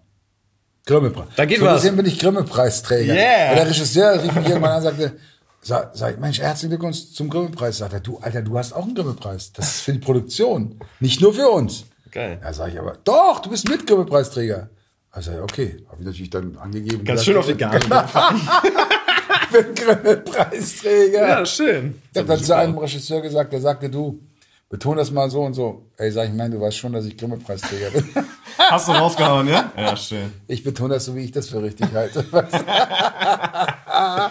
Grimme-Preis. 0.86 1.28
Da 1.34 1.44
geht 1.44 1.58
so 1.58 1.66
was. 1.66 1.82
gesehen 1.82 1.96
bin 1.96 2.06
ich 2.06 2.18
Grimme-Preisträger. 2.18 3.12
Yeah. 3.12 3.50
Und 3.50 3.56
der 3.56 3.66
Regisseur 3.68 4.22
rief 4.22 4.32
mich 4.34 4.46
irgendwann 4.48 4.70
an 4.70 4.76
und 4.76 4.82
sagte, 4.84 5.12
sag, 5.60 5.90
sag, 5.96 6.20
Mensch, 6.20 6.40
herzlichen 6.40 6.70
Glückwunsch 6.70 7.12
zum 7.12 7.28
Grimme-Preis. 7.28 7.78
Sagt 7.78 7.92
er, 7.92 8.00
du, 8.00 8.18
Alter, 8.18 8.40
du 8.42 8.56
hast 8.56 8.72
auch 8.72 8.84
einen 8.84 8.94
Grimme-Preis. 8.94 9.52
Das 9.52 9.66
ist 9.66 9.80
für 9.80 9.92
die 9.92 9.98
Produktion, 9.98 10.78
nicht 11.00 11.20
nur 11.20 11.34
für 11.34 11.48
uns. 11.48 11.86
Geil. 12.12 12.38
Da 12.40 12.52
sage 12.52 12.72
ich 12.72 12.78
aber, 12.78 12.96
doch, 13.02 13.40
du 13.40 13.50
bist 13.50 13.68
mit 13.68 13.84
Grimme-Preisträger. 13.86 14.70
Also 15.10 15.32
okay, 15.42 15.84
habe 15.88 16.00
ich 16.00 16.06
natürlich 16.06 16.30
dann 16.30 16.56
angegeben. 16.56 17.04
Ganz 17.04 17.24
schön 17.24 17.36
auf 17.36 17.46
die 17.46 17.56
Gabel. 17.56 17.80
Ich 17.80 19.64
bin 19.64 19.74
Grimme-Preisträger. 19.74 21.28
Ja, 21.28 21.46
schön. 21.46 22.00
Ich 22.12 22.18
habe 22.18 22.28
dann 22.28 22.42
zu 22.42 22.56
einem 22.56 22.78
Regisseur 22.78 23.20
gesagt, 23.22 23.52
der 23.52 23.60
sagte, 23.60 23.90
du, 23.90 24.20
beton 24.68 24.96
das 24.96 25.10
mal 25.10 25.30
so 25.30 25.42
und 25.42 25.54
so. 25.54 25.90
Ey, 25.96 26.10
sag 26.10 26.28
ich, 26.28 26.34
nein, 26.34 26.50
du 26.50 26.60
weißt 26.60 26.76
schon, 26.76 26.92
dass 26.92 27.04
ich 27.06 27.16
Grimme-Preisträger 27.16 27.90
bin. 27.90 28.04
Hast 28.58 28.88
du 28.88 28.92
rausgehauen, 28.92 29.48
ja? 29.48 29.72
Ja, 29.76 29.96
schön. 29.96 30.32
Ich 30.48 30.64
betone 30.64 30.94
das 30.94 31.04
so, 31.04 31.14
wie 31.14 31.24
ich 31.24 31.32
das 31.32 31.48
für 31.48 31.62
richtig 31.62 31.92
halte. 31.92 32.24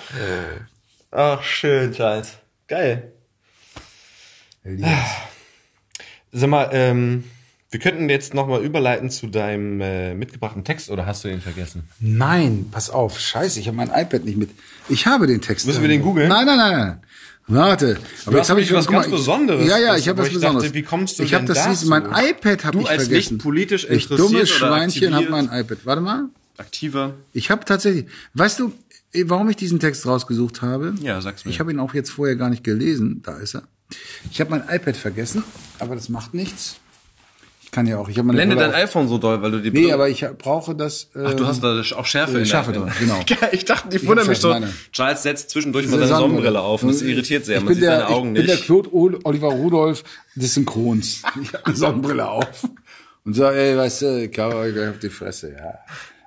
Ach, 1.11 1.43
schön, 1.43 1.93
Charles. 1.93 2.33
Geil. 2.67 3.13
Elias. 4.63 5.09
Sag 6.31 6.49
mal, 6.49 6.69
ähm, 6.73 7.23
wir 7.71 7.79
könnten 7.79 8.09
jetzt 8.09 8.33
nochmal 8.33 8.63
überleiten 8.63 9.09
zu 9.09 9.27
deinem 9.27 9.79
äh, 9.79 10.13
mitgebrachten 10.15 10.63
Text 10.63 10.89
oder 10.89 11.05
hast 11.05 11.23
du 11.23 11.29
ihn 11.29 11.41
vergessen? 11.41 11.87
Nein, 11.99 12.67
pass 12.71 12.89
auf, 12.89 13.19
scheiße, 13.19 13.59
ich 13.59 13.67
habe 13.67 13.77
mein 13.77 13.89
iPad 13.89 14.25
nicht 14.25 14.37
mit. 14.37 14.49
Ich 14.89 15.05
habe 15.05 15.27
den 15.27 15.41
Text. 15.41 15.65
Müssen 15.65 15.81
wir 15.81 15.89
den 15.89 16.01
googeln? 16.01 16.27
Nein, 16.27 16.45
nein, 16.45 16.57
nein, 16.57 16.71
nein. 16.77 17.01
Warte. 17.47 17.97
Aber 18.25 18.39
hast 18.39 18.49
nämlich 18.49 18.73
was 18.73 18.85
guck 18.85 18.95
mal, 18.95 19.01
ganz 19.01 19.11
Besonderes. 19.11 19.67
Ja, 19.67 19.77
ja, 19.77 19.95
ich 19.95 20.07
habe 20.09 20.19
was 20.19 20.27
ich 20.29 20.33
Besonderes. 20.33 20.63
dachte, 20.63 20.75
wie 20.75 20.81
kommst 20.81 21.19
du 21.19 21.23
ich 21.23 21.33
habe 21.33 21.45
denn 21.45 21.53
das 21.53 21.63
dazu? 21.63 21.87
Mein 21.87 22.05
iPad 22.05 22.65
habe 22.65 22.81
ich 22.81 22.89
als 22.89 23.03
vergessen. 23.03 23.35
nicht 23.35 23.43
politisch 23.43 23.87
Ich 23.89 24.07
dummes 24.07 24.49
Schweinchen 24.49 25.13
habe 25.13 25.29
mein 25.29 25.45
iPad. 25.51 25.77
Warte 25.83 26.01
mal. 26.01 26.29
Aktiver. 26.57 27.13
Ich 27.33 27.51
habe 27.51 27.63
tatsächlich, 27.65 28.05
weißt 28.33 28.59
du, 28.59 28.73
warum 29.25 29.49
ich 29.49 29.57
diesen 29.57 29.79
Text 29.79 30.05
rausgesucht 30.07 30.61
habe? 30.61 30.95
Ja, 31.01 31.21
sag's 31.21 31.45
mir. 31.45 31.51
Ich 31.51 31.59
habe 31.59 31.71
ihn 31.71 31.79
auch 31.79 31.93
jetzt 31.93 32.09
vorher 32.11 32.35
gar 32.35 32.49
nicht 32.49 32.63
gelesen. 32.63 33.21
Da 33.23 33.37
ist 33.37 33.55
er. 33.55 33.63
Ich 34.31 34.39
habe 34.41 34.49
mein 34.49 34.63
iPad 34.67 34.97
vergessen, 34.97 35.43
aber 35.77 35.95
das 35.95 36.09
macht 36.09 36.33
nichts. 36.33 36.77
Ich 37.75 37.77
kann 37.77 37.87
ja 37.87 37.97
auch. 37.97 38.07
Ich 38.07 38.17
habe 38.17 38.27
meine 38.27 38.37
Blende 38.37 38.55
dein 38.55 38.69
auf- 38.69 38.75
iPhone 38.77 39.09
so 39.09 39.17
doll, 39.17 39.41
weil 39.41 39.51
du 39.51 39.61
die 39.61 39.69
Nee, 39.69 39.91
aber 39.91 40.07
ich 40.07 40.25
brauche 40.37 40.73
das. 40.75 41.09
Äh, 41.13 41.25
Ach, 41.25 41.33
du 41.33 41.45
hast 41.45 41.61
da 41.61 41.81
auch 41.97 42.05
Schärfe 42.05 42.39
äh, 42.39 42.45
Schärfe 42.45 42.71
drin, 42.71 42.89
genau. 43.01 43.19
Ich 43.51 43.65
dachte, 43.65 43.93
ich 43.97 44.07
wundere 44.07 44.25
mich 44.29 44.39
so. 44.39 44.47
Meine. 44.47 44.73
Charles 44.93 45.23
setzt 45.23 45.49
zwischendurch 45.49 45.85
mal 45.89 45.99
seine 45.99 46.15
Sonnenbrille 46.15 46.61
auf 46.61 46.83
und 46.83 46.93
das 46.93 47.01
irritiert 47.01 47.43
sehr. 47.43 47.57
Ich 47.57 47.65
Man 47.65 47.73
sieht 47.73 47.83
der, 47.83 47.99
seine 47.99 48.07
Augen 48.15 48.29
ich 48.29 48.33
bin 48.39 48.45
der 48.47 48.55
nicht. 48.55 48.65
Claude 48.65 48.93
Ol- 48.95 49.19
Oliver 49.25 49.49
Rudolph 49.49 50.05
des 50.35 50.53
Synchrons. 50.53 51.23
Ich 51.41 51.51
habe 51.53 51.65
eine 51.65 51.75
Sonnenbrille 51.75 52.29
auf 52.29 52.65
und 53.25 53.33
sage, 53.33 53.57
ey, 53.57 53.75
weißt 53.75 54.01
du, 54.03 54.23
ich 54.23 54.39
euch 54.39 54.73
gleich 54.73 54.89
auf 54.91 54.99
die 54.99 55.09
Fresse. 55.09 55.51
Ja. 55.51 55.73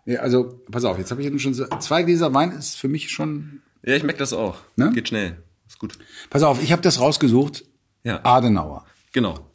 Nee, 0.04 0.18
also, 0.18 0.60
pass 0.70 0.84
auf, 0.84 0.98
jetzt 0.98 1.10
habe 1.10 1.22
ich 1.22 1.42
schon 1.42 1.54
so, 1.54 1.64
zwei 1.80 2.02
Gläser 2.02 2.34
Wein 2.34 2.52
ist 2.52 2.76
für 2.76 2.88
mich 2.88 3.08
schon, 3.08 3.62
Ja, 3.86 3.94
ich 3.94 4.02
merke 4.02 4.18
das 4.18 4.34
auch. 4.34 4.56
Ne? 4.76 4.90
Geht 4.92 5.08
schnell. 5.08 5.38
Ist 5.66 5.78
gut. 5.78 5.94
Pass 6.28 6.42
auf, 6.42 6.62
ich 6.62 6.72
habe 6.72 6.82
das 6.82 7.00
rausgesucht. 7.00 7.64
Ja. 8.04 8.20
Adenauer. 8.22 8.84
Genau. 9.14 9.47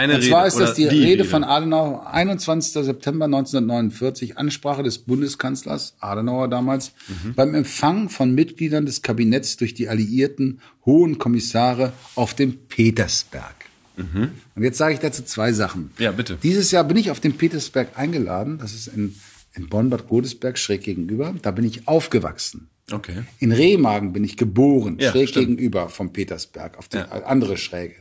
Eine 0.00 0.14
Und 0.14 0.20
Rede. 0.20 0.30
zwar 0.30 0.46
ist 0.46 0.58
das 0.58 0.78
oder 0.78 0.88
die, 0.88 0.98
Rede 1.04 1.26
von 1.26 1.44
Adenauer, 1.44 2.10
21. 2.10 2.84
September 2.86 3.26
1949, 3.26 4.38
Ansprache 4.38 4.82
des 4.82 4.96
Bundeskanzlers 4.98 5.94
Adenauer 6.00 6.48
damals, 6.48 6.92
Mhm. 7.08 7.34
beim 7.34 7.54
Empfang 7.54 8.08
von 8.08 8.34
Mitgliedern 8.34 8.86
des 8.86 9.02
Kabinetts 9.02 9.58
durch 9.58 9.74
die 9.74 9.90
alliierten 9.90 10.60
Hohen 10.86 11.18
Kommissare 11.18 11.92
auf 12.14 12.32
dem 12.32 12.56
Petersberg. 12.68 13.54
Und 13.98 14.62
jetzt 14.62 14.78
sage 14.78 14.94
ich 14.94 15.00
dazu 15.00 15.22
zwei 15.24 15.52
Sachen. 15.52 15.90
Mhm. 15.98 16.02
Ja, 16.02 16.12
bitte. 16.12 16.38
Dieses 16.42 16.70
Jahr 16.70 16.84
bin 16.84 16.96
ich 16.96 17.10
auf 17.10 17.20
den 17.20 17.34
Petersberg 17.36 17.98
eingeladen. 17.98 18.56
Das 18.58 18.72
ist 18.72 18.86
in, 18.86 19.14
in 19.54 19.68
Bonn-Bad 19.68 20.08
Godesberg 20.08 20.56
schräg 20.56 20.82
gegenüber. 20.84 21.34
Da 21.42 21.50
bin 21.50 21.66
ich 21.66 21.86
aufgewachsen. 21.86 22.70
Okay. 22.90 23.24
In 23.40 23.52
Remagen 23.52 24.14
bin 24.14 24.24
ich 24.24 24.38
geboren, 24.38 24.96
Ja, 24.98 25.10
schräg 25.10 25.28
stimmt. 25.28 25.48
gegenüber 25.48 25.90
vom 25.90 26.14
Petersberg, 26.14 26.78
auf 26.78 26.88
die 26.88 26.96
Ja. 26.96 27.08
andere 27.26 27.58
Schräge. 27.58 27.96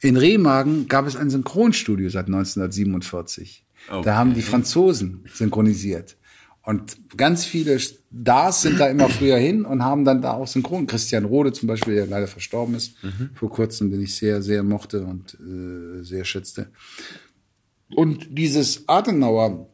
In 0.00 0.16
Remagen 0.16 0.88
gab 0.88 1.06
es 1.06 1.16
ein 1.16 1.30
Synchronstudio 1.30 2.08
seit 2.08 2.26
1947. 2.26 3.64
Okay. 3.90 4.02
Da 4.04 4.16
haben 4.16 4.34
die 4.34 4.42
Franzosen 4.42 5.24
synchronisiert. 5.32 6.16
Und 6.62 7.16
ganz 7.16 7.44
viele 7.46 7.78
Stars 7.80 8.62
sind 8.62 8.78
da 8.78 8.86
immer 8.88 9.08
früher 9.08 9.38
hin 9.38 9.64
und 9.64 9.82
haben 9.82 10.04
dann 10.04 10.20
da 10.20 10.32
auch 10.32 10.46
synchron. 10.46 10.86
Christian 10.86 11.24
Rode 11.24 11.52
zum 11.52 11.66
Beispiel, 11.68 11.94
der 11.94 12.06
leider 12.06 12.26
verstorben 12.26 12.74
ist, 12.74 13.02
Mhm. 13.02 13.30
vor 13.34 13.50
kurzem, 13.50 13.90
den 13.90 14.02
ich 14.02 14.14
sehr, 14.14 14.42
sehr 14.42 14.62
mochte 14.62 15.04
und 15.04 15.34
äh, 15.40 16.02
sehr 16.04 16.24
schätzte. 16.24 16.68
Und 17.94 18.26
dieses 18.38 18.88
Adenauer 18.88 19.68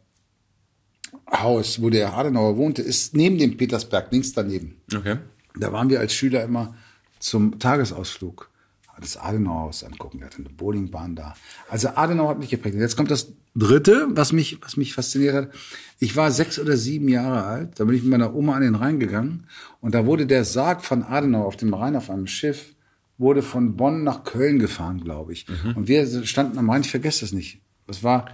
Haus, 1.30 1.82
wo 1.82 1.90
der 1.90 2.14
Adenauer 2.14 2.56
wohnte, 2.56 2.82
ist 2.82 3.14
neben 3.16 3.36
dem 3.36 3.56
Petersberg, 3.56 4.12
links 4.12 4.32
daneben. 4.32 4.76
Okay. 4.94 5.16
Da 5.58 5.72
waren 5.72 5.90
wir 5.90 5.98
als 5.98 6.14
Schüler 6.14 6.44
immer 6.44 6.76
zum 7.18 7.58
Tagesausflug 7.58 8.48
das 9.00 9.16
Adenauerhaus 9.16 9.84
angucken. 9.84 10.20
Er 10.20 10.26
hatte 10.26 10.38
eine 10.38 10.48
Bowlingbahn 10.48 11.16
da. 11.16 11.34
Also 11.68 11.88
Adenauer 11.88 12.30
hat 12.30 12.38
mich 12.38 12.50
geprägt. 12.50 12.76
Jetzt 12.76 12.96
kommt 12.96 13.10
das 13.10 13.32
Dritte, 13.54 14.08
was 14.10 14.32
mich, 14.32 14.58
was 14.62 14.76
mich 14.76 14.94
fasziniert 14.94 15.34
hat. 15.34 15.50
Ich 15.98 16.16
war 16.16 16.30
sechs 16.30 16.58
oder 16.58 16.76
sieben 16.76 17.08
Jahre 17.08 17.44
alt. 17.44 17.80
Da 17.80 17.84
bin 17.84 17.94
ich 17.94 18.02
mit 18.02 18.10
meiner 18.10 18.34
Oma 18.34 18.54
an 18.54 18.62
den 18.62 18.74
Rhein 18.74 18.98
gegangen. 18.98 19.46
Und 19.80 19.94
da 19.94 20.06
wurde 20.06 20.26
der 20.26 20.44
Sarg 20.44 20.84
von 20.84 21.02
Adenauer 21.02 21.46
auf 21.46 21.56
dem 21.56 21.74
Rhein 21.74 21.96
auf 21.96 22.10
einem 22.10 22.26
Schiff, 22.26 22.74
wurde 23.18 23.42
von 23.42 23.76
Bonn 23.76 24.02
nach 24.02 24.24
Köln 24.24 24.58
gefahren, 24.58 25.00
glaube 25.02 25.32
ich. 25.32 25.46
Und 25.74 25.88
wir 25.88 26.24
standen 26.26 26.58
am 26.58 26.70
Rhein, 26.70 26.82
ich 26.82 26.90
vergesse 26.90 27.20
das 27.22 27.32
nicht. 27.32 27.60
Das 27.86 28.02
war 28.02 28.30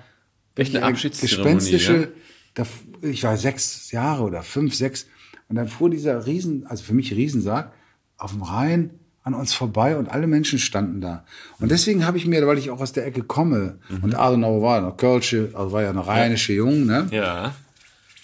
Echt 0.54 0.76
eine 0.76 0.92
gespenstische, 0.92 2.12
ja? 2.56 2.66
ich 3.02 3.22
war 3.22 3.36
sechs 3.36 3.90
Jahre 3.90 4.24
oder 4.24 4.42
fünf, 4.42 4.74
sechs. 4.74 5.06
Und 5.48 5.56
dann 5.56 5.68
fuhr 5.68 5.90
dieser 5.90 6.26
Riesen, 6.26 6.66
also 6.66 6.84
für 6.84 6.94
mich 6.94 7.12
Riesensarg, 7.12 7.72
auf 8.16 8.32
dem 8.32 8.42
Rhein 8.42 8.90
an 9.25 9.35
uns 9.35 9.55
vorbei 9.55 9.97
und 9.97 10.09
alle 10.09 10.27
Menschen 10.27 10.59
standen 10.59 11.01
da. 11.01 11.25
Und 11.61 11.70
deswegen 11.70 12.05
habe 12.07 12.18
ich 12.18 12.27
mir, 12.27 12.45
weil 12.47 12.59
ich 12.59 12.70
auch 12.70 12.81
aus 12.81 12.93
der 12.93 13.07
Ecke 13.07 13.23
komme, 13.23 13.79
und 14.03 14.14
Adenauer 14.16 14.62
war 14.62 14.79
eine 14.79 14.93
Kölsche, 14.93 15.51
also 15.55 15.73
war 15.73 15.83
ja 15.83 15.91
eine 15.91 16.05
rheinische 16.07 16.53
Jung, 16.55 16.87
ne, 16.87 17.07
Ja. 17.11 17.55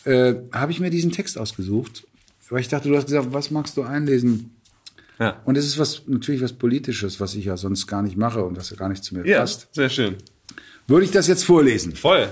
äh, 0.05 0.35
habe 0.53 0.73
ich 0.73 0.81
mir 0.81 0.91
diesen 0.91 1.13
Text 1.13 1.39
ausgesucht. 1.39 2.05
Weil 2.51 2.61
ich 2.61 2.69
dachte, 2.69 2.89
du 2.89 2.97
hast 2.97 3.07
gesagt, 3.07 3.29
was 3.33 3.51
magst 3.51 3.77
du 3.77 3.83
einlesen? 3.83 4.57
Ja. 5.19 5.41
Und 5.45 5.59
es 5.59 5.67
ist 5.67 5.79
was, 5.79 6.03
natürlich 6.07 6.41
was 6.41 6.53
Politisches, 6.55 7.21
was 7.21 7.35
ich 7.35 7.45
ja 7.45 7.57
sonst 7.57 7.87
gar 7.87 8.03
nicht 8.03 8.17
mache 8.17 8.43
und 8.43 8.57
was 8.57 8.71
ja 8.71 8.77
gar 8.77 8.89
nicht 8.89 9.05
zu 9.05 9.15
mir 9.15 9.27
Ja, 9.27 9.41
passt. 9.41 9.69
sehr 9.73 9.91
schön. 9.91 10.17
Würde 10.87 11.05
ich 11.05 11.11
das 11.11 11.27
jetzt 11.29 11.45
vorlesen? 11.45 11.95
Voll. 11.95 12.29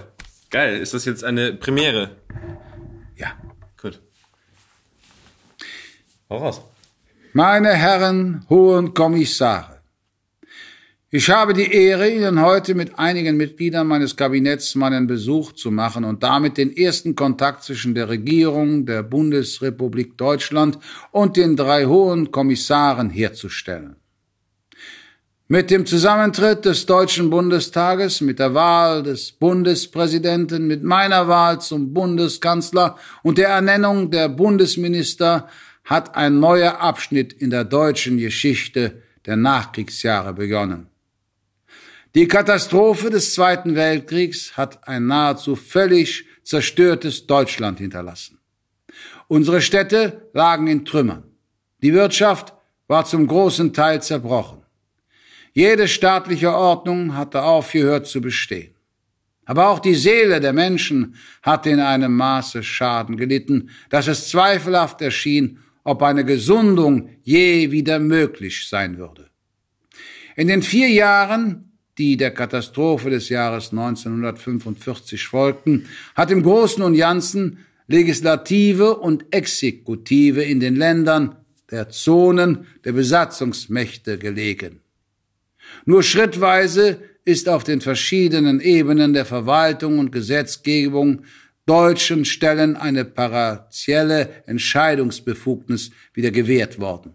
Geil. 0.51 0.79
Ist 0.79 0.95
das 0.95 1.05
jetzt 1.05 1.23
eine 1.23 1.53
Premiere? 1.53 2.13
Ja. 3.17 3.33
Gut. 3.81 4.01
Hau 6.31 6.39
raus. 6.39 6.61
Meine 7.37 7.75
Herren 7.75 8.47
hohen 8.49 8.95
Kommissare, 8.95 9.83
ich 11.11 11.29
habe 11.29 11.53
die 11.53 11.71
Ehre, 11.71 12.09
Ihnen 12.09 12.41
heute 12.41 12.75
mit 12.75 12.99
einigen 12.99 13.37
Mitgliedern 13.37 13.87
meines 13.87 14.17
Kabinetts 14.17 14.75
meinen 14.75 15.07
Besuch 15.07 15.53
zu 15.53 15.71
machen 15.71 16.05
und 16.05 16.23
damit 16.23 16.57
den 16.57 16.75
ersten 16.75 17.15
Kontakt 17.15 17.63
zwischen 17.63 17.95
der 17.95 18.09
Regierung 18.09 18.87
der 18.87 19.03
Bundesrepublik 19.03 20.17
Deutschland 20.17 20.79
und 21.11 21.37
den 21.37 21.57
drei 21.57 21.85
hohen 21.85 22.31
Kommissaren 22.31 23.11
herzustellen. 23.11 23.97
Mit 25.49 25.71
dem 25.71 25.85
Zusammentritt 25.85 26.65
des 26.65 26.87
Deutschen 26.87 27.29
Bundestages, 27.29 28.23
mit 28.23 28.39
der 28.39 28.55
Wahl 28.55 29.03
des 29.03 29.31
Bundespräsidenten, 29.31 30.67
mit 30.67 30.83
meiner 30.83 31.29
Wahl 31.29 31.61
zum 31.61 31.93
Bundeskanzler 31.93 32.97
und 33.23 33.37
der 33.37 33.51
Ernennung 33.51 34.11
der 34.11 34.31
Bundesminister 34.31 35.51
hat 35.87 36.17
ein 36.17 36.41
neuer 36.41 36.81
Abschnitt 36.81 37.33
in 37.33 37.51
der 37.51 37.65
deutschen 37.65 38.19
Geschichte 38.19 39.03
der 39.25 39.37
Nachkriegsjahre 39.37 40.35
begonnen. 40.35 40.89
Die 42.15 42.29
Katastrophe 42.29 43.09
des 43.09 43.35
Zweiten 43.35 43.75
Weltkriegs 43.75 44.57
hat 44.57 44.87
ein 44.89 45.07
nahezu 45.07 45.55
völlig 45.55 46.25
zerstörtes 46.43 47.27
Deutschland 47.27 47.79
hinterlassen. 47.79 48.39
Unsere 49.29 49.61
Städte 49.61 50.29
lagen 50.33 50.67
in 50.67 50.85
Trümmern. 50.85 51.25
Die 51.83 51.93
Wirtschaft 51.93 52.53
war 52.89 53.05
zum 53.05 53.27
großen 53.27 53.73
Teil 53.73 54.03
zerbrochen. 54.03 54.63
Jede 55.53 55.89
staatliche 55.89 56.53
Ordnung 56.53 57.17
hatte 57.17 57.43
aufgehört 57.43 58.07
zu 58.07 58.21
bestehen. 58.21 58.75
Aber 59.45 59.69
auch 59.69 59.79
die 59.79 59.95
Seele 59.95 60.41
der 60.41 60.53
Menschen 60.53 61.15
hatte 61.43 61.71
in 61.71 61.81
einem 61.81 62.17
Maße 62.17 62.63
Schaden 62.63 63.17
gelitten, 63.17 63.71
dass 63.89 64.09
es 64.09 64.29
zweifelhaft 64.29 65.01
erschien, 65.01 65.61
ob 65.87 66.03
eine 66.03 66.25
Gesundung 66.25 67.11
je 67.23 67.71
wieder 67.71 68.01
möglich 68.01 68.69
sein 68.69 68.99
würde. 68.99 69.27
In 70.35 70.49
den 70.49 70.63
vier 70.63 70.91
Jahren, 70.91 71.71
die 71.97 72.17
der 72.17 72.33
Katastrophe 72.33 73.09
des 73.09 73.29
Jahres 73.29 73.71
1945 73.71 75.29
folgten, 75.29 75.87
hat 76.17 76.33
im 76.33 76.43
Großen 76.43 76.83
und 76.83 76.97
Ganzen 76.97 77.65
Legislative 77.87 78.97
und 78.97 79.27
Exekutive 79.31 80.43
in 80.43 80.59
den 80.59 80.75
Ländern 80.75 81.37
der 81.71 81.89
Zonen 81.89 82.67
der 82.85 82.93
Besatzungsmächte 82.93 84.19
gelegen. 84.19 84.81
Nur 85.85 86.03
schrittweise 86.03 87.01
ist 87.25 87.49
auf 87.49 87.63
den 87.63 87.81
verschiedenen 87.81 88.61
Ebenen 88.61 89.13
der 89.13 89.25
Verwaltung 89.25 90.01
und 90.01 90.11
Gesetzgebung 90.11 91.23
deutschen 91.67 92.25
Stellen 92.25 92.77
eine 92.77 93.05
partielle 93.05 94.45
Entscheidungsbefugnis 94.47 95.91
wieder 96.15 96.31
gewährt 96.31 96.81
worden. 96.81 97.15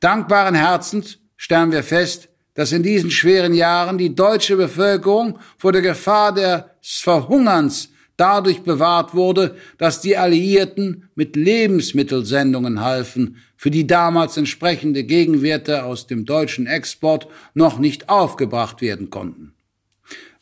Dankbaren 0.00 0.54
Herzens 0.54 1.18
stellen 1.36 1.72
wir 1.72 1.82
fest, 1.82 2.28
dass 2.54 2.72
in 2.72 2.82
diesen 2.82 3.10
schweren 3.10 3.54
Jahren 3.54 3.96
die 3.96 4.14
deutsche 4.14 4.56
Bevölkerung 4.56 5.38
vor 5.56 5.72
der 5.72 5.82
Gefahr 5.82 6.34
des 6.34 6.98
Verhungerns 6.98 7.90
dadurch 8.16 8.60
bewahrt 8.60 9.14
wurde, 9.14 9.56
dass 9.78 10.02
die 10.02 10.18
Alliierten 10.18 11.08
mit 11.14 11.36
Lebensmittelsendungen 11.36 12.82
halfen, 12.82 13.38
für 13.56 13.70
die 13.70 13.86
damals 13.86 14.36
entsprechende 14.36 15.04
Gegenwerte 15.04 15.84
aus 15.84 16.06
dem 16.06 16.26
deutschen 16.26 16.66
Export 16.66 17.28
noch 17.54 17.78
nicht 17.78 18.10
aufgebracht 18.10 18.82
werden 18.82 19.08
konnten. 19.08 19.54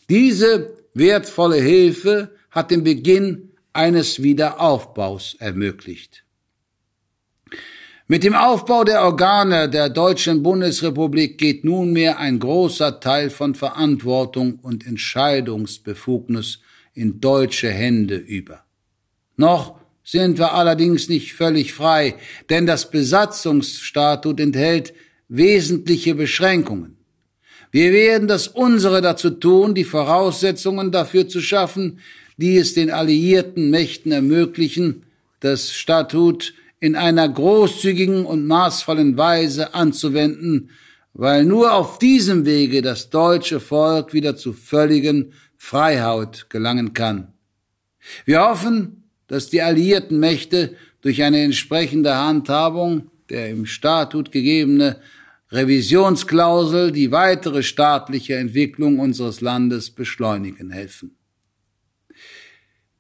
Diese 0.09 0.77
wertvolle 0.95 1.57
Hilfe 1.57 2.33
hat 2.51 2.71
den 2.71 2.85
Beginn 2.85 3.51
eines 3.73 4.23
Wiederaufbaus 4.23 5.37
ermöglicht. 5.39 6.25
Mit 8.11 8.25
dem 8.25 8.35
Aufbau 8.35 8.85
der 8.85 9.03
Organe 9.03 9.69
der 9.69 9.91
Deutschen 9.91 10.43
Bundesrepublik 10.43 11.37
geht 11.37 11.63
nunmehr 11.65 12.19
ein 12.19 12.39
großer 12.39 13.01
Teil 13.01 13.29
von 13.29 13.55
Verantwortung 13.55 14.61
und 14.63 14.87
Entscheidungsbefugnis 14.87 16.61
in 16.95 17.21
deutsche 17.21 17.71
Hände 17.71 18.17
über. 18.17 18.65
Noch 19.37 19.79
sind 20.03 20.39
wir 20.39 20.55
allerdings 20.55 21.11
nicht 21.11 21.35
völlig 21.35 21.75
frei, 21.75 22.15
denn 22.49 22.67
das 22.67 22.91
Besatzungsstatut 22.91 24.41
enthält 24.41 24.95
wesentliche 25.29 26.15
Beschränkungen. 26.15 26.97
Wir 27.71 27.93
werden 27.93 28.27
das 28.27 28.49
unsere 28.49 29.03
dazu 29.03 29.29
tun, 29.29 29.75
die 29.75 29.85
Voraussetzungen 29.85 30.91
dafür 30.91 31.29
zu 31.29 31.43
schaffen, 31.43 32.01
die 32.39 32.57
es 32.57 32.73
den 32.73 32.91
alliierten 32.91 33.69
Mächten 33.69 34.11
ermöglichen, 34.11 35.05
das 35.41 35.73
Statut 35.73 36.55
in 36.81 36.97
einer 36.97 37.29
großzügigen 37.29 38.25
und 38.25 38.47
maßvollen 38.47 39.17
Weise 39.19 39.75
anzuwenden, 39.75 40.71
weil 41.13 41.45
nur 41.45 41.75
auf 41.75 41.99
diesem 41.99 42.47
Wege 42.47 42.81
das 42.81 43.11
deutsche 43.11 43.61
Volk 43.61 44.15
wieder 44.15 44.37
zu 44.37 44.53
völligen 44.53 45.33
Freiheit 45.57 46.49
gelangen 46.49 46.95
kann. 46.95 47.35
Wir 48.25 48.41
hoffen, 48.41 49.03
dass 49.27 49.51
die 49.51 49.61
alliierten 49.61 50.19
Mächte 50.19 50.77
durch 51.03 51.23
eine 51.23 51.43
entsprechende 51.43 52.17
Handhabung 52.17 53.11
der 53.29 53.51
im 53.51 53.67
Statut 53.67 54.33
gegebene 54.33 55.01
Revisionsklausel 55.51 56.93
die 56.93 57.11
weitere 57.11 57.63
staatliche 57.63 58.37
Entwicklung 58.37 58.99
unseres 58.99 59.41
Landes 59.41 59.91
beschleunigen 59.91 60.71
helfen. 60.71 61.18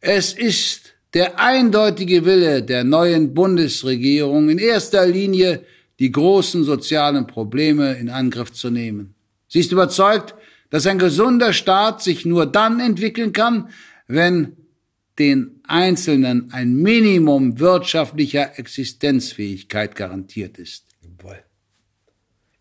Es 0.00 0.32
ist 0.32 0.94
der 1.14 1.40
eindeutige 1.40 2.24
Wille 2.24 2.62
der 2.62 2.84
neuen 2.84 3.34
Bundesregierung 3.34 4.48
in 4.48 4.58
erster 4.58 5.06
Linie 5.06 5.64
die 5.98 6.12
großen 6.12 6.64
sozialen 6.64 7.26
Probleme 7.26 7.94
in 7.94 8.08
Angriff 8.08 8.52
zu 8.52 8.70
nehmen. 8.70 9.14
Sie 9.48 9.60
ist 9.60 9.72
überzeugt, 9.72 10.34
dass 10.70 10.86
ein 10.86 10.98
gesunder 10.98 11.52
Staat 11.52 12.02
sich 12.02 12.24
nur 12.24 12.46
dann 12.46 12.78
entwickeln 12.78 13.32
kann, 13.32 13.70
wenn 14.06 14.56
den 15.18 15.60
Einzelnen 15.66 16.52
ein 16.52 16.76
Minimum 16.76 17.58
wirtschaftlicher 17.58 18.58
Existenzfähigkeit 18.58 19.96
garantiert 19.96 20.58
ist. 20.58 20.84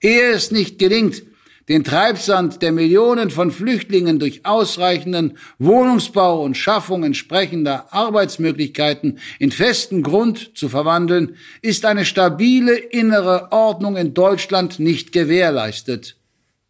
Ehe 0.01 0.31
es 0.31 0.51
nicht 0.51 0.79
gelingt, 0.79 1.23
den 1.69 1.83
Treibsand 1.83 2.61
der 2.61 2.71
Millionen 2.71 3.29
von 3.29 3.51
Flüchtlingen 3.51 4.19
durch 4.19 4.45
ausreichenden 4.45 5.37
Wohnungsbau 5.59 6.41
und 6.41 6.55
Schaffung 6.55 7.03
entsprechender 7.03 7.93
Arbeitsmöglichkeiten 7.93 9.19
in 9.39 9.51
festen 9.51 10.01
Grund 10.01 10.57
zu 10.57 10.69
verwandeln, 10.69 11.35
ist 11.61 11.83
eine 11.85 12.05
stabile 12.05 12.75
innere 12.75 13.51
Ordnung 13.51 13.97
in 13.97 14.13
Deutschland 14.13 14.79
nicht 14.79 15.11
gewährleistet. 15.11 16.15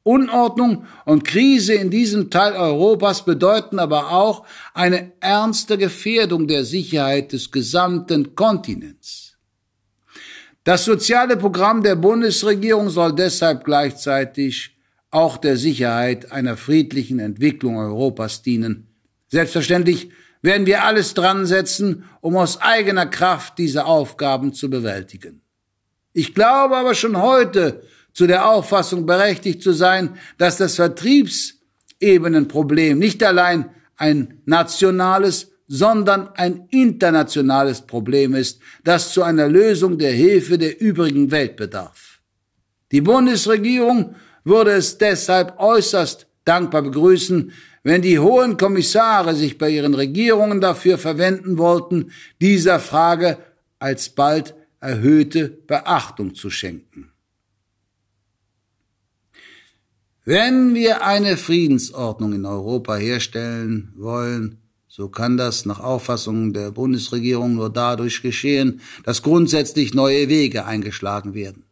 Unordnung 0.01 0.85
und 1.05 1.25
Krise 1.25 1.73
in 1.73 1.89
diesem 1.89 2.29
Teil 2.29 2.53
Europas 2.53 3.25
bedeuten 3.25 3.77
aber 3.77 4.11
auch 4.11 4.45
eine 4.73 5.11
ernste 5.19 5.77
Gefährdung 5.77 6.47
der 6.47 6.63
Sicherheit 6.63 7.33
des 7.33 7.51
gesamten 7.51 8.33
Kontinents. 8.33 9.37
Das 10.63 10.85
soziale 10.85 11.37
Programm 11.37 11.83
der 11.83 11.95
Bundesregierung 11.95 12.89
soll 12.89 13.13
deshalb 13.13 13.65
gleichzeitig 13.65 14.76
auch 15.17 15.37
der 15.37 15.57
Sicherheit 15.57 16.31
einer 16.31 16.57
friedlichen 16.57 17.17
Entwicklung 17.17 17.77
Europas 17.77 18.43
dienen. 18.43 18.85
Selbstverständlich 19.29 20.11
werden 20.43 20.67
wir 20.67 20.83
alles 20.83 21.15
dran 21.15 21.47
setzen, 21.47 22.03
um 22.21 22.37
aus 22.37 22.61
eigener 22.61 23.07
Kraft 23.07 23.57
diese 23.57 23.85
Aufgaben 23.85 24.53
zu 24.53 24.69
bewältigen. 24.69 25.41
Ich 26.13 26.35
glaube 26.35 26.77
aber 26.77 26.93
schon 26.93 27.19
heute, 27.19 27.81
zu 28.13 28.27
der 28.27 28.47
Auffassung 28.47 29.07
berechtigt 29.07 29.63
zu 29.63 29.73
sein, 29.73 30.19
dass 30.37 30.57
das 30.57 30.75
Vertriebsebenenproblem 30.75 32.99
nicht 32.99 33.23
allein 33.23 33.71
ein 33.95 34.43
nationales, 34.45 35.49
sondern 35.67 36.29
ein 36.35 36.67
internationales 36.69 37.81
Problem 37.81 38.35
ist, 38.35 38.59
das 38.83 39.13
zu 39.13 39.23
einer 39.23 39.47
Lösung 39.47 39.97
der 39.97 40.11
Hilfe 40.11 40.59
der 40.59 40.79
übrigen 40.79 41.31
Welt 41.31 41.55
bedarf. 41.57 42.19
Die 42.91 43.01
Bundesregierung 43.01 44.13
würde 44.47 44.71
es 44.71 44.97
deshalb 44.97 45.59
äußerst 45.59 46.27
dankbar 46.45 46.81
begrüßen, 46.81 47.51
wenn 47.83 48.01
die 48.01 48.19
hohen 48.19 48.57
Kommissare 48.57 49.35
sich 49.35 49.57
bei 49.57 49.69
ihren 49.69 49.93
Regierungen 49.93 50.59
dafür 50.61 50.97
verwenden 50.97 51.57
wollten, 51.57 52.11
dieser 52.41 52.79
Frage 52.79 53.37
alsbald 53.79 54.55
erhöhte 54.79 55.49
Beachtung 55.49 56.35
zu 56.35 56.49
schenken. 56.49 57.11
Wenn 60.25 60.75
wir 60.75 61.05
eine 61.05 61.37
Friedensordnung 61.37 62.33
in 62.33 62.45
Europa 62.45 62.97
herstellen 62.97 63.93
wollen, 63.95 64.57
so 64.89 65.07
kann 65.07 65.37
das 65.37 65.65
nach 65.65 65.79
Auffassung 65.79 66.53
der 66.53 66.71
Bundesregierung 66.71 67.55
nur 67.55 67.71
dadurch 67.71 68.21
geschehen, 68.21 68.81
dass 69.03 69.21
grundsätzlich 69.21 69.93
neue 69.93 70.27
Wege 70.27 70.65
eingeschlagen 70.65 71.33
werden. 71.33 71.66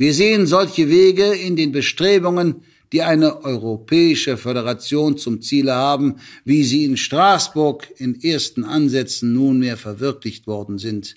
Wir 0.00 0.14
sehen 0.14 0.46
solche 0.46 0.88
Wege 0.88 1.34
in 1.34 1.56
den 1.56 1.72
Bestrebungen, 1.72 2.62
die 2.90 3.02
eine 3.02 3.44
europäische 3.44 4.38
Föderation 4.38 5.18
zum 5.18 5.42
Ziele 5.42 5.74
haben, 5.74 6.16
wie 6.42 6.64
sie 6.64 6.86
in 6.86 6.96
Straßburg 6.96 7.86
in 7.98 8.18
ersten 8.18 8.64
Ansätzen 8.64 9.34
nunmehr 9.34 9.76
verwirklicht 9.76 10.46
worden 10.46 10.78
sind. 10.78 11.16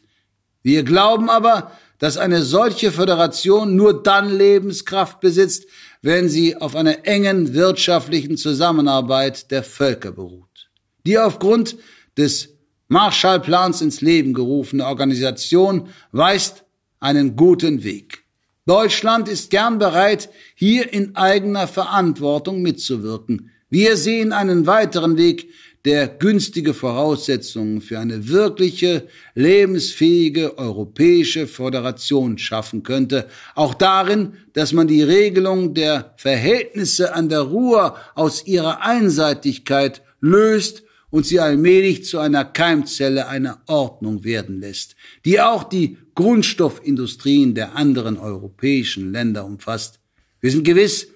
Wir 0.64 0.84
glauben 0.84 1.30
aber, 1.30 1.72
dass 1.98 2.18
eine 2.18 2.42
solche 2.42 2.92
Föderation 2.92 3.78
nur 3.78 4.04
dann 4.04 4.30
Lebenskraft 4.38 5.22
besitzt, 5.22 5.66
wenn 6.02 6.28
sie 6.28 6.58
auf 6.58 6.76
einer 6.76 7.08
engen 7.08 7.54
wirtschaftlichen 7.54 8.36
Zusammenarbeit 8.36 9.50
der 9.50 9.64
Völker 9.64 10.12
beruht. 10.12 10.70
Die 11.08 11.18
aufgrund 11.18 11.78
des 12.18 12.50
Marshallplans 12.90 13.82
ins 13.82 14.02
Leben 14.02 14.34
gerufene 14.34 14.86
Organisation 14.86 15.88
weist 16.12 16.66
einen 17.00 17.38
guten 17.38 17.86
Weg. 17.86 18.23
Deutschland 18.66 19.28
ist 19.28 19.50
gern 19.50 19.78
bereit, 19.78 20.30
hier 20.56 20.94
in 20.94 21.16
eigener 21.16 21.68
Verantwortung 21.68 22.62
mitzuwirken. 22.62 23.52
Wir 23.70 23.98
sehen 23.98 24.32
einen 24.32 24.68
weiteren 24.68 25.18
Weg, 25.18 25.50
der 25.84 26.08
günstige 26.08 26.74
Voraussetzungen 26.74 27.82
für 27.82 28.00
eine 28.00 28.30
wirkliche, 28.30 29.08
lebensfähige 29.36 30.58
europäische 30.58 31.46
Föderation 31.46 32.38
schaffen 32.38 32.84
könnte, 32.84 33.28
auch 33.54 33.74
darin, 33.74 34.36
dass 34.54 34.72
man 34.72 34.88
die 34.88 35.04
Regelung 35.04 35.74
der 35.74 36.14
Verhältnisse 36.16 37.14
an 37.14 37.28
der 37.28 37.42
Ruhr 37.42 37.98
aus 38.16 38.48
ihrer 38.48 38.82
Einseitigkeit 38.82 40.02
löst 40.22 40.84
und 41.10 41.26
sie 41.26 41.42
allmählich 41.42 42.06
zu 42.06 42.18
einer 42.20 42.46
Keimzelle 42.46 43.28
einer 43.28 43.62
Ordnung 43.68 44.24
werden 44.24 44.62
lässt, 44.62 44.96
die 45.26 45.42
auch 45.42 45.66
die 45.66 45.98
Grundstoffindustrien 46.16 47.56
der 47.56 47.76
anderen 47.76 48.18
europäischen 48.18 49.12
Länder 49.12 49.46
umfasst. 49.46 50.00
Wir 50.42 50.52
sind 50.52 50.64
gewiss, 50.64 51.08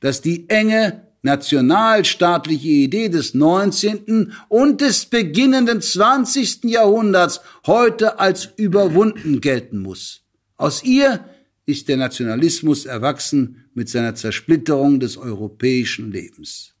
dass 0.00 0.20
die 0.20 0.48
enge 0.48 1.04
nationalstaatliche 1.22 2.68
Idee 2.68 3.08
des 3.08 3.32
19. 3.34 4.32
und 4.48 4.80
des 4.82 5.06
beginnenden 5.06 5.80
20. 5.80 6.64
Jahrhunderts 6.64 7.40
heute 7.66 8.20
als 8.20 8.50
überwunden 8.56 9.40
gelten 9.40 9.78
muss. 9.78 10.22
Aus 10.56 10.84
ihr 10.84 11.24
ist 11.66 11.88
der 11.88 11.96
Nationalismus 11.96 12.84
erwachsen 12.84 13.64
mit 13.72 13.88
seiner 13.88 14.14
Zersplitterung 14.14 15.00
des 15.00 15.16
europäischen 15.16 16.12
Lebens. 16.12 16.74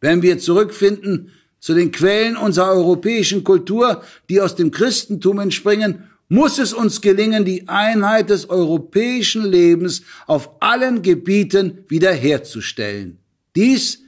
Wenn 0.00 0.22
wir 0.22 0.38
zurückfinden 0.38 1.32
zu 1.58 1.74
den 1.74 1.90
Quellen 1.90 2.36
unserer 2.36 2.72
europäischen 2.72 3.42
Kultur, 3.42 4.02
die 4.28 4.40
aus 4.40 4.54
dem 4.54 4.70
Christentum 4.70 5.40
entspringen, 5.40 6.04
muss 6.28 6.58
es 6.58 6.72
uns 6.72 7.00
gelingen, 7.00 7.44
die 7.44 7.68
Einheit 7.68 8.30
des 8.30 8.50
europäischen 8.50 9.44
Lebens 9.44 10.02
auf 10.26 10.50
allen 10.60 11.02
Gebieten 11.02 11.84
wiederherzustellen. 11.88 13.18
Dies 13.56 14.02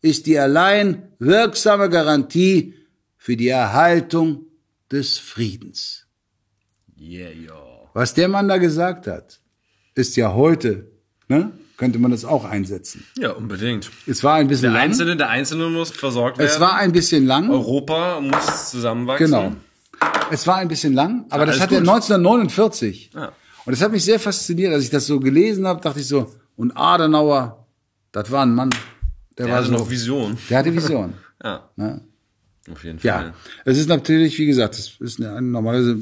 ist 0.00 0.26
die 0.26 0.38
allein 0.38 1.08
wirksame 1.18 1.88
Garantie 1.88 2.74
für 3.16 3.36
die 3.36 3.48
Erhaltung 3.48 4.46
des 4.90 5.18
Friedens. 5.18 6.06
Yeah, 7.00 7.30
yo. 7.30 7.88
Was 7.94 8.14
der 8.14 8.28
Mann 8.28 8.48
da 8.48 8.58
gesagt 8.58 9.06
hat, 9.06 9.40
ist 9.94 10.16
ja 10.16 10.34
heute, 10.34 10.90
ne, 11.28 11.52
könnte 11.76 11.98
man 11.98 12.10
das 12.10 12.24
auch 12.24 12.44
einsetzen. 12.44 13.04
Ja, 13.18 13.30
unbedingt. 13.32 13.90
Es 14.06 14.22
war 14.24 14.34
ein 14.36 14.48
bisschen 14.48 14.70
Der 14.70 14.72
lang. 14.72 14.82
Einzelne, 14.82 15.16
der 15.16 15.28
Einzelne 15.30 15.68
muss 15.68 15.90
versorgt 15.90 16.38
werden. 16.38 16.48
Es 16.48 16.60
war 16.60 16.76
ein 16.76 16.92
bisschen 16.92 17.26
lang. 17.26 17.50
Europa 17.50 18.20
muss 18.20 18.70
zusammenwachsen. 18.70 19.26
Genau. 19.26 19.52
Es 20.30 20.46
war 20.46 20.56
ein 20.56 20.68
bisschen 20.68 20.94
lang, 20.94 21.26
aber 21.30 21.46
das 21.46 21.56
alles 21.56 21.62
hat 21.62 21.72
er 21.72 21.80
gut. 21.80 21.88
1949. 21.88 23.10
Ja. 23.14 23.32
Und 23.64 23.72
das 23.72 23.82
hat 23.82 23.92
mich 23.92 24.04
sehr 24.04 24.18
fasziniert, 24.18 24.72
als 24.72 24.84
ich 24.84 24.90
das 24.90 25.06
so 25.06 25.20
gelesen 25.20 25.66
habe, 25.66 25.80
dachte 25.80 26.00
ich 26.00 26.08
so, 26.08 26.32
und 26.56 26.72
Adenauer, 26.76 27.66
das 28.12 28.30
war 28.30 28.42
ein 28.42 28.54
Mann, 28.54 28.70
der, 29.38 29.46
Der 29.46 29.54
war 29.54 29.60
hatte 29.60 29.70
so, 29.70 29.72
noch 29.78 29.90
Vision. 29.90 30.36
der 30.50 30.58
hatte 30.58 30.74
Vision. 30.74 31.14
Ja. 31.44 31.68
Ne? 31.74 32.00
Auf 32.70 32.84
jeden 32.84 33.00
Fall. 33.00 33.08
Ja, 33.08 33.34
es 33.64 33.76
ist 33.76 33.88
natürlich, 33.88 34.38
wie 34.38 34.46
gesagt, 34.46 34.78
das 34.78 34.92
ist 35.00 35.20
eine, 35.20 35.42
normalerweise 35.42 35.98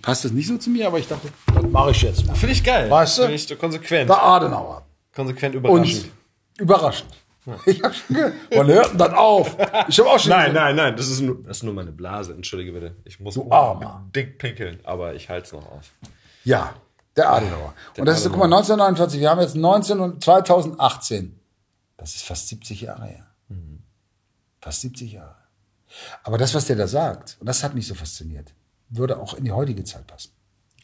passt 0.00 0.24
das 0.24 0.30
nicht 0.30 0.46
so 0.46 0.56
zu 0.56 0.70
mir, 0.70 0.86
aber 0.86 1.00
ich 1.00 1.08
dachte, 1.08 1.26
das 1.52 1.64
mache 1.64 1.90
ich 1.90 2.02
jetzt 2.02 2.24
mal. 2.24 2.34
Finde 2.36 2.52
ich 2.52 2.62
geil. 2.62 2.88
Weißt 2.88 3.18
du? 3.18 3.22
Finde 3.22 3.34
ich 3.34 3.58
konsequent. 3.58 4.08
Der 4.08 4.22
Adenauer. 4.22 4.86
Konsequent 5.12 5.56
Und 5.56 6.10
überraschend. 6.58 7.10
Ich 7.66 7.82
hab 7.82 7.94
schon 7.94 8.16
gehört, 8.16 8.34
wann 8.50 8.66
hört 8.68 8.90
denn 8.92 8.98
das 8.98 9.12
auf? 9.12 9.56
Ich 9.88 9.98
habe 9.98 10.10
auch 10.10 10.18
schon 10.18 10.30
Nein, 10.30 10.52
nein, 10.54 10.76
nein, 10.76 10.96
das 10.96 11.08
ist, 11.08 11.20
nur, 11.20 11.42
das 11.42 11.58
ist 11.58 11.62
nur 11.62 11.74
meine 11.74 11.92
Blase. 11.92 12.32
Entschuldige 12.32 12.72
bitte. 12.72 12.96
Ich 13.04 13.20
muss 13.20 13.38
Armer. 13.50 14.04
dick 14.14 14.38
pinkeln, 14.38 14.78
aber 14.84 15.14
ich 15.14 15.28
halte 15.28 15.46
es 15.46 15.52
noch 15.52 15.70
aus. 15.70 15.86
Ja, 16.44 16.74
der 17.16 17.30
Adenauer. 17.30 17.74
und 17.98 18.06
das 18.06 18.18
ist, 18.20 18.28
guck 18.30 18.38
mal, 18.38 18.44
1949, 18.46 19.20
wir 19.20 19.30
haben 19.30 19.40
jetzt 19.40 19.54
19 19.56 20.00
und 20.00 20.24
2018. 20.24 21.38
Das 21.96 22.14
ist 22.14 22.24
fast 22.24 22.48
70 22.48 22.80
Jahre 22.82 23.04
her. 23.06 23.26
Fast 24.60 24.80
70 24.80 25.12
Jahre. 25.12 25.36
Aber 26.22 26.38
das, 26.38 26.54
was 26.54 26.64
der 26.66 26.76
da 26.76 26.86
sagt, 26.88 27.36
und 27.40 27.46
das 27.46 27.62
hat 27.62 27.74
mich 27.74 27.86
so 27.86 27.94
fasziniert, 27.94 28.52
würde 28.88 29.18
auch 29.18 29.34
in 29.34 29.44
die 29.44 29.52
heutige 29.52 29.84
Zeit 29.84 30.06
passen. 30.06 30.30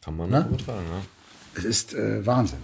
Kann 0.02 0.16
man 0.16 0.28
Ne? 0.30 0.40
noch 0.40 0.46
übertragen, 0.48 0.84
ja. 0.90 1.58
Es 1.58 1.64
ist 1.64 1.94
äh, 1.94 2.24
Wahnsinn. 2.24 2.62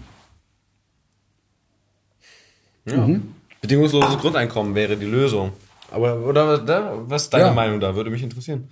Bedingungsloses 3.66 4.18
Grundeinkommen 4.18 4.74
wäre 4.74 4.96
die 4.96 5.06
Lösung. 5.06 5.52
Aber, 5.90 6.16
oder, 6.26 6.62
ne? 6.62 6.90
was 7.06 7.22
ist 7.24 7.34
deine 7.34 7.44
Ja. 7.46 7.52
Meinung 7.52 7.80
da? 7.80 7.94
Würde 7.94 8.10
mich 8.10 8.22
interessieren. 8.22 8.68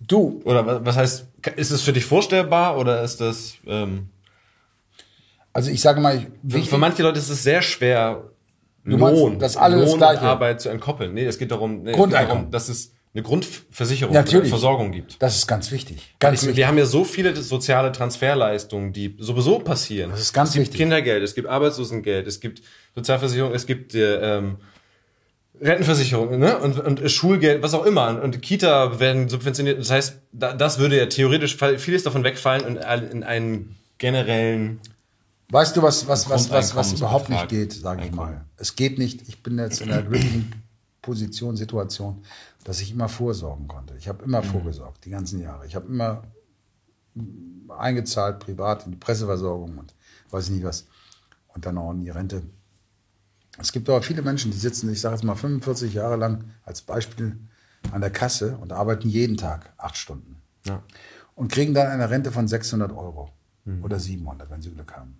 Du, 0.00 0.40
Oder 0.44 0.64
wa- 0.66 0.80
was 0.82 0.96
heißt, 0.96 1.26
ist 1.56 1.70
es 1.70 1.82
für 1.82 1.92
dich 1.92 2.04
vorstellbar 2.04 2.78
oder 2.78 3.02
ist 3.02 3.20
das, 3.20 3.54
ähm, 3.66 4.08
also 5.52 5.70
ich 5.70 5.80
sage 5.82 6.00
mal, 6.00 6.16
ich, 6.16 6.26
für, 6.52 6.62
für 6.62 6.78
manche 6.78 7.02
Leute 7.02 7.18
ist 7.18 7.28
es 7.28 7.42
sehr 7.42 7.60
schwer, 7.60 8.22
Du 8.82 8.96
meinst, 8.96 9.20
Lohn, 9.20 9.38
dass 9.38 9.58
alle 9.58 9.78
das 9.78 9.90
Lohn 9.90 9.98
Gleiche- 9.98 10.22
und 10.22 10.26
Arbeit 10.26 10.60
zu 10.62 10.70
entkoppeln. 10.70 11.12
Nee, 11.12 11.26
es 11.26 11.36
geht 11.38 11.50
darum, 11.50 11.70
nee, 11.72 11.78
es 11.80 11.84
geht 11.88 11.96
Grundeinkommen. 11.96 12.44
darum, 12.44 12.50
dass 12.50 12.70
es 12.70 12.92
eine 13.12 13.22
Grundversicherung, 13.24 14.14
Natürlich. 14.14 14.42
eine 14.42 14.48
Versorgung 14.50 14.92
gibt. 14.92 15.20
Das 15.20 15.36
ist 15.36 15.48
ganz 15.48 15.72
wichtig. 15.72 16.14
Ganz 16.20 16.42
Ich, 16.42 16.48
wichtig. 16.48 16.58
wir 16.58 16.68
haben 16.68 16.78
ja 16.78 16.86
so 16.86 17.04
viele 17.04 17.34
soziale 17.34 17.90
Transferleistungen, 17.90 18.92
die 18.92 19.16
sowieso 19.18 19.58
passieren. 19.58 20.10
Das 20.10 20.20
ist 20.20 20.32
ganz 20.32 20.50
es 20.50 20.54
gibt 20.54 20.66
wichtig. 20.66 20.80
Kindergeld, 20.80 21.22
es 21.24 21.34
gibt 21.34 21.48
Arbeitslosengeld, 21.48 22.26
es 22.28 22.38
gibt 22.38 22.62
Sozialversicherung, 22.94 23.52
es 23.52 23.66
gibt 23.66 23.96
äh, 23.96 24.38
ähm, 24.38 24.58
Rentenversicherung 25.60 26.38
ne? 26.38 26.58
und, 26.58 26.78
und 26.78 27.10
Schulgeld, 27.10 27.62
was 27.62 27.74
auch 27.74 27.84
immer. 27.84 28.22
Und, 28.22 28.40
Kita 28.42 29.00
werden 29.00 29.28
subventioniert. 29.28 29.80
Das 29.80 29.90
heißt, 29.90 30.18
da, 30.32 30.52
das 30.52 30.78
würde 30.78 30.96
ja 30.96 31.06
theoretisch 31.06 31.56
vieles 31.78 32.04
davon 32.04 32.22
wegfallen 32.22 32.64
und 32.64 32.76
in 32.76 33.24
einen 33.24 33.76
generellen 33.98 34.80
Weißt 35.50 35.76
du, 35.76 35.82
was, 35.82 36.06
was, 36.06 36.30
was, 36.30 36.48
was, 36.50 36.76
was 36.76 36.92
überhaupt 36.92 37.28
nicht 37.28 37.48
geht, 37.48 37.72
sage 37.72 38.04
ich 38.04 38.12
mal. 38.12 38.44
Es 38.56 38.76
geht 38.76 38.98
nicht, 38.98 39.28
ich 39.28 39.42
bin 39.42 39.58
jetzt 39.58 39.80
in 39.80 39.88
der 39.88 40.02
glücklichen 40.02 40.52
Position, 41.02 41.56
Situation, 41.56 42.22
dass 42.64 42.80
ich 42.80 42.92
immer 42.92 43.08
vorsorgen 43.08 43.68
konnte. 43.68 43.96
Ich 43.96 44.08
habe 44.08 44.24
immer 44.24 44.42
vorgesorgt, 44.42 45.04
die 45.04 45.10
ganzen 45.10 45.40
Jahre. 45.40 45.66
Ich 45.66 45.74
habe 45.74 45.86
immer 45.86 46.22
mm, 47.14 47.70
eingezahlt, 47.70 48.38
privat, 48.40 48.84
in 48.84 48.92
die 48.92 48.98
Presseversorgung 48.98 49.78
und 49.78 49.94
weiß 50.30 50.46
ich 50.46 50.50
nicht 50.50 50.64
was. 50.64 50.86
Und 51.48 51.66
dann 51.66 51.78
auch 51.78 51.90
in 51.92 52.00
die 52.00 52.10
Rente. 52.10 52.42
Es 53.58 53.72
gibt 53.72 53.88
aber 53.88 54.02
viele 54.02 54.22
Menschen, 54.22 54.50
die 54.50 54.58
sitzen, 54.58 54.90
ich 54.90 55.00
sage 55.00 55.16
jetzt 55.16 55.24
mal 55.24 55.34
45 55.34 55.94
Jahre 55.94 56.16
lang 56.16 56.44
als 56.62 56.82
Beispiel 56.82 57.38
an 57.92 58.00
der 58.00 58.10
Kasse 58.10 58.56
und 58.58 58.72
arbeiten 58.72 59.08
jeden 59.08 59.36
Tag 59.36 59.72
acht 59.76 59.96
Stunden 59.96 60.40
ja. 60.66 60.82
und 61.34 61.50
kriegen 61.50 61.74
dann 61.74 61.88
eine 61.88 62.10
Rente 62.10 62.30
von 62.30 62.46
600 62.46 62.92
Euro 62.92 63.30
oder 63.82 63.98
700, 63.98 64.50
wenn 64.50 64.62
sie 64.62 64.70
Glück 64.70 64.92
haben. 64.96 65.18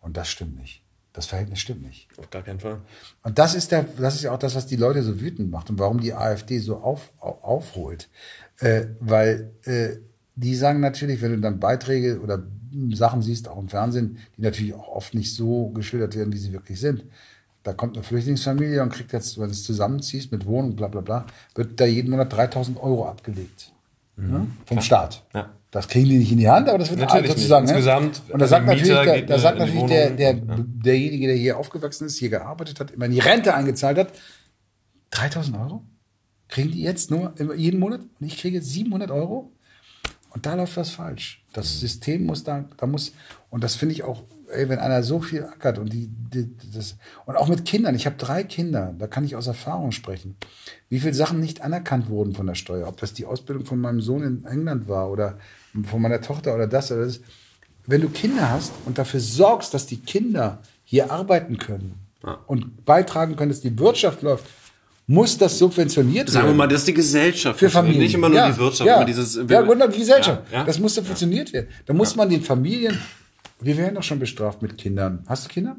Und 0.00 0.16
das 0.16 0.28
stimmt 0.28 0.56
nicht. 0.56 0.85
Das 1.16 1.24
Verhältnis 1.24 1.60
stimmt 1.60 1.82
nicht. 1.82 2.08
auf 2.18 2.28
gar 2.28 2.42
keinen 2.42 2.60
Fall. 2.60 2.82
Und 3.22 3.38
das 3.38 3.54
ist, 3.54 3.72
der, 3.72 3.86
das 3.96 4.16
ist 4.16 4.24
ja 4.24 4.32
auch 4.32 4.38
das, 4.38 4.54
was 4.54 4.66
die 4.66 4.76
Leute 4.76 5.02
so 5.02 5.18
wütend 5.18 5.50
macht 5.50 5.70
und 5.70 5.78
warum 5.78 5.98
die 5.98 6.12
AfD 6.12 6.58
so 6.58 6.76
auf, 6.76 7.10
auf, 7.18 7.42
aufholt. 7.42 8.10
Äh, 8.58 8.88
weil 9.00 9.50
äh, 9.64 9.96
die 10.34 10.54
sagen 10.54 10.80
natürlich, 10.80 11.22
wenn 11.22 11.32
du 11.32 11.38
dann 11.38 11.58
Beiträge 11.58 12.20
oder 12.20 12.42
Sachen 12.92 13.22
siehst, 13.22 13.48
auch 13.48 13.58
im 13.58 13.70
Fernsehen, 13.70 14.18
die 14.36 14.42
natürlich 14.42 14.74
auch 14.74 14.88
oft 14.88 15.14
nicht 15.14 15.34
so 15.34 15.70
geschildert 15.70 16.14
werden, 16.16 16.34
wie 16.34 16.38
sie 16.38 16.52
wirklich 16.52 16.78
sind. 16.78 17.04
Da 17.62 17.72
kommt 17.72 17.96
eine 17.96 18.04
Flüchtlingsfamilie 18.04 18.82
und 18.82 18.92
kriegt 18.92 19.14
jetzt, 19.14 19.38
wenn 19.38 19.46
du 19.46 19.52
es 19.52 19.64
zusammenziehst 19.64 20.30
mit 20.32 20.44
Wohnung, 20.44 20.76
bla 20.76 20.88
bla 20.88 21.00
bla, 21.00 21.26
wird 21.54 21.80
da 21.80 21.86
jeden 21.86 22.10
Monat 22.10 22.30
3000 22.30 22.78
Euro 22.78 23.08
abgelegt. 23.08 23.72
Ne? 24.16 24.46
Vom 24.64 24.80
Staat. 24.80 25.24
Ja. 25.34 25.50
Das 25.70 25.88
kriegen 25.88 26.08
die 26.08 26.18
nicht 26.18 26.32
in 26.32 26.38
die 26.38 26.48
Hand, 26.48 26.68
aber 26.68 26.78
das 26.78 26.90
wird 26.90 27.00
Natürlich 27.00 27.28
sozusagen. 27.28 27.66
Ne? 27.66 27.72
Insgesamt, 27.72 28.22
Und 28.30 28.40
da 28.40 28.46
sagt 28.46 28.66
Mieter 28.66 28.94
natürlich, 28.94 29.26
der, 29.26 29.36
da 29.36 29.38
sagt 29.38 29.58
natürlich 29.58 29.84
der, 29.84 30.10
der, 30.10 30.40
Wohnung. 30.40 30.80
derjenige, 30.82 31.26
der 31.26 31.36
hier 31.36 31.58
aufgewachsen 31.58 32.06
ist, 32.06 32.16
hier 32.16 32.30
gearbeitet 32.30 32.80
hat, 32.80 32.92
immer 32.92 33.04
in 33.04 33.12
die 33.12 33.18
Rente 33.18 33.54
eingezahlt 33.54 33.98
hat, 33.98 34.12
3000 35.10 35.58
Euro? 35.58 35.84
Kriegen 36.48 36.70
die 36.70 36.82
jetzt 36.82 37.10
nur 37.10 37.34
jeden 37.56 37.78
Monat? 37.80 38.00
Und 38.00 38.26
ich 38.26 38.38
kriege 38.38 38.62
700 38.62 39.10
Euro? 39.10 39.52
Und 40.30 40.46
da 40.46 40.54
läuft 40.54 40.76
was 40.76 40.90
falsch. 40.90 41.44
Das 41.52 41.80
System 41.80 42.24
muss 42.24 42.44
da, 42.44 42.64
da 42.76 42.86
muss, 42.86 43.12
und 43.50 43.64
das 43.64 43.74
finde 43.74 43.94
ich 43.94 44.02
auch, 44.02 44.22
ey, 44.48 44.68
wenn 44.68 44.78
einer 44.78 45.02
so 45.02 45.20
viel 45.20 45.44
ackert 45.44 45.78
und 45.78 45.92
die, 45.92 46.08
die 46.08 46.48
das, 46.74 46.96
und 47.26 47.36
auch 47.36 47.48
mit 47.48 47.64
Kindern, 47.64 47.94
ich 47.94 48.06
habe 48.06 48.16
drei 48.16 48.44
Kinder, 48.44 48.94
da 48.98 49.06
kann 49.06 49.24
ich 49.24 49.36
aus 49.36 49.46
Erfahrung 49.46 49.92
sprechen, 49.92 50.36
wie 50.88 51.00
viele 51.00 51.14
Sachen 51.14 51.40
nicht 51.40 51.62
anerkannt 51.62 52.08
wurden 52.08 52.34
von 52.34 52.46
der 52.46 52.54
Steuer, 52.54 52.88
ob 52.88 52.98
das 52.98 53.12
die 53.12 53.26
Ausbildung 53.26 53.64
von 53.64 53.80
meinem 53.80 54.00
Sohn 54.00 54.22
in 54.22 54.44
England 54.44 54.88
war 54.88 55.10
oder 55.10 55.38
von 55.84 56.00
meiner 56.00 56.20
Tochter 56.20 56.54
oder 56.54 56.66
das 56.66 56.90
oder 56.92 57.06
das. 57.06 57.20
Wenn 57.86 58.00
du 58.00 58.08
Kinder 58.08 58.50
hast 58.50 58.72
und 58.84 58.98
dafür 58.98 59.20
sorgst, 59.20 59.72
dass 59.74 59.86
die 59.86 59.98
Kinder 59.98 60.58
hier 60.84 61.10
arbeiten 61.10 61.58
können 61.58 61.94
und 62.46 62.84
beitragen 62.84 63.36
können, 63.36 63.50
dass 63.50 63.60
die 63.60 63.78
Wirtschaft 63.78 64.22
läuft, 64.22 64.46
muss 65.06 65.38
das 65.38 65.58
subventioniert 65.58 66.28
Sagen 66.28 66.44
wir 66.44 66.48
werden. 66.48 66.56
mal, 66.56 66.66
das 66.66 66.80
ist 66.80 66.88
die 66.88 66.94
Gesellschaft. 66.94 67.58
Für 67.60 67.70
Familien. 67.70 68.00
Nicht 68.00 68.14
immer 68.14 68.28
nur 68.28 68.38
ja, 68.38 68.50
die 68.50 68.58
Wirtschaft, 68.58 68.88
Ja, 68.88 69.04
dieses. 69.04 69.36
ja 69.36 69.62
die 69.62 69.98
Gesellschaft. 69.98 70.42
Ja, 70.50 70.58
ja. 70.58 70.64
Das 70.64 70.80
muss 70.80 70.96
subventioniert 70.96 71.52
werden. 71.52 71.68
Da 71.84 71.94
muss 71.94 72.16
man 72.16 72.28
den 72.28 72.42
Familien. 72.42 72.98
Wir 73.60 73.76
werden 73.76 73.94
doch 73.94 74.02
schon 74.02 74.18
bestraft 74.18 74.62
mit 74.62 74.76
Kindern. 74.78 75.24
Hast 75.26 75.44
du 75.46 75.48
Kinder? 75.48 75.76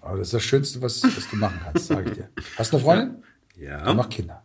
Aber 0.00 0.18
das 0.18 0.28
ist 0.28 0.34
das 0.34 0.42
Schönste, 0.42 0.82
was, 0.82 1.02
was 1.02 1.28
du 1.30 1.36
machen 1.36 1.58
kannst, 1.64 1.86
sage 1.88 2.10
ich 2.10 2.16
dir. 2.16 2.28
Hast 2.56 2.72
du 2.72 2.76
eine 2.76 2.84
Freundin? 2.84 3.16
Ja. 3.56 3.84
Dann 3.84 3.96
mach 3.96 4.08
Kinder. 4.08 4.44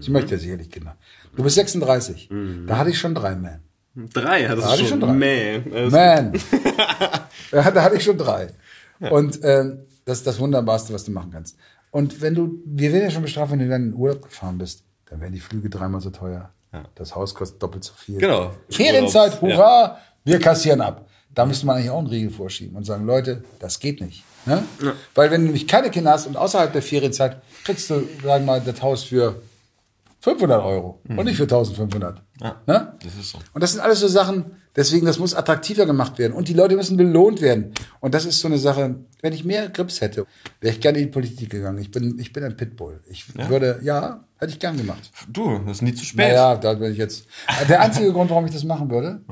Sie 0.00 0.10
möchte 0.10 0.32
ja 0.34 0.38
sicherlich 0.40 0.70
Kinder. 0.70 0.96
Du 1.36 1.42
bist 1.42 1.56
36. 1.56 2.30
Da 2.66 2.78
hatte 2.78 2.90
ich 2.90 2.98
schon 2.98 3.14
drei 3.14 3.34
Man. 3.34 3.60
Drei 3.94 4.48
hat 4.48 4.58
Da 4.58 4.70
hatte 4.70 4.82
ich 4.82 4.88
schon. 4.88 5.00
schon 5.00 5.08
drei. 5.18 5.60
Man. 5.64 5.72
Also- 5.74 5.96
Man. 5.96 6.32
ja, 7.52 7.70
da 7.70 7.82
hatte 7.82 7.96
ich 7.96 8.04
schon 8.04 8.16
drei. 8.16 8.48
Und 9.10 9.40
ähm, 9.42 9.80
das 10.04 10.18
ist 10.18 10.26
das 10.26 10.38
Wunderbarste, 10.38 10.94
was 10.94 11.04
du 11.04 11.10
machen 11.10 11.30
kannst. 11.32 11.56
Und 11.90 12.20
wenn 12.22 12.34
du, 12.34 12.60
wir 12.64 12.92
werden 12.92 13.04
ja 13.04 13.10
schon 13.10 13.22
bestraft, 13.22 13.52
wenn 13.52 13.58
du 13.58 13.68
dann 13.68 13.82
in 13.82 13.90
den 13.90 13.96
Urlaub 13.98 14.22
gefahren 14.22 14.56
bist, 14.58 14.84
dann 15.06 15.20
werden 15.20 15.32
die 15.34 15.40
Flüge 15.40 15.68
dreimal 15.68 16.00
so 16.00 16.10
teuer. 16.10 16.50
Das 16.94 17.14
Haus 17.14 17.34
kostet 17.34 17.62
doppelt 17.62 17.84
so 17.84 17.92
viel. 17.92 18.18
Genau. 18.18 18.52
Ferienzeit, 18.70 19.42
hurra, 19.42 19.98
wir 20.24 20.38
kassieren 20.40 20.80
ab. 20.80 21.06
Da 21.34 21.46
müsste 21.46 21.66
man 21.66 21.76
eigentlich 21.76 21.90
auch 21.90 21.98
einen 21.98 22.08
Riegel 22.08 22.30
vorschieben 22.30 22.76
und 22.76 22.84
sagen, 22.84 23.06
Leute, 23.06 23.42
das 23.58 23.78
geht 23.78 24.00
nicht. 24.00 24.24
Ne? 24.44 24.62
Weil 25.14 25.30
wenn 25.30 25.40
du 25.42 25.46
nämlich 25.46 25.66
keine 25.68 25.90
Kinder 25.90 26.10
hast 26.12 26.26
und 26.26 26.36
außerhalb 26.36 26.72
der 26.72 26.82
Ferienzeit 26.82 27.40
kriegst 27.64 27.88
du, 27.90 27.94
sagen 28.22 28.22
wir 28.22 28.40
mal, 28.40 28.60
das 28.60 28.82
Haus 28.82 29.04
für 29.04 29.40
500 30.20 30.62
Euro 30.62 31.00
und 31.08 31.24
nicht 31.24 31.36
für 31.36 31.44
1500. 31.44 32.20
ne? 32.66 32.94
Das 33.02 33.14
ist 33.16 33.30
so. 33.30 33.38
Und 33.54 33.60
das 33.62 33.72
sind 33.72 33.80
alles 33.80 34.00
so 34.00 34.08
Sachen, 34.08 34.52
deswegen, 34.76 35.04
das 35.06 35.18
muss 35.18 35.34
attraktiver 35.34 35.84
gemacht 35.86 36.18
werden. 36.18 36.32
Und 36.32 36.48
die 36.48 36.54
Leute 36.54 36.76
müssen 36.76 36.96
belohnt 36.96 37.40
werden. 37.40 37.72
Und 38.00 38.14
das 38.14 38.24
ist 38.24 38.38
so 38.40 38.46
eine 38.48 38.58
Sache, 38.58 38.96
wenn 39.20 39.32
ich 39.32 39.44
mehr 39.44 39.68
Grips 39.68 40.00
hätte, 40.00 40.26
wäre 40.60 40.74
ich 40.74 40.80
gerne 40.80 40.98
in 40.98 41.06
die 41.06 41.10
Politik 41.10 41.50
gegangen. 41.50 41.78
Ich 41.78 41.90
bin, 41.90 42.18
ich 42.20 42.32
bin 42.32 42.44
ein 42.44 42.56
Pitbull. 42.56 43.00
Ich 43.08 43.34
würde, 43.48 43.80
ja, 43.82 44.22
hätte 44.38 44.52
ich 44.52 44.60
gern 44.60 44.76
gemacht. 44.76 45.10
Du, 45.28 45.58
das 45.66 45.78
ist 45.78 45.82
nie 45.82 45.94
zu 45.94 46.04
spät. 46.04 46.28
Naja, 46.28 46.56
da 46.56 46.74
bin 46.74 46.92
ich 46.92 46.98
jetzt. 46.98 47.26
Der 47.68 47.80
einzige 47.80 48.12
Grund, 48.12 48.30
warum 48.30 48.46
ich 48.46 48.52
das 48.52 48.64
machen 48.64 48.90
würde, 48.90 49.22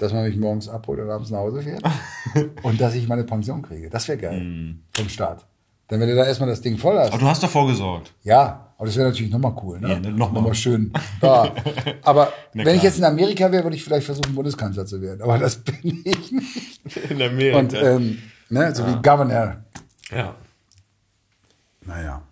dass 0.00 0.12
man 0.12 0.24
mich 0.24 0.36
morgens 0.36 0.68
abholt 0.68 0.98
und 1.00 1.10
abends 1.10 1.30
nach 1.30 1.40
Hause 1.40 1.62
fährt 1.62 1.82
und 2.62 2.80
dass 2.80 2.94
ich 2.94 3.06
meine 3.06 3.24
Pension 3.24 3.60
kriege. 3.60 3.90
Das 3.90 4.08
wäre 4.08 4.18
geil. 4.18 4.76
Vom 4.92 5.08
Staat. 5.08 5.46
Dann, 5.88 6.00
wenn 6.00 6.08
du 6.08 6.14
da 6.14 6.24
erstmal 6.24 6.48
das 6.48 6.60
Ding 6.60 6.78
voll 6.78 6.98
hast. 6.98 7.08
Aber 7.08 7.18
du 7.18 7.26
hast 7.26 7.42
doch 7.42 7.50
vorgesorgt. 7.50 8.14
Ja, 8.22 8.68
aber 8.78 8.86
das 8.86 8.96
wäre 8.96 9.08
natürlich 9.08 9.30
nochmal 9.30 9.54
cool. 9.62 9.78
Ne? 9.78 9.88
Ja, 9.90 10.00
ne, 10.00 10.10
noch 10.12 10.32
mal. 10.32 10.54
schön. 10.54 10.90
Ja. 11.20 11.52
Aber 12.02 12.32
wenn 12.54 12.62
klar. 12.62 12.76
ich 12.76 12.82
jetzt 12.82 12.96
in 12.96 13.04
Amerika 13.04 13.52
wäre, 13.52 13.64
würde 13.64 13.76
ich 13.76 13.84
vielleicht 13.84 14.06
versuchen, 14.06 14.34
Bundeskanzler 14.34 14.86
zu 14.86 15.02
werden. 15.02 15.20
Aber 15.20 15.36
das 15.36 15.56
bin 15.56 16.00
ich 16.02 16.32
nicht. 16.32 16.96
In 17.10 17.20
Amerika. 17.20 17.58
Und 17.58 17.74
ähm, 17.74 18.18
ne, 18.48 18.74
so 18.74 18.86
wie 18.86 18.94
Governor. 19.02 19.56
ja. 20.10 20.34
Naja. 21.84 22.22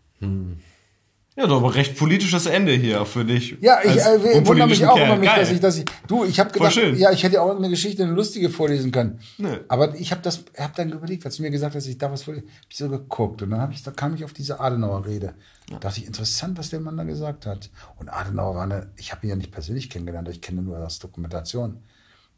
Ja, 1.38 1.46
doch, 1.46 1.58
aber 1.58 1.72
recht 1.76 1.96
politisches 1.96 2.46
Ende 2.46 2.72
hier 2.72 3.06
für 3.06 3.24
dich. 3.24 3.56
Ja, 3.60 3.78
ich 3.84 3.96
äh, 3.96 4.44
wundere 4.44 4.66
mich 4.66 4.84
auch 4.84 4.96
über 4.96 5.14
mich, 5.14 5.30
dass 5.30 5.52
ich, 5.52 5.60
dass 5.60 5.78
ich. 5.78 5.84
Du, 6.08 6.24
ich 6.24 6.40
habe 6.40 6.50
gedacht, 6.50 6.74
ja, 6.96 7.12
ich 7.12 7.22
hätte 7.22 7.40
auch 7.40 7.56
eine 7.56 7.68
Geschichte, 7.68 8.02
eine 8.02 8.10
lustige 8.10 8.50
vorlesen 8.50 8.90
können. 8.90 9.20
Nö. 9.38 9.60
Aber 9.68 9.94
ich 9.94 10.10
habe 10.10 10.20
das, 10.20 10.44
habe 10.58 10.72
dann 10.74 10.90
überlegt, 10.90 11.24
als 11.24 11.36
du 11.36 11.42
mir 11.42 11.52
gesagt 11.52 11.76
hast, 11.76 11.86
ich 11.86 11.96
darf 11.96 12.10
was 12.10 12.24
vorlesen, 12.24 12.48
hab 12.48 12.66
ich 12.68 12.76
so 12.76 12.88
geguckt 12.88 13.40
und 13.42 13.50
dann 13.50 13.60
habe 13.60 13.72
ich, 13.72 13.84
da 13.84 13.92
kam 13.92 14.16
ich 14.16 14.24
auf 14.24 14.32
diese 14.32 14.58
Adenauer-Rede. 14.58 15.34
Da 15.70 15.78
dachte 15.78 16.00
ich, 16.00 16.08
interessant, 16.08 16.58
was 16.58 16.70
der 16.70 16.80
Mann 16.80 16.96
da 16.96 17.04
gesagt 17.04 17.46
hat. 17.46 17.70
Und 17.98 18.08
Adenauer 18.08 18.56
war 18.56 18.64
eine, 18.64 18.90
ich 18.96 19.12
habe 19.12 19.24
ihn 19.24 19.30
ja 19.30 19.36
nicht 19.36 19.52
persönlich 19.52 19.90
kennengelernt, 19.90 20.28
ich 20.28 20.40
kenne 20.40 20.62
nur 20.62 20.84
aus 20.84 20.98
Dokumentation. 20.98 21.84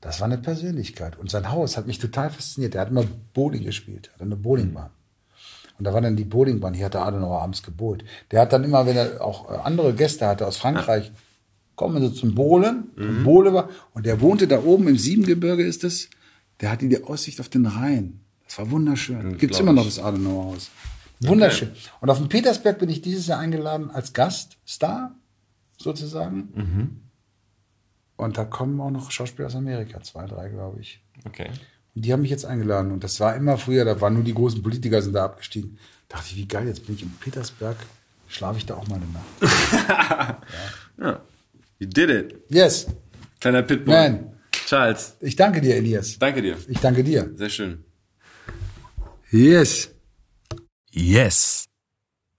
Das 0.03 0.21
war 0.21 0.27
eine 0.27 0.37
Persönlichkeit. 0.37 1.19
Und 1.19 1.31
sein 1.31 1.51
Haus 1.51 1.79
hat 1.79 1.87
mich 1.87 2.01
total 2.01 2.29
fasziniert. 2.29 2.75
Er 2.75 2.83
hat 2.83 2.91
immer 2.91 3.05
Bowling 3.33 3.65
gespielt, 3.65 4.11
hat 4.13 4.21
eine 4.21 4.37
Bowlingbahn. 4.37 4.91
Und 5.81 5.85
da 5.85 5.94
war 5.94 6.02
dann 6.02 6.15
die 6.15 6.27
Bowlingbahn, 6.27 6.74
hier 6.74 6.85
hat 6.85 6.93
der 6.93 7.07
Adenauer 7.07 7.40
abends 7.40 7.62
gebohlt. 7.62 8.05
Der 8.31 8.43
hat 8.43 8.52
dann 8.52 8.65
immer, 8.65 8.85
wenn 8.85 8.98
er 8.98 9.24
auch 9.24 9.51
äh, 9.51 9.55
andere 9.65 9.94
Gäste 9.94 10.27
hatte 10.27 10.47
aus 10.47 10.59
Frankreich, 10.59 11.11
kommen 11.74 12.02
sie 12.02 12.12
zum 12.12 12.35
Bowlen, 12.35 12.90
mhm. 12.97 13.24
Bowle 13.24 13.55
war, 13.55 13.70
und 13.94 14.05
der 14.05 14.20
wohnte 14.20 14.47
da 14.47 14.62
oben 14.62 14.89
im 14.89 14.98
Siebengebirge 14.98 15.65
ist 15.65 15.82
es, 15.82 16.11
der 16.61 16.70
hatte 16.70 16.86
die 16.86 17.02
Aussicht 17.02 17.40
auf 17.40 17.48
den 17.48 17.65
Rhein. 17.65 18.20
Das 18.44 18.59
war 18.59 18.70
wunderschön. 18.70 19.39
Gibt's 19.39 19.57
glaub 19.57 19.70
immer 19.70 19.73
noch 19.73 19.86
das 19.86 19.98
Adenauer 19.98 20.52
Haus. 20.52 20.70
Wunderschön. 21.20 21.70
Und 22.02 22.11
auf 22.11 22.19
dem 22.19 22.28
Petersberg 22.28 22.78
bin 22.78 22.90
ich 22.90 23.01
dieses 23.01 23.27
Jahr 23.27 23.39
eingeladen 23.39 23.90
als 23.90 24.12
Gaststar, 24.12 25.15
sozusagen. 25.78 26.51
Und 28.19 28.36
da 28.36 28.44
kommen 28.44 28.78
auch 28.82 28.90
noch 28.90 29.11
Schauspieler 29.11 29.47
aus 29.47 29.57
Amerika, 29.57 30.02
zwei, 30.02 30.27
drei, 30.27 30.51
glaube 30.51 30.78
ich. 30.81 31.02
Okay. 31.24 31.48
Und 31.95 32.05
die 32.05 32.12
haben 32.12 32.23
mich 32.23 32.31
jetzt 32.31 32.45
eingeladen. 32.45 32.93
Und 32.93 33.03
das 33.05 33.19
war 33.21 33.35
immer 33.37 33.59
früher, 33.59 33.85
da 33.85 34.01
waren 34.01 34.15
nur 34.15 34.23
die 34.25 34.35
großen 34.35 34.62
Politiker 34.62 35.03
sind 35.03 35.12
da 35.15 35.25
abgestiegen. 35.25 35.79
Da 36.09 36.17
dachte 36.17 36.31
ich, 36.31 36.37
wie 36.37 36.47
geil, 36.49 36.67
jetzt 36.67 36.87
bin 36.87 36.95
ich 36.95 37.03
in 37.03 37.11
Petersberg, 37.21 37.77
schlafe 38.29 38.59
ich 38.59 38.67
da 38.67 38.75
auch 38.75 38.87
mal 38.89 38.97
eine 38.97 39.07
Nacht. 39.07 40.43
Ja. 40.99 41.19
You 41.79 41.87
did 41.87 42.11
it. 42.11 42.35
Yes, 42.51 42.87
Kleiner 43.41 43.62
Pitbull. 43.62 43.95
Man. 43.95 44.33
Charles, 44.67 45.17
ich 45.21 45.35
danke 45.35 45.62
dir, 45.62 45.77
Elias. 45.77 46.19
danke 46.19 46.43
dir. 46.43 46.59
Ich 46.69 46.79
danke 46.79 47.03
dir. 47.03 47.31
Sehr 47.35 47.49
schön. 47.49 47.85
Yes. 49.31 49.91
Yes. 50.91 51.67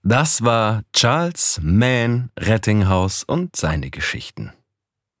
Das 0.04 0.42
war 0.42 0.82
Charles 0.92 1.58
Mann 1.62 2.30
Rettinghaus 2.38 3.24
und 3.24 3.56
seine 3.56 3.90
Geschichten. 3.90 4.52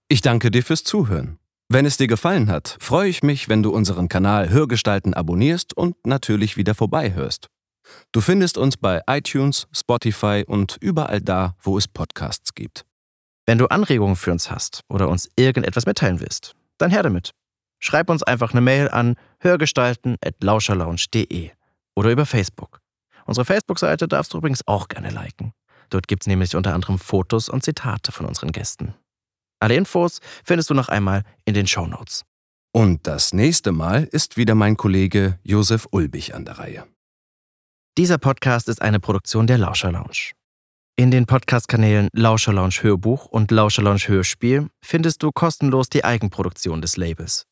Ich 0.08 0.20
danke 0.20 0.50
dir 0.50 0.62
fürs 0.62 0.84
Zuhören. 0.84 1.38
Wenn 1.74 1.86
es 1.86 1.96
dir 1.96 2.06
gefallen 2.06 2.50
hat, 2.50 2.76
freue 2.80 3.08
ich 3.08 3.22
mich, 3.22 3.48
wenn 3.48 3.62
du 3.62 3.70
unseren 3.70 4.08
Kanal 4.08 4.50
Hörgestalten 4.50 5.14
abonnierst 5.14 5.74
und 5.74 5.96
natürlich 6.04 6.58
wieder 6.58 6.74
vorbeihörst. 6.74 7.46
Du 8.12 8.20
findest 8.20 8.58
uns 8.58 8.76
bei 8.76 9.00
iTunes, 9.08 9.68
Spotify 9.72 10.44
und 10.46 10.76
überall 10.82 11.22
da, 11.22 11.56
wo 11.62 11.78
es 11.78 11.88
Podcasts 11.88 12.54
gibt. 12.54 12.84
Wenn 13.46 13.56
du 13.56 13.68
Anregungen 13.68 14.16
für 14.16 14.32
uns 14.32 14.50
hast 14.50 14.82
oder 14.90 15.08
uns 15.08 15.30
irgendetwas 15.34 15.86
mitteilen 15.86 16.20
willst, 16.20 16.54
dann 16.76 16.90
her 16.90 17.02
damit. 17.02 17.30
Schreib 17.78 18.10
uns 18.10 18.22
einfach 18.22 18.50
eine 18.50 18.60
Mail 18.60 18.90
an 18.90 19.16
hörgestalten.lauscherlounge.de 19.40 21.52
oder 21.96 22.10
über 22.10 22.26
Facebook. 22.26 22.80
Unsere 23.24 23.46
Facebook-Seite 23.46 24.08
darfst 24.08 24.34
du 24.34 24.36
übrigens 24.36 24.68
auch 24.68 24.88
gerne 24.88 25.08
liken. 25.08 25.54
Dort 25.88 26.06
gibt 26.06 26.24
es 26.24 26.26
nämlich 26.26 26.54
unter 26.54 26.74
anderem 26.74 26.98
Fotos 26.98 27.48
und 27.48 27.64
Zitate 27.64 28.12
von 28.12 28.26
unseren 28.26 28.52
Gästen. 28.52 28.94
Alle 29.62 29.76
Infos 29.76 30.18
findest 30.44 30.70
du 30.70 30.74
noch 30.74 30.88
einmal 30.88 31.22
in 31.44 31.54
den 31.54 31.68
Show 31.68 31.86
Notes. 31.86 32.24
Und 32.74 33.06
das 33.06 33.32
nächste 33.32 33.70
Mal 33.70 34.04
ist 34.10 34.36
wieder 34.36 34.56
mein 34.56 34.76
Kollege 34.76 35.38
Josef 35.44 35.86
Ulbich 35.92 36.34
an 36.34 36.44
der 36.44 36.58
Reihe. 36.58 36.86
Dieser 37.96 38.18
Podcast 38.18 38.68
ist 38.68 38.82
eine 38.82 38.98
Produktion 38.98 39.46
der 39.46 39.58
Lauscher 39.58 39.92
Lounge. 39.92 40.32
In 40.96 41.12
den 41.12 41.26
Podcast-Kanälen 41.26 42.08
Lauscher 42.12 42.52
Lounge 42.52 42.78
Hörbuch 42.80 43.26
und 43.26 43.52
Lauscher 43.52 43.82
Lounge 43.82 44.08
Hörspiel 44.08 44.68
findest 44.84 45.22
du 45.22 45.30
kostenlos 45.30 45.88
die 45.88 46.04
Eigenproduktion 46.04 46.82
des 46.82 46.96
Labels. 46.96 47.44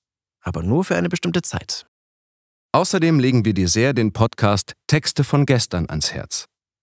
Aber 0.42 0.64
nur 0.64 0.84
für 0.84 0.96
eine 0.96 1.10
bestimmte 1.10 1.42
Zeit. 1.42 1.86
Außerdem 2.72 3.20
legen 3.20 3.44
wir 3.44 3.54
dir 3.54 3.68
sehr 3.68 3.92
den 3.92 4.12
Podcast 4.12 4.72
Texte 4.88 5.22
von 5.22 5.46
gestern 5.46 5.88
ans 5.88 6.12
Herz. 6.12 6.46